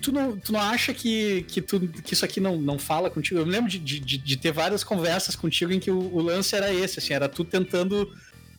tu 0.00 0.10
não, 0.10 0.36
tu 0.36 0.52
não 0.52 0.60
acha 0.60 0.94
que, 0.94 1.42
que, 1.42 1.60
tu, 1.60 1.80
que 1.80 2.14
isso 2.14 2.24
aqui 2.24 2.40
não, 2.40 2.56
não 2.56 2.78
fala 2.78 3.10
contigo? 3.10 3.40
Eu 3.40 3.46
me 3.46 3.52
lembro 3.52 3.70
de, 3.70 3.78
de, 3.78 4.18
de 4.18 4.36
ter 4.36 4.52
várias 4.52 4.82
conversas 4.82 5.36
contigo 5.36 5.72
em 5.72 5.78
que 5.78 5.90
o, 5.90 5.98
o 5.98 6.22
lance 6.22 6.56
era 6.56 6.72
esse, 6.72 6.98
assim, 6.98 7.12
era 7.12 7.28
tu 7.28 7.44
tentando 7.44 8.10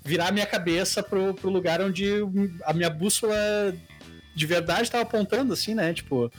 virar 0.04 0.28
a 0.28 0.32
minha 0.32 0.46
cabeça 0.46 1.04
pro, 1.04 1.34
pro 1.34 1.50
lugar 1.50 1.82
onde 1.82 2.12
a 2.64 2.74
minha 2.74 2.90
bússola 2.90 3.36
de 4.34 4.46
verdade 4.46 4.84
estava 4.84 5.04
apontando, 5.04 5.54
assim, 5.54 5.76
né? 5.76 5.94
Tipo, 5.94 6.32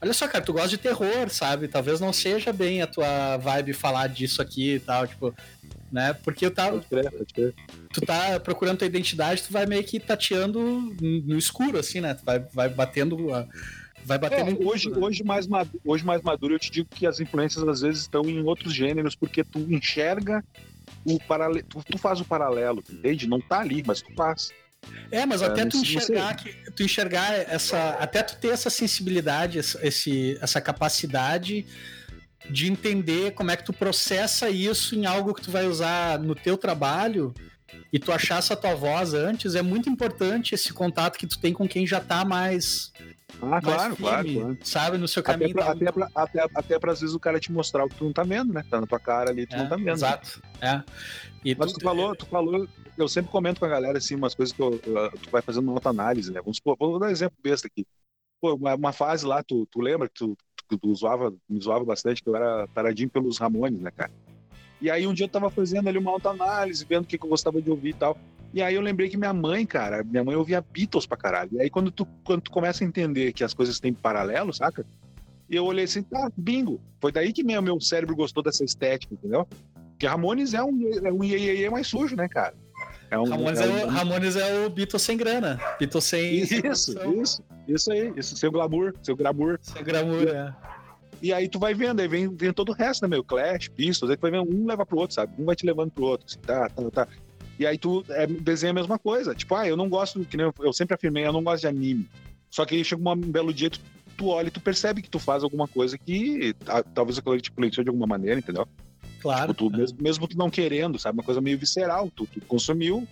olha 0.00 0.12
só, 0.12 0.26
cara, 0.26 0.44
tu 0.44 0.52
gosta 0.52 0.68
de 0.68 0.78
terror, 0.78 1.28
sabe? 1.28 1.68
Talvez 1.68 2.00
não 2.00 2.12
seja 2.12 2.52
bem 2.52 2.82
a 2.82 2.86
tua 2.86 3.36
vibe 3.36 3.72
falar 3.72 4.08
disso 4.08 4.42
aqui 4.42 4.74
e 4.74 4.80
tal, 4.80 5.06
tipo. 5.06 5.34
né? 5.92 6.14
Porque 6.14 6.46
eu 6.46 6.50
tava. 6.50 6.84
Tu 7.92 8.00
tá 8.00 8.40
procurando 8.40 8.78
tua 8.78 8.86
identidade, 8.86 9.42
tu 9.42 9.52
vai 9.52 9.66
meio 9.66 9.84
que 9.84 10.00
tateando 10.00 10.94
no 11.00 11.38
escuro, 11.38 11.78
assim, 11.78 12.00
né? 12.00 12.14
Tu 12.14 12.24
vai, 12.24 12.38
vai 12.38 12.68
batendo. 12.68 13.16
Vai 14.06 14.18
batendo 14.18 14.50
é, 14.50 14.66
hoje, 14.66 14.90
né? 14.90 14.98
hoje, 14.98 15.24
mais 15.24 15.46
maduro, 15.46 15.80
hoje 15.82 16.04
mais 16.04 16.20
maduro, 16.20 16.54
eu 16.54 16.58
te 16.58 16.70
digo 16.70 16.86
que 16.90 17.06
as 17.06 17.20
influências 17.20 17.66
às 17.66 17.80
vezes 17.80 18.02
estão 18.02 18.22
em 18.28 18.42
outros 18.42 18.74
gêneros, 18.74 19.14
porque 19.14 19.42
tu 19.42 19.58
enxerga 19.60 20.44
o 21.04 21.18
paralelo. 21.18 21.66
Tu, 21.68 21.82
tu, 21.84 21.98
faz 21.98 22.20
o 22.20 22.24
paralelo, 22.24 22.82
entende? 22.88 23.26
Não 23.26 23.40
tá 23.40 23.60
ali, 23.60 23.82
mas 23.86 24.00
tu 24.02 24.12
faz. 24.14 24.50
É, 25.10 25.24
mas 25.24 25.42
até 25.42 25.64
tu 25.64 25.78
enxergar 25.78 26.36
que 26.36 26.70
tu 26.72 26.82
enxergar 26.82 27.32
essa, 27.32 27.90
até 27.92 28.22
tu 28.22 28.36
ter 28.36 28.48
essa 28.48 28.68
sensibilidade, 28.68 29.58
esse, 29.58 30.38
essa 30.40 30.60
capacidade 30.60 31.64
de 32.50 32.70
entender 32.70 33.32
como 33.32 33.50
é 33.50 33.56
que 33.56 33.64
tu 33.64 33.72
processa 33.72 34.50
isso 34.50 34.94
em 34.94 35.06
algo 35.06 35.32
que 35.32 35.40
tu 35.40 35.50
vai 35.50 35.66
usar 35.66 36.18
no 36.18 36.34
teu 36.34 36.58
trabalho 36.58 37.32
e 37.92 37.98
tu 37.98 38.10
achar 38.10 38.38
essa 38.38 38.56
tua 38.56 38.74
voz 38.74 39.14
antes, 39.14 39.54
é 39.54 39.62
muito 39.62 39.88
importante 39.88 40.54
esse 40.54 40.72
contato 40.72 41.16
que 41.16 41.28
tu 41.28 41.38
tem 41.38 41.52
com 41.52 41.68
quem 41.68 41.86
já 41.86 42.00
tá 42.00 42.24
mais. 42.24 42.92
Ah, 43.40 43.60
claro, 43.60 43.94
firme, 43.94 43.96
claro, 43.96 44.32
claro, 44.32 44.58
Sabe, 44.64 44.98
no 44.98 45.06
seu 45.06 45.22
caminho. 45.22 45.50
Até 45.50 45.62
pra, 45.62 45.72
até, 45.72 45.92
pra, 45.92 46.10
até, 46.14 46.46
até 46.54 46.78
pra, 46.78 46.92
às 46.92 47.00
vezes 47.00 47.14
o 47.14 47.20
cara 47.20 47.38
te 47.38 47.52
mostrar 47.52 47.84
o 47.84 47.88
que 47.88 47.94
tu 47.94 48.04
não 48.04 48.12
tá 48.12 48.24
vendo, 48.24 48.52
né? 48.52 48.64
Tá 48.68 48.80
na 48.80 48.86
tua 48.86 48.98
cara 48.98 49.30
ali, 49.30 49.46
tu 49.46 49.54
é, 49.54 49.58
não 49.58 49.68
tá 49.68 49.76
vendo. 49.76 49.90
Exato. 49.90 50.42
É. 50.60 50.82
E 51.44 51.54
Mas 51.54 51.72
tu, 51.72 51.78
tu 51.78 51.84
falou, 51.84 52.16
tu 52.16 52.26
falou, 52.26 52.68
eu 52.98 53.08
sempre 53.08 53.30
comento 53.30 53.60
com 53.60 53.66
a 53.66 53.68
galera 53.68 53.98
assim, 53.98 54.16
umas 54.16 54.34
coisas 54.34 54.52
que 54.52 54.60
eu, 54.60 54.76
tu 54.78 55.30
vai 55.30 55.42
fazendo 55.42 55.64
uma 55.64 55.74
auto-análise, 55.74 56.32
né? 56.32 56.40
Vamos 56.40 56.56
supor, 56.56 56.76
vou 56.76 56.98
dar 56.98 57.06
um 57.06 57.10
exemplo 57.10 57.36
besta 57.40 57.68
aqui. 57.68 57.86
Pô, 58.40 58.54
uma, 58.54 58.74
uma 58.74 58.92
fase 58.92 59.24
lá, 59.24 59.42
tu, 59.42 59.66
tu 59.66 59.80
lembra 59.80 60.08
que 60.08 60.14
tu, 60.14 60.36
tu, 60.68 60.78
tu 60.78 60.94
zoava, 60.94 61.32
me 61.48 61.62
zoava 61.62 61.84
bastante, 61.84 62.22
que 62.22 62.28
eu 62.28 62.34
era 62.34 62.66
paradinho 62.74 63.10
pelos 63.10 63.38
Ramones, 63.38 63.80
né, 63.80 63.90
cara? 63.90 64.10
E 64.84 64.90
aí 64.90 65.06
um 65.06 65.14
dia 65.14 65.24
eu 65.24 65.30
tava 65.30 65.48
fazendo 65.48 65.88
ali 65.88 65.96
uma 65.96 66.10
autoanálise, 66.10 66.84
vendo 66.84 67.04
o 67.04 67.06
que, 67.06 67.16
que 67.16 67.24
eu 67.24 67.30
gostava 67.30 67.62
de 67.62 67.70
ouvir 67.70 67.88
e 67.88 67.94
tal. 67.94 68.18
E 68.52 68.60
aí 68.60 68.74
eu 68.74 68.82
lembrei 68.82 69.08
que 69.08 69.16
minha 69.16 69.32
mãe, 69.32 69.64
cara, 69.64 70.04
minha 70.04 70.22
mãe 70.22 70.36
ouvia 70.36 70.60
Beatles 70.60 71.06
pra 71.06 71.16
caralho. 71.16 71.48
E 71.54 71.62
aí 71.62 71.70
quando 71.70 71.90
tu, 71.90 72.06
quando 72.22 72.42
tu 72.42 72.50
começa 72.50 72.84
a 72.84 72.86
entender 72.86 73.32
que 73.32 73.42
as 73.42 73.54
coisas 73.54 73.80
têm 73.80 73.94
paralelo, 73.94 74.52
saca? 74.52 74.84
E 75.48 75.56
eu 75.56 75.64
olhei 75.64 75.86
assim, 75.86 76.02
tá, 76.02 76.30
bingo. 76.36 76.82
Foi 77.00 77.10
daí 77.10 77.32
que 77.32 77.42
meu, 77.42 77.62
meu 77.62 77.80
cérebro 77.80 78.14
gostou 78.14 78.42
dessa 78.42 78.62
estética, 78.62 79.14
entendeu? 79.14 79.48
Porque 79.92 80.06
Ramones 80.06 80.52
é 80.52 80.62
um, 80.62 80.78
é 81.02 81.10
um 81.10 81.24
iê, 81.24 81.62
iê 81.62 81.70
mais 81.70 81.86
sujo, 81.86 82.14
né, 82.14 82.28
cara? 82.28 82.52
É 83.10 83.18
um, 83.18 83.24
Ramones, 83.24 83.60
é, 83.60 83.66
um... 83.66 83.78
é 83.78 83.84
o, 83.86 83.88
Ramones 83.88 84.36
é 84.36 84.66
o 84.66 84.68
Beatles 84.68 85.00
sem 85.00 85.16
grana. 85.16 85.58
Beatles 85.78 86.04
sem. 86.04 86.40
Isso, 86.40 86.92
isso, 87.02 87.42
isso 87.66 87.90
aí. 87.90 88.12
Isso, 88.18 88.36
seu 88.36 88.52
glamour, 88.52 88.92
seu 89.02 89.16
glamour. 89.16 89.58
Seu 89.62 89.82
glamour, 89.82 90.28
é. 90.28 90.54
E 91.24 91.32
aí 91.32 91.48
tu 91.48 91.58
vai 91.58 91.72
vendo, 91.72 92.00
aí 92.00 92.06
vem, 92.06 92.28
vem 92.28 92.52
todo 92.52 92.68
o 92.68 92.74
resto, 92.74 93.00
né, 93.00 93.08
meu? 93.08 93.24
Clash, 93.24 93.68
Pistols, 93.68 94.10
aí 94.10 94.16
tu 94.18 94.20
vai 94.20 94.30
vendo, 94.30 94.54
um 94.54 94.66
leva 94.66 94.84
pro 94.84 94.98
outro, 94.98 95.14
sabe? 95.14 95.32
Um 95.38 95.46
vai 95.46 95.56
te 95.56 95.64
levando 95.64 95.90
pro 95.90 96.04
outro, 96.04 96.26
assim, 96.28 96.38
tá, 96.38 96.68
tá, 96.68 96.90
tá. 96.90 97.08
E 97.58 97.66
aí 97.66 97.78
tu 97.78 98.04
é, 98.10 98.26
desenha 98.26 98.72
a 98.72 98.74
mesma 98.74 98.98
coisa. 98.98 99.34
Tipo, 99.34 99.54
ah, 99.54 99.66
eu 99.66 99.74
não 99.74 99.88
gosto, 99.88 100.22
que 100.26 100.36
nem 100.36 100.44
eu, 100.44 100.54
eu 100.60 100.70
sempre 100.74 100.94
afirmei, 100.94 101.26
eu 101.26 101.32
não 101.32 101.42
gosto 101.42 101.62
de 101.62 101.66
anime. 101.66 102.06
Só 102.50 102.66
que 102.66 102.74
aí 102.74 102.84
chega 102.84 103.08
um 103.08 103.16
belo 103.16 103.54
dia, 103.54 103.70
tu, 103.70 103.80
tu 104.18 104.26
olha 104.26 104.48
e 104.48 104.50
tu 104.50 104.60
percebe 104.60 105.00
que 105.00 105.08
tu 105.08 105.18
faz 105.18 105.42
alguma 105.42 105.66
coisa 105.66 105.96
que 105.96 106.54
a, 106.66 106.82
talvez 106.82 107.16
aquilo 107.16 107.40
te 107.40 107.50
influenciou 107.50 107.84
de 107.84 107.88
alguma 107.88 108.06
maneira, 108.06 108.38
entendeu? 108.38 108.68
Claro. 109.22 109.54
Tipo, 109.54 109.70
tu, 109.70 109.78
mesmo, 109.78 109.98
mesmo 110.02 110.28
tu 110.28 110.36
não 110.36 110.50
querendo, 110.50 110.98
sabe? 110.98 111.16
Uma 111.16 111.24
coisa 111.24 111.40
meio 111.40 111.58
visceral. 111.58 112.10
Tu, 112.14 112.26
tu 112.26 112.40
consumiu, 112.42 113.08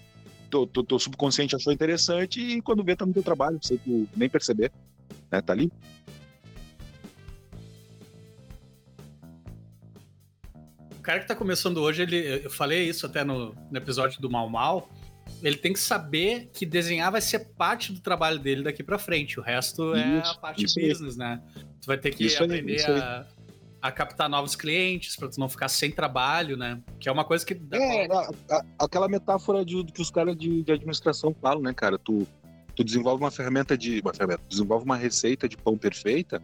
teu, 0.50 0.66
teu, 0.66 0.84
teu, 0.84 0.98
subconsciente 0.98 1.56
achou 1.56 1.72
interessante 1.72 2.42
e 2.42 2.60
quando 2.60 2.84
vê 2.84 2.94
tá 2.94 3.06
no 3.06 3.14
teu 3.14 3.22
trabalho, 3.22 3.58
sem 3.62 3.78
tu 3.78 4.06
nem 4.14 4.28
perceber, 4.28 4.70
né? 5.30 5.40
Tá 5.40 5.54
ali. 5.54 5.72
Cara 11.02 11.20
que 11.20 11.26
tá 11.26 11.34
começando 11.34 11.78
hoje, 11.78 12.02
ele, 12.02 12.44
eu 12.44 12.50
falei 12.50 12.88
isso 12.88 13.04
até 13.04 13.24
no, 13.24 13.54
no 13.70 13.76
episódio 13.76 14.20
do 14.20 14.30
Mal 14.30 14.48
Mal, 14.48 14.88
ele 15.42 15.56
tem 15.56 15.72
que 15.72 15.80
saber 15.80 16.48
que 16.52 16.64
desenhar 16.64 17.10
vai 17.10 17.20
ser 17.20 17.40
parte 17.56 17.92
do 17.92 18.00
trabalho 18.00 18.38
dele 18.38 18.62
daqui 18.62 18.82
para 18.82 18.98
frente. 18.98 19.40
O 19.40 19.42
resto 19.42 19.94
é 19.94 20.18
a 20.18 20.34
parte 20.34 20.64
business, 20.64 21.16
né? 21.16 21.42
Tu 21.80 21.86
vai 21.86 21.98
ter 21.98 22.14
que 22.14 22.26
isso 22.26 22.42
aprender 22.42 22.84
aí, 22.84 23.00
a, 23.00 23.26
a, 23.82 23.92
captar 23.92 24.28
novos 24.28 24.54
clientes 24.54 25.16
para 25.16 25.28
tu 25.28 25.40
não 25.40 25.48
ficar 25.48 25.68
sem 25.68 25.90
trabalho, 25.90 26.56
né? 26.56 26.80
Que 27.00 27.08
é 27.08 27.12
uma 27.12 27.24
coisa 27.24 27.44
que. 27.44 27.60
É, 27.72 28.06
a, 28.06 28.30
a, 28.50 28.64
aquela 28.78 29.08
metáfora 29.08 29.64
de, 29.64 29.84
que 29.84 30.00
os 30.00 30.10
caras 30.10 30.36
de, 30.36 30.62
de, 30.62 30.72
administração 30.72 31.34
falam, 31.40 31.62
né, 31.62 31.72
cara? 31.72 31.98
Tu, 31.98 32.26
tu 32.76 32.84
desenvolve 32.84 33.24
uma 33.24 33.30
ferramenta 33.30 33.76
de. 33.76 34.00
Uma 34.00 34.14
ferramenta, 34.14 34.42
desenvolve 34.48 34.84
uma 34.84 34.96
receita 34.96 35.48
de 35.48 35.56
pão 35.56 35.76
perfeita 35.76 36.40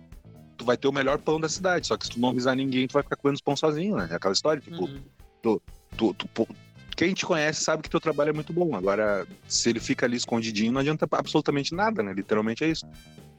tu 0.58 0.64
vai 0.64 0.76
ter 0.76 0.88
o 0.88 0.92
melhor 0.92 1.18
pão 1.18 1.40
da 1.40 1.48
cidade. 1.48 1.86
Só 1.86 1.96
que 1.96 2.04
se 2.04 2.12
tu 2.12 2.20
não 2.20 2.30
avisar 2.30 2.54
ninguém, 2.54 2.86
tu 2.86 2.92
vai 2.92 3.02
ficar 3.02 3.16
comendo 3.16 3.36
os 3.36 3.40
pão 3.40 3.56
sozinho, 3.56 3.96
né? 3.96 4.08
É 4.10 4.16
aquela 4.16 4.34
história, 4.34 4.60
tipo, 4.60 4.84
uhum. 4.84 5.00
tu, 5.40 5.62
tu, 5.96 6.14
tu, 6.14 6.48
quem 6.96 7.14
te 7.14 7.24
conhece 7.24 7.62
sabe 7.62 7.82
que 7.82 7.88
teu 7.88 8.00
trabalho 8.00 8.30
é 8.30 8.32
muito 8.32 8.52
bom. 8.52 8.74
Agora, 8.74 9.26
se 9.46 9.70
ele 9.70 9.78
fica 9.78 10.04
ali 10.04 10.16
escondidinho, 10.16 10.72
não 10.72 10.80
adianta 10.80 11.08
absolutamente 11.12 11.72
nada, 11.72 12.02
né? 12.02 12.12
Literalmente 12.12 12.64
é 12.64 12.68
isso. 12.68 12.84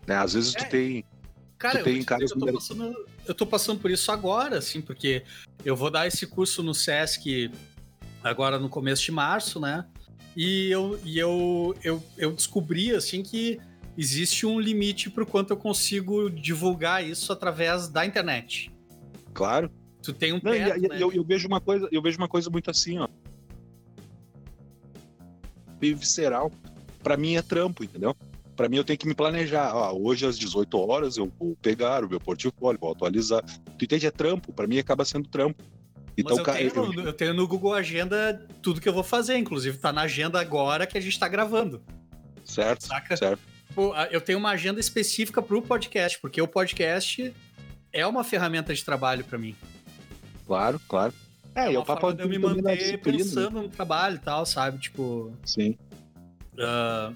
Né? 0.07 0.15
Às 0.15 0.33
vezes 0.33 0.55
é. 0.55 0.59
tu 0.59 0.69
tem. 0.69 1.05
Cara, 1.57 1.79
tu 1.79 1.83
tem 1.83 1.97
eu, 1.97 2.05
caras 2.05 2.31
eu, 2.31 2.39
tô 2.39 2.53
passando, 2.53 3.05
eu 3.27 3.35
tô 3.35 3.45
passando 3.45 3.79
por 3.81 3.91
isso 3.91 4.09
agora, 4.13 4.57
assim, 4.57 4.81
porque 4.81 5.23
eu 5.65 5.75
vou 5.75 5.91
dar 5.91 6.07
esse 6.07 6.25
curso 6.25 6.63
no 6.63 6.73
SESC 6.73 7.51
agora 8.23 8.57
no 8.57 8.69
começo 8.69 9.03
de 9.03 9.11
março, 9.11 9.59
né? 9.59 9.85
E 10.37 10.71
eu, 10.71 10.97
e 11.03 11.19
eu, 11.19 11.75
eu, 11.83 12.01
eu 12.17 12.31
descobri, 12.31 12.95
assim, 12.95 13.21
que 13.21 13.59
existe 13.99 14.45
um 14.45 14.57
limite 14.57 15.09
para 15.09 15.23
o 15.23 15.25
quanto 15.25 15.51
eu 15.51 15.57
consigo 15.57 16.29
divulgar 16.29 17.05
isso 17.05 17.33
através 17.33 17.89
da 17.89 18.05
internet. 18.05 18.71
Claro. 19.33 19.69
Tu 20.01 20.13
tem 20.13 20.31
um 20.31 20.39
Não, 20.41 20.53
né? 20.53 20.77
eu, 20.97 21.11
eu, 21.11 21.21
vejo 21.21 21.49
uma 21.49 21.59
coisa, 21.59 21.89
eu 21.91 22.01
vejo 22.01 22.17
uma 22.17 22.29
coisa 22.29 22.49
muito 22.49 22.71
assim, 22.71 22.97
ó. 22.97 23.09
Meio 25.81 25.97
visceral. 25.97 26.49
Para 27.03 27.17
mim 27.17 27.35
é 27.35 27.41
trampo, 27.41 27.83
entendeu? 27.83 28.15
Para 28.55 28.69
mim 28.69 28.77
eu 28.77 28.85
tenho 28.85 28.97
que 28.97 29.05
me 29.05 29.13
planejar. 29.13 29.73
Hoje 29.91 30.25
às 30.25 30.39
18 30.39 30.77
horas 30.77 31.17
eu 31.17 31.29
vou 31.37 31.57
pegar 31.61 32.05
o 32.05 32.09
meu 32.09 32.21
portfólio, 32.21 32.79
vou 32.79 32.93
atualizar. 32.93 33.43
Tu 33.77 33.83
entende? 33.83 34.07
É 34.07 34.11
trampo. 34.11 34.53
Para 34.53 34.65
mim 34.65 34.79
acaba 34.79 35.03
sendo 35.03 35.27
trampo. 35.27 35.61
Então, 36.17 36.37
Mas 36.37 36.47
eu, 36.61 36.71
tenho, 36.71 36.93
eu... 36.93 37.05
eu 37.07 37.13
tenho 37.13 37.33
no 37.33 37.45
Google 37.45 37.73
Agenda 37.73 38.47
tudo 38.61 38.79
que 38.79 38.87
eu 38.87 38.93
vou 38.93 39.03
fazer, 39.03 39.37
inclusive 39.37 39.77
tá 39.77 39.91
na 39.91 40.01
agenda 40.01 40.39
agora 40.39 40.87
que 40.87 40.97
a 40.97 41.01
gente 41.01 41.19
tá 41.19 41.27
gravando. 41.27 41.81
Certo, 42.45 42.87
Saca? 42.87 43.15
certo 43.17 43.58
eu 44.11 44.21
tenho 44.21 44.39
uma 44.39 44.51
agenda 44.51 44.79
específica 44.79 45.41
pro 45.41 45.61
podcast, 45.61 46.19
porque 46.19 46.41
o 46.41 46.47
podcast 46.47 47.33
é 47.91 48.05
uma 48.05 48.23
ferramenta 48.23 48.73
de 48.73 48.83
trabalho 48.83 49.23
para 49.23 49.37
mim. 49.37 49.55
Claro, 50.45 50.79
claro. 50.87 51.13
É, 51.55 51.73
é 51.73 51.79
o 51.79 51.83
papo 51.83 52.13
de 52.13 52.23
eu 52.23 52.29
me 52.29 52.37
manter 52.37 52.99
pensando 52.99 53.61
no 53.61 53.69
trabalho 53.69 54.15
e 54.15 54.19
tal, 54.19 54.45
sabe? 54.45 54.77
Tipo. 54.79 55.33
Sim. 55.43 55.77
Uh, 56.53 57.15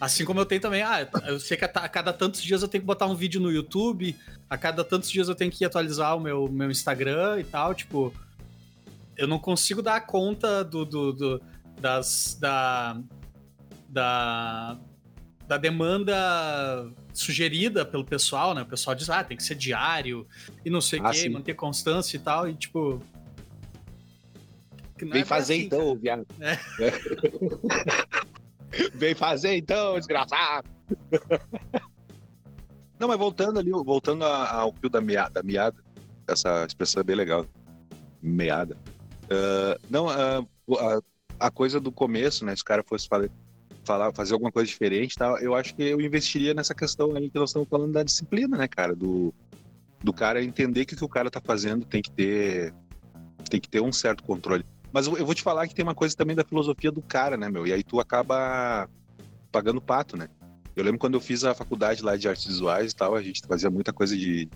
assim 0.00 0.24
como 0.24 0.40
eu 0.40 0.46
tenho 0.46 0.60
também, 0.60 0.82
ah, 0.82 1.06
eu 1.26 1.38
sei 1.38 1.56
que 1.56 1.64
a, 1.64 1.68
cada 1.68 2.12
tantos 2.12 2.42
dias 2.42 2.62
eu 2.62 2.68
tenho 2.68 2.82
que 2.82 2.86
botar 2.86 3.06
um 3.06 3.14
vídeo 3.14 3.40
no 3.40 3.50
YouTube, 3.50 4.16
a 4.48 4.56
cada 4.56 4.82
tantos 4.82 5.10
dias 5.10 5.28
eu 5.28 5.34
tenho 5.34 5.50
que 5.50 5.64
atualizar 5.64 6.16
o 6.16 6.20
meu, 6.20 6.48
meu 6.48 6.70
Instagram 6.70 7.40
e 7.40 7.44
tal, 7.44 7.74
tipo. 7.74 8.12
Eu 9.16 9.28
não 9.28 9.38
consigo 9.38 9.82
dar 9.82 10.00
conta 10.06 10.64
do, 10.64 10.84
do, 10.84 11.12
do 11.12 11.42
das. 11.78 12.38
Da, 12.40 12.98
da, 13.88 14.78
da 15.50 15.56
demanda 15.56 16.14
sugerida 17.12 17.84
pelo 17.84 18.04
pessoal, 18.04 18.54
né? 18.54 18.62
O 18.62 18.66
pessoal 18.66 18.94
diz, 18.94 19.10
ah, 19.10 19.24
tem 19.24 19.36
que 19.36 19.42
ser 19.42 19.56
diário 19.56 20.24
e 20.64 20.70
não 20.70 20.80
sei 20.80 21.00
o 21.00 21.06
ah, 21.08 21.10
quê, 21.10 21.28
manter 21.28 21.54
constância 21.54 22.16
e 22.16 22.20
tal, 22.20 22.48
e 22.48 22.54
tipo. 22.54 23.02
Vem 24.96 25.22
é 25.22 25.24
fazer 25.24 25.54
assim, 25.54 25.64
então, 25.64 25.96
viado. 25.96 26.24
É. 26.38 26.56
Vem 28.94 29.12
fazer 29.12 29.56
então, 29.56 29.98
desgraçado. 29.98 30.70
Não, 32.96 33.08
mas 33.08 33.18
voltando 33.18 33.58
ali, 33.58 33.70
voltando 33.70 34.24
ao 34.24 34.72
fio 34.74 34.88
da 34.90 35.00
meada, 35.00 35.30
da 35.30 35.42
meada, 35.42 35.82
essa 36.28 36.64
expressão 36.66 37.00
é 37.00 37.04
bem 37.04 37.16
legal. 37.16 37.46
Meada. 38.22 38.76
Uh, 39.24 39.80
não, 39.88 40.06
uh, 40.06 40.46
a, 40.78 41.46
a, 41.46 41.50
coisa 41.50 41.80
do 41.80 41.90
começo, 41.90 42.44
né? 42.44 42.54
Se 42.54 42.60
o 42.60 42.64
cara 42.64 42.84
fosse 42.84 43.08
falar, 43.08 43.30
falar, 43.90 44.12
fazer 44.12 44.34
alguma 44.34 44.52
coisa 44.52 44.68
diferente, 44.68 45.16
tal, 45.16 45.36
eu 45.38 45.54
acho 45.54 45.74
que 45.74 45.82
eu 45.82 46.00
investiria 46.00 46.54
nessa 46.54 46.72
questão 46.74 47.16
aí 47.16 47.28
que 47.28 47.38
nós 47.38 47.50
estamos 47.50 47.68
falando 47.68 47.92
da 47.92 48.04
disciplina, 48.04 48.56
né, 48.56 48.68
cara? 48.68 48.94
Do, 48.94 49.34
do 50.02 50.12
cara 50.12 50.42
entender 50.42 50.84
que 50.84 50.94
o 50.94 50.96
que 50.96 51.04
o 51.04 51.08
cara 51.08 51.28
tá 51.28 51.40
fazendo 51.40 51.84
tem 51.84 52.00
que 52.00 52.10
ter 52.10 52.72
tem 53.50 53.60
que 53.60 53.68
ter 53.68 53.80
um 53.80 53.92
certo 53.92 54.22
controle. 54.22 54.64
Mas 54.92 55.08
eu, 55.08 55.16
eu 55.16 55.26
vou 55.26 55.34
te 55.34 55.42
falar 55.42 55.66
que 55.66 55.74
tem 55.74 55.82
uma 55.82 55.94
coisa 55.94 56.14
também 56.16 56.36
da 56.36 56.44
filosofia 56.44 56.92
do 56.92 57.02
cara, 57.02 57.36
né, 57.36 57.48
meu? 57.48 57.66
E 57.66 57.72
aí 57.72 57.82
tu 57.82 57.98
acaba 57.98 58.88
pagando 59.50 59.80
pato, 59.80 60.16
né? 60.16 60.28
Eu 60.76 60.84
lembro 60.84 61.00
quando 61.00 61.14
eu 61.14 61.20
fiz 61.20 61.42
a 61.42 61.52
faculdade 61.52 62.02
lá 62.02 62.16
de 62.16 62.28
artes 62.28 62.46
visuais 62.46 62.92
e 62.92 62.94
tal, 62.94 63.16
a 63.16 63.22
gente 63.22 63.42
fazia 63.44 63.70
muita 63.70 63.92
coisa 63.92 64.16
de 64.16 64.48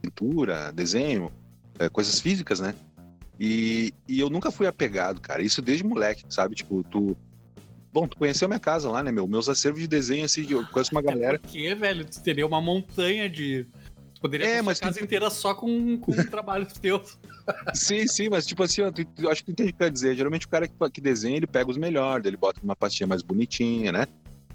pintura, 0.00 0.72
desenho, 0.72 1.30
é, 1.78 1.90
coisas 1.90 2.18
físicas, 2.20 2.60
né? 2.60 2.74
E, 3.38 3.92
e 4.08 4.18
eu 4.18 4.30
nunca 4.30 4.50
fui 4.50 4.66
apegado, 4.66 5.20
cara. 5.20 5.42
Isso 5.42 5.60
desde 5.60 5.84
moleque, 5.84 6.24
sabe? 6.30 6.54
Tipo, 6.54 6.82
tu, 6.84 7.14
Bom, 7.92 8.08
tu 8.08 8.16
conheceu 8.16 8.48
minha 8.48 8.60
casa 8.60 8.90
lá, 8.90 9.02
né, 9.02 9.12
meu? 9.12 9.28
Meus 9.28 9.48
acervos 9.48 9.80
de 9.80 9.86
desenho, 9.86 10.24
assim, 10.24 10.46
eu 10.48 10.66
conheço 10.66 10.92
uma 10.92 11.02
galera. 11.02 11.38
Porque, 11.38 11.74
velho, 11.74 12.04
tu 12.04 12.22
teria 12.22 12.46
uma 12.46 12.60
montanha 12.60 13.28
de. 13.28 13.66
Poderia 14.20 14.46
é, 14.46 14.62
mas 14.62 14.78
a 14.78 14.86
casa 14.86 14.98
tu... 14.98 15.04
inteira 15.04 15.28
só 15.28 15.54
com, 15.54 15.98
com 15.98 16.12
trabalhos 16.30 16.72
teus. 16.74 17.18
Sim, 17.74 18.06
sim, 18.06 18.28
mas 18.30 18.46
tipo 18.46 18.62
assim, 18.62 18.82
eu, 18.82 18.92
eu 19.18 19.30
acho 19.30 19.44
que 19.44 19.46
tu 19.46 19.52
entende 19.52 19.70
o 19.70 19.72
que 19.72 19.78
quer 19.78 19.90
dizer. 19.90 20.14
Geralmente 20.16 20.46
o 20.46 20.48
cara 20.48 20.66
que, 20.66 20.74
que 20.90 21.00
desenha, 21.00 21.36
ele 21.36 21.46
pega 21.46 21.70
os 21.70 21.76
melhores, 21.76 22.24
ele 22.24 22.36
bota 22.36 22.60
uma 22.62 22.76
pastinha 22.76 23.06
mais 23.06 23.20
bonitinha, 23.20 23.92
né? 23.92 24.06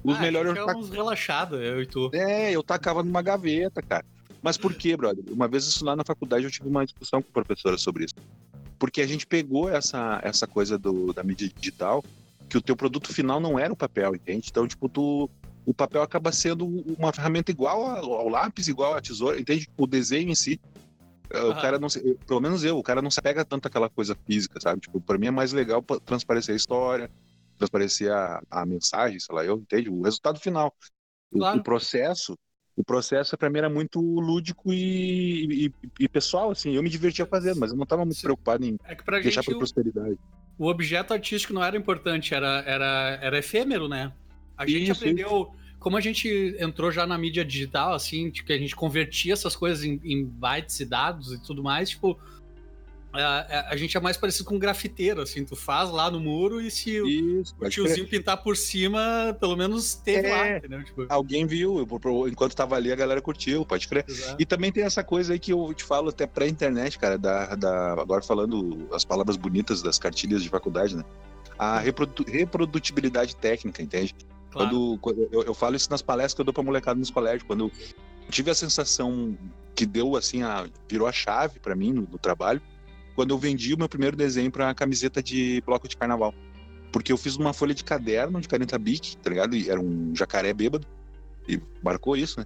Os 0.04 0.16
ah, 0.16 0.22
melhores. 0.22 0.56
Eu 0.56 0.66
tac... 0.66 0.78
uns 0.78 0.90
relaxados, 0.90 1.60
eu 1.60 1.82
e 1.82 1.86
tu. 1.86 2.10
É, 2.14 2.52
eu 2.52 2.64
tacava 2.64 3.04
numa 3.04 3.22
gaveta, 3.22 3.82
cara. 3.82 4.06
Mas 4.42 4.58
por 4.58 4.74
quê, 4.74 4.96
brother? 4.96 5.24
Uma 5.30 5.48
vez 5.48 5.66
isso 5.66 5.84
lá 5.84 5.96
na 5.96 6.04
faculdade 6.06 6.46
eu 6.46 6.52
tive 6.52 6.70
uma 6.70 6.86
discussão 6.86 7.22
com 7.22 7.28
a 7.30 7.44
professora 7.44 7.78
sobre 7.78 8.06
isso. 8.06 8.16
Porque 8.80 9.02
a 9.02 9.08
gente 9.08 9.28
pegou 9.28 9.70
essa, 9.70 10.22
essa 10.24 10.48
coisa 10.48 10.78
do, 10.78 11.12
da 11.12 11.24
mídia 11.24 11.50
digital, 11.54 12.04
que 12.50 12.58
o 12.58 12.62
teu 12.62 12.76
produto 12.76 13.14
final 13.14 13.39
não 13.39 13.60
era 13.60 13.72
o 13.72 13.78
papel, 13.78 14.16
entende? 14.16 14.48
Então, 14.50 14.68
tipo, 14.68 14.88
tu, 14.88 15.30
o 15.66 15.74
papel 15.74 16.02
acaba 16.02 16.32
sendo 16.32 16.66
uma 16.98 17.12
ferramenta 17.12 17.52
igual 17.52 17.86
ao, 17.86 18.14
ao 18.14 18.30
lápis, 18.30 18.68
igual 18.68 18.95
à 18.95 19.02
tesoura, 19.02 19.39
entende? 19.39 19.68
O 19.78 19.86
desenho 19.86 20.30
em 20.30 20.36
si. 20.36 20.60
Uhum. 21.34 21.52
O 21.52 21.56
cara 21.56 21.78
não 21.78 21.89
se, 21.89 22.00
pelo 22.26 22.39
menos 22.39 22.64
eu, 22.64 22.78
o 22.78 22.84
cara 22.84 23.02
não 23.02 23.12
se 23.12 23.22
pega 23.22 23.43
tanto 23.43 23.68
aquela 23.68 23.89
coisa 23.89 24.18
física, 24.26 24.62
sabe? 24.62 24.80
Tipo, 24.80 25.02
pra 25.02 25.18
mim 25.18 25.28
é 25.28 25.32
mais 25.32 25.52
legal 25.52 25.84
transparecer 26.06 26.54
a 26.54 26.56
história, 26.56 27.12
transparecer 27.58 28.12
a, 28.12 28.41
a 28.50 28.66
mensagem, 28.66 29.20
sei 29.20 29.36
lá, 29.36 29.43
eu 29.43 29.58
entendo, 29.58 29.93
o 29.93 30.04
resultado 30.04 30.39
final. 30.39 30.74
Claro. 31.34 31.58
O, 31.58 31.60
o, 31.60 31.64
processo, 31.64 32.38
o 32.78 32.84
processo 32.84 33.38
para 33.38 33.50
mim 33.50 33.58
era 33.58 33.70
muito 33.70 34.00
lúdico 34.00 34.72
e, 34.72 35.66
e, 35.66 35.74
e, 36.00 36.08
pessoal, 36.08 36.52
assim, 36.52 36.76
eu 36.76 36.84
me 36.84 36.89
divertia 36.89 37.26
fazendo, 37.26 37.60
mas 37.60 37.72
eu 37.72 37.76
não 37.76 37.84
estava 37.84 38.06
muito 38.06 38.18
Sim. 38.18 38.24
preocupado 38.24 38.66
em 38.66 38.78
é 38.86 38.95
que 38.95 39.04
pra 39.04 39.20
deixar 39.20 39.43
para 39.43 39.58
prosperidade. 39.58 40.18
O 40.58 40.68
objeto 40.68 41.14
artístico 41.14 41.53
não 41.53 41.64
era 41.64 41.78
importante, 41.78 42.34
era, 42.34 42.64
era, 42.66 43.20
era 43.22 43.38
efêmero, 43.38 43.88
né? 43.88 44.12
A 44.58 44.66
gente 44.66 44.89
aprendeu, 44.89 45.28
isso. 45.28 45.76
como 45.80 45.97
a 45.97 46.01
gente 46.01 46.55
entrou 46.60 46.91
já 46.91 47.05
na 47.05 47.18
mídia 47.18 47.45
digital, 47.45 47.93
assim, 47.93 48.32
que 48.32 48.51
a 48.51 48.58
gente 48.58 48.76
convertia 48.76 49.34
essas 49.34 49.55
coisas 49.55 49.84
em, 49.84 49.99
em 50.03 50.26
bytes 50.26 50.80
e 50.80 50.86
dados 50.86 51.32
e 51.32 51.41
tudo 51.43 51.62
mais, 51.62 51.91
tipo, 51.91 52.20
a, 53.22 53.68
a, 53.70 53.78
gente 53.78 53.95
é 53.95 53.99
mais 53.99 54.18
parecido 54.18 54.45
com 54.45 54.55
um 54.55 54.59
grafiteiro, 54.59 55.22
assim, 55.22 55.43
tu 55.43 55.55
faz 55.55 55.89
lá 55.89 56.11
no 56.11 56.20
muro 56.20 56.61
e 56.61 56.70
se 56.70 56.97
Isso, 56.97 57.55
o 57.59 57.70
tiozinho 57.70 58.07
crer. 58.07 58.20
pintar 58.20 58.38
por 58.38 58.57
cima, 58.57 59.36
pelo 59.39 59.55
menos 59.55 59.95
teve 59.95 60.28
é, 60.28 60.32
lá, 60.32 60.57
entendeu? 60.57 60.84
Tipo... 60.84 61.05
Alguém 61.09 61.45
viu, 61.45 61.88
enquanto 62.28 62.55
tava 62.55 62.76
ali 62.76 62.91
a 62.91 62.95
galera 62.95 63.22
curtiu, 63.22 63.65
pode 63.65 63.88
crer. 63.88 64.05
Exato. 64.07 64.36
E 64.39 64.45
também 64.45 64.72
tem 64.72 64.84
essa 64.84 65.03
coisa 65.03 65.34
aí 65.34 65.39
que 65.39 65.53
eu 65.53 65.74
te 65.74 65.84
falo 65.84 66.09
até 66.09 66.28
pré-internet, 66.28 66.99
cara, 66.99 67.18
da, 67.18 67.55
da, 67.55 67.93
agora 67.93 68.22
falando 68.22 68.88
as 68.91 69.05
palavras 69.05 69.38
bonitas 69.38 69.82
das 69.82 69.97
cartilhas 69.97 70.43
de 70.43 70.49
faculdade, 70.49 70.95
né? 70.95 71.03
A 71.57 71.80
reprodu 71.80 72.24
reprodutibilidade 72.28 73.36
técnica, 73.36 73.82
entende? 73.82 74.13
Claro. 74.51 74.70
Quando, 74.70 74.97
quando 74.99 75.30
eu, 75.32 75.43
eu, 75.43 75.53
falo 75.53 75.76
isso 75.76 75.89
nas 75.89 76.01
palestras 76.01 76.34
que 76.34 76.41
eu 76.41 76.45
dou 76.45 76.53
pra 76.53 76.63
molecada 76.63 76.99
nos 76.99 77.09
colégios, 77.09 77.43
quando 77.43 77.65
eu 77.65 77.72
tive 78.30 78.51
a 78.51 78.55
sensação 78.55 79.38
que 79.76 79.86
deu 79.86 80.15
assim, 80.15 80.43
a, 80.43 80.68
virou 80.89 81.07
a 81.07 81.11
chave 81.11 81.59
para 81.59 81.76
mim 81.76 81.93
no, 81.93 82.01
no 82.01 82.18
trabalho, 82.18 82.61
quando 83.18 83.32
eu 83.32 83.38
vendi 83.39 83.74
o 83.74 83.78
meu 83.80 83.89
primeiro 83.89 84.15
desenho 84.15 84.51
para 84.51 84.72
camiseta 84.76 85.24
de 85.24 85.59
bloco 85.65 85.88
de 85.88 85.97
carnaval. 85.97 86.36
Porque 86.91 87.11
eu 87.11 87.18
fiz 87.18 87.36
uma 87.36 87.51
folha 87.51 87.74
de 87.74 87.84
caderno 87.84 88.39
de 88.39 88.47
40 88.47 88.78
bic, 88.78 89.18
tá 89.18 89.32
ligado? 89.32 89.55
E 89.55 89.72
era 89.72 89.82
um 89.82 90.15
jacaré 90.15 90.53
bêbado. 90.53 90.86
E 91.49 91.59
marcou 91.82 92.15
isso, 92.15 92.39
né? 92.39 92.45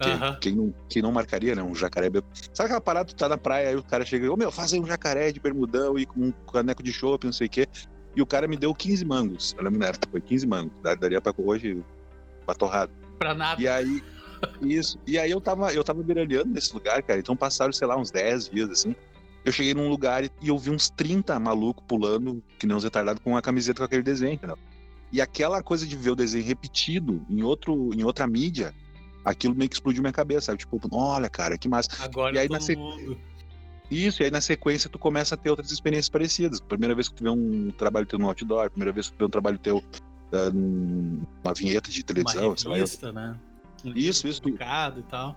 Quem, 0.00 0.38
quem, 0.40 0.54
não, 0.54 0.74
quem 0.88 1.02
não 1.02 1.10
marcaria, 1.10 1.56
né? 1.56 1.62
Um 1.62 1.74
jacaré 1.74 2.08
bêbado. 2.08 2.32
Sabe 2.54 2.66
aquela 2.66 2.80
parada, 2.80 3.08
tu 3.08 3.16
tá 3.16 3.28
na 3.28 3.36
praia, 3.36 3.70
aí 3.70 3.74
o 3.74 3.82
cara 3.82 4.04
chega, 4.04 4.30
ô 4.30 4.34
oh, 4.34 4.36
meu, 4.36 4.52
faz 4.52 4.72
aí 4.72 4.78
um 4.78 4.86
jacaré 4.86 5.32
de 5.32 5.40
bermudão 5.40 5.98
e 5.98 6.06
com 6.06 6.20
um 6.20 6.32
caneco 6.52 6.84
de 6.84 6.92
chopp, 6.92 7.24
não 7.24 7.32
sei 7.32 7.48
o 7.48 7.50
quê. 7.50 7.66
E 8.14 8.22
o 8.22 8.26
cara 8.26 8.46
me 8.46 8.56
deu 8.56 8.72
15 8.72 9.04
mangos. 9.04 9.56
Eu 9.58 9.64
lembro 9.64 9.80
na 9.80 9.86
época, 9.86 10.06
foi 10.08 10.20
15 10.20 10.46
mangos. 10.46 10.72
Daria 11.00 11.20
pra 11.20 11.34
hoje 11.36 11.82
uma 12.46 12.54
torrada. 12.54 12.92
Pra 13.18 13.34
nada. 13.34 13.60
E 13.60 13.66
aí, 13.66 14.04
isso. 14.62 15.00
E 15.04 15.18
aí 15.18 15.32
eu 15.32 15.40
tava, 15.40 15.74
eu 15.74 15.82
tava 15.82 16.00
beirando 16.00 16.48
nesse 16.52 16.72
lugar, 16.72 17.02
cara. 17.02 17.18
Então 17.18 17.36
passaram, 17.36 17.72
sei 17.72 17.88
lá, 17.88 17.96
uns 17.96 18.12
10 18.12 18.50
dias, 18.50 18.70
assim 18.70 18.94
eu 19.46 19.52
cheguei 19.52 19.74
num 19.74 19.88
lugar 19.88 20.24
e 20.24 20.30
eu 20.42 20.58
vi 20.58 20.70
uns 20.70 20.90
30 20.90 21.38
malucos 21.38 21.84
pulando, 21.86 22.42
que 22.58 22.66
nem 22.66 22.76
uns 22.76 22.82
retardados, 22.82 23.22
com 23.22 23.30
uma 23.30 23.40
camiseta 23.40 23.78
com 23.78 23.84
aquele 23.84 24.02
desenho, 24.02 24.34
entendeu? 24.34 24.58
E 25.12 25.20
aquela 25.20 25.62
coisa 25.62 25.86
de 25.86 25.94
ver 25.94 26.10
o 26.10 26.16
desenho 26.16 26.44
repetido 26.44 27.24
em, 27.30 27.44
outro, 27.44 27.94
em 27.94 28.02
outra 28.02 28.26
mídia, 28.26 28.74
aquilo 29.24 29.54
meio 29.54 29.70
que 29.70 29.76
explodiu 29.76 30.02
minha 30.02 30.12
cabeça, 30.12 30.46
sabe? 30.46 30.58
Tipo, 30.58 30.80
olha, 30.90 31.30
cara, 31.30 31.56
que 31.56 31.68
massa. 31.68 31.90
Agora 32.00 32.34
e 32.34 32.40
aí, 32.40 32.48
na 32.48 32.60
sequ... 32.60 32.80
Isso, 33.88 34.20
e 34.20 34.24
aí 34.24 34.32
na 34.32 34.40
sequência 34.40 34.90
tu 34.90 34.98
começa 34.98 35.36
a 35.36 35.38
ter 35.38 35.48
outras 35.48 35.70
experiências 35.70 36.08
parecidas. 36.08 36.58
Primeira 36.58 36.92
vez 36.92 37.08
que 37.08 37.14
tu 37.14 37.22
vê 37.22 37.30
um 37.30 37.70
trabalho 37.70 38.04
teu 38.04 38.18
no 38.18 38.26
outdoor, 38.26 38.68
primeira 38.68 38.90
vez 38.90 39.06
que 39.06 39.12
tu 39.12 39.18
vê 39.20 39.24
um 39.26 39.30
trabalho 39.30 39.60
teu 39.60 39.76
uh, 39.78 40.52
numa 40.52 41.54
vinheta 41.54 41.88
de 41.88 42.02
televisão, 42.02 42.56
Uma 42.66 42.74
revista, 42.74 42.98
sei 42.98 43.12
lá. 43.12 43.28
né? 43.28 43.40
Um 43.84 43.92
isso, 43.94 44.26
isso. 44.26 44.42
E 44.48 45.02
tal 45.04 45.36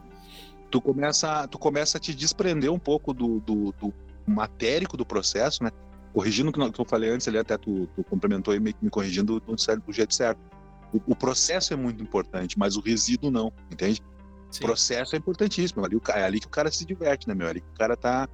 tu 0.69 0.81
começa, 0.81 1.47
tu 1.47 1.57
começa 1.57 1.97
a 1.97 2.01
te 2.01 2.13
desprender 2.13 2.71
um 2.71 2.79
pouco 2.79 3.13
do, 3.13 3.39
do, 3.39 3.73
do 3.73 3.93
matérico 4.25 4.95
do 4.95 5.05
processo, 5.05 5.63
né? 5.63 5.71
Corrigindo 6.13 6.49
o 6.49 6.71
que 6.71 6.81
eu 6.81 6.85
falei 6.85 7.09
antes, 7.09 7.27
ali 7.27 7.37
até 7.37 7.57
tu, 7.57 7.87
tu 7.95 8.03
complementou 8.03 8.53
e 8.53 8.59
me, 8.59 8.75
me 8.81 8.89
corrigindo 8.89 9.39
do, 9.39 9.55
do 9.55 9.93
jeito 9.93 10.13
certo. 10.13 10.39
O, 10.93 11.11
o, 11.11 11.15
processo 11.15 11.73
é 11.73 11.75
muito 11.75 12.01
importante, 12.01 12.57
mas 12.57 12.75
o 12.75 12.81
resíduo 12.81 13.29
não, 13.29 13.53
entende? 13.71 14.01
Sim. 14.49 14.63
O 14.63 14.67
processo 14.67 15.15
é 15.15 15.19
importantíssimo. 15.19 15.85
Ali, 15.85 15.99
é 16.09 16.23
ali 16.23 16.39
que 16.39 16.47
o 16.47 16.49
cara 16.49 16.71
se 16.71 16.85
diverte, 16.85 17.27
né, 17.27 17.35
meu? 17.35 17.47
É 17.47 17.51
ali 17.51 17.61
que 17.61 17.69
o 17.69 17.77
cara 17.77 17.95
tá, 17.95 18.27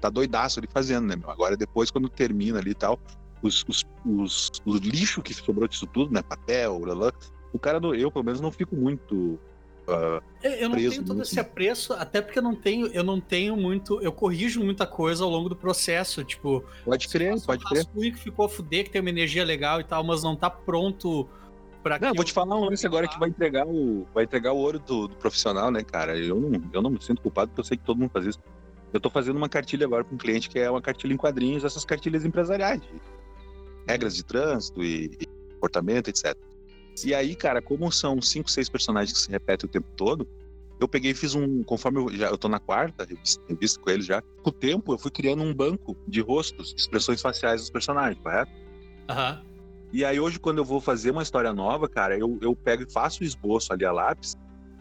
tá 0.00 0.10
doidaço 0.10 0.58
ali 0.58 0.68
fazendo, 0.72 1.06
né, 1.06 1.14
meu? 1.14 1.30
Agora, 1.30 1.56
depois, 1.56 1.90
quando 1.90 2.08
termina 2.08 2.58
ali 2.58 2.72
e 2.72 2.74
tal, 2.74 2.98
os, 3.42 3.64
os, 3.68 3.84
os, 4.04 4.50
o 4.64 4.76
lixo 4.76 5.22
que 5.22 5.32
sobrou 5.32 5.68
disso 5.68 5.86
tudo, 5.86 6.12
né? 6.12 6.22
Papel, 6.22 6.80
blá, 6.80 6.94
blá, 6.94 7.12
o 7.52 7.58
cara, 7.58 7.80
eu 7.96 8.10
pelo 8.10 8.24
menos, 8.24 8.40
não 8.40 8.50
fico 8.50 8.76
muito 8.76 9.38
Eu 10.42 10.68
não 10.68 10.76
tenho 10.76 11.04
todo 11.04 11.22
esse 11.22 11.38
apreço, 11.38 11.92
até 11.92 12.20
porque 12.20 12.38
eu 12.38 12.42
não 12.42 12.54
tenho, 12.54 12.86
eu 12.88 13.04
não 13.04 13.20
tenho 13.20 13.56
muito, 13.56 14.00
eu 14.00 14.12
corrijo 14.12 14.62
muita 14.62 14.86
coisa 14.86 15.24
ao 15.24 15.30
longo 15.30 15.48
do 15.48 15.56
processo, 15.56 16.24
tipo, 16.24 16.64
pode 16.84 17.08
crer, 17.08 17.40
pode 17.42 17.64
crer. 17.64 17.86
que 17.86 18.18
ficou 18.18 18.46
a 18.46 18.48
fuder, 18.48 18.84
que 18.84 18.90
tem 18.90 19.00
uma 19.00 19.10
energia 19.10 19.44
legal 19.44 19.80
e 19.80 19.84
tal, 19.84 20.02
mas 20.02 20.22
não 20.22 20.34
tá 20.34 20.48
pronto 20.48 21.28
para 21.82 21.98
Não, 21.98 22.14
vou 22.14 22.24
te 22.24 22.32
falar 22.32 22.56
um 22.56 22.64
lance 22.64 22.86
agora 22.86 23.08
que 23.08 23.18
vai 23.18 23.28
entregar 23.28 23.66
o 23.66 24.06
vai 24.14 24.24
entregar 24.24 24.52
o 24.52 24.56
ouro 24.56 24.78
do, 24.78 25.08
do, 25.08 25.16
profissional, 25.16 25.70
né, 25.70 25.82
cara? 25.82 26.16
Eu 26.16 26.36
não, 26.36 26.62
eu 26.72 26.82
não 26.82 26.90
me 26.90 27.02
sinto 27.02 27.22
culpado 27.22 27.48
porque 27.48 27.60
eu 27.60 27.64
sei 27.64 27.76
que 27.76 27.84
todo 27.84 27.98
mundo 27.98 28.10
faz 28.10 28.26
isso. 28.26 28.38
Eu 28.92 29.00
tô 29.00 29.08
fazendo 29.08 29.36
uma 29.36 29.48
cartilha 29.48 29.86
agora 29.86 30.04
com 30.04 30.14
um 30.14 30.18
cliente 30.18 30.48
que 30.48 30.58
é 30.58 30.70
uma 30.70 30.82
cartilha 30.82 31.12
em 31.12 31.16
quadrinhos, 31.16 31.64
essas 31.64 31.84
cartilhas 31.84 32.24
empresariais, 32.24 32.82
regras 33.86 34.16
de 34.16 34.24
trânsito 34.24 34.82
e, 34.82 35.10
e 35.20 35.26
comportamento, 35.54 36.08
etc. 36.08 36.36
E 37.04 37.14
aí, 37.14 37.34
cara, 37.34 37.62
como 37.62 37.90
são 37.90 38.20
cinco, 38.20 38.50
seis 38.50 38.68
personagens 38.68 39.12
que 39.12 39.24
se 39.24 39.30
repetem 39.30 39.68
o 39.68 39.70
tempo 39.70 39.88
todo, 39.96 40.28
eu 40.80 40.88
peguei 40.88 41.10
e 41.10 41.14
fiz 41.14 41.34
um. 41.34 41.62
Conforme 41.62 41.98
eu 42.00 42.16
já 42.16 42.28
eu 42.28 42.38
tô 42.38 42.48
na 42.48 42.58
quarta 42.58 43.04
revista, 43.04 43.42
revista 43.46 43.80
com 43.80 43.90
eles 43.90 44.06
já, 44.06 44.22
com 44.42 44.50
o 44.50 44.52
tempo 44.52 44.92
eu 44.92 44.98
fui 44.98 45.10
criando 45.10 45.42
um 45.42 45.54
banco 45.54 45.96
de 46.08 46.20
rostos, 46.20 46.74
expressões 46.76 47.20
faciais 47.20 47.60
dos 47.60 47.70
personagens, 47.70 48.20
correto? 48.22 48.50
Aham. 49.08 49.40
Uhum. 49.42 49.50
E 49.92 50.04
aí 50.04 50.20
hoje, 50.20 50.38
quando 50.38 50.58
eu 50.58 50.64
vou 50.64 50.80
fazer 50.80 51.10
uma 51.10 51.22
história 51.22 51.52
nova, 51.52 51.88
cara, 51.88 52.16
eu, 52.16 52.38
eu 52.40 52.54
pego 52.54 52.84
e 52.84 52.92
faço 52.92 53.22
o 53.22 53.26
esboço 53.26 53.72
ali 53.72 53.84
a 53.84 53.90
lápis, 53.90 54.36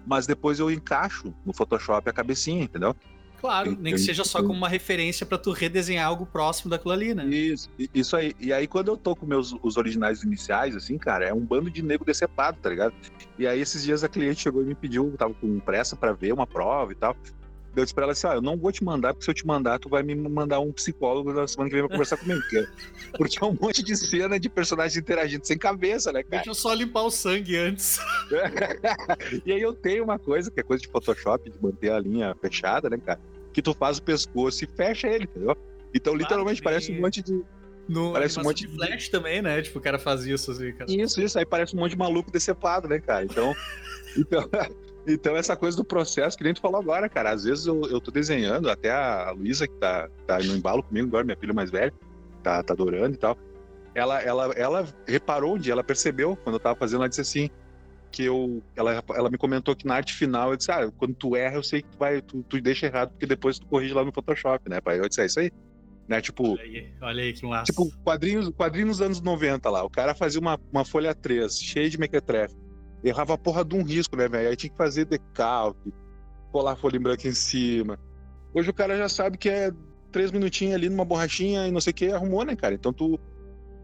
mas 0.06 0.28
depois 0.28 0.60
eu 0.60 0.70
encaixo 0.70 1.34
no 1.44 1.52
Photoshop 1.52 2.08
a 2.08 2.14
cabecinha, 2.14 2.64
entendeu? 2.64 2.96
Claro, 3.40 3.78
nem 3.80 3.94
que 3.94 4.00
seja 4.00 4.24
só 4.24 4.42
como 4.42 4.54
uma 4.54 4.68
referência 4.68 5.26
para 5.26 5.38
tu 5.38 5.52
redesenhar 5.52 6.06
algo 6.06 6.26
próximo 6.26 6.70
daquilo 6.70 6.92
ali, 6.92 7.14
né? 7.14 7.26
Isso, 7.26 7.70
isso 7.94 8.16
aí. 8.16 8.34
E 8.40 8.52
aí, 8.52 8.68
quando 8.68 8.90
eu 8.90 8.98
tô 8.98 9.16
com 9.16 9.26
meus 9.26 9.56
os 9.64 9.78
originais 9.78 10.24
iniciais, 10.24 10.76
assim, 10.76 10.98
cara, 10.98 11.26
é 11.26 11.34
um 11.34 11.40
bando 11.40 11.70
de 11.70 11.82
nego 11.82 12.04
decepado, 12.04 12.58
tá 12.62 12.70
ligado? 12.70 12.94
E 13.38 13.48
aí, 13.48 13.60
esses 13.60 13.84
dias 13.84 14.04
a 14.04 14.10
cliente 14.10 14.42
chegou 14.42 14.62
e 14.62 14.66
me 14.66 14.76
pediu, 14.76 15.14
tava 15.18 15.34
com 15.34 15.60
pressa 15.60 15.96
para 15.96 16.12
ver 16.12 16.34
uma 16.34 16.46
prova 16.46 16.92
e 16.92 16.96
tal. 16.96 17.16
Eu 17.76 17.84
disse 17.84 17.94
pra 17.94 18.04
ela 18.04 18.14
assim: 18.14 18.28
ó, 18.28 18.34
eu 18.34 18.42
não 18.42 18.58
vou 18.58 18.72
te 18.72 18.84
mandar, 18.84 19.14
porque 19.14 19.26
se 19.26 19.32
eu 19.32 19.36
te 19.36 19.46
mandar, 19.46 19.80
tu 19.80 19.90
vai 19.90 20.02
me 20.04 20.16
mandar 20.16 20.60
um 20.60 20.72
psicólogo 20.72 21.32
na 21.32 21.48
semana 21.48 21.70
que 21.70 21.76
vem 21.76 21.86
pra 21.86 21.92
conversar 21.92 22.18
comigo. 22.18 22.42
Porque, 22.42 22.68
porque 23.18 23.44
é 23.44 23.48
um 23.48 23.58
monte 23.60 23.84
de 23.84 23.96
cena 23.96 24.40
de 24.40 24.50
personagens 24.50 24.98
interagindo 24.98 25.46
sem 25.46 25.58
cabeça, 25.58 26.12
né, 26.12 26.24
cara? 26.24 26.38
Deixa 26.38 26.50
eu 26.50 26.56
só 26.56 26.74
limpar 26.74 27.04
o 27.04 27.12
sangue 27.12 27.58
antes. 27.58 28.00
e 29.46 29.52
aí 29.52 29.62
eu 29.62 29.74
tenho 29.74 30.04
uma 30.04 30.18
coisa, 30.18 30.50
que 30.50 30.60
é 30.60 30.64
coisa 30.64 30.82
de 30.82 30.88
Photoshop, 30.88 31.50
de 31.50 31.62
manter 31.62 31.92
a 31.92 32.00
linha 32.00 32.36
fechada, 32.42 32.90
né, 32.90 32.98
cara? 32.98 33.20
Que 33.54 33.62
tu 33.62 33.74
faz 33.74 33.98
o 33.98 34.04
pescoço 34.04 34.64
e 34.64 34.68
fecha 34.68 35.08
ele, 35.08 35.26
entendeu? 35.26 35.56
Então, 35.94 36.16
literalmente, 36.16 36.62
parece 36.62 36.92
um 36.92 37.02
monte 37.02 37.22
de. 37.22 37.44
No 37.88 38.14
parece 38.14 38.40
um 38.40 38.44
monte 38.44 38.68
de 38.68 38.76
flash 38.76 39.06
de... 39.06 39.12
também, 39.12 39.42
né? 39.42 39.62
Tipo, 39.64 39.80
o 39.80 39.82
cara 39.82 39.98
faz 39.98 40.24
isso 40.24 40.52
assim, 40.52 40.72
cara. 40.74 40.92
Isso, 40.92 41.20
isso. 41.20 41.40
Aí 41.40 41.46
parece 41.46 41.76
um 41.76 41.80
monte 41.80 41.92
de 41.92 41.98
maluco 41.98 42.32
decepado, 42.32 42.88
né, 42.88 43.00
cara? 43.00 43.26
Então. 43.26 43.56
então 44.16 44.48
Então, 45.10 45.36
essa 45.36 45.56
coisa 45.56 45.76
do 45.76 45.84
processo, 45.84 46.38
que 46.38 46.44
nem 46.44 46.54
tu 46.54 46.62
falou 46.62 46.80
agora, 46.80 47.10
cara. 47.10 47.32
Às 47.32 47.44
vezes 47.44 47.66
eu, 47.66 47.82
eu 47.90 48.00
tô 48.00 48.12
desenhando, 48.12 48.70
até 48.70 48.92
a 48.92 49.32
Luísa, 49.32 49.68
que 49.68 49.74
tá, 49.76 50.08
tá 50.28 50.38
no 50.38 50.56
embalo 50.56 50.84
comigo 50.84 51.08
agora, 51.08 51.26
minha 51.26 51.36
filha 51.36 51.54
mais 51.54 51.72
velha, 51.72 51.92
tá, 52.44 52.62
tá 52.62 52.74
adorando 52.74 53.16
e 53.16 53.18
tal. 53.18 53.36
Ela, 53.96 54.22
ela, 54.22 54.46
ela 54.54 54.88
reparou 55.08 55.56
onde 55.56 55.72
ela 55.72 55.84
percebeu, 55.84 56.38
quando 56.44 56.56
eu 56.56 56.60
tava 56.60 56.76
fazendo, 56.76 57.02
ela 57.02 57.10
disse 57.10 57.22
assim, 57.22 57.50
que 58.12 58.24
eu. 58.24 58.62
Ela, 58.76 59.04
ela 59.16 59.32
me 59.32 59.38
comentou 59.38 59.76
que 59.76 59.88
na 59.88 59.96
arte 59.96 60.14
final, 60.14 60.52
eu 60.52 60.58
disse, 60.58 60.72
ah, 60.72 60.92
quando 60.96 61.16
tu 61.16 61.36
erra, 61.36 61.56
eu 61.56 61.64
sei 61.64 61.82
que 61.82 61.90
tu 61.90 61.98
vai, 61.98 62.22
tu, 62.22 62.44
tu 62.44 62.62
deixa 62.62 62.86
errado, 62.86 63.10
porque 63.10 63.26
depois 63.26 63.58
tu 63.58 63.66
corrige 63.66 63.96
lá 63.96 64.06
no 64.06 64.14
Photoshop, 64.14 64.70
né, 64.70 64.80
pai? 64.80 65.00
Eu 65.00 65.10
disse, 65.10 65.22
é 65.22 65.26
isso 65.26 65.40
aí. 65.40 65.52
Né, 66.08 66.22
tipo, 66.22 66.54
olha 66.54 66.62
aí, 66.62 66.94
olha 67.02 67.24
aí 67.24 67.34
que 67.34 67.46
massa. 67.46 67.72
Tipo, 67.72 67.92
quadrinhos, 68.04 68.50
quadrinhos 68.50 68.98
dos 68.98 69.02
anos 69.02 69.22
90 69.22 69.70
lá. 69.70 69.84
O 69.84 69.90
cara 69.90 70.14
fazia 70.14 70.40
uma, 70.40 70.60
uma 70.72 70.86
folha 70.86 71.16
3, 71.16 71.60
cheia 71.60 71.90
de 71.90 72.00
mequetrefe 72.00 72.56
errava 73.04 73.34
a 73.34 73.38
porra 73.38 73.64
de 73.64 73.76
um 73.76 73.84
risco, 73.84 74.16
né, 74.16 74.28
velho? 74.28 74.50
Aí 74.50 74.56
tinha 74.56 74.70
que 74.70 74.78
fazer 74.78 75.06
decalque, 75.06 75.94
colar 76.52 76.76
folha 76.76 76.98
em 76.98 77.02
branco 77.02 77.28
em 77.28 77.34
cima. 77.34 78.00
Hoje 78.54 78.70
o 78.70 78.74
cara 78.74 78.98
já 78.98 79.08
sabe 79.10 79.38
que 79.38 79.50
é 79.50 79.72
três 80.12 80.32
minutinhos 80.32 80.76
ali 80.76 80.90
numa 80.90 81.06
borrachinha 81.06 81.68
e 81.68 81.72
não 81.72 81.80
sei 81.82 81.92
o 81.92 81.94
que, 81.94 82.12
arrumou, 82.12 82.44
né, 82.44 82.56
cara? 82.56 82.74
Então 82.76 82.92
tu. 82.94 83.20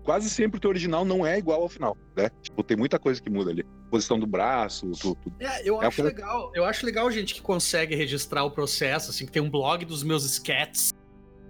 Quase 0.04 0.30
sempre 0.30 0.58
o 0.58 0.62
teu 0.62 0.70
original 0.70 1.04
não 1.04 1.26
é 1.26 1.40
igual 1.40 1.64
ao 1.64 1.68
final, 1.68 1.98
né? 2.16 2.30
Tipo, 2.44 2.62
tem 2.64 2.78
muita 2.78 3.00
coisa 3.00 3.20
que 3.20 3.28
muda 3.28 3.50
ali. 3.50 3.66
Posição 3.90 4.20
do 4.20 4.28
braço, 4.28 4.92
tudo. 5.02 5.18
É, 5.40 5.68
eu 5.68 5.82
É 5.82 5.88
acho 5.88 5.96
que- 5.96 6.02
legal. 6.04 6.52
Eu 6.54 6.64
acho 6.64 6.86
legal 6.86 7.10
gente 7.10 7.34
que 7.34 7.42
consegue 7.42 7.96
registrar 7.96 8.44
o 8.44 8.52
processo, 8.52 9.10
assim, 9.10 9.26
que 9.26 9.32
tem 9.32 9.42
um 9.42 9.50
blog 9.50 9.84
dos 9.84 10.04
meus 10.04 10.24
sketches, 10.24 10.94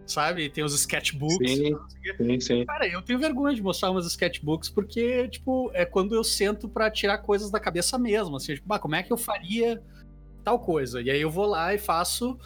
sabe? 0.05 0.49
Tem 0.49 0.63
os 0.63 0.73
sketchbooks. 0.73 1.51
Sim. 1.51 1.75
Sim, 2.17 2.39
sim. 2.39 2.65
Cara, 2.65 2.87
eu 2.87 3.01
tenho 3.01 3.19
vergonha 3.19 3.55
de 3.55 3.61
mostrar 3.61 3.91
umas 3.91 4.05
sketchbooks, 4.05 4.69
porque, 4.69 5.27
tipo, 5.27 5.71
é 5.73 5.85
quando 5.85 6.15
eu 6.15 6.23
sento 6.23 6.69
pra 6.69 6.91
tirar 6.91 7.17
coisas 7.19 7.49
da 7.49 7.59
cabeça 7.59 7.97
mesmo, 7.97 8.35
assim, 8.35 8.55
tipo, 8.55 8.71
ah, 8.73 8.79
como 8.79 8.95
é 8.95 9.03
que 9.03 9.11
eu 9.11 9.17
faria 9.17 9.81
tal 10.43 10.59
coisa? 10.59 11.01
E 11.01 11.09
aí 11.09 11.19
eu 11.19 11.29
vou 11.29 11.45
lá 11.45 11.73
e 11.73 11.77
faço, 11.77 12.37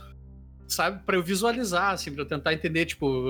sabe, 0.68 1.04
pra 1.06 1.18
eu 1.18 1.24
visualizar, 1.24 1.92
assim, 1.92 2.12
pra 2.12 2.22
eu 2.24 2.28
tentar 2.28 2.54
entender, 2.54 2.86
tipo, 2.86 3.28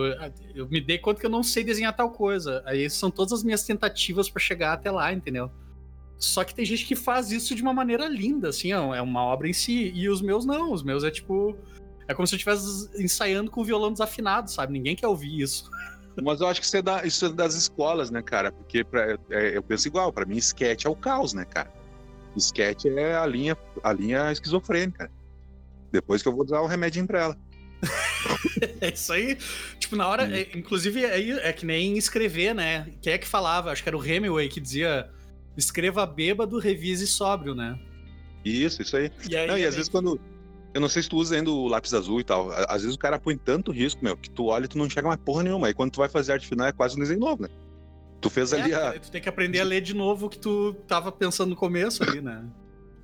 eu 0.54 0.68
me 0.70 0.80
dei 0.80 1.00
conta 1.00 1.20
que 1.20 1.26
eu 1.26 1.30
não 1.32 1.42
sei 1.42 1.64
desenhar 1.64 1.96
tal 1.96 2.12
coisa. 2.12 2.62
Aí 2.66 2.90
são 2.90 3.10
todas 3.10 3.34
as 3.34 3.44
minhas 3.44 3.64
tentativas 3.64 4.30
pra 4.30 4.40
chegar 4.42 4.74
até 4.74 4.92
lá, 4.92 5.12
entendeu? 5.12 5.52
Só 6.20 6.44
que 6.44 6.54
tem 6.54 6.66
gente 6.66 6.86
que 6.86 6.98
faz 6.98 7.32
isso 7.32 7.56
de 7.56 7.62
uma 7.62 7.74
maneira 7.74 8.06
linda, 8.08 8.50
assim, 8.50 8.74
é 8.74 9.02
uma 9.02 9.24
obra 9.24 9.48
em 9.48 9.54
si. 9.54 9.90
E 9.96 10.10
os 10.10 10.22
meus 10.22 10.46
não, 10.46 10.74
os 10.74 10.84
meus 10.84 11.04
é 11.04 11.10
tipo. 11.10 11.58
É 12.10 12.14
como 12.14 12.28
se 12.28 12.34
eu 12.34 12.38
estivesse 12.38 12.90
ensaiando 13.02 13.50
com 13.52 13.62
o 13.62 13.64
violão 13.64 13.92
desafinado, 13.92 14.50
sabe? 14.52 14.74
Ninguém 14.74 14.96
quer 14.96 15.08
ouvir 15.08 15.40
isso. 15.40 15.70
Mas 16.22 16.42
eu 16.42 16.48
acho 16.48 16.60
que 16.60 16.66
isso 16.66 16.76
é, 16.76 16.82
da- 16.82 17.06
isso 17.06 17.26
é 17.28 17.30
das 17.30 17.54
escolas, 17.56 18.10
né, 18.12 18.22
cara? 18.22 18.52
Porque 18.52 18.84
pra- 18.84 19.18
é, 19.30 19.56
eu 19.56 19.64
penso 19.64 19.88
igual, 19.88 20.12
pra 20.12 20.26
mim, 20.26 20.36
sketch 20.38 20.84
é 20.86 20.90
o 20.90 20.96
caos, 20.96 21.34
né, 21.34 21.46
cara? 21.46 21.72
Sketch 22.36 22.86
é 22.86 23.16
a 23.16 23.26
linha, 23.26 23.56
a 23.84 23.94
linha 23.94 24.32
esquizofrênica. 24.32 25.10
Depois 25.92 26.22
que 26.22 26.28
eu 26.28 26.36
vou 26.36 26.46
dar 26.46 26.62
o 26.62 26.68
remédio 26.68 27.06
pra 27.08 27.22
ela. 27.22 27.38
É 28.82 28.90
isso 28.90 29.14
aí. 29.14 29.38
Tipo, 29.80 29.96
na 29.96 30.08
hora. 30.08 30.24
Hum. 30.26 30.34
é- 30.34 30.50
inclusive, 30.58 31.04
é, 31.06 31.50
é 31.50 31.54
que 31.54 31.66
nem 31.66 31.98
escrever, 31.98 32.54
né? 32.54 32.88
Quem 33.02 33.14
é 33.14 33.18
que 33.18 33.28
falava? 33.28 33.72
Acho 33.72 33.82
que 33.84 33.88
era 33.90 33.98
o 33.98 34.04
Hemingway 34.06 34.50
que 34.50 34.60
dizia: 34.60 35.10
escreva 35.56 36.06
bêbado, 36.06 36.58
revise 36.60 37.08
sóbrio, 37.08 37.56
né? 37.56 37.80
Isso, 38.44 38.82
isso 38.82 38.98
aí. 38.98 39.12
E 39.30 39.36
aí. 39.38 39.48
Não, 39.48 39.58
e 39.58 39.66
às 39.66 39.76
vezes 39.76 39.90
quando. 39.90 40.20
Eu 40.74 40.82
não 40.82 40.90
sei 40.90 41.02
se 41.02 41.10
tu 41.10 41.18
usa 41.18 41.36
ainda 41.36 41.50
o 41.50 41.68
lápis 41.68 41.94
azul 41.94 42.20
e 42.20 42.24
tal. 42.24 42.52
Às 42.68 42.84
vezes 42.84 42.96
o 42.96 43.00
cara 43.00 43.20
põe 43.20 43.36
tanto 43.36 43.72
risco, 43.72 44.04
meu, 44.04 44.16
que 44.16 44.30
tu 44.30 44.46
olha 44.48 44.66
e 44.66 44.68
tu 44.68 44.78
não 44.78 44.86
enxerga 44.86 45.08
mais 45.08 45.20
porra 45.20 45.44
nenhuma. 45.44 45.68
Aí 45.68 45.74
quando 45.74 45.92
tu 45.92 45.98
vai 45.98 46.10
fazer 46.10 46.34
arte 46.34 46.48
final 46.48 46.68
é 46.68 46.72
quase 46.72 46.96
um 46.96 47.00
desenho 47.00 47.20
novo, 47.20 47.44
né? 47.44 47.50
Tu 48.22 48.30
fez 48.30 48.54
é, 48.54 48.62
ali 48.62 48.74
a. 48.74 49.00
Tu 49.00 49.12
tem 49.12 49.22
que 49.22 49.30
aprender 49.30 49.60
a 49.60 49.64
ler 49.64 49.82
de 49.82 49.96
novo 49.96 50.28
o 50.28 50.30
que 50.30 50.38
tu 50.38 50.74
tava 50.88 51.12
pensando 51.12 51.50
no 51.50 51.56
começo 51.56 52.04
ali, 52.04 52.22
né? 52.22 52.44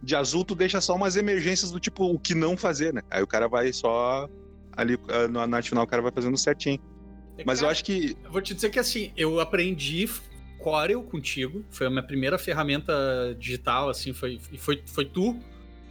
De 0.03 0.15
azul, 0.15 0.43
tu 0.43 0.53
deixa 0.53 0.79
só 0.81 0.95
umas 0.95 1.15
emergências 1.15 1.71
do 1.71 1.79
tipo 1.79 2.05
o 2.05 2.19
que 2.19 2.35
não 2.35 2.55
fazer, 2.55 2.93
né? 2.93 3.01
Aí 3.09 3.23
o 3.23 3.27
cara 3.27 3.47
vai 3.47 3.71
só. 3.73 4.29
Ali 4.73 4.99
ah, 5.09 5.27
na 5.27 5.47
na 5.47 5.57
arte 5.57 5.69
final 5.69 5.83
o 5.85 5.87
cara 5.87 6.01
vai 6.01 6.11
fazendo 6.11 6.37
certinho. 6.37 6.79
Mas 7.45 7.59
eu 7.59 7.63
Cara, 7.63 7.71
acho 7.71 7.83
que. 7.83 8.15
Eu 8.23 8.31
vou 8.31 8.41
te 8.41 8.53
dizer 8.53 8.69
que 8.69 8.77
assim, 8.77 9.11
eu 9.17 9.39
aprendi 9.39 10.07
Corel 10.59 11.01
contigo. 11.03 11.65
Foi 11.69 11.87
a 11.87 11.89
minha 11.89 12.03
primeira 12.03 12.37
ferramenta 12.37 13.35
digital, 13.39 13.89
assim, 13.89 14.13
foi, 14.13 14.39
e 14.51 14.57
foi, 14.57 14.81
foi 14.85 15.05
tu. 15.05 15.39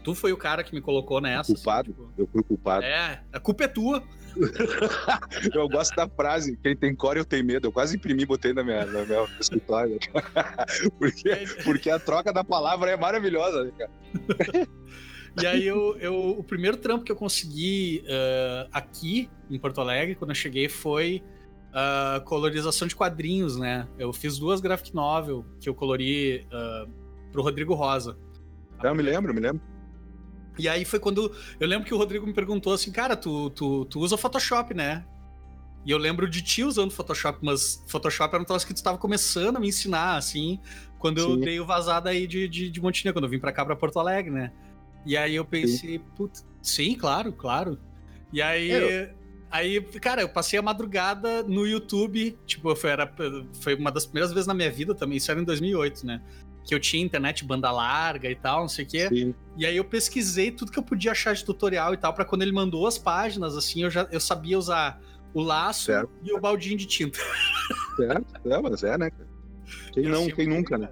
Tu 0.04 0.14
foi 0.14 0.32
o 0.32 0.36
cara 0.36 0.62
que 0.62 0.74
me 0.74 0.80
colocou 0.80 1.20
nessa. 1.20 1.40
assim, 1.40 1.54
Culpado. 1.54 1.88
tipo, 1.92 2.12
Eu 2.16 2.26
fui 2.26 2.42
culpado. 2.42 2.84
é, 2.84 3.22
a 3.32 3.40
culpa 3.40 3.64
é 3.64 3.68
tua. 3.68 4.02
Eu 5.54 5.68
gosto 5.68 5.94
da 5.96 6.08
frase, 6.08 6.56
quem 6.62 6.76
tem 6.76 6.94
core 6.94 7.18
eu 7.20 7.24
tenho 7.24 7.44
medo. 7.44 7.68
Eu 7.68 7.72
quase 7.72 7.96
imprimi 7.96 8.22
e 8.24 8.26
botei 8.26 8.52
na 8.52 8.64
minha, 8.64 8.84
na 8.84 9.04
minha 9.04 9.26
escritório. 9.40 9.98
porque, 10.98 11.30
porque 11.64 11.88
a 11.90 11.98
troca 11.98 12.32
da 12.32 12.42
palavra 12.44 12.90
é 12.90 12.96
maravilhosa, 12.96 13.64
né, 13.64 13.72
cara? 13.78 13.90
E 15.42 15.46
aí 15.48 15.66
eu, 15.66 15.96
eu- 15.98 16.38
o 16.38 16.44
primeiro 16.44 16.76
trampo 16.76 17.04
que 17.04 17.10
eu 17.10 17.16
consegui 17.16 18.04
eh, 18.06 18.68
aqui 18.72 19.28
em 19.50 19.58
Porto 19.58 19.80
Alegre, 19.80 20.14
quando 20.14 20.30
eu 20.30 20.34
cheguei, 20.36 20.68
foi 20.68 21.24
ah, 21.72 22.22
colorização 22.24 22.86
de 22.86 22.94
quadrinhos, 22.94 23.56
né? 23.56 23.88
Eu 23.98 24.12
fiz 24.12 24.38
duas 24.38 24.60
graphic 24.60 24.94
novel 24.94 25.44
que 25.60 25.68
eu 25.68 25.74
colori 25.74 26.46
ah, 26.52 26.86
pro 27.32 27.42
Rodrigo 27.42 27.74
Rosa. 27.74 28.16
Eu 28.80 28.94
me 28.94 29.02
lembro, 29.02 29.34
me 29.34 29.40
lembro. 29.40 29.60
E 30.58 30.68
aí 30.68 30.84
foi 30.84 30.98
quando. 30.98 31.34
Eu 31.58 31.66
lembro 31.66 31.86
que 31.86 31.94
o 31.94 31.96
Rodrigo 31.96 32.26
me 32.26 32.32
perguntou 32.32 32.72
assim, 32.72 32.92
cara, 32.92 33.16
tu, 33.16 33.50
tu, 33.50 33.84
tu 33.86 34.00
usa 34.00 34.16
Photoshop, 34.16 34.74
né? 34.74 35.04
E 35.84 35.90
eu 35.90 35.98
lembro 35.98 36.28
de 36.28 36.42
ti 36.42 36.64
usando 36.64 36.90
Photoshop, 36.90 37.38
mas 37.42 37.82
Photoshop 37.88 38.34
era 38.34 38.42
um 38.42 38.46
troço 38.46 38.66
que 38.66 38.72
tu 38.72 38.78
estava 38.78 38.96
começando 38.96 39.56
a 39.56 39.60
me 39.60 39.68
ensinar, 39.68 40.16
assim, 40.16 40.58
quando 40.98 41.18
eu 41.18 41.34
Sim. 41.34 41.40
dei 41.40 41.60
o 41.60 41.66
vazado 41.66 42.08
aí 42.08 42.26
de, 42.26 42.48
de, 42.48 42.70
de 42.70 42.80
Montenegro, 42.80 43.14
quando 43.14 43.24
eu 43.24 43.30
vim 43.30 43.38
pra 43.38 43.52
cá, 43.52 43.64
pra 43.64 43.76
Porto 43.76 43.98
Alegre, 43.98 44.30
né? 44.30 44.50
E 45.04 45.16
aí 45.16 45.34
eu 45.34 45.44
pensei, 45.44 45.98
putz, 46.16 46.46
sim, 46.62 46.94
claro, 46.94 47.32
claro. 47.32 47.78
E 48.32 48.40
aí. 48.40 48.70
É, 48.70 49.14
Aí, 49.54 49.80
cara, 50.00 50.20
eu 50.20 50.28
passei 50.28 50.58
a 50.58 50.62
madrugada 50.62 51.44
no 51.44 51.64
YouTube, 51.64 52.36
tipo, 52.44 52.74
foi, 52.74 52.90
era, 52.90 53.08
foi 53.60 53.76
uma 53.76 53.92
das 53.92 54.04
primeiras 54.04 54.32
vezes 54.32 54.48
na 54.48 54.52
minha 54.52 54.68
vida 54.68 54.96
também, 54.96 55.16
isso 55.16 55.30
era 55.30 55.40
em 55.40 55.44
2008, 55.44 56.04
né? 56.04 56.20
Que 56.64 56.74
eu 56.74 56.80
tinha 56.80 57.04
internet 57.04 57.44
banda 57.44 57.70
larga 57.70 58.30
e 58.30 58.34
tal, 58.34 58.62
não 58.62 58.68
sei 58.68 58.84
o 58.84 58.88
quê. 58.88 59.08
Sim. 59.08 59.34
E 59.56 59.66
aí 59.66 59.76
eu 59.76 59.84
pesquisei 59.84 60.50
tudo 60.50 60.72
que 60.72 60.78
eu 60.78 60.82
podia 60.82 61.12
achar 61.12 61.34
de 61.34 61.44
tutorial 61.44 61.92
e 61.92 61.96
tal, 61.96 62.12
pra 62.14 62.24
quando 62.24 62.42
ele 62.42 62.52
mandou 62.52 62.86
as 62.86 62.96
páginas, 62.96 63.56
assim, 63.56 63.82
eu 63.82 63.90
já 63.90 64.08
eu 64.10 64.20
sabia 64.20 64.58
usar 64.58 65.00
o 65.34 65.42
laço 65.42 65.86
Certo. 65.86 66.10
e 66.22 66.32
o 66.32 66.40
baldinho 66.40 66.78
de 66.78 66.86
tinta. 66.86 67.18
Certo? 67.96 68.48
É, 68.48 68.60
mas 68.60 68.82
é, 68.82 68.96
né? 68.96 69.10
cara? 69.10 69.28
Quem 69.92 70.04
Eu 70.04 70.10
não, 70.10 70.26
quem 70.26 70.46
nunca, 70.48 70.78
né? 70.78 70.88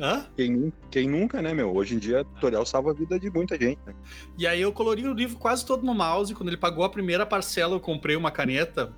Hã? 0.00 0.26
Quem, 0.36 0.72
quem 0.90 1.08
nunca, 1.08 1.42
né, 1.42 1.52
meu? 1.52 1.74
Hoje 1.74 1.96
em 1.96 1.98
dia, 1.98 2.24
tutorial 2.24 2.64
salva 2.64 2.92
a 2.92 2.94
vida 2.94 3.18
de 3.18 3.28
muita 3.30 3.58
gente, 3.58 3.80
né? 3.84 3.94
E 4.36 4.46
aí 4.46 4.60
eu 4.60 4.72
colori 4.72 5.06
o 5.06 5.12
livro 5.12 5.36
quase 5.36 5.66
todo 5.66 5.84
no 5.84 5.92
mouse. 5.92 6.34
Quando 6.34 6.50
ele 6.50 6.56
pagou 6.56 6.84
a 6.84 6.88
primeira 6.88 7.26
parcela, 7.26 7.74
eu 7.74 7.80
comprei 7.80 8.14
uma 8.14 8.30
caneta, 8.30 8.94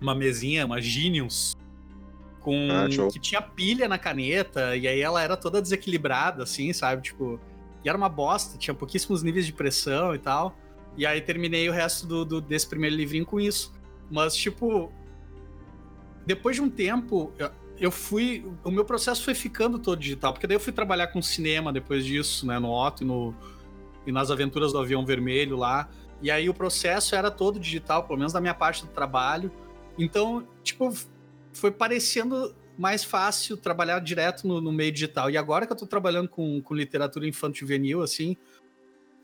uma 0.00 0.14
mesinha, 0.14 0.66
uma 0.66 0.80
Genius, 0.80 1.54
com 2.44 2.68
Ah, 2.70 2.88
que 3.10 3.18
tinha 3.18 3.40
pilha 3.42 3.88
na 3.88 3.98
caneta, 3.98 4.76
e 4.76 4.86
aí 4.86 5.00
ela 5.00 5.20
era 5.22 5.36
toda 5.36 5.60
desequilibrada, 5.60 6.42
assim, 6.44 6.72
sabe? 6.72 7.02
Tipo, 7.02 7.40
e 7.82 7.88
era 7.88 7.96
uma 7.98 8.08
bosta, 8.08 8.56
tinha 8.58 8.74
pouquíssimos 8.74 9.22
níveis 9.22 9.46
de 9.46 9.52
pressão 9.52 10.14
e 10.14 10.18
tal. 10.18 10.54
E 10.96 11.04
aí 11.06 11.20
terminei 11.20 11.68
o 11.68 11.72
resto 11.72 12.06
do, 12.06 12.24
do- 12.24 12.40
desse 12.40 12.68
primeiro 12.68 12.94
livrinho 12.94 13.26
com 13.26 13.40
isso. 13.40 13.72
Mas, 14.10 14.36
tipo, 14.36 14.92
depois 16.26 16.56
de 16.56 16.62
um 16.62 16.70
tempo, 16.70 17.32
eu, 17.38 17.50
eu 17.78 17.90
fui. 17.90 18.46
O 18.62 18.70
meu 18.70 18.84
processo 18.84 19.24
foi 19.24 19.34
ficando 19.34 19.78
todo 19.78 19.98
digital, 19.98 20.32
porque 20.32 20.46
daí 20.46 20.56
eu 20.56 20.60
fui 20.60 20.72
trabalhar 20.72 21.08
com 21.08 21.20
cinema 21.20 21.72
depois 21.72 22.04
disso, 22.04 22.46
né? 22.46 22.58
No 22.58 22.70
Otto 22.70 23.02
e, 23.02 23.06
no, 23.06 23.34
e 24.06 24.12
nas 24.12 24.30
aventuras 24.30 24.72
do 24.72 24.78
avião 24.78 25.04
vermelho 25.04 25.56
lá. 25.56 25.88
E 26.22 26.30
aí 26.30 26.48
o 26.48 26.54
processo 26.54 27.14
era 27.14 27.30
todo 27.30 27.58
digital, 27.58 28.04
pelo 28.04 28.18
menos 28.18 28.32
da 28.32 28.40
minha 28.40 28.54
parte 28.54 28.82
do 28.86 28.88
trabalho. 28.92 29.50
Então, 29.98 30.46
tipo, 30.62 30.92
foi 31.54 31.70
parecendo 31.70 32.54
mais 32.76 33.04
fácil 33.04 33.56
trabalhar 33.56 34.00
direto 34.00 34.46
no, 34.46 34.60
no 34.60 34.72
meio 34.72 34.92
digital. 34.92 35.30
E 35.30 35.36
agora 35.36 35.66
que 35.66 35.72
eu 35.72 35.76
tô 35.76 35.86
trabalhando 35.86 36.28
com, 36.28 36.60
com 36.60 36.74
literatura 36.74 37.26
infantil 37.26 37.60
juvenil, 37.66 38.02
assim, 38.02 38.36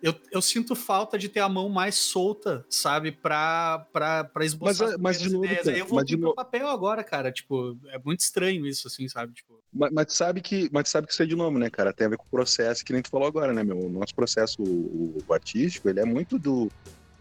eu, 0.03 0.15
eu 0.31 0.41
sinto 0.41 0.75
falta 0.75 1.19
de 1.19 1.29
ter 1.29 1.41
a 1.41 1.49
mão 1.49 1.69
mais 1.69 1.97
solta, 1.97 2.65
sabe, 2.71 3.13
pra, 3.13 3.87
pra, 3.93 4.25
pra 4.25 4.45
esboçar 4.45 4.87
Mas, 4.87 4.95
as 4.95 5.01
mas 5.01 5.21
de 5.21 5.31
novo, 5.31 5.45
ideias. 5.45 5.65
cara, 5.65 5.77
eu 5.77 6.05
de 6.05 6.17
pro 6.17 6.35
papel 6.35 6.69
agora, 6.69 7.05
cara. 7.05 7.31
Tipo, 7.31 7.77
é 7.89 7.99
muito 7.99 8.21
estranho 8.21 8.67
isso, 8.67 8.87
assim, 8.87 9.07
sabe? 9.09 9.35
Tipo, 9.35 9.61
mas, 9.73 9.91
mas 9.93 10.07
tu 10.07 10.15
sabe 10.15 10.41
que, 10.41 10.71
mas 10.73 10.89
sabe 10.89 11.07
que 11.07 11.13
isso 11.13 11.23
é 11.23 11.27
de 11.27 11.37
novo, 11.37 11.59
né, 11.59 11.69
cara? 11.69 11.93
Tem 11.93 12.07
a 12.07 12.11
ver 12.11 12.17
com 12.17 12.25
o 12.25 12.31
processo, 12.31 12.85
que 12.85 12.93
nem 12.93 13.03
tu 13.03 13.11
falou 13.11 13.29
agora, 13.29 13.53
né, 13.53 13.63
meu? 13.63 13.79
O 13.79 13.91
nosso 13.91 14.15
processo 14.15 14.63
o, 14.63 15.19
o 15.27 15.35
artístico, 15.35 15.89
ele 15.89 16.01
é 16.01 16.05
muito 16.05 16.39
do 16.39 16.71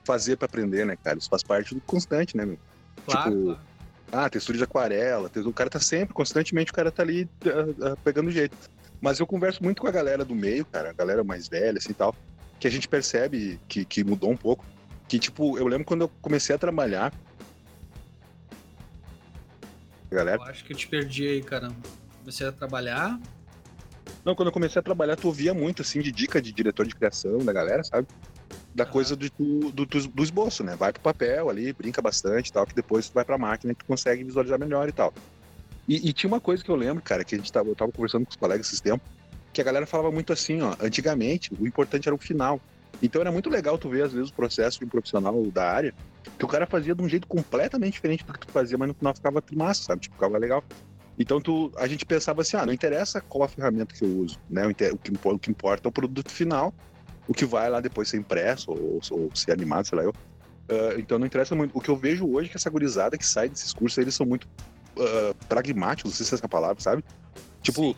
fazer 0.05 0.37
pra 0.37 0.45
aprender, 0.45 0.85
né, 0.85 0.95
cara? 0.95 1.17
Isso 1.17 1.29
faz 1.29 1.43
parte 1.43 1.75
do 1.75 1.81
constante, 1.81 2.37
né, 2.37 2.45
meu? 2.45 2.57
claro, 3.05 3.31
Tipo, 3.31 3.43
claro. 3.45 3.59
Ah, 4.11 4.29
textura 4.29 4.57
de 4.57 4.63
aquarela, 4.63 5.29
o 5.45 5.53
cara 5.53 5.69
tá 5.69 5.79
sempre, 5.79 6.13
constantemente 6.13 6.71
o 6.71 6.75
cara 6.75 6.91
tá 6.91 7.03
ali 7.03 7.29
ah, 7.45 7.91
ah, 7.91 7.97
pegando 8.03 8.31
jeito. 8.31 8.57
Mas 8.99 9.19
eu 9.19 9.27
converso 9.27 9.63
muito 9.63 9.81
com 9.81 9.87
a 9.87 9.91
galera 9.91 10.25
do 10.25 10.35
meio, 10.35 10.65
cara, 10.65 10.89
a 10.89 10.93
galera 10.93 11.23
mais 11.23 11.47
velha, 11.47 11.77
assim, 11.77 11.93
tal, 11.93 12.15
que 12.59 12.67
a 12.67 12.71
gente 12.71 12.87
percebe 12.87 13.59
que, 13.67 13.85
que 13.85 14.03
mudou 14.03 14.31
um 14.31 14.37
pouco. 14.37 14.65
Que, 15.07 15.17
tipo, 15.17 15.57
eu 15.57 15.67
lembro 15.67 15.85
quando 15.85 16.01
eu 16.01 16.11
comecei 16.21 16.55
a 16.55 16.59
trabalhar... 16.59 17.13
Galera, 20.11 20.37
Eu 20.37 20.43
acho 20.43 20.65
que 20.65 20.73
eu 20.73 20.77
te 20.77 20.87
perdi 20.87 21.27
aí, 21.27 21.41
cara. 21.41 21.71
Comecei 22.19 22.47
a 22.47 22.51
trabalhar. 22.51 23.19
Não, 24.25 24.35
quando 24.35 24.47
eu 24.47 24.51
comecei 24.51 24.79
a 24.79 24.83
trabalhar, 24.83 25.15
tu 25.15 25.27
ouvia 25.27 25.53
muito, 25.53 25.81
assim, 25.81 26.01
de 26.01 26.11
dica 26.11 26.41
de 26.41 26.51
diretor 26.51 26.85
de 26.85 26.95
criação 26.95 27.37
da 27.39 27.53
galera, 27.53 27.83
sabe? 27.83 28.07
Da 28.73 28.85
coisa 28.85 29.15
do, 29.15 29.27
do, 29.71 29.85
do, 29.85 30.23
esboço, 30.23 30.63
né? 30.63 30.75
Vai 30.75 30.93
pro 30.93 31.01
papel 31.01 31.49
ali, 31.49 31.73
brinca 31.73 32.01
bastante 32.01 32.53
tal, 32.53 32.65
que 32.65 32.75
depois 32.75 33.09
tu 33.09 33.13
vai 33.13 33.25
pra 33.25 33.37
máquina 33.37 33.73
e 33.73 33.75
tu 33.75 33.83
consegue 33.85 34.23
visualizar 34.23 34.59
melhor 34.59 34.87
e 34.87 34.91
tal. 34.91 35.13
E, 35.87 36.09
e 36.09 36.13
tinha 36.13 36.27
uma 36.27 36.39
coisa 36.39 36.63
que 36.63 36.69
eu 36.69 36.75
lembro, 36.75 37.01
cara, 37.01 37.23
que 37.23 37.33
a 37.33 37.37
gente 37.37 37.51
tava, 37.51 37.69
eu 37.69 37.75
tava 37.75 37.91
conversando 37.91 38.25
com 38.25 38.29
os 38.29 38.37
colegas 38.37 38.67
esses 38.67 38.79
tempos, 38.79 39.07
que 39.51 39.59
a 39.59 39.63
galera 39.63 39.87
falava 39.87 40.11
muito 40.11 40.31
assim, 40.31 40.61
ó, 40.61 40.75
antigamente 40.79 41.51
o 41.59 41.65
importante 41.65 42.07
era 42.07 42.15
o 42.15 42.19
final. 42.19 42.61
Então 43.01 43.21
era 43.21 43.31
muito 43.31 43.49
legal 43.49 43.77
tu 43.77 43.89
ver, 43.89 44.03
às 44.03 44.13
vezes, 44.13 44.29
o 44.29 44.33
processo 44.33 44.79
de 44.79 44.85
um 44.85 44.89
profissional 44.89 45.41
da 45.51 45.71
área, 45.71 45.93
que 46.37 46.45
o 46.45 46.47
cara 46.47 46.67
fazia 46.67 46.93
de 46.93 47.01
um 47.01 47.09
jeito 47.09 47.27
completamente 47.27 47.93
diferente 47.93 48.23
do 48.23 48.33
que 48.33 48.45
tu 48.45 48.51
fazia, 48.51 48.77
mas 48.77 48.89
no 48.89 48.93
final 48.93 49.15
ficava 49.15 49.43
massa, 49.53 49.83
sabe? 49.83 50.01
Tipo, 50.01 50.15
ficava 50.15 50.37
legal. 50.37 50.63
Então 51.17 51.41
tu, 51.41 51.71
a 51.75 51.87
gente 51.87 52.05
pensava 52.05 52.41
assim, 52.41 52.55
ah, 52.55 52.65
não 52.65 52.73
interessa 52.73 53.19
qual 53.19 53.43
a 53.43 53.47
ferramenta 53.47 53.93
que 53.93 54.03
eu 54.03 54.19
uso, 54.19 54.39
né? 54.49 54.67
O, 54.67 54.75
que, 54.75 54.89
o 54.89 55.39
que 55.39 55.51
importa 55.51 55.87
é 55.87 55.89
o 55.89 55.91
produto 55.91 56.31
final 56.31 56.73
o 57.29 57.33
que 57.33 57.45
vai 57.45 57.69
lá 57.69 57.79
depois 57.79 58.09
ser 58.09 58.17
impresso 58.17 58.71
ou, 58.71 58.99
ou 59.11 59.29
ser 59.35 59.51
animado, 59.51 59.85
sei 59.85 59.99
lá 59.99 60.03
eu. 60.03 60.09
Uh, 60.09 60.97
então 60.99 61.19
não 61.19 61.27
interessa 61.27 61.55
muito. 61.55 61.77
O 61.77 61.79
que 61.79 61.89
eu 61.89 61.95
vejo 61.95 62.27
hoje 62.27 62.47
é 62.47 62.51
que 62.51 62.57
essa 62.57 62.71
gurizada 62.71 63.15
que 63.19 63.25
sai 63.25 63.47
desses 63.47 63.71
cursos, 63.71 63.99
eles 63.99 64.15
são 64.15 64.25
muito 64.25 64.45
uh, 64.97 65.35
pragmáticos, 65.47 66.11
não 66.11 66.17
sei 66.17 66.25
se 66.25 66.33
é 66.33 66.37
essa 66.37 66.49
palavra, 66.49 66.81
sabe? 66.81 67.03
Tipo, 67.61 67.81
Sim. 67.81 67.95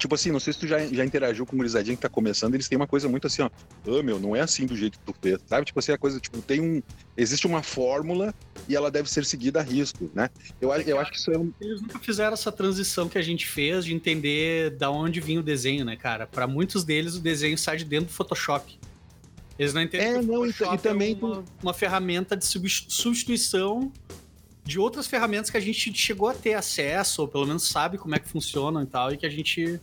Tipo 0.00 0.14
assim, 0.14 0.32
não 0.32 0.40
sei 0.40 0.54
se 0.54 0.58
tu 0.58 0.66
já, 0.66 0.78
já 0.86 1.04
interagiu 1.04 1.44
com 1.44 1.54
o 1.54 1.58
gurizadinha 1.58 1.94
que 1.94 2.00
tá 2.00 2.08
começando, 2.08 2.54
eles 2.54 2.66
têm 2.66 2.76
uma 2.76 2.86
coisa 2.86 3.06
muito 3.06 3.26
assim, 3.26 3.42
ó. 3.42 3.50
Ah, 3.86 4.02
meu, 4.02 4.18
não 4.18 4.34
é 4.34 4.40
assim 4.40 4.64
do 4.64 4.74
jeito 4.74 4.98
que 4.98 5.04
tu 5.04 5.14
fez, 5.20 5.38
sabe? 5.46 5.66
Tipo 5.66 5.78
assim, 5.78 5.92
a 5.92 5.98
coisa, 5.98 6.18
tipo, 6.18 6.40
tem 6.40 6.58
um. 6.58 6.82
Existe 7.18 7.46
uma 7.46 7.62
fórmula 7.62 8.34
e 8.66 8.74
ela 8.74 8.90
deve 8.90 9.10
ser 9.10 9.26
seguida 9.26 9.60
a 9.60 9.62
risco, 9.62 10.10
né? 10.14 10.30
Eu, 10.58 10.72
eu 10.72 10.98
acho 10.98 11.10
que 11.10 11.18
isso 11.18 11.30
é 11.30 11.36
um... 11.36 11.52
Eles 11.60 11.82
nunca 11.82 11.98
fizeram 11.98 12.32
essa 12.32 12.50
transição 12.50 13.10
que 13.10 13.18
a 13.18 13.22
gente 13.22 13.46
fez 13.46 13.84
de 13.84 13.92
entender 13.92 14.70
da 14.70 14.90
onde 14.90 15.20
vinha 15.20 15.40
o 15.40 15.42
desenho, 15.42 15.84
né, 15.84 15.96
cara? 15.96 16.26
Para 16.26 16.46
muitos 16.46 16.82
deles, 16.82 17.14
o 17.14 17.20
desenho 17.20 17.58
sai 17.58 17.76
de 17.76 17.84
dentro 17.84 18.06
do 18.06 18.12
Photoshop. 18.12 18.78
Eles 19.58 19.74
não 19.74 19.82
entendem 19.82 20.08
é, 20.08 20.12
que 20.14 20.18
o 20.20 20.22
não, 20.22 20.34
Photoshop 20.36 20.74
e, 20.76 20.78
também 20.78 21.12
é 21.12 21.24
uma, 21.24 21.44
uma 21.62 21.74
ferramenta 21.74 22.34
de 22.34 22.46
substituição 22.46 23.92
de 24.64 24.78
outras 24.78 25.06
ferramentas 25.06 25.50
que 25.50 25.56
a 25.56 25.60
gente 25.60 25.92
chegou 25.92 26.28
a 26.28 26.34
ter 26.34 26.54
acesso, 26.54 27.22
ou 27.22 27.28
pelo 27.28 27.46
menos 27.46 27.68
sabe 27.68 27.98
como 27.98 28.14
é 28.14 28.18
que 28.18 28.28
funcionam 28.28 28.82
e 28.82 28.86
tal, 28.86 29.12
e 29.12 29.16
que 29.16 29.26
a 29.26 29.30
gente 29.30 29.80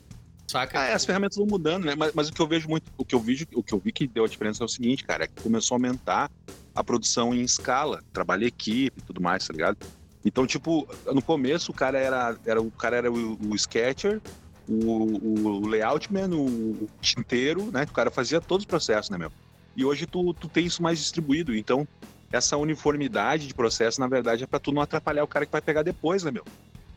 Saca? 0.47 0.79
Ah, 0.79 0.85
é, 0.85 0.93
as 0.93 1.03
ferramentas 1.03 1.37
vão 1.37 1.45
mudando, 1.45 1.85
né? 1.85 1.93
Mas, 1.95 2.13
mas, 2.13 2.29
o 2.29 2.33
que 2.33 2.41
eu 2.41 2.47
vejo 2.47 2.69
muito, 2.69 2.89
o 2.97 3.03
que 3.03 3.13
eu 3.13 3.19
vi, 3.19 3.45
o 3.53 3.61
que 3.61 3.73
eu 3.73 3.79
vi 3.79 3.91
que 3.91 4.07
deu 4.07 4.23
a 4.23 4.27
diferença 4.27 4.63
é 4.63 4.65
o 4.65 4.69
seguinte, 4.69 5.03
cara, 5.03 5.25
é 5.25 5.27
que 5.27 5.43
começou 5.43 5.75
a 5.75 5.77
aumentar 5.77 6.31
a 6.73 6.83
produção 6.83 7.33
em 7.33 7.41
escala, 7.41 8.01
trabalho 8.13 8.43
em 8.43 8.47
equipe 8.47 8.99
e 8.99 9.01
tudo 9.01 9.21
mais, 9.21 9.45
tá 9.45 9.51
ligado? 9.51 9.77
Então, 10.23 10.47
tipo, 10.47 10.87
no 11.13 11.21
começo 11.21 11.71
o 11.71 11.75
cara 11.75 11.99
era, 11.99 12.37
era 12.45 12.61
o 12.61 12.71
cara 12.71 12.95
era 12.95 13.11
o, 13.11 13.37
o 13.49 13.55
sketcher, 13.55 14.21
o, 14.67 15.63
o 15.63 15.67
layout 15.67 16.11
man, 16.11 16.29
o, 16.29 16.45
o 16.45 16.89
tinteiro, 17.01 17.69
né? 17.71 17.83
O 17.83 17.93
cara 17.93 18.09
fazia 18.09 18.39
todos 18.39 18.63
os 18.63 18.67
processos, 18.67 19.09
né, 19.09 19.17
meu? 19.17 19.31
E 19.75 19.83
hoje 19.83 20.05
tu, 20.05 20.33
tu 20.33 20.47
tem 20.47 20.65
isso 20.65 20.81
mais 20.81 20.97
distribuído, 20.97 21.55
então 21.55 21.87
essa 22.31 22.57
uniformidade 22.57 23.47
de 23.47 23.53
processo, 23.53 23.99
na 23.99 24.07
verdade, 24.07 24.43
é 24.43 24.47
para 24.47 24.59
tu 24.59 24.71
não 24.71 24.81
atrapalhar 24.81 25.23
o 25.23 25.27
cara 25.27 25.45
que 25.45 25.51
vai 25.51 25.61
pegar 25.61 25.83
depois, 25.83 26.23
né, 26.23 26.31
meu? 26.31 26.43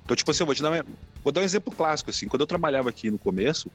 Então, 0.05 0.16
tipo 0.16 0.31
assim, 0.31 0.43
eu 0.43 0.47
vou 0.47 0.55
te 0.55 0.62
dar 0.62 0.72
um, 0.72 0.85
vou 1.22 1.32
dar 1.32 1.40
um 1.40 1.44
exemplo 1.44 1.74
clássico, 1.74 2.10
assim. 2.10 2.27
Quando 2.28 2.40
eu 2.40 2.47
trabalhava 2.47 2.89
aqui 2.89 3.10
no 3.10 3.18
começo, 3.18 3.70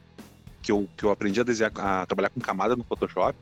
que 0.62 0.72
eu, 0.72 0.88
que 0.98 1.04
eu 1.04 1.12
aprendi 1.12 1.40
a 1.40 1.44
desenhar, 1.44 1.72
a 1.76 2.06
trabalhar 2.06 2.30
com 2.30 2.40
camada 2.40 2.76
no 2.76 2.84
Photoshop, 2.84 3.38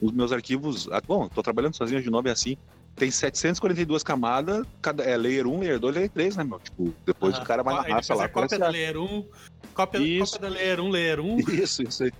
os 0.00 0.12
meus 0.12 0.32
arquivos, 0.32 0.88
ah, 0.92 1.02
bom, 1.06 1.28
tô 1.28 1.42
trabalhando 1.42 1.74
sozinho 1.74 2.00
de 2.00 2.10
novo 2.10 2.28
é 2.28 2.30
assim, 2.30 2.56
tem 2.98 3.10
742 3.10 4.02
camadas, 4.02 4.66
cada, 4.82 5.04
é 5.04 5.16
layer 5.16 5.46
1, 5.46 5.60
layer 5.60 5.78
2, 5.78 5.94
layer 5.94 6.10
3, 6.10 6.36
né, 6.36 6.44
meu? 6.44 6.58
Tipo, 6.58 6.94
depois 7.06 7.34
ah, 7.36 7.42
o 7.42 7.44
cara 7.44 7.62
vai 7.62 7.74
na 7.74 7.94
raça 7.94 8.14
lá. 8.14 8.28
Cópia 8.28 8.58
da 8.58 8.68
layer 8.68 8.96
1, 8.96 9.24
cópia, 9.74 10.00
cópia 10.20 10.38
da 10.40 10.48
layer 10.48 10.80
1, 10.80 10.88
layer 10.88 11.20
1. 11.20 11.38
Isso, 11.50 11.82
isso 11.82 12.04
aí. 12.04 12.12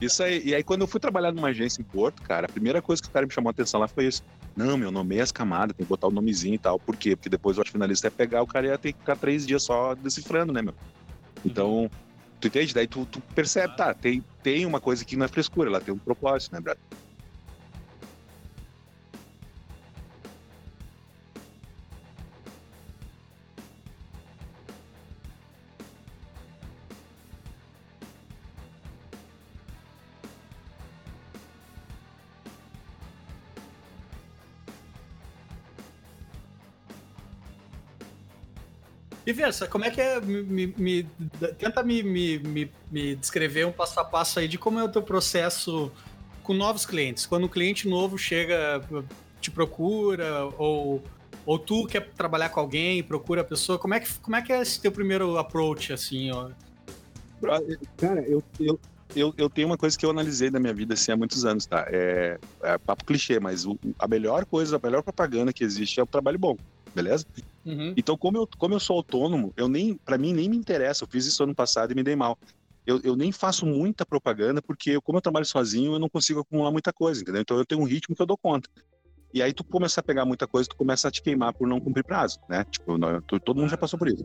Isso 0.00 0.22
aí. 0.22 0.42
E 0.44 0.54
aí, 0.54 0.62
quando 0.62 0.82
eu 0.82 0.86
fui 0.86 1.00
trabalhar 1.00 1.32
numa 1.32 1.48
agência 1.48 1.80
em 1.80 1.84
Porto, 1.84 2.22
cara, 2.22 2.46
a 2.46 2.48
primeira 2.48 2.80
coisa 2.80 3.02
que 3.02 3.08
o 3.08 3.10
cara 3.10 3.26
me 3.26 3.32
chamou 3.32 3.48
a 3.48 3.52
atenção 3.52 3.80
lá 3.80 3.88
foi 3.88 4.06
isso. 4.06 4.22
Não, 4.58 4.76
meu, 4.76 4.90
nome 4.90 5.16
é 5.16 5.20
as 5.20 5.30
camadas, 5.30 5.76
tem 5.76 5.86
que 5.86 5.88
botar 5.88 6.08
o 6.08 6.10
nomezinho 6.10 6.56
e 6.56 6.58
tal. 6.58 6.80
Por 6.80 6.96
quê? 6.96 7.14
Porque 7.14 7.28
depois 7.28 7.56
o 7.56 7.64
finalista 7.64 8.08
ia 8.08 8.10
pegar, 8.10 8.42
o 8.42 8.46
cara 8.46 8.66
ia 8.66 8.76
ter 8.76 8.92
que 8.92 8.98
ficar 8.98 9.14
três 9.14 9.46
dias 9.46 9.62
só 9.62 9.94
decifrando, 9.94 10.52
né, 10.52 10.60
meu? 10.60 10.74
Então, 11.44 11.82
uhum. 11.82 11.90
tu 12.40 12.48
entende? 12.48 12.74
Daí 12.74 12.88
tu, 12.88 13.06
tu 13.06 13.20
percebe, 13.36 13.76
tá, 13.76 13.94
tem, 13.94 14.20
tem 14.42 14.66
uma 14.66 14.80
coisa 14.80 15.04
que 15.04 15.14
não 15.14 15.26
é 15.26 15.28
frescura, 15.28 15.70
ela 15.70 15.80
tem 15.80 15.94
um 15.94 15.98
propósito, 15.98 16.52
né, 16.54 16.60
brother? 16.60 16.82
E 39.28 39.32
Versa, 39.34 39.66
como 39.66 39.84
é 39.84 39.90
que 39.90 40.00
é? 40.00 40.18
Me, 40.22 40.72
me, 40.78 41.06
tenta 41.58 41.82
me, 41.82 42.02
me, 42.02 42.70
me, 42.90 43.14
descrever 43.14 43.66
um 43.66 43.72
passo 43.72 44.00
a 44.00 44.04
passo 44.04 44.38
aí 44.38 44.48
de 44.48 44.56
como 44.56 44.78
é 44.78 44.84
o 44.84 44.88
teu 44.88 45.02
processo 45.02 45.92
com 46.42 46.54
novos 46.54 46.86
clientes. 46.86 47.26
Quando 47.26 47.44
um 47.44 47.48
cliente 47.48 47.86
novo 47.86 48.16
chega, 48.16 48.80
te 49.38 49.50
procura, 49.50 50.46
ou, 50.56 51.02
ou 51.44 51.58
tu 51.58 51.86
quer 51.86 52.08
trabalhar 52.12 52.48
com 52.48 52.58
alguém, 52.58 53.02
procura 53.02 53.42
a 53.42 53.44
pessoa, 53.44 53.78
como 53.78 53.92
é 53.92 54.00
que, 54.00 54.10
como 54.20 54.34
é, 54.34 54.40
que 54.40 54.50
é 54.50 54.62
esse 54.62 54.80
teu 54.80 54.90
primeiro 54.90 55.36
approach, 55.36 55.92
assim, 55.92 56.30
ó? 56.30 56.48
Cara, 57.98 58.22
eu, 58.22 58.42
eu, 58.58 58.80
eu, 59.14 59.34
eu 59.36 59.50
tenho 59.50 59.66
uma 59.66 59.76
coisa 59.76 59.98
que 59.98 60.06
eu 60.06 60.10
analisei 60.10 60.48
da 60.48 60.58
minha 60.58 60.72
vida 60.72 60.94
assim, 60.94 61.12
há 61.12 61.16
muitos 61.18 61.44
anos, 61.44 61.66
tá? 61.66 61.86
É, 61.90 62.38
é 62.62 62.78
papo 62.78 63.04
clichê, 63.04 63.38
mas 63.38 63.66
o, 63.66 63.78
a 63.98 64.08
melhor 64.08 64.46
coisa, 64.46 64.76
a 64.76 64.80
melhor 64.82 65.02
propaganda 65.02 65.52
que 65.52 65.62
existe 65.62 66.00
é 66.00 66.02
o 66.02 66.06
trabalho 66.06 66.38
bom 66.38 66.56
beleza? 66.94 67.24
Uhum. 67.64 67.94
Então, 67.96 68.16
como 68.16 68.38
eu, 68.38 68.48
como 68.58 68.74
eu 68.74 68.80
sou 68.80 68.96
autônomo, 68.96 69.52
eu 69.56 69.68
nem, 69.68 69.96
para 70.04 70.18
mim 70.18 70.32
nem 70.32 70.48
me 70.48 70.56
interessa. 70.56 71.04
Eu 71.04 71.08
fiz 71.10 71.26
isso 71.26 71.42
ano 71.42 71.54
passado 71.54 71.92
e 71.92 71.94
me 71.94 72.02
dei 72.02 72.16
mal. 72.16 72.38
Eu, 72.86 73.00
eu 73.04 73.14
nem 73.14 73.30
faço 73.30 73.66
muita 73.66 74.06
propaganda 74.06 74.62
porque, 74.62 74.98
como 75.02 75.18
eu 75.18 75.22
trabalho 75.22 75.44
sozinho, 75.44 75.92
eu 75.92 75.98
não 75.98 76.08
consigo 76.08 76.40
acumular 76.40 76.70
muita 76.70 76.92
coisa, 76.92 77.20
entendeu? 77.20 77.42
Então, 77.42 77.58
eu 77.58 77.66
tenho 77.66 77.80
um 77.80 77.84
ritmo 77.84 78.16
que 78.16 78.22
eu 78.22 78.26
dou 78.26 78.38
conta. 78.38 78.68
E 79.32 79.42
aí, 79.42 79.52
tu 79.52 79.62
começa 79.62 80.00
a 80.00 80.02
pegar 80.02 80.24
muita 80.24 80.46
coisa, 80.46 80.68
tu 80.68 80.76
começa 80.76 81.08
a 81.08 81.10
te 81.10 81.20
queimar 81.20 81.52
por 81.52 81.68
não 81.68 81.80
cumprir 81.80 82.02
prazo, 82.02 82.38
né? 82.48 82.64
Tipo, 82.64 82.96
não, 82.96 83.20
tu, 83.22 83.38
todo 83.38 83.58
mundo 83.58 83.68
já 83.68 83.76
passou 83.76 83.98
por 83.98 84.08
isso. 84.08 84.24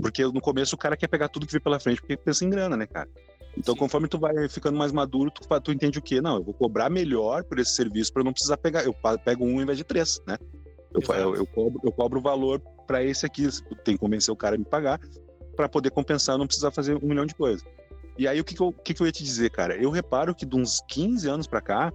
Porque 0.00 0.24
no 0.24 0.40
começo 0.40 0.74
o 0.74 0.78
cara 0.78 0.96
quer 0.96 1.08
pegar 1.08 1.28
tudo 1.28 1.46
que 1.46 1.52
vem 1.52 1.60
pela 1.60 1.80
frente 1.80 2.00
porque 2.00 2.16
pensa 2.16 2.44
em 2.44 2.50
grana, 2.50 2.76
né, 2.76 2.86
cara? 2.86 3.08
Então, 3.56 3.74
Sim. 3.74 3.80
conforme 3.80 4.08
tu 4.08 4.18
vai 4.18 4.48
ficando 4.48 4.78
mais 4.78 4.92
maduro, 4.92 5.30
tu, 5.30 5.42
tu 5.60 5.72
entende 5.72 5.98
o 5.98 6.02
quê? 6.02 6.20
Não, 6.20 6.36
eu 6.36 6.44
vou 6.44 6.54
cobrar 6.54 6.90
melhor 6.90 7.44
por 7.44 7.58
esse 7.58 7.74
serviço 7.74 8.12
para 8.12 8.24
não 8.24 8.32
precisar 8.32 8.56
pegar. 8.56 8.84
Eu 8.84 8.94
pego 9.24 9.44
um 9.44 9.60
em 9.60 9.66
vez 9.66 9.78
de 9.78 9.84
três, 9.84 10.20
né? 10.26 10.36
Eu, 10.94 11.14
eu, 11.14 11.36
eu, 11.36 11.46
cobro, 11.46 11.80
eu 11.82 11.92
cobro 11.92 12.18
o 12.20 12.22
valor 12.22 12.60
para 12.86 13.02
esse 13.02 13.26
aqui, 13.26 13.48
tem 13.84 13.94
que 13.94 14.00
convencer 14.00 14.32
o 14.32 14.36
cara 14.36 14.54
a 14.54 14.58
me 14.58 14.64
pagar, 14.64 15.00
para 15.56 15.68
poder 15.68 15.90
compensar, 15.90 16.38
não 16.38 16.46
precisar 16.46 16.70
fazer 16.70 16.96
um 16.96 17.08
milhão 17.08 17.26
de 17.26 17.34
coisas. 17.34 17.64
E 18.16 18.28
aí, 18.28 18.40
o 18.40 18.44
que, 18.44 18.54
que, 18.54 18.62
eu, 18.62 18.72
que, 18.72 18.94
que 18.94 19.02
eu 19.02 19.06
ia 19.06 19.12
te 19.12 19.24
dizer, 19.24 19.50
cara? 19.50 19.76
Eu 19.76 19.90
reparo 19.90 20.34
que 20.34 20.46
de 20.46 20.54
uns 20.54 20.80
15 20.88 21.28
anos 21.28 21.46
para 21.48 21.60
cá, 21.60 21.92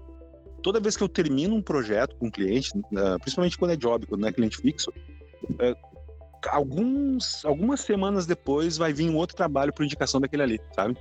toda 0.62 0.80
vez 0.80 0.98
que 0.98 1.04
eu 1.04 1.08
termino 1.08 1.56
um 1.56 1.62
projeto 1.62 2.16
com 2.18 2.28
um 2.28 2.32
cliente, 2.32 2.72
né, 2.92 3.18
principalmente 3.20 3.58
quando 3.58 3.72
é 3.72 3.78
job, 3.78 4.06
quando 4.06 4.22
não 4.22 4.28
é 4.28 4.34
cliente 4.34 4.58
fixo, 4.58 4.92
é, 5.60 5.74
alguns, 6.48 7.44
algumas 7.46 7.80
semanas 7.82 8.26
depois 8.26 8.78
vai 8.78 8.92
vir 8.92 9.10
um 9.10 9.16
outro 9.16 9.36
trabalho 9.36 9.72
por 9.74 9.86
indicação 9.86 10.20
daquele 10.20 10.44
ali, 10.44 10.60
sabe? 10.76 10.98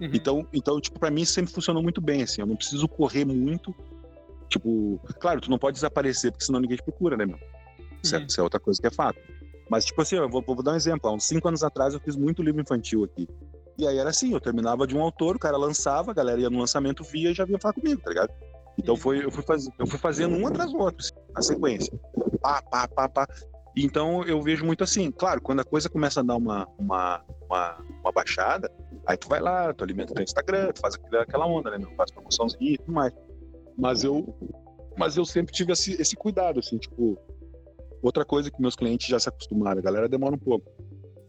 Uhum. 0.00 0.10
Então, 0.12 0.46
então, 0.52 0.80
tipo, 0.80 0.98
para 0.98 1.10
mim 1.10 1.24
sempre 1.24 1.52
funcionou 1.52 1.82
muito 1.82 2.00
bem, 2.00 2.22
assim, 2.22 2.42
eu 2.42 2.46
não 2.46 2.56
preciso 2.56 2.86
correr 2.86 3.24
muito 3.24 3.74
Tipo, 4.52 5.00
claro, 5.18 5.40
tu 5.40 5.50
não 5.50 5.58
pode 5.58 5.76
desaparecer, 5.76 6.30
porque 6.30 6.44
senão 6.44 6.60
ninguém 6.60 6.76
te 6.76 6.82
procura, 6.82 7.16
né, 7.16 7.24
meu? 7.24 7.38
Isso, 8.02 8.14
é, 8.14 8.18
uhum. 8.18 8.24
é, 8.24 8.26
isso 8.26 8.40
é 8.40 8.44
outra 8.44 8.60
coisa 8.60 8.78
que 8.78 8.86
é 8.86 8.90
fato. 8.90 9.18
Mas, 9.70 9.86
tipo 9.86 10.02
assim, 10.02 10.16
eu 10.16 10.28
vou, 10.28 10.42
vou, 10.46 10.62
dar 10.62 10.72
um 10.72 10.76
exemplo. 10.76 11.08
Há 11.08 11.14
uns 11.14 11.24
cinco 11.24 11.48
anos 11.48 11.62
atrás 11.62 11.94
eu 11.94 12.00
fiz 12.00 12.16
muito 12.16 12.42
livro 12.42 12.60
infantil 12.60 13.04
aqui. 13.04 13.26
E 13.78 13.86
aí 13.86 13.96
era 13.96 14.10
assim, 14.10 14.30
eu 14.34 14.40
terminava 14.40 14.86
de 14.86 14.94
um 14.94 15.00
autor, 15.00 15.36
o 15.36 15.38
cara 15.38 15.56
lançava, 15.56 16.10
a 16.10 16.14
galera 16.14 16.38
ia 16.38 16.50
no 16.50 16.58
lançamento, 16.58 17.02
via 17.02 17.30
e 17.30 17.34
já 17.34 17.46
vinha 17.46 17.58
falar 17.58 17.72
comigo, 17.72 18.02
tá 18.02 18.10
ligado? 18.10 18.30
Então 18.76 18.94
foi, 18.94 19.24
eu, 19.24 19.30
fui 19.30 19.42
faz, 19.42 19.66
eu 19.78 19.86
fui 19.86 19.98
fazendo 19.98 20.36
um 20.36 20.46
atrás 20.46 20.70
do 20.70 20.78
outro, 20.78 20.98
assim, 21.00 21.12
a 21.34 21.40
sequência. 21.40 21.98
Pá, 22.42 22.60
pá, 22.70 22.86
pá, 22.86 23.08
pá. 23.08 23.26
Então 23.74 24.22
eu 24.24 24.42
vejo 24.42 24.66
muito 24.66 24.84
assim, 24.84 25.10
claro, 25.10 25.40
quando 25.40 25.60
a 25.60 25.64
coisa 25.64 25.88
começa 25.88 26.20
a 26.20 26.22
dar 26.22 26.36
uma, 26.36 26.68
uma, 26.78 27.24
uma, 27.48 27.78
uma 28.02 28.12
baixada, 28.12 28.70
aí 29.06 29.16
tu 29.16 29.26
vai 29.26 29.40
lá, 29.40 29.72
tu 29.72 29.82
alimenta 29.82 30.12
teu 30.12 30.22
Instagram, 30.22 30.70
tu 30.72 30.80
faz 30.80 30.98
aquela 31.18 31.46
onda, 31.46 31.70
né? 31.70 31.86
Faz 31.96 32.10
promoçãozinha 32.10 32.74
e 32.74 32.76
tudo 32.76 32.92
mais. 32.92 33.14
Mas 33.76 34.04
eu, 34.04 34.34
mas 34.96 35.16
eu 35.16 35.24
sempre 35.24 35.52
tive 35.52 35.72
esse, 35.72 36.00
esse 36.00 36.16
cuidado, 36.16 36.60
assim, 36.60 36.78
tipo, 36.78 37.18
outra 38.02 38.24
coisa 38.24 38.50
que 38.50 38.60
meus 38.60 38.76
clientes 38.76 39.08
já 39.08 39.18
se 39.18 39.28
acostumaram, 39.28 39.78
a 39.78 39.82
galera 39.82 40.08
demora 40.08 40.34
um 40.34 40.38
pouco. 40.38 40.70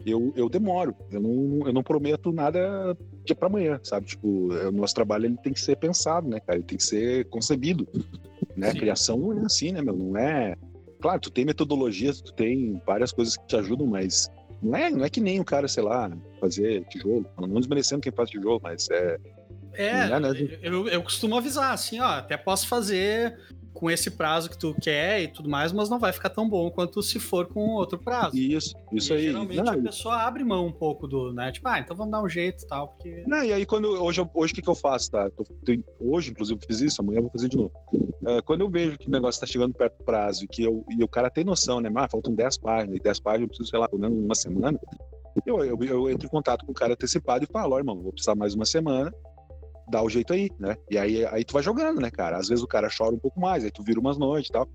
Eu, 0.05 0.33
eu 0.35 0.49
demoro, 0.49 0.93
eu 1.11 1.21
não, 1.21 1.65
eu 1.65 1.71
não 1.71 1.81
prometo 1.81 2.31
nada 2.33 2.97
dia 3.23 3.35
para 3.35 3.47
amanhã, 3.47 3.79
sabe? 3.83 4.07
Tipo, 4.07 4.53
o 4.53 4.71
nosso 4.71 4.93
trabalho 4.93 5.27
ele 5.27 5.37
tem 5.37 5.53
que 5.53 5.61
ser 5.61 5.77
pensado, 5.77 6.27
né, 6.27 6.41
cara? 6.41 6.57
Ele 6.57 6.67
tem 6.67 6.77
que 6.77 6.83
ser 6.83 7.25
concebido, 7.29 7.87
né? 8.55 8.71
A 8.71 8.73
criação 8.73 9.17
não 9.17 9.33
é 9.33 9.45
assim, 9.45 9.71
né, 9.71 9.81
meu? 9.81 9.95
Não 9.95 10.17
é... 10.17 10.55
Claro, 11.01 11.21
tu 11.21 11.31
tem 11.31 11.45
metodologias, 11.45 12.21
tu 12.21 12.33
tem 12.33 12.81
várias 12.85 13.13
coisas 13.13 13.37
que 13.37 13.45
te 13.47 13.55
ajudam, 13.55 13.87
mas 13.87 14.29
não 14.61 14.75
é, 14.75 14.89
não 14.89 15.03
é 15.03 15.09
que 15.09 15.19
nem 15.19 15.39
o 15.39 15.45
cara, 15.45 15.67
sei 15.67 15.83
lá, 15.83 16.11
fazer 16.39 16.85
tijolo. 16.85 17.25
Não 17.37 17.59
desmerecendo 17.59 18.01
quem 18.01 18.11
faz 18.11 18.29
tijolo, 18.29 18.59
mas 18.61 18.89
é 18.89 19.17
é, 19.73 20.07
né, 20.07 20.19
né? 20.19 20.57
eu, 20.61 20.87
eu 20.87 21.01
costumo 21.01 21.37
avisar, 21.37 21.73
assim, 21.73 21.99
ó, 21.99 22.05
até 22.05 22.37
posso 22.37 22.67
fazer 22.67 23.37
com 23.73 23.89
esse 23.89 24.11
prazo 24.11 24.49
que 24.49 24.57
tu 24.57 24.73
quer 24.79 25.21
e 25.23 25.27
tudo 25.27 25.49
mais, 25.49 25.71
mas 25.71 25.89
não 25.89 25.99
vai 25.99 26.13
ficar 26.13 26.29
tão 26.29 26.47
bom 26.47 26.69
quanto 26.69 27.01
se 27.01 27.19
for 27.19 27.47
com 27.47 27.71
outro 27.71 27.97
prazo. 27.97 28.37
Isso, 28.37 28.75
isso 28.91 29.13
e 29.13 29.17
aí. 29.17 29.23
Geralmente 29.23 29.61
não, 29.61 29.73
a 29.73 29.81
pessoa 29.81 30.15
abre 30.21 30.43
mão 30.43 30.67
um 30.67 30.71
pouco 30.71 31.07
do, 31.07 31.33
né? 31.33 31.51
Tipo, 31.51 31.67
ah, 31.67 31.79
então 31.79 31.95
vamos 31.95 32.11
dar 32.11 32.23
um 32.23 32.29
jeito 32.29 32.63
e 32.63 32.67
tal, 32.67 32.89
porque... 32.89 33.23
Não, 33.27 33.43
e 33.43 33.51
aí 33.51 33.65
quando, 33.65 33.87
hoje, 33.87 34.21
hoje 34.33 34.53
o 34.53 34.55
que, 34.55 34.61
que 34.61 34.69
eu 34.69 34.75
faço, 34.75 35.11
tá? 35.11 35.29
Hoje, 35.99 36.31
inclusive, 36.31 36.59
fiz 36.65 36.81
isso, 36.81 37.01
amanhã 37.01 37.17
eu 37.17 37.23
vou 37.23 37.31
fazer 37.31 37.49
de 37.49 37.57
novo. 37.57 37.71
Uh, 37.93 38.41
quando 38.45 38.61
eu 38.61 38.69
vejo 38.69 38.97
que 38.97 39.07
o 39.07 39.11
negócio 39.11 39.41
tá 39.41 39.47
chegando 39.47 39.73
perto 39.73 39.97
do 39.97 40.05
prazo 40.05 40.45
e 40.45 40.47
que 40.47 40.63
eu, 40.63 40.85
e 40.89 41.03
o 41.03 41.07
cara 41.07 41.29
tem 41.29 41.43
noção, 41.43 41.81
né? 41.81 41.91
Ah, 41.95 42.07
faltam 42.07 42.33
10 42.33 42.57
páginas, 42.59 42.95
e 42.95 42.99
10 42.99 43.19
páginas 43.19 43.41
eu 43.41 43.47
preciso, 43.47 43.69
sei 43.69 43.79
lá, 43.79 43.89
pelo 43.89 44.01
menos 44.01 44.17
uma 44.17 44.35
semana, 44.35 44.79
eu, 45.45 45.63
eu, 45.65 45.83
eu, 45.83 46.09
entro 46.09 46.27
em 46.27 46.29
contato 46.29 46.65
com 46.65 46.71
o 46.71 46.75
cara 46.75 46.93
antecipado 46.93 47.43
e 47.43 47.51
falo, 47.51 47.75
ó, 47.75 47.79
irmão, 47.79 48.01
vou 48.01 48.11
precisar 48.11 48.35
mais 48.35 48.53
uma 48.53 48.65
semana, 48.65 49.11
dá 49.89 50.01
o 50.01 50.09
jeito 50.09 50.33
aí, 50.33 50.49
né? 50.59 50.75
E 50.89 50.97
aí, 50.97 51.25
aí 51.25 51.43
tu 51.43 51.53
vai 51.53 51.63
jogando, 51.63 51.99
né, 52.01 52.09
cara? 52.09 52.37
Às 52.37 52.47
vezes 52.47 52.63
o 52.63 52.67
cara 52.67 52.89
chora 52.95 53.15
um 53.15 53.19
pouco 53.19 53.39
mais, 53.39 53.63
aí 53.63 53.71
tu 53.71 53.83
vira 53.83 53.99
umas 53.99 54.17
noites 54.17 54.49
e 54.49 54.53
tal. 54.53 54.67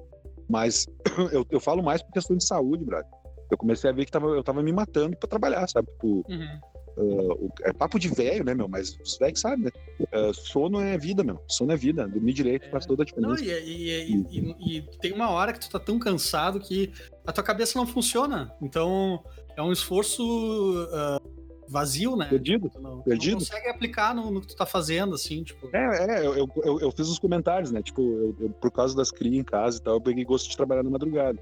Mas 0.48 0.86
eu, 1.32 1.46
eu 1.50 1.60
falo 1.60 1.82
mais 1.82 2.02
por 2.02 2.12
questão 2.12 2.36
de 2.36 2.44
saúde, 2.44 2.84
brother. 2.84 3.10
Eu 3.50 3.56
comecei 3.56 3.88
a 3.88 3.92
ver 3.92 4.04
que 4.04 4.12
tava, 4.12 4.28
eu 4.28 4.42
tava 4.42 4.62
me 4.62 4.72
matando 4.72 5.16
pra 5.16 5.28
trabalhar, 5.28 5.66
sabe? 5.68 5.88
Tipo, 5.92 6.24
uhum. 6.28 6.60
uh, 6.98 7.52
é 7.62 7.72
papo 7.72 7.98
de 7.98 8.08
velho, 8.08 8.44
né, 8.44 8.54
meu? 8.54 8.68
Mas 8.68 8.98
os 9.02 9.16
velhos 9.18 9.40
sabem, 9.40 9.64
né? 9.64 9.70
Uh, 10.00 10.34
sono 10.34 10.80
é 10.80 10.98
vida, 10.98 11.24
meu. 11.24 11.40
Sono 11.48 11.72
é 11.72 11.76
vida. 11.76 12.06
Dormir 12.06 12.34
direito 12.34 12.66
é. 12.66 12.70
faz 12.70 12.84
toda 12.84 13.02
a 13.02 13.06
diferença. 13.06 13.34
Não, 13.34 13.42
e, 13.42 13.50
e, 13.50 14.16
e, 14.30 14.76
e, 14.76 14.82
tem 15.00 15.12
uma 15.12 15.30
hora 15.30 15.52
que 15.52 15.60
tu 15.60 15.70
tá 15.70 15.78
tão 15.78 15.98
cansado 15.98 16.60
que 16.60 16.92
a 17.26 17.32
tua 17.32 17.44
cabeça 17.44 17.78
não 17.78 17.86
funciona. 17.86 18.52
Então, 18.60 19.22
é 19.56 19.62
um 19.62 19.72
esforço 19.72 20.22
uh, 20.22 21.47
vazio, 21.68 22.16
né? 22.16 22.26
Perdido. 22.26 22.70
Tu 22.70 22.80
não, 22.80 23.02
Perdido. 23.02 23.32
Não 23.32 23.38
consegue 23.40 23.68
aplicar 23.68 24.14
no, 24.14 24.30
no, 24.30 24.40
que 24.40 24.48
tu 24.48 24.56
tá 24.56 24.66
fazendo, 24.66 25.14
assim, 25.14 25.42
tipo. 25.42 25.68
É, 25.72 26.20
é, 26.20 26.26
eu, 26.26 26.48
eu, 26.64 26.80
eu 26.80 26.90
fiz 26.92 27.08
os 27.08 27.18
comentários, 27.18 27.70
né? 27.70 27.82
Tipo, 27.82 28.00
eu, 28.02 28.36
eu, 28.40 28.50
por 28.50 28.70
causa 28.70 28.96
das 28.96 29.10
crias 29.10 29.36
em 29.36 29.44
casa 29.44 29.78
e 29.78 29.82
tal, 29.82 29.94
eu 29.94 30.00
peguei 30.00 30.24
gosto 30.24 30.48
de 30.48 30.56
trabalhar 30.56 30.82
na 30.82 30.90
madrugada. 30.90 31.38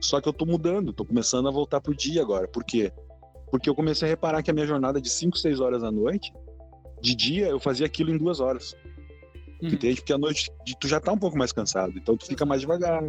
Só 0.00 0.20
que 0.20 0.28
eu 0.28 0.32
tô 0.32 0.46
mudando, 0.46 0.92
tô 0.92 1.04
começando 1.04 1.48
a 1.48 1.50
voltar 1.50 1.80
pro 1.80 1.94
dia 1.94 2.22
agora. 2.22 2.46
Por 2.46 2.64
quê? 2.64 2.92
Porque 3.50 3.68
eu 3.68 3.74
comecei 3.74 4.06
a 4.06 4.10
reparar 4.10 4.42
que 4.42 4.50
a 4.50 4.54
minha 4.54 4.66
jornada 4.66 5.00
de 5.00 5.08
5, 5.08 5.38
6 5.38 5.60
horas 5.60 5.82
à 5.82 5.90
noite, 5.90 6.32
de 7.00 7.14
dia, 7.14 7.48
eu 7.48 7.58
fazia 7.58 7.86
aquilo 7.86 8.10
em 8.10 8.18
duas 8.18 8.40
horas. 8.40 8.74
Uhum. 9.62 9.70
Entende? 9.70 9.96
Porque 9.96 10.12
à 10.12 10.18
noite 10.18 10.50
tu 10.80 10.86
já 10.86 11.00
tá 11.00 11.12
um 11.12 11.18
pouco 11.18 11.36
mais 11.36 11.52
cansado, 11.52 11.92
então 11.96 12.16
tu 12.16 12.26
fica 12.26 12.44
mais 12.44 12.60
devagar. 12.60 13.02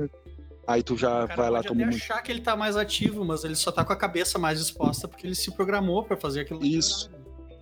Aí 0.69 0.83
tu 0.83 0.95
já 0.95 1.25
vai 1.25 1.49
lá 1.49 1.63
tomar. 1.63 1.81
Ele 1.81 1.95
achar 1.95 2.21
que 2.21 2.31
ele 2.31 2.41
tá 2.41 2.55
mais 2.55 2.77
ativo, 2.77 3.25
mas 3.25 3.43
ele 3.43 3.55
só 3.55 3.71
tá 3.71 3.83
com 3.83 3.91
a 3.91 3.95
cabeça 3.95 4.37
mais 4.37 4.59
disposta 4.59 5.07
porque 5.07 5.25
ele 5.25 5.33
se 5.33 5.49
programou 5.49 6.03
para 6.03 6.15
fazer 6.15 6.41
aquilo. 6.41 6.63
Isso. 6.63 7.09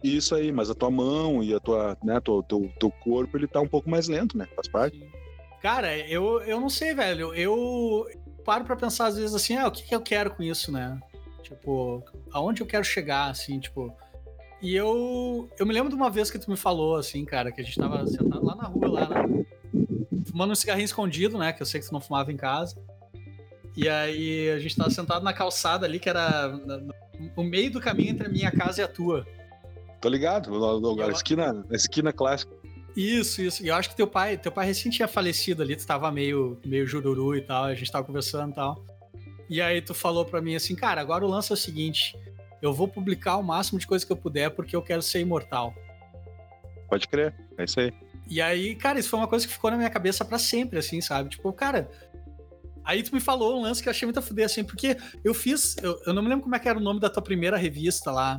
Isso 0.03 0.35
aí, 0.35 0.51
mas 0.51 0.69
a 0.69 0.75
tua 0.75 0.91
mão 0.91 1.41
e 1.41 1.53
a 1.53 1.59
tua, 1.61 1.97
né, 2.03 2.19
teu, 2.19 2.43
teu, 2.43 2.69
teu 2.77 2.91
corpo, 2.91 3.37
ele 3.37 3.47
tá 3.47 3.61
um 3.61 3.67
pouco 3.67 3.89
mais 3.89 4.09
lento, 4.09 4.37
né? 4.37 4.45
Faz 4.53 4.67
parte. 4.67 5.09
Cara, 5.61 5.97
eu, 5.97 6.41
eu 6.41 6.59
não 6.59 6.67
sei, 6.67 6.93
velho. 6.93 7.33
Eu 7.33 8.05
paro 8.43 8.65
para 8.65 8.75
pensar 8.75 9.07
às 9.07 9.15
vezes 9.15 9.33
assim, 9.33 9.55
ah, 9.55 9.67
o 9.67 9.71
que, 9.71 9.83
que 9.83 9.95
eu 9.95 10.01
quero 10.01 10.31
com 10.31 10.43
isso, 10.43 10.69
né? 10.69 10.99
Tipo, 11.41 12.03
aonde 12.33 12.61
eu 12.61 12.67
quero 12.67 12.83
chegar, 12.83 13.29
assim, 13.29 13.57
tipo. 13.57 13.95
E 14.61 14.75
eu, 14.75 15.49
eu 15.57 15.65
me 15.65 15.73
lembro 15.73 15.89
de 15.89 15.95
uma 15.95 16.09
vez 16.09 16.29
que 16.29 16.37
tu 16.37 16.51
me 16.51 16.57
falou, 16.57 16.97
assim, 16.97 17.23
cara, 17.23 17.53
que 17.53 17.61
a 17.61 17.63
gente 17.63 17.79
tava 17.79 18.05
sentado 18.05 18.45
lá 18.45 18.55
na 18.55 18.67
rua, 18.67 18.89
lá, 18.89 19.07
né? 19.07 19.45
fumando 20.25 20.51
um 20.51 20.55
cigarrinho 20.55 20.85
escondido, 20.85 21.37
né? 21.37 21.53
Que 21.53 21.61
eu 21.61 21.65
sei 21.65 21.79
que 21.79 21.87
tu 21.87 21.93
não 21.93 22.01
fumava 22.01 22.31
em 22.33 22.37
casa. 22.37 22.77
E 23.77 23.87
aí 23.87 24.49
a 24.49 24.57
gente 24.57 24.75
tava 24.75 24.89
sentado 24.89 25.23
na 25.23 25.31
calçada 25.31 25.85
ali, 25.85 25.99
que 25.99 26.09
era 26.09 26.51
o 27.35 27.43
meio 27.43 27.69
do 27.69 27.79
caminho 27.79 28.09
entre 28.09 28.25
a 28.25 28.29
minha 28.29 28.51
casa 28.51 28.81
e 28.81 28.83
a 28.83 28.87
tua. 28.87 29.23
Tô 30.01 30.09
ligado, 30.09 30.49
a 30.99 31.11
esquina, 31.11 31.63
a 31.71 31.75
esquina 31.75 32.11
clássica. 32.11 32.51
Isso, 32.95 33.39
isso. 33.39 33.63
E 33.63 33.67
eu 33.67 33.75
acho 33.75 33.89
que 33.91 33.95
teu 33.95 34.07
pai, 34.07 34.35
teu 34.35 34.51
pai 34.51 34.65
recém 34.65 34.91
tinha 34.91 35.07
falecido 35.07 35.61
ali, 35.61 35.75
tu 35.75 35.85
tava 35.85 36.11
meio, 36.11 36.59
meio 36.65 36.87
jururu 36.87 37.35
e 37.35 37.41
tal, 37.41 37.65
a 37.65 37.75
gente 37.75 37.91
tava 37.91 38.03
conversando 38.03 38.51
e 38.51 38.55
tal. 38.55 38.83
E 39.47 39.61
aí 39.61 39.79
tu 39.79 39.93
falou 39.93 40.25
para 40.25 40.41
mim 40.41 40.55
assim, 40.55 40.75
cara, 40.75 40.99
agora 40.99 41.23
o 41.23 41.29
lance 41.29 41.51
é 41.51 41.53
o 41.53 41.57
seguinte, 41.57 42.17
eu 42.63 42.73
vou 42.73 42.87
publicar 42.87 43.37
o 43.37 43.43
máximo 43.43 43.77
de 43.77 43.85
coisa 43.85 44.03
que 44.03 44.11
eu 44.11 44.17
puder 44.17 44.49
porque 44.49 44.75
eu 44.75 44.81
quero 44.81 45.03
ser 45.03 45.19
imortal. 45.19 45.75
Pode 46.89 47.07
crer, 47.07 47.35
é 47.59 47.63
isso 47.63 47.79
aí. 47.79 47.93
E 48.29 48.41
aí, 48.41 48.75
cara, 48.75 48.99
isso 48.99 49.09
foi 49.09 49.19
uma 49.19 49.27
coisa 49.27 49.47
que 49.47 49.53
ficou 49.53 49.71
na 49.71 49.77
minha 49.77 49.89
cabeça 49.89 50.25
para 50.25 50.39
sempre, 50.39 50.79
assim, 50.79 50.99
sabe? 50.99 51.29
Tipo, 51.29 51.53
cara, 51.53 51.89
Aí 52.87 53.03
tu 53.03 53.13
me 53.13 53.19
falou 53.19 53.59
um 53.59 53.61
lance 53.63 53.83
que 53.83 53.89
eu 53.89 53.91
achei 53.91 54.05
muito 54.05 54.17
a 54.17 54.21
fuder, 54.21 54.45
assim, 54.45 54.63
porque 54.63 54.95
eu 55.21 55.33
fiz. 55.33 55.75
Eu, 55.83 55.99
eu, 56.07 56.13
não 56.13 56.23
me 56.23 56.29
lembro 56.29 56.43
como 56.43 56.55
é 56.55 56.59
que 56.59 56.69
era 56.69 56.79
o 56.79 56.81
nome 56.81 57.01
da 57.01 57.09
tua 57.09 57.21
primeira 57.21 57.57
revista 57.57 58.09
lá. 58.09 58.37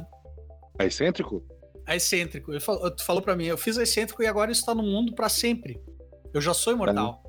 A 0.79 0.87
Excêntrico? 0.87 1.45
A 1.87 1.95
Excêntrico. 1.95 2.51
Eu, 2.55 2.61
tu 2.97 3.05
falou 3.05 3.21
pra 3.21 3.37
mim, 3.37 3.45
eu 3.45 3.59
fiz 3.59 3.77
a 3.77 3.83
Excêntrico 3.83 4.23
e 4.23 4.27
agora 4.27 4.51
isso 4.51 4.65
tá 4.65 4.75
no 4.75 4.83
mundo 4.83 5.15
para 5.15 5.29
sempre. 5.29 5.79
Eu 6.33 6.41
já 6.41 6.55
sou 6.55 6.73
imortal. 6.73 7.23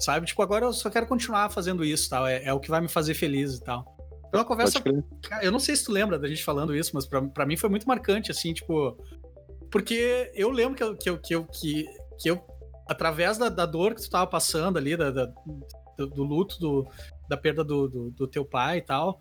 Sabe? 0.00 0.24
Tipo, 0.24 0.42
agora 0.42 0.64
eu 0.64 0.72
só 0.72 0.88
quero 0.88 1.06
continuar 1.06 1.50
fazendo 1.50 1.84
isso 1.84 2.08
tal. 2.08 2.26
É, 2.26 2.42
é 2.42 2.54
o 2.54 2.58
que 2.58 2.70
vai 2.70 2.80
me 2.80 2.88
fazer 2.88 3.12
feliz 3.12 3.52
e 3.56 3.62
tal. 3.62 3.84
Foi 4.30 4.40
uma 4.40 4.46
conversa. 4.46 4.82
Eu 5.42 5.52
não 5.52 5.60
sei 5.60 5.76
se 5.76 5.84
tu 5.84 5.92
lembra 5.92 6.18
da 6.18 6.26
gente 6.26 6.42
falando 6.42 6.74
isso, 6.74 6.92
mas 6.94 7.04
pra, 7.04 7.20
pra 7.20 7.44
mim 7.44 7.58
foi 7.58 7.68
muito 7.68 7.86
marcante, 7.86 8.30
assim, 8.30 8.54
tipo. 8.54 8.96
Porque 9.70 10.32
eu 10.34 10.50
lembro 10.50 10.74
que 10.74 10.82
eu, 10.82 10.96
que 10.96 11.10
eu, 11.10 11.18
que 11.18 11.34
eu, 11.34 11.44
que, 11.44 11.86
que 12.18 12.30
eu 12.30 12.42
através 12.88 13.36
da, 13.36 13.50
da, 13.50 13.66
dor 13.66 13.94
que 13.94 14.00
tu 14.00 14.08
tava 14.08 14.26
passando 14.26 14.78
ali, 14.78 14.96
da, 14.96 15.10
da, 15.10 15.30
do, 15.96 16.06
do 16.06 16.22
luto 16.22 16.58
do, 16.58 16.88
da 17.28 17.36
perda 17.36 17.64
do, 17.64 17.88
do, 17.88 18.10
do, 18.10 18.26
teu 18.26 18.44
pai 18.44 18.78
e 18.78 18.82
tal, 18.82 19.20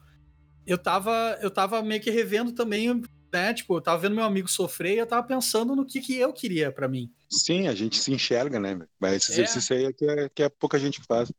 eu 0.66 0.78
tava, 0.78 1.38
eu 1.42 1.50
tava 1.50 1.82
meio 1.82 2.02
que 2.02 2.12
revendo 2.12 2.52
também, 2.52 3.02
né? 3.32 3.54
Tipo, 3.54 3.78
eu 3.78 3.82
tava 3.82 4.02
vendo 4.02 4.16
meu 4.16 4.26
amigo 4.26 4.48
sofrer 4.48 4.96
e 4.96 5.00
eu 5.00 5.08
tava 5.08 5.26
pensando 5.26 5.76
no 5.76 5.86
que, 5.86 6.02
que 6.02 6.18
eu 6.18 6.34
queria 6.34 6.72
para 6.72 6.88
mim. 6.88 7.12
Sim, 7.30 7.68
a 7.68 7.74
gente 7.74 7.98
se 7.98 8.12
enxerga, 8.14 8.60
né? 8.60 8.80
Mas 9.00 9.16
esse 9.16 9.32
é. 9.32 9.34
exercício 9.36 9.76
aí 9.76 9.86
é 9.86 9.94
que, 9.94 10.06
é 10.06 10.30
que 10.30 10.44
é 10.44 10.50
pouca 10.50 10.78
gente 10.78 11.02
faz. 11.08 11.32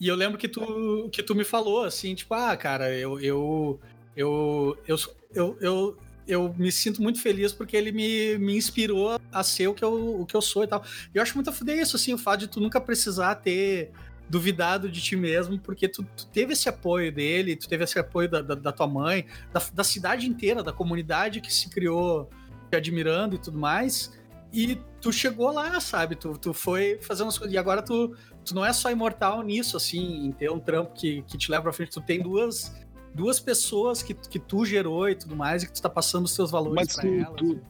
E 0.00 0.08
eu 0.08 0.14
lembro 0.14 0.38
que 0.38 0.48
tu, 0.48 1.10
que 1.12 1.22
tu 1.22 1.34
me 1.34 1.44
falou 1.44 1.84
assim, 1.84 2.14
tipo, 2.14 2.32
ah, 2.32 2.56
cara, 2.56 2.90
eu, 2.96 3.20
eu, 3.20 3.78
eu, 4.16 4.78
eu, 4.86 4.98
eu, 5.34 5.58
eu, 5.60 5.98
eu 6.26 6.54
me 6.56 6.72
sinto 6.72 7.02
muito 7.02 7.20
feliz 7.20 7.52
porque 7.52 7.76
ele 7.76 7.92
me, 7.92 8.38
me 8.38 8.56
inspirou 8.56 9.20
a 9.30 9.42
ser 9.42 9.68
o 9.68 9.74
que, 9.74 9.84
eu, 9.84 10.22
o 10.22 10.24
que 10.24 10.34
eu 10.34 10.40
sou 10.40 10.64
e 10.64 10.66
tal. 10.66 10.82
E 11.14 11.18
eu 11.18 11.22
acho 11.22 11.34
muito 11.34 11.50
a 11.50 11.52
fuder 11.52 11.78
isso, 11.78 11.96
assim, 11.96 12.14
o 12.14 12.18
fato 12.18 12.40
de 12.40 12.48
tu 12.48 12.60
nunca 12.60 12.80
precisar 12.80 13.34
ter 13.34 13.92
duvidado 14.30 14.88
de 14.88 15.02
ti 15.02 15.16
mesmo, 15.16 15.58
porque 15.58 15.88
tu, 15.88 16.04
tu, 16.16 16.24
teve 16.28 16.52
esse 16.52 16.68
apoio 16.68 17.12
dele, 17.12 17.56
tu 17.56 17.68
teve 17.68 17.82
esse 17.82 17.98
apoio 17.98 18.28
da, 18.28 18.40
da, 18.40 18.54
da 18.54 18.72
tua 18.72 18.86
mãe, 18.86 19.26
da, 19.52 19.60
da, 19.74 19.82
cidade 19.82 20.28
inteira, 20.28 20.62
da 20.62 20.72
comunidade 20.72 21.40
que 21.40 21.52
se 21.52 21.68
criou 21.68 22.30
te 22.70 22.76
admirando 22.76 23.34
e 23.34 23.38
tudo 23.38 23.58
mais. 23.58 24.16
E 24.52 24.78
tu 25.00 25.12
chegou 25.12 25.50
lá, 25.52 25.80
sabe? 25.80 26.14
Tu, 26.14 26.38
tu 26.38 26.54
foi 26.54 26.98
fazendo 27.00 27.26
as 27.26 27.36
coisas. 27.36 27.52
E 27.52 27.58
agora 27.58 27.82
tu, 27.82 28.16
tu 28.44 28.54
não 28.54 28.64
é 28.64 28.72
só 28.72 28.88
imortal 28.88 29.42
nisso, 29.42 29.76
assim, 29.76 30.26
em 30.26 30.30
ter 30.30 30.48
um 30.48 30.60
trampo 30.60 30.94
que, 30.94 31.22
que 31.22 31.36
te 31.36 31.50
leva 31.50 31.64
pra 31.64 31.72
frente. 31.72 31.90
Tu 31.90 32.00
tem 32.00 32.22
duas, 32.22 32.72
duas 33.12 33.40
pessoas 33.40 34.00
que, 34.00 34.14
que 34.14 34.38
tu 34.38 34.64
gerou 34.64 35.08
e 35.08 35.16
tudo 35.16 35.34
mais, 35.34 35.64
e 35.64 35.66
que 35.66 35.72
tu 35.72 35.82
tá 35.82 35.90
passando 35.90 36.26
os 36.26 36.34
seus 36.34 36.52
valores 36.52 36.76
Mas 36.76 36.94
pra 36.94 37.02
tu, 37.02 37.08
elas. 37.08 37.36
Tu, 37.36 37.60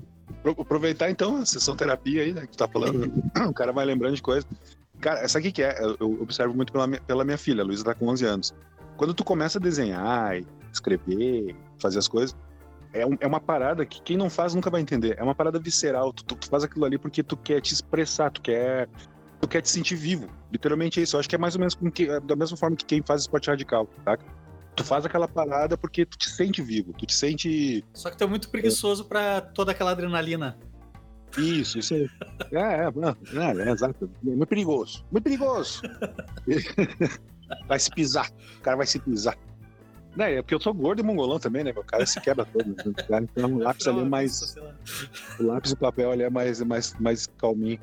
aproveitar 0.60 1.10
então 1.10 1.36
a 1.36 1.46
sessão 1.46 1.74
terapia 1.74 2.22
aí, 2.22 2.34
né? 2.34 2.42
Que 2.42 2.48
tu 2.48 2.58
tá 2.58 2.68
falando. 2.68 3.10
o 3.48 3.54
cara 3.54 3.72
vai 3.72 3.86
lembrando 3.86 4.14
de 4.14 4.22
coisas. 4.22 4.46
Cara, 5.00 5.20
essa 5.20 5.38
aqui 5.38 5.50
que 5.50 5.62
é, 5.62 5.80
eu 5.98 6.20
observo 6.20 6.54
muito 6.54 6.72
pela 6.72 6.86
minha, 6.86 7.00
pela 7.00 7.24
minha 7.24 7.38
filha, 7.38 7.62
a 7.62 7.64
Luísa 7.64 7.84
tá 7.84 7.94
com 7.94 8.06
11 8.08 8.24
anos. 8.26 8.54
Quando 8.96 9.14
tu 9.14 9.24
começa 9.24 9.58
a 9.58 9.60
desenhar, 9.60 10.40
escrever, 10.72 11.56
fazer 11.78 11.98
as 11.98 12.06
coisas, 12.06 12.36
é, 12.92 13.06
um, 13.06 13.16
é, 13.20 13.26
uma 13.26 13.40
parada 13.40 13.86
que 13.86 14.02
quem 14.02 14.16
não 14.16 14.28
faz 14.28 14.54
nunca 14.54 14.68
vai 14.68 14.80
entender. 14.80 15.16
É 15.18 15.22
uma 15.22 15.34
parada 15.34 15.58
visceral. 15.58 16.12
Tu, 16.12 16.24
tu, 16.24 16.34
tu, 16.34 16.48
faz 16.48 16.64
aquilo 16.64 16.84
ali 16.84 16.98
porque 16.98 17.22
tu 17.22 17.36
quer 17.36 17.60
te 17.60 17.72
expressar, 17.72 18.30
tu 18.30 18.42
quer, 18.42 18.88
tu 19.40 19.48
quer 19.48 19.62
te 19.62 19.70
sentir 19.70 19.94
vivo. 19.94 20.28
Literalmente 20.52 21.00
é 21.00 21.02
isso. 21.04 21.16
Eu 21.16 21.20
acho 21.20 21.28
que 21.28 21.34
é 21.34 21.38
mais 21.38 21.54
ou 21.54 21.60
menos 21.60 21.76
que, 21.94 22.20
da 22.20 22.36
mesma 22.36 22.56
forma 22.56 22.76
que 22.76 22.84
quem 22.84 23.02
faz 23.02 23.22
esporte 23.22 23.48
radical, 23.48 23.88
tá? 24.04 24.18
Tu 24.76 24.84
faz 24.84 25.04
aquela 25.04 25.28
parada 25.28 25.76
porque 25.76 26.04
tu 26.04 26.16
te 26.16 26.28
sente 26.28 26.62
vivo, 26.62 26.92
tu 26.92 27.06
te 27.06 27.14
sente. 27.14 27.84
Só 27.94 28.10
que 28.10 28.16
tu 28.16 28.24
é 28.24 28.26
muito 28.26 28.48
preguiçoso 28.48 29.04
é. 29.04 29.06
para 29.06 29.40
toda 29.40 29.72
aquela 29.72 29.92
adrenalina. 29.92 30.58
Isso, 31.38 31.78
isso 31.78 31.94
aí. 31.94 32.10
É, 32.52 32.58
é, 32.58 32.84
é, 32.84 33.68
é, 33.68 33.72
exato. 33.72 34.10
Muito 34.22 34.46
perigoso. 34.46 35.04
Muito 35.10 35.24
perigoso. 35.24 35.82
vai 37.66 37.78
se 37.78 37.90
pisar. 37.90 38.30
O 38.58 38.60
cara 38.62 38.76
vai 38.76 38.86
se 38.86 38.98
pisar. 38.98 39.36
É, 40.18 40.34
é 40.34 40.42
porque 40.42 40.54
eu 40.54 40.60
sou 40.60 40.74
gordo 40.74 41.00
e 41.00 41.04
mongolão 41.04 41.38
também, 41.38 41.62
né? 41.62 41.70
O 41.70 41.84
cara 41.84 42.04
se 42.04 42.20
quebra 42.20 42.44
todo. 42.44 42.66
Né? 42.66 43.28
Então 43.32 43.54
o 43.54 43.58
lápis 43.62 43.86
ali 43.86 44.00
é 44.00 44.04
mais. 44.04 44.56
O 45.38 45.44
lápis 45.44 45.72
e 45.72 45.76
papel 45.76 46.10
ali 46.10 46.22
é 46.24 46.30
mais, 46.30 46.60
mais, 46.62 46.94
mais 46.98 47.26
calminho. 47.38 47.78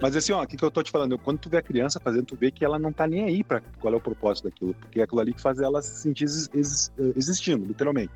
Mas 0.00 0.16
assim, 0.16 0.32
ó, 0.32 0.42
o 0.42 0.46
que, 0.46 0.56
que 0.56 0.64
eu 0.64 0.70
tô 0.70 0.82
te 0.82 0.90
falando? 0.90 1.18
Quando 1.18 1.38
tu 1.38 1.50
vê 1.50 1.58
a 1.58 1.62
criança 1.62 2.00
fazendo, 2.00 2.24
tu 2.24 2.36
vê 2.36 2.50
que 2.50 2.64
ela 2.64 2.78
não 2.78 2.92
tá 2.92 3.06
nem 3.06 3.24
aí 3.24 3.44
pra 3.44 3.60
qual 3.80 3.92
é 3.92 3.96
o 3.96 4.00
propósito 4.00 4.44
daquilo. 4.44 4.74
Porque 4.74 5.00
é 5.00 5.04
aquilo 5.04 5.20
ali 5.20 5.34
que 5.34 5.40
faz 5.40 5.58
ela 5.58 5.82
se 5.82 6.00
sentir 6.00 6.24
existindo, 7.14 7.66
literalmente. 7.66 8.12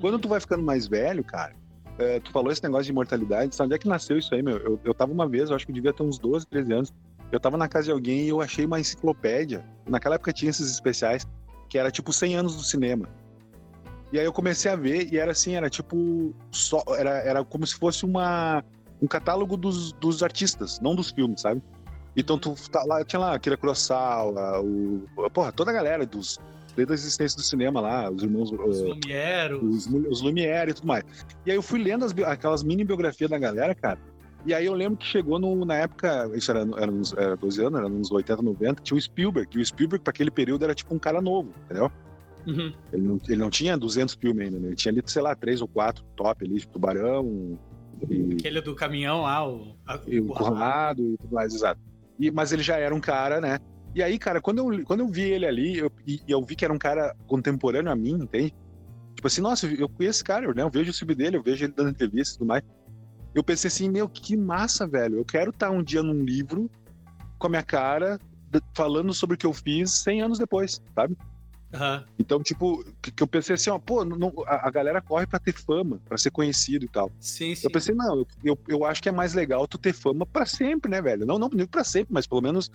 Quando 0.00 0.18
tu 0.18 0.28
vai 0.28 0.40
ficando 0.40 0.64
mais 0.64 0.88
velho, 0.88 1.22
cara, 1.22 1.54
é, 1.98 2.20
tu 2.20 2.30
falou 2.30 2.50
esse 2.50 2.62
negócio 2.62 2.84
de 2.84 2.90
imortalidade, 2.90 3.54
sabe 3.54 3.66
onde 3.66 3.74
é 3.74 3.78
que 3.78 3.88
nasceu 3.88 4.18
isso 4.18 4.34
aí, 4.34 4.42
meu? 4.42 4.58
Eu, 4.58 4.80
eu 4.84 4.94
tava 4.94 5.12
uma 5.12 5.28
vez, 5.28 5.50
eu 5.50 5.56
acho 5.56 5.66
que 5.66 5.72
devia 5.72 5.92
ter 5.92 6.02
uns 6.02 6.18
12, 6.18 6.46
13 6.46 6.72
anos, 6.72 6.94
eu 7.30 7.40
tava 7.40 7.56
na 7.56 7.68
casa 7.68 7.86
de 7.86 7.92
alguém 7.92 8.24
e 8.24 8.28
eu 8.28 8.40
achei 8.40 8.64
uma 8.64 8.80
enciclopédia, 8.80 9.64
naquela 9.86 10.16
época 10.16 10.32
tinha 10.32 10.50
esses 10.50 10.70
especiais, 10.70 11.26
que 11.68 11.78
era 11.78 11.90
tipo 11.90 12.12
100 12.12 12.36
anos 12.36 12.56
do 12.56 12.62
cinema. 12.62 13.08
E 14.12 14.18
aí 14.18 14.24
eu 14.24 14.32
comecei 14.32 14.70
a 14.70 14.76
ver 14.76 15.10
e 15.10 15.18
era 15.18 15.32
assim, 15.32 15.54
era 15.54 15.70
tipo, 15.70 16.34
só, 16.50 16.82
era, 16.98 17.10
era 17.20 17.44
como 17.44 17.66
se 17.66 17.74
fosse 17.74 18.04
uma, 18.04 18.62
um 19.00 19.06
catálogo 19.06 19.56
dos, 19.56 19.92
dos 19.92 20.22
artistas, 20.22 20.78
não 20.80 20.94
dos 20.94 21.10
filmes, 21.10 21.40
sabe? 21.40 21.62
Então 22.14 22.38
tu 22.38 22.54
tá 22.70 22.84
lá, 22.84 23.02
tinha 23.04 23.20
lá 23.20 23.34
aquele 23.34 23.56
Kurosawa, 23.56 24.60
o, 24.60 25.06
porra, 25.32 25.50
toda 25.50 25.70
a 25.70 25.74
galera 25.74 26.04
dos 26.04 26.38
desde 26.76 26.92
a 26.92 26.94
existência 26.94 27.36
do 27.36 27.42
cinema 27.42 27.80
lá, 27.80 28.10
os 28.10 28.22
irmãos. 28.22 28.52
Os 28.52 28.80
uh, 28.80 28.88
Lumière. 28.88 29.54
Os, 29.54 29.86
os 29.86 30.20
Lumière 30.20 30.70
e 30.70 30.74
tudo 30.74 30.86
mais. 30.86 31.04
E 31.46 31.50
aí 31.50 31.56
eu 31.56 31.62
fui 31.62 31.82
lendo 31.82 32.04
as, 32.04 32.12
aquelas 32.26 32.62
mini 32.62 32.84
biografias 32.84 33.30
da 33.30 33.38
galera, 33.38 33.74
cara. 33.74 33.98
E 34.44 34.52
aí 34.52 34.66
eu 34.66 34.74
lembro 34.74 34.96
que 34.96 35.06
chegou 35.06 35.38
no, 35.38 35.64
na 35.64 35.76
época, 35.76 36.30
isso 36.34 36.50
era, 36.50 36.60
era, 36.76 36.90
uns, 36.90 37.12
era 37.12 37.36
12 37.36 37.64
anos, 37.64 37.78
era 37.78 37.88
nos 37.88 38.10
80, 38.10 38.42
90, 38.42 38.82
tinha 38.82 38.96
o 38.96 39.00
Spielberg. 39.00 39.56
E 39.56 39.60
o 39.60 39.64
Spielberg, 39.64 40.02
para 40.02 40.10
aquele 40.10 40.30
período, 40.30 40.64
era 40.64 40.74
tipo 40.74 40.94
um 40.94 40.98
cara 40.98 41.20
novo, 41.20 41.50
entendeu? 41.64 41.90
Uhum. 42.46 42.72
Ele, 42.92 43.02
não, 43.02 43.20
ele 43.28 43.36
não 43.36 43.50
tinha 43.50 43.76
200 43.76 44.14
filmes 44.16 44.46
ainda, 44.46 44.58
né? 44.58 44.68
Ele 44.68 44.76
tinha 44.76 44.90
ali, 44.90 45.00
sei 45.06 45.22
lá, 45.22 45.34
três 45.34 45.60
ou 45.60 45.68
quatro 45.68 46.04
top 46.16 46.44
ali, 46.44 46.58
tipo 46.58 46.72
Tubarão, 46.72 47.56
E, 48.10 48.34
Aquele 48.34 48.60
do 48.60 48.74
caminhão 48.74 49.22
lá, 49.22 49.48
o, 49.48 49.76
a, 49.86 50.00
e 50.08 50.20
o 50.20 50.26
Corrado 50.26 51.02
e 51.02 51.16
tudo 51.18 51.34
mais, 51.34 51.54
exato. 51.54 51.80
E, 52.18 52.30
mas 52.30 52.52
ele 52.52 52.62
já 52.62 52.76
era 52.76 52.92
um 52.92 53.00
cara, 53.00 53.40
né? 53.40 53.60
E 53.94 54.02
aí, 54.02 54.18
cara, 54.18 54.40
quando 54.40 54.58
eu, 54.58 54.84
quando 54.84 55.00
eu 55.00 55.08
vi 55.08 55.22
ele 55.22 55.46
ali, 55.46 55.78
eu, 55.78 55.92
e, 56.06 56.20
eu 56.26 56.42
vi 56.44 56.56
que 56.56 56.64
era 56.64 56.72
um 56.72 56.78
cara 56.78 57.14
contemporâneo 57.26 57.92
a 57.92 57.96
mim, 57.96 58.12
entende? 58.12 58.54
Tipo 59.14 59.26
assim, 59.26 59.40
nossa, 59.42 59.66
eu 59.66 59.88
conheço 59.88 60.18
esse 60.18 60.24
cara, 60.24 60.52
né? 60.54 60.62
Eu 60.62 60.70
vejo 60.70 60.90
o 60.90 60.94
sub 60.94 61.14
dele, 61.14 61.36
eu 61.36 61.42
vejo 61.42 61.64
ele 61.64 61.72
dando 61.74 61.90
entrevista 61.90 62.34
e 62.34 62.38
tudo 62.38 62.48
mais. 62.48 62.62
Eu 63.34 63.44
pensei 63.44 63.68
assim, 63.68 63.90
meu, 63.90 64.08
que 64.08 64.36
massa, 64.36 64.86
velho. 64.86 65.16
Eu 65.16 65.24
quero 65.24 65.50
estar 65.50 65.70
um 65.70 65.82
dia 65.82 66.02
num 66.02 66.22
livro 66.24 66.70
com 67.38 67.46
a 67.46 67.50
minha 67.50 67.62
cara, 67.62 68.18
falando 68.74 69.12
sobre 69.12 69.34
o 69.34 69.38
que 69.38 69.46
eu 69.46 69.52
fiz 69.52 69.90
100 70.02 70.22
anos 70.22 70.38
depois, 70.38 70.80
sabe? 70.94 71.16
Aham. 71.74 72.04
Então, 72.18 72.42
tipo, 72.42 72.84
que, 73.00 73.22
eu 73.22 73.26
pensei 73.26 73.54
assim, 73.54 73.70
ó, 73.70 73.78
pô, 73.78 74.04
não- 74.04 74.32
a, 74.46 74.68
a 74.68 74.70
galera 74.70 75.00
corre 75.00 75.26
pra 75.26 75.38
ter 75.38 75.52
fama, 75.52 76.00
pra 76.04 76.18
ser 76.18 76.30
conhecido 76.30 76.84
e 76.84 76.88
tal. 76.88 77.10
Sim, 77.18 77.54
sim. 77.54 77.66
Eu 77.66 77.70
pensei, 77.70 77.94
não, 77.94 78.18
eu, 78.18 78.26
eu, 78.44 78.58
eu 78.68 78.84
acho 78.84 79.02
que 79.02 79.08
é 79.08 79.12
mais 79.12 79.34
legal 79.34 79.66
tu 79.66 79.78
ter 79.78 79.92
fama 79.92 80.26
pra 80.26 80.44
sempre, 80.46 80.90
né, 80.90 81.00
velho? 81.00 81.26
Não, 81.26 81.38
não 81.38 81.48
digo 81.48 81.68
pra 81.68 81.84
sempre, 81.84 82.12
mas 82.12 82.26
pelo 82.26 82.42
menos 82.42 82.70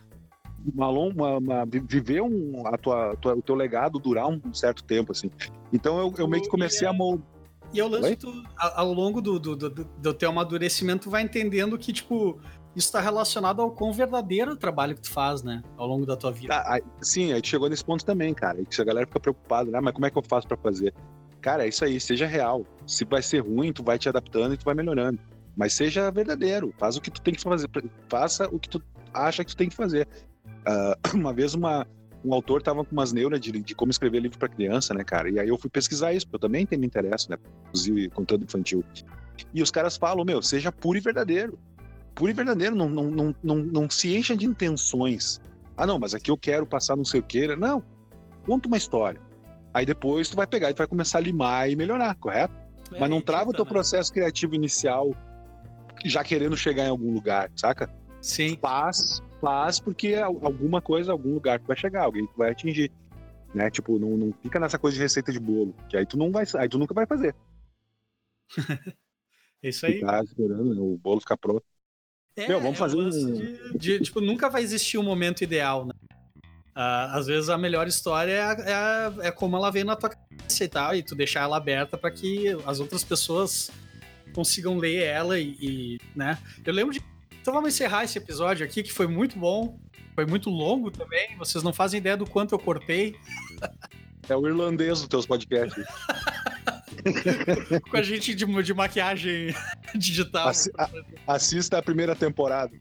uma, 0.74 0.90
lon- 0.90 1.12
uma, 1.12 1.38
uma- 1.38 1.66
vi- 1.66 1.80
viver 1.80 2.22
um, 2.22 2.66
a 2.68 2.78
tua, 2.78 3.16
tua- 3.18 3.36
o 3.36 3.42
teu 3.42 3.56
legado 3.56 4.00
durar 4.00 4.28
um 4.28 4.42
certo 4.54 4.84
tempo, 4.84 5.12
assim. 5.12 5.30
Então 5.72 5.98
eu, 6.00 6.14
eu 6.18 6.28
meio 6.28 6.44
que 6.44 6.50
comecei 6.50 6.88
a 6.88 6.94
moldar. 6.94 7.26
E 7.74 7.82
ao 7.82 7.90
lance, 7.90 8.10
Oi? 8.10 8.16
tu, 8.16 8.44
ao 8.58 8.94
longo 8.94 9.22
do, 9.22 9.38
do, 9.40 9.56
do, 9.56 9.70
do 9.70 10.14
teu 10.14 10.30
amadurecimento, 10.30 11.04
tu 11.04 11.10
vai 11.10 11.22
entendendo 11.22 11.78
que, 11.78 11.92
tipo, 11.92 12.40
isso 12.74 12.90
tá 12.92 13.02
relacionado 13.02 13.62
ao 13.62 13.72
quão 13.72 13.92
verdadeiro 13.92 14.52
é 14.52 14.54
o 14.54 14.58
trabalho 14.58 14.96
que 14.96 15.02
tu 15.02 15.10
faz, 15.12 15.44
né? 15.44 15.62
Ao 15.76 15.86
longo 15.86 16.06
da 16.06 16.16
tua 16.16 16.32
vida. 16.32 16.54
Ah, 16.56 16.76
aí- 16.76 16.84
sim, 17.02 17.34
aí 17.34 17.42
chegou 17.44 17.70
nesse 17.70 17.84
ponto 17.84 18.06
também, 18.06 18.34
cara. 18.34 18.64
Que 18.64 18.82
a 18.82 18.86
galera 18.86 19.06
fica 19.06 19.20
preocupada, 19.20 19.70
né? 19.70 19.82
Mas 19.82 19.94
como 19.94 20.06
é 20.06 20.10
que 20.10 20.18
eu 20.18 20.24
faço 20.24 20.48
pra 20.48 20.56
fazer? 20.56 20.94
Cara, 21.42 21.66
é 21.66 21.68
isso 21.68 21.84
aí, 21.84 22.00
seja 22.00 22.26
real. 22.26 22.66
Se 22.86 23.04
vai 23.04 23.22
ser 23.22 23.40
ruim, 23.40 23.74
tu 23.74 23.84
vai 23.84 23.98
te 24.00 24.08
adaptando 24.08 24.54
e 24.54 24.58
tu 24.58 24.64
vai 24.64 24.74
melhorando. 24.74 25.20
Mas 25.56 25.74
seja 25.74 26.10
verdadeiro, 26.10 26.74
faz 26.78 26.96
o 26.96 27.02
que 27.02 27.12
tu 27.12 27.20
tem 27.22 27.34
que 27.34 27.42
fazer, 27.42 27.68
faça 28.08 28.48
o 28.50 28.60
que 28.60 28.70
tu 28.70 28.82
acha 29.14 29.44
que 29.44 29.52
tu 29.52 29.58
tem 29.58 29.68
que 29.68 29.76
fazer. 29.76 30.08
Ah, 30.68 30.98
uma 31.16 31.34
vez 31.34 31.54
uma, 31.54 31.88
um 32.24 32.34
autor 32.34 32.62
tava 32.62 32.84
com 32.84 32.92
umas 32.92 33.14
neuras 33.14 33.40
de, 33.40 33.52
de 33.52 33.74
como 33.74 33.90
escrever 33.90 34.20
livro 34.20 34.38
para 34.38 34.50
criança, 34.50 34.94
né, 34.94 35.04
cara? 35.04 35.30
E 35.30 35.40
aí 35.40 35.48
eu 35.48 35.58
fui 35.58 35.70
pesquisar 35.70 36.14
isso, 36.14 36.28
porque 36.28 36.36
eu 36.36 36.40
também 36.42 36.66
tenho 36.66 36.84
interesse, 36.84 37.30
né? 37.30 37.38
Produzir 37.64 38.10
conteúdo 38.12 38.44
infantil. 38.44 38.84
E 39.54 39.62
os 39.62 39.72
caras 39.72 39.96
falam, 39.96 40.26
meu, 40.26 40.42
seja 40.42 40.72
puro 40.72 40.98
e 40.98 41.02
verdadeiro. 41.02 41.58
Puro 42.14 42.32
e 42.32 42.34
verdadeiro, 42.34 42.76
não, 42.76 42.90
não, 42.90 43.06
não, 43.06 43.36
não, 43.44 43.56
não 43.56 43.90
se 43.90 44.16
encha 44.16 44.36
de 44.36 44.46
intenções. 44.46 45.40
Ah, 45.78 45.86
não, 45.86 46.00
mas 46.00 46.14
aqui 46.14 46.32
eu 46.32 46.38
quero 46.38 46.66
passar 46.66 46.96
não 46.96 47.06
sei 47.06 47.20
o 47.20 47.24
que. 47.24 47.56
Não, 47.56 47.84
conta 48.46 48.68
uma 48.68 48.78
história. 48.78 49.22
Aí 49.74 49.86
depois 49.86 50.28
tu 50.28 50.36
vai 50.36 50.48
pegar 50.48 50.72
e 50.72 50.74
vai 50.74 50.88
começar 50.88 51.20
a 51.20 51.22
limar 51.22 51.70
e 51.70 51.76
melhorar, 51.76 52.16
correto? 52.16 52.56
É, 52.92 53.00
Mas 53.00 53.10
não 53.10 53.22
trava 53.22 53.52
o 53.52 53.54
teu 53.54 53.64
né? 53.64 53.70
processo 53.70 54.12
criativo 54.12 54.56
inicial 54.56 55.16
já 56.04 56.24
querendo 56.24 56.58
chegar 56.58 56.86
em 56.86 56.90
algum 56.90 57.14
lugar, 57.14 57.52
saca? 57.56 57.90
Sim. 58.22 58.58
Faz, 58.60 59.22
faz 59.42 59.80
porque 59.80 60.16
al- 60.16 60.40
alguma 60.46 60.82
coisa, 60.82 61.12
algum 61.12 61.34
lugar 61.34 61.60
tu 61.60 61.68
vai 61.68 61.78
chegar, 61.78 62.04
alguém 62.04 62.26
tu 62.26 62.34
vai 62.38 62.52
atingir. 62.52 62.92
Né? 63.54 63.70
Tipo, 63.72 63.98
não, 63.98 64.18
não 64.18 64.34
fica 64.44 64.60
nessa 64.60 64.78
coisa 64.78 64.96
de 64.98 65.04
receita 65.04 65.32
de 65.32 65.40
bolo, 65.40 65.74
que 65.90 65.96
aí 65.98 66.06
tu 66.06 66.18
não 66.18 66.32
vai, 66.32 66.46
aí 66.56 66.70
tu 66.70 66.78
nunca 66.78 66.94
vai 66.94 67.06
fazer. 67.06 67.36
É 69.64 69.70
isso 69.70 69.88
aí. 69.88 69.96
Ficar 69.96 70.24
esperando 70.24 70.76
né, 70.76 70.80
o 70.80 70.98
bolo 70.98 71.20
ficar 71.20 71.36
pronto. 71.36 71.64
É, 72.36 72.48
Meu, 72.48 72.60
vamos 72.62 72.76
é 72.76 72.80
fazer 72.80 72.96
um 72.96 73.10
de, 73.10 73.78
de, 73.80 74.00
Tipo, 74.02 74.22
nunca 74.22 74.50
vai 74.52 74.62
existir 74.62 75.00
um 75.00 75.04
momento 75.04 75.44
ideal, 75.44 75.84
né? 75.88 75.94
Ah, 76.76 77.18
às 77.18 77.26
vezes 77.26 77.50
a 77.50 77.58
melhor 77.58 77.88
história 77.88 78.32
é, 78.34 78.42
a- 78.44 79.12
é, 79.24 79.28
é 79.30 79.32
como 79.32 79.58
ela 79.58 79.72
vem 79.72 79.84
na 79.84 79.96
tua 79.96 80.12
cabeça 80.12 80.64
e 80.64 80.68
tal, 80.68 80.96
e 80.96 81.02
tu 81.02 81.16
deixar 81.16 81.42
ela 81.42 81.58
aberta 81.58 81.98
para 81.98 82.12
que 82.12 82.50
as 82.68 82.80
outras 82.80 83.04
pessoas 83.04 83.72
consigam 84.32 84.78
ler 84.78 85.02
ela 85.02 85.40
e, 85.40 85.56
e, 85.60 85.98
né? 86.16 86.38
Eu 86.64 86.72
lembro 86.72 86.94
de. 86.94 87.02
Então 87.48 87.56
vamos 87.56 87.74
encerrar 87.74 88.04
esse 88.04 88.18
episódio 88.18 88.66
aqui, 88.66 88.84
que 88.84 88.92
foi 88.92 89.08
muito 89.08 89.40
bom, 89.40 89.80
foi 90.14 90.26
muito 90.26 90.50
longo 90.50 90.92
também. 90.92 91.34
Vocês 91.38 91.64
não 91.64 91.72
fazem 91.72 91.98
ideia 91.98 92.18
do 92.18 92.26
quanto 92.30 92.54
eu 92.54 92.60
cortei 92.60 93.16
É 94.28 94.36
o 94.36 94.46
irlandês 94.46 95.00
dos 95.00 95.08
teus 95.08 95.26
podcasts. 95.26 95.82
com 97.90 97.96
a 97.96 98.02
gente 98.02 98.36
de, 98.36 98.46
de 98.64 98.74
maquiagem 98.74 99.56
digital. 99.96 100.50
Assi- 100.50 100.74
Assista 101.26 101.78
a 101.78 101.82
primeira 101.82 102.14
temporada. 102.18 102.74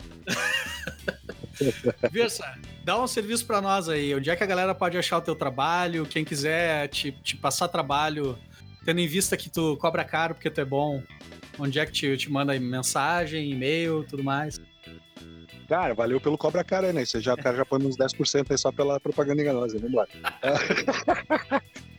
Versa, 2.10 2.58
dá 2.84 3.00
um 3.00 3.06
serviço 3.06 3.46
pra 3.46 3.60
nós 3.60 3.88
aí. 3.88 4.16
Onde 4.16 4.30
é 4.30 4.34
que 4.34 4.42
a 4.42 4.46
galera 4.48 4.74
pode 4.74 4.98
achar 4.98 5.18
o 5.18 5.22
teu 5.22 5.36
trabalho? 5.36 6.04
Quem 6.06 6.24
quiser 6.24 6.88
te, 6.88 7.12
te 7.12 7.36
passar 7.36 7.68
trabalho, 7.68 8.36
tendo 8.84 8.98
em 8.98 9.06
vista 9.06 9.36
que 9.36 9.48
tu 9.48 9.76
cobra 9.76 10.02
caro 10.04 10.34
porque 10.34 10.50
tu 10.50 10.60
é 10.60 10.64
bom, 10.64 11.04
onde 11.58 11.78
é 11.78 11.86
que 11.86 11.92
te, 11.92 12.16
te 12.16 12.30
manda 12.30 12.58
mensagem, 12.58 13.50
e-mail, 13.50 14.04
tudo 14.08 14.22
mais? 14.24 14.60
Cara, 15.68 15.94
valeu 15.94 16.20
pelo 16.20 16.38
Cobra 16.38 16.62
Cara, 16.62 16.92
né? 16.92 17.02
Isso 17.02 17.20
já, 17.20 17.34
o 17.34 17.36
cara 17.36 17.56
já 17.56 17.64
põe 17.64 17.84
uns 17.84 17.96
10% 17.96 18.46
aí 18.50 18.58
só 18.58 18.70
pela 18.70 19.00
propaganda 19.00 19.42
enganosa. 19.42 19.78
Vamos 19.78 19.96
lá. 19.96 20.06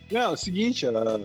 Não, 0.10 0.22
é 0.22 0.28
o 0.30 0.38
seguinte, 0.38 0.86
ah, 0.88 1.20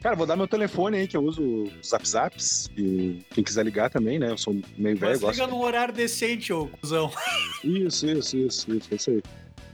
cara, 0.00 0.16
vou 0.16 0.26
dar 0.26 0.34
meu 0.34 0.48
telefone 0.48 0.96
aí, 0.98 1.06
que 1.06 1.16
eu 1.16 1.22
uso 1.22 1.70
os 1.80 1.88
Zap 1.90 2.08
Zaps. 2.08 2.68
E 2.76 3.22
quem 3.30 3.44
quiser 3.44 3.64
ligar 3.64 3.90
também, 3.90 4.18
né? 4.18 4.30
Eu 4.30 4.38
sou 4.38 4.54
meio 4.76 4.96
velho, 4.96 5.12
Mas 5.12 5.20
gosto. 5.20 5.34
liga 5.40 5.46
num 5.46 5.60
horário 5.62 5.94
decente, 5.94 6.52
ô 6.52 6.66
cuzão. 6.66 7.12
Isso, 7.62 8.06
isso, 8.06 8.36
isso, 8.36 8.74
isso, 8.74 8.88
é 8.90 8.94
isso 8.96 9.10
aí. 9.10 9.22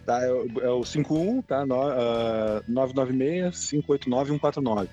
Tá, 0.05 0.23
é, 0.23 0.31
o- 0.33 0.61
é 0.61 0.69
o 0.71 0.85
51, 0.85 1.41
tá? 1.43 1.65
No, 1.65 1.81
ah, 1.83 2.63
996-589-149. 2.69 4.89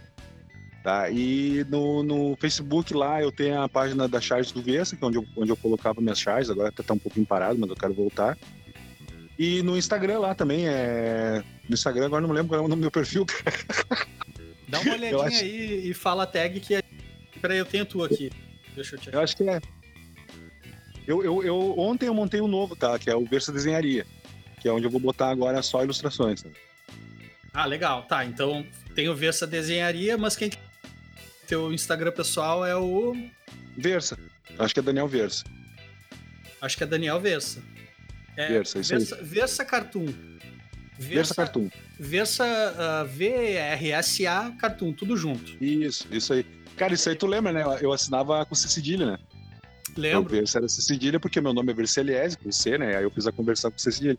Tá? 0.88 1.10
E 1.10 1.66
no, 1.68 2.02
no 2.02 2.38
Facebook 2.38 2.94
lá 2.94 3.22
eu 3.22 3.30
tenho 3.30 3.62
a 3.62 3.68
página 3.68 4.08
da 4.08 4.22
Charles 4.22 4.54
do 4.54 4.62
Vessa, 4.62 4.96
que 4.96 5.04
é 5.04 5.08
onde 5.08 5.18
eu, 5.18 5.28
onde 5.36 5.52
eu 5.52 5.58
colocava 5.58 6.00
minhas 6.00 6.18
charges, 6.18 6.50
agora 6.50 6.72
tá, 6.72 6.82
tá 6.82 6.94
um 6.94 6.98
pouquinho 6.98 7.26
parado, 7.26 7.60
mas 7.60 7.70
eu 7.70 7.76
quero 7.76 7.94
voltar. 7.94 8.38
E 9.38 9.62
no 9.64 9.78
Instagram 9.78 10.20
lá 10.20 10.34
também, 10.34 10.66
é... 10.66 11.44
No 11.68 11.74
Instagram 11.74 12.06
agora 12.06 12.22
não 12.22 12.30
me 12.30 12.36
lembro 12.36 12.48
qual 12.48 12.62
é 12.62 12.64
o 12.64 12.70
nome 12.70 12.80
do 12.80 12.84
meu 12.84 12.92
perfil. 12.92 13.26
Dá 14.70 14.80
uma 14.80 14.94
olhadinha 14.94 15.24
acho- 15.26 15.44
aí 15.44 15.90
e 15.90 15.94
fala 15.94 16.24
a 16.24 16.26
tag 16.26 16.58
que. 16.62 16.76
é- 16.76 16.84
Peraí, 17.42 17.58
eu 17.58 17.66
tenho 17.66 17.86
tu 17.86 18.02
aqui. 18.06 18.32
Deixa 18.74 18.96
eu 18.96 19.00
te 19.02 19.14
Eu 19.14 19.20
acho 19.20 19.36
que 19.36 19.44
é. 19.44 19.60
Eu, 21.06 21.22
eu, 21.22 21.44
eu, 21.44 21.78
ontem 21.78 22.06
eu 22.06 22.14
montei 22.14 22.40
um 22.40 22.48
novo, 22.48 22.78
tá? 22.78 22.98
Que 22.98 23.10
é 23.10 23.16
o 23.18 23.26
Versa 23.26 23.52
Desenharia. 23.52 24.08
Que 24.62 24.70
é 24.70 24.72
onde 24.72 24.86
eu 24.86 24.90
vou 24.90 25.02
botar 25.02 25.32
agora 25.32 25.62
só 25.62 25.84
ilustrações. 25.84 26.44
Tá? 26.44 26.50
Ah, 27.54 27.66
legal. 27.66 28.04
Tá, 28.04 28.24
então 28.24 28.66
tem 28.96 29.10
o 29.10 29.16
Versa 29.16 29.46
Desenharia, 29.46 30.18
mas 30.18 30.38
quem. 30.38 30.50
Teu 31.48 31.74
Instagram 31.74 32.12
pessoal 32.12 32.66
é 32.66 32.76
o. 32.76 33.16
Versa. 33.78 34.18
Acho 34.60 34.74
que 34.74 34.80
é 34.80 34.84
Daniel 34.84 35.08
Versa. 35.08 35.46
Acho 36.62 36.78
que 36.78 36.84
é 36.84 36.88
Daniel 36.88 37.20
Versa. 37.20 37.64
É, 38.36 38.50
Versa, 38.50 38.80
isso 38.80 38.94
aí. 38.94 39.00
Versa, 39.00 39.24
Versa 39.24 39.66
Cartoon. 39.66 40.14
Versa 41.00 41.36
Cartoon. 41.36 41.70
Versa 42.00 42.44
ah, 42.78 43.04
V-R-S-A 43.04 44.52
Cartoon, 44.60 44.94
tudo 44.94 45.16
junto. 45.16 45.64
Isso, 45.64 46.08
isso 46.12 46.34
aí. 46.34 46.46
Cara, 46.76 46.94
isso 46.94 47.10
aí 47.10 47.16
tu 47.16 47.28
lembra, 47.28 47.52
né? 47.52 47.64
Eu 47.82 47.92
assinava 47.92 48.46
com 48.46 48.54
C 48.54 48.68
cedilha, 48.68 49.06
né? 49.06 49.20
O 49.96 50.00
Lembro? 50.00 50.32
Versa 50.32 50.60
era 50.60 50.68
C 50.68 50.82
cedilha 50.82 51.20
porque 51.20 51.40
meu 51.40 51.54
nome 51.54 51.72
é 51.72 51.76
Verseliese, 51.76 52.38
com 52.38 52.52
C, 52.52 52.78
né? 52.78 52.98
Aí 52.98 53.04
eu 53.04 53.12
fiz 53.12 53.26
a 53.26 53.32
conversão 53.32 53.72
com 53.72 53.78
C 53.78 53.92
cedilha. 53.92 54.18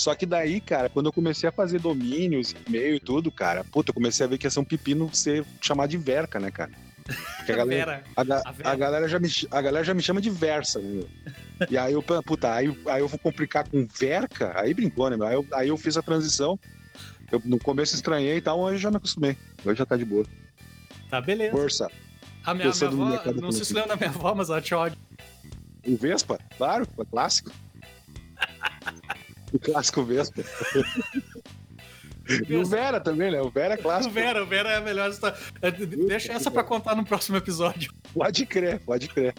Só 0.00 0.14
que 0.14 0.24
daí, 0.24 0.62
cara, 0.62 0.88
quando 0.88 1.06
eu 1.06 1.12
comecei 1.12 1.46
a 1.46 1.52
fazer 1.52 1.78
domínios, 1.78 2.54
e-mail 2.66 2.94
e 2.94 3.00
tudo, 3.00 3.30
cara, 3.30 3.62
puta, 3.64 3.90
eu 3.90 3.94
comecei 3.94 4.24
a 4.24 4.28
ver 4.30 4.38
que 4.38 4.46
ia 4.46 4.50
ser 4.50 4.58
um 4.60 4.64
pepino 4.64 5.14
ser 5.14 5.44
chamado 5.60 5.90
de 5.90 5.98
Verca, 5.98 6.40
né, 6.40 6.50
cara? 6.50 6.70
Porque 7.36 7.52
a 7.52 7.56
galera, 7.60 8.02
a, 8.16 8.24
ga- 8.24 8.42
A 8.64 8.70
a 8.70 8.74
galera 8.76 9.06
já 9.06 9.18
me, 9.18 9.28
a 9.50 9.60
galera 9.60 9.84
já 9.84 9.92
me 9.92 10.00
chama 10.02 10.18
de 10.22 10.30
Versa, 10.30 10.78
né? 10.80 10.88
meu? 10.88 11.08
E 11.68 11.76
aí 11.76 11.92
eu, 11.92 12.02
puta, 12.02 12.50
aí, 12.54 12.74
aí 12.86 13.00
eu 13.02 13.08
vou 13.08 13.18
complicar 13.18 13.68
com 13.68 13.86
Verca, 13.86 14.58
aí 14.58 14.72
brincou, 14.72 15.10
né? 15.10 15.18
meu? 15.18 15.26
Aí 15.26 15.34
eu, 15.34 15.46
aí 15.52 15.68
eu 15.68 15.76
fiz 15.76 15.98
a 15.98 16.02
transição. 16.02 16.58
Eu, 17.30 17.42
no 17.44 17.58
começo 17.58 17.94
estranhei 17.94 18.38
e 18.38 18.40
tal, 18.40 18.62
mas 18.62 18.72
eu 18.72 18.78
já 18.78 18.90
me 18.90 18.96
acostumei. 18.96 19.36
Hoje 19.66 19.76
já 19.78 19.84
tá 19.84 19.98
de 19.98 20.04
boa. 20.06 20.24
Tá, 21.10 21.20
beleza. 21.20 21.52
Força. 21.52 21.90
A 22.42 22.54
minha, 22.54 22.68
Pessoa 22.68 22.90
minha 22.90 23.18
avó, 23.20 23.32
não 23.42 23.52
sei 23.52 23.66
se 23.66 23.74
lembra 23.74 23.90
da 23.90 23.96
minha 23.96 24.08
avó, 24.08 24.34
mas 24.34 24.48
ela 24.48 24.62
tinha 24.62 24.78
ódio. 24.78 24.98
O 25.86 25.94
Vespa, 25.94 26.38
claro, 26.56 26.86
é 26.98 27.04
clássico. 27.04 27.50
O 29.52 29.58
clássico 29.58 30.02
Vespa. 30.02 30.42
E 32.48 32.54
o 32.54 32.64
Vera 32.64 33.00
também, 33.00 33.32
né? 33.32 33.40
O 33.40 33.50
Vera 33.50 33.74
é 33.74 33.76
O 33.76 33.82
clássico. 33.82 34.14
Vera, 34.14 34.42
o 34.42 34.46
Vera 34.46 34.70
é 34.70 34.76
a 34.76 34.80
melhor 34.80 35.10
história. 35.10 35.36
Eh, 35.62 35.70
Deixa 35.72 36.32
essa 36.32 36.50
pra 36.50 36.62
contar 36.62 36.94
no 36.94 37.04
próximo 37.04 37.36
episódio. 37.36 37.92
Pode 38.14 38.46
crer, 38.46 38.78
pode 38.80 39.08
crer. 39.08 39.34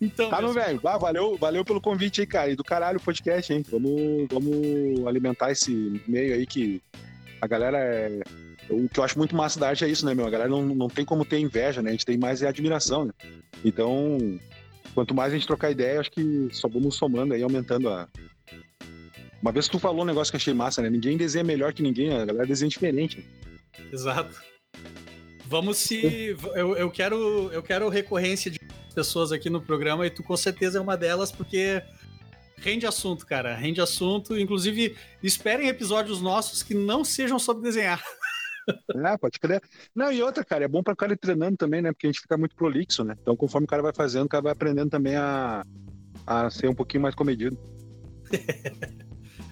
Então, 0.00 0.28
Tá, 0.28 0.40
meu 0.40 0.52
Versa, 0.52 0.68
velho. 0.68 0.80
Ah, 0.84 0.98
valeu, 0.98 1.38
valeu 1.38 1.64
pelo 1.64 1.80
convite 1.80 2.20
aí, 2.20 2.26
cara. 2.26 2.50
E 2.50 2.56
do 2.56 2.62
caralho 2.64 2.98
o 2.98 3.02
podcast, 3.02 3.50
hein? 3.52 3.64
Vamos, 3.70 4.26
vamos 4.30 5.06
alimentar 5.06 5.50
esse 5.52 6.02
meio 6.06 6.34
aí 6.34 6.46
que 6.46 6.82
a 7.40 7.46
galera 7.46 7.78
é. 7.78 8.20
O 8.68 8.88
que 8.88 8.98
eu 8.98 9.04
acho 9.04 9.16
muito 9.16 9.34
massa 9.36 9.58
da 9.60 9.68
arte 9.68 9.84
é 9.84 9.88
isso, 9.88 10.04
né, 10.04 10.12
meu? 10.12 10.26
A 10.26 10.30
galera 10.30 10.50
não, 10.50 10.62
não 10.62 10.88
tem 10.88 11.04
como 11.04 11.24
ter 11.24 11.38
inveja, 11.38 11.80
né? 11.80 11.90
A 11.90 11.92
gente 11.92 12.04
tem 12.04 12.18
mais 12.18 12.42
é 12.42 12.48
admiração, 12.48 13.04
né? 13.06 13.12
Então, 13.64 14.18
quanto 14.94 15.14
mais 15.14 15.32
a 15.32 15.36
gente 15.36 15.46
trocar 15.46 15.70
ideia, 15.70 16.00
acho 16.00 16.10
que 16.10 16.48
só 16.52 16.68
vamos 16.68 16.96
somando 16.96 17.32
aí, 17.32 17.42
aumentando 17.42 17.88
a. 17.88 18.08
Uma 19.40 19.52
vez 19.52 19.66
que 19.66 19.72
tu 19.72 19.78
falou 19.78 20.02
um 20.02 20.06
negócio 20.06 20.30
que 20.30 20.36
eu 20.36 20.40
achei 20.40 20.54
massa, 20.54 20.82
né? 20.82 20.90
Ninguém 20.90 21.16
desenha 21.16 21.44
melhor 21.44 21.72
que 21.72 21.82
ninguém, 21.82 22.12
a 22.12 22.24
galera 22.24 22.46
desenha 22.46 22.68
diferente. 22.68 23.26
Exato. 23.92 24.40
Vamos 25.46 25.76
se. 25.76 26.36
Eu, 26.54 26.76
eu, 26.76 26.90
quero, 26.90 27.50
eu 27.52 27.62
quero 27.62 27.88
recorrência 27.88 28.50
de 28.50 28.58
pessoas 28.94 29.30
aqui 29.30 29.48
no 29.48 29.60
programa 29.60 30.06
e 30.06 30.10
tu 30.10 30.22
com 30.22 30.36
certeza 30.36 30.78
é 30.78 30.80
uma 30.80 30.96
delas, 30.96 31.30
porque 31.30 31.82
rende 32.56 32.86
assunto, 32.86 33.26
cara. 33.26 33.54
Rende 33.54 33.80
assunto. 33.80 34.36
Inclusive, 34.36 34.96
esperem 35.22 35.68
episódios 35.68 36.20
nossos 36.20 36.62
que 36.62 36.74
não 36.74 37.04
sejam 37.04 37.38
sobre 37.38 37.62
desenhar. 37.62 38.02
É, 38.96 39.16
pode 39.16 39.38
crer. 39.38 39.62
Não, 39.94 40.10
e 40.10 40.20
outra, 40.20 40.44
cara, 40.44 40.64
é 40.64 40.68
bom 40.68 40.82
para 40.82 40.92
o 40.92 40.96
cara 40.96 41.12
ir 41.12 41.16
treinando 41.16 41.56
também, 41.56 41.80
né? 41.80 41.92
Porque 41.92 42.08
a 42.08 42.10
gente 42.10 42.20
fica 42.20 42.36
muito 42.36 42.56
prolixo, 42.56 43.04
né? 43.04 43.14
Então, 43.22 43.36
conforme 43.36 43.64
o 43.64 43.68
cara 43.68 43.80
vai 43.80 43.92
fazendo, 43.92 44.24
o 44.24 44.28
cara 44.28 44.42
vai 44.42 44.52
aprendendo 44.52 44.90
também 44.90 45.14
a, 45.14 45.64
a 46.26 46.50
ser 46.50 46.68
um 46.68 46.74
pouquinho 46.74 47.04
mais 47.04 47.14
comedido. 47.14 47.56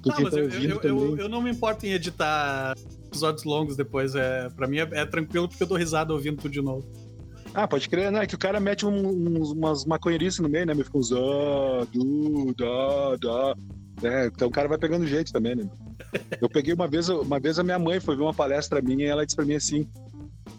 não, 0.06 0.20
mas 0.20 0.34
tá 0.34 0.40
eu, 0.40 0.50
eu, 0.50 0.80
eu, 0.82 1.18
eu, 1.18 1.28
não 1.28 1.40
me 1.40 1.50
importo 1.50 1.86
em 1.86 1.92
editar 1.92 2.74
episódios 3.06 3.44
longos 3.44 3.76
depois. 3.76 4.14
É, 4.14 4.48
pra 4.50 4.66
mim 4.66 4.78
é, 4.78 4.88
é, 4.92 5.06
tranquilo 5.06 5.48
porque 5.48 5.62
eu 5.62 5.66
dou 5.66 5.78
risada 5.78 6.12
ouvindo 6.12 6.36
tudo 6.36 6.52
de 6.52 6.60
novo. 6.60 6.84
Ah, 7.54 7.68
pode 7.68 7.88
crer, 7.88 8.10
né? 8.10 8.26
Que 8.26 8.34
o 8.34 8.38
cara 8.38 8.58
mete 8.58 8.84
um, 8.84 9.08
uns, 9.08 9.52
umas 9.52 9.84
maconheirices 9.84 10.40
no 10.40 10.48
meio, 10.48 10.66
né? 10.66 10.74
Me 10.74 10.82
fica 10.82 10.98
uns 10.98 11.12
ah, 11.12 11.86
du, 11.92 12.52
da, 12.56 13.16
da. 13.16 13.54
Né? 14.02 14.26
Então 14.26 14.48
o 14.48 14.50
cara 14.50 14.68
vai 14.68 14.76
pegando 14.76 15.06
jeito 15.06 15.32
também, 15.32 15.54
né? 15.54 15.68
Eu 16.40 16.48
peguei 16.48 16.74
uma 16.74 16.88
vez, 16.88 17.08
uma 17.08 17.38
vez 17.38 17.58
a 17.58 17.62
minha 17.62 17.78
mãe 17.78 18.00
foi 18.00 18.16
ver 18.16 18.22
uma 18.22 18.34
palestra 18.34 18.82
minha 18.82 19.06
e 19.06 19.08
ela 19.08 19.24
disse 19.24 19.36
pra 19.36 19.44
mim 19.44 19.54
assim: 19.54 19.88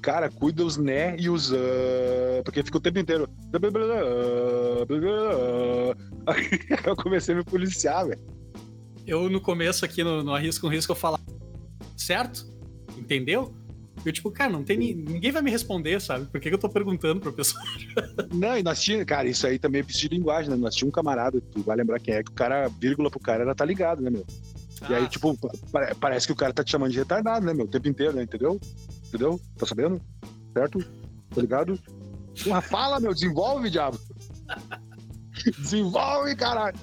Cara, 0.01 0.29
cuida 0.29 0.63
os 0.63 0.77
né 0.77 1.15
e 1.19 1.29
os. 1.29 1.51
Uh, 1.51 2.43
porque 2.43 2.63
fica 2.63 2.77
o 2.77 2.81
tempo 2.81 2.99
inteiro. 2.99 3.29
Aí 6.27 6.49
eu 6.85 6.95
comecei 6.95 7.35
a 7.35 7.37
me 7.39 7.43
policiar, 7.43 8.07
velho. 8.07 8.21
Eu, 9.05 9.29
no 9.29 9.39
começo 9.39 9.85
aqui 9.85 10.03
no, 10.03 10.23
no 10.23 10.33
Arrisco 10.33 10.67
um 10.67 10.69
Risco, 10.69 10.91
eu 10.91 10.95
falava, 10.95 11.23
certo? 11.95 12.45
Entendeu? 12.97 13.53
Eu, 14.03 14.11
tipo, 14.11 14.29
cara, 14.29 14.51
não 14.51 14.63
tem 14.63 14.77
ninguém 14.77 15.31
vai 15.31 15.41
me 15.41 15.49
responder, 15.49 15.99
sabe? 15.99 16.25
Por 16.25 16.39
que, 16.39 16.49
que 16.49 16.55
eu 16.55 16.59
tô 16.59 16.69
perguntando 16.69 17.19
pra 17.19 17.31
pessoa? 17.31 17.63
Não, 18.31 18.55
e 18.55 18.61
nós 18.61 18.79
tínhamos, 18.79 19.05
cara, 19.05 19.27
isso 19.27 19.47
aí 19.47 19.57
também 19.57 19.81
é 19.81 19.83
de 19.83 20.07
linguagem, 20.09 20.51
né? 20.51 20.55
Nós 20.55 20.75
tínhamos 20.75 20.91
um 20.91 20.95
camarada, 20.95 21.41
tu 21.41 21.63
vai 21.63 21.75
lembrar 21.75 21.99
quem 21.99 22.13
é, 22.13 22.21
que 22.21 22.29
o 22.29 22.35
cara, 22.35 22.67
vírgula 22.67 23.09
pro 23.09 23.19
cara, 23.19 23.41
ela 23.41 23.55
tá 23.55 23.65
ligado, 23.65 24.03
né, 24.03 24.11
meu? 24.11 24.25
Ah, 24.81 24.91
e 24.91 24.95
aí, 24.95 25.03
ah. 25.05 25.07
tipo, 25.07 25.35
parece 25.99 26.27
que 26.27 26.33
o 26.33 26.35
cara 26.35 26.53
tá 26.53 26.63
te 26.63 26.71
chamando 26.71 26.91
de 26.91 26.99
retardado, 26.99 27.45
né, 27.45 27.53
meu? 27.53 27.65
O 27.65 27.67
tempo 27.67 27.87
inteiro, 27.87 28.13
né? 28.13 28.23
Entendeu? 28.23 28.59
Entendeu? 29.07 29.41
Tá 29.57 29.65
sabendo? 29.65 29.99
Certo? 30.53 30.85
Tá 31.33 31.41
ligado? 31.41 31.79
Porra, 32.43 32.61
fala, 32.61 32.99
meu, 32.99 33.13
desenvolve, 33.13 33.71
diabo. 33.71 33.99
desenvolve, 35.57 36.35
caralho. 36.35 36.77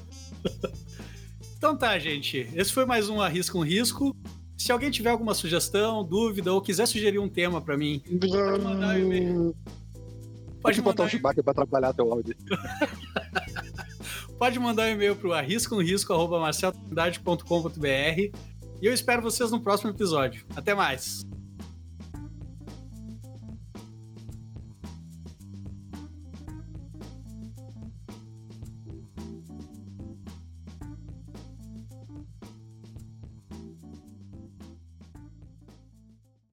Então 1.63 1.77
tá, 1.77 1.97
gente. 1.97 2.49
Esse 2.57 2.73
foi 2.73 2.85
mais 2.85 3.09
um 3.09 3.21
Arrisca 3.21 3.57
um 3.57 3.63
Risco. 3.63 4.17
Se 4.59 4.73
alguém 4.73 4.91
tiver 4.91 5.11
alguma 5.11 5.33
sugestão, 5.33 6.03
dúvida 6.03 6.53
ou 6.53 6.61
quiser 6.61 6.87
sugerir 6.87 7.21
um 7.21 7.29
tema 7.29 7.63
para 7.63 7.77
mim, 7.77 8.03
pode 8.21 8.65
mandar 8.65 8.97
um 8.97 8.99
e-mail. 8.99 9.55
Pode 10.61 10.83
botar 10.83 11.05
um 11.05 11.09
Chewbacca 11.09 11.41
pra 11.41 11.53
atrapalhar 11.53 11.93
teu 11.93 12.13
áudio. 12.13 12.35
pode 14.37 14.59
mandar 14.59 14.89
um 14.89 14.95
e-mail 14.95 15.15
pro 15.15 15.33
arriscaumrisco.com.br 15.33 17.87
e 17.87 18.33
eu 18.83 18.93
espero 18.93 19.23
vocês 19.23 19.53
no 19.53 19.61
próximo 19.61 19.91
episódio. 19.91 20.45
Até 20.57 20.75
mais! 20.75 21.25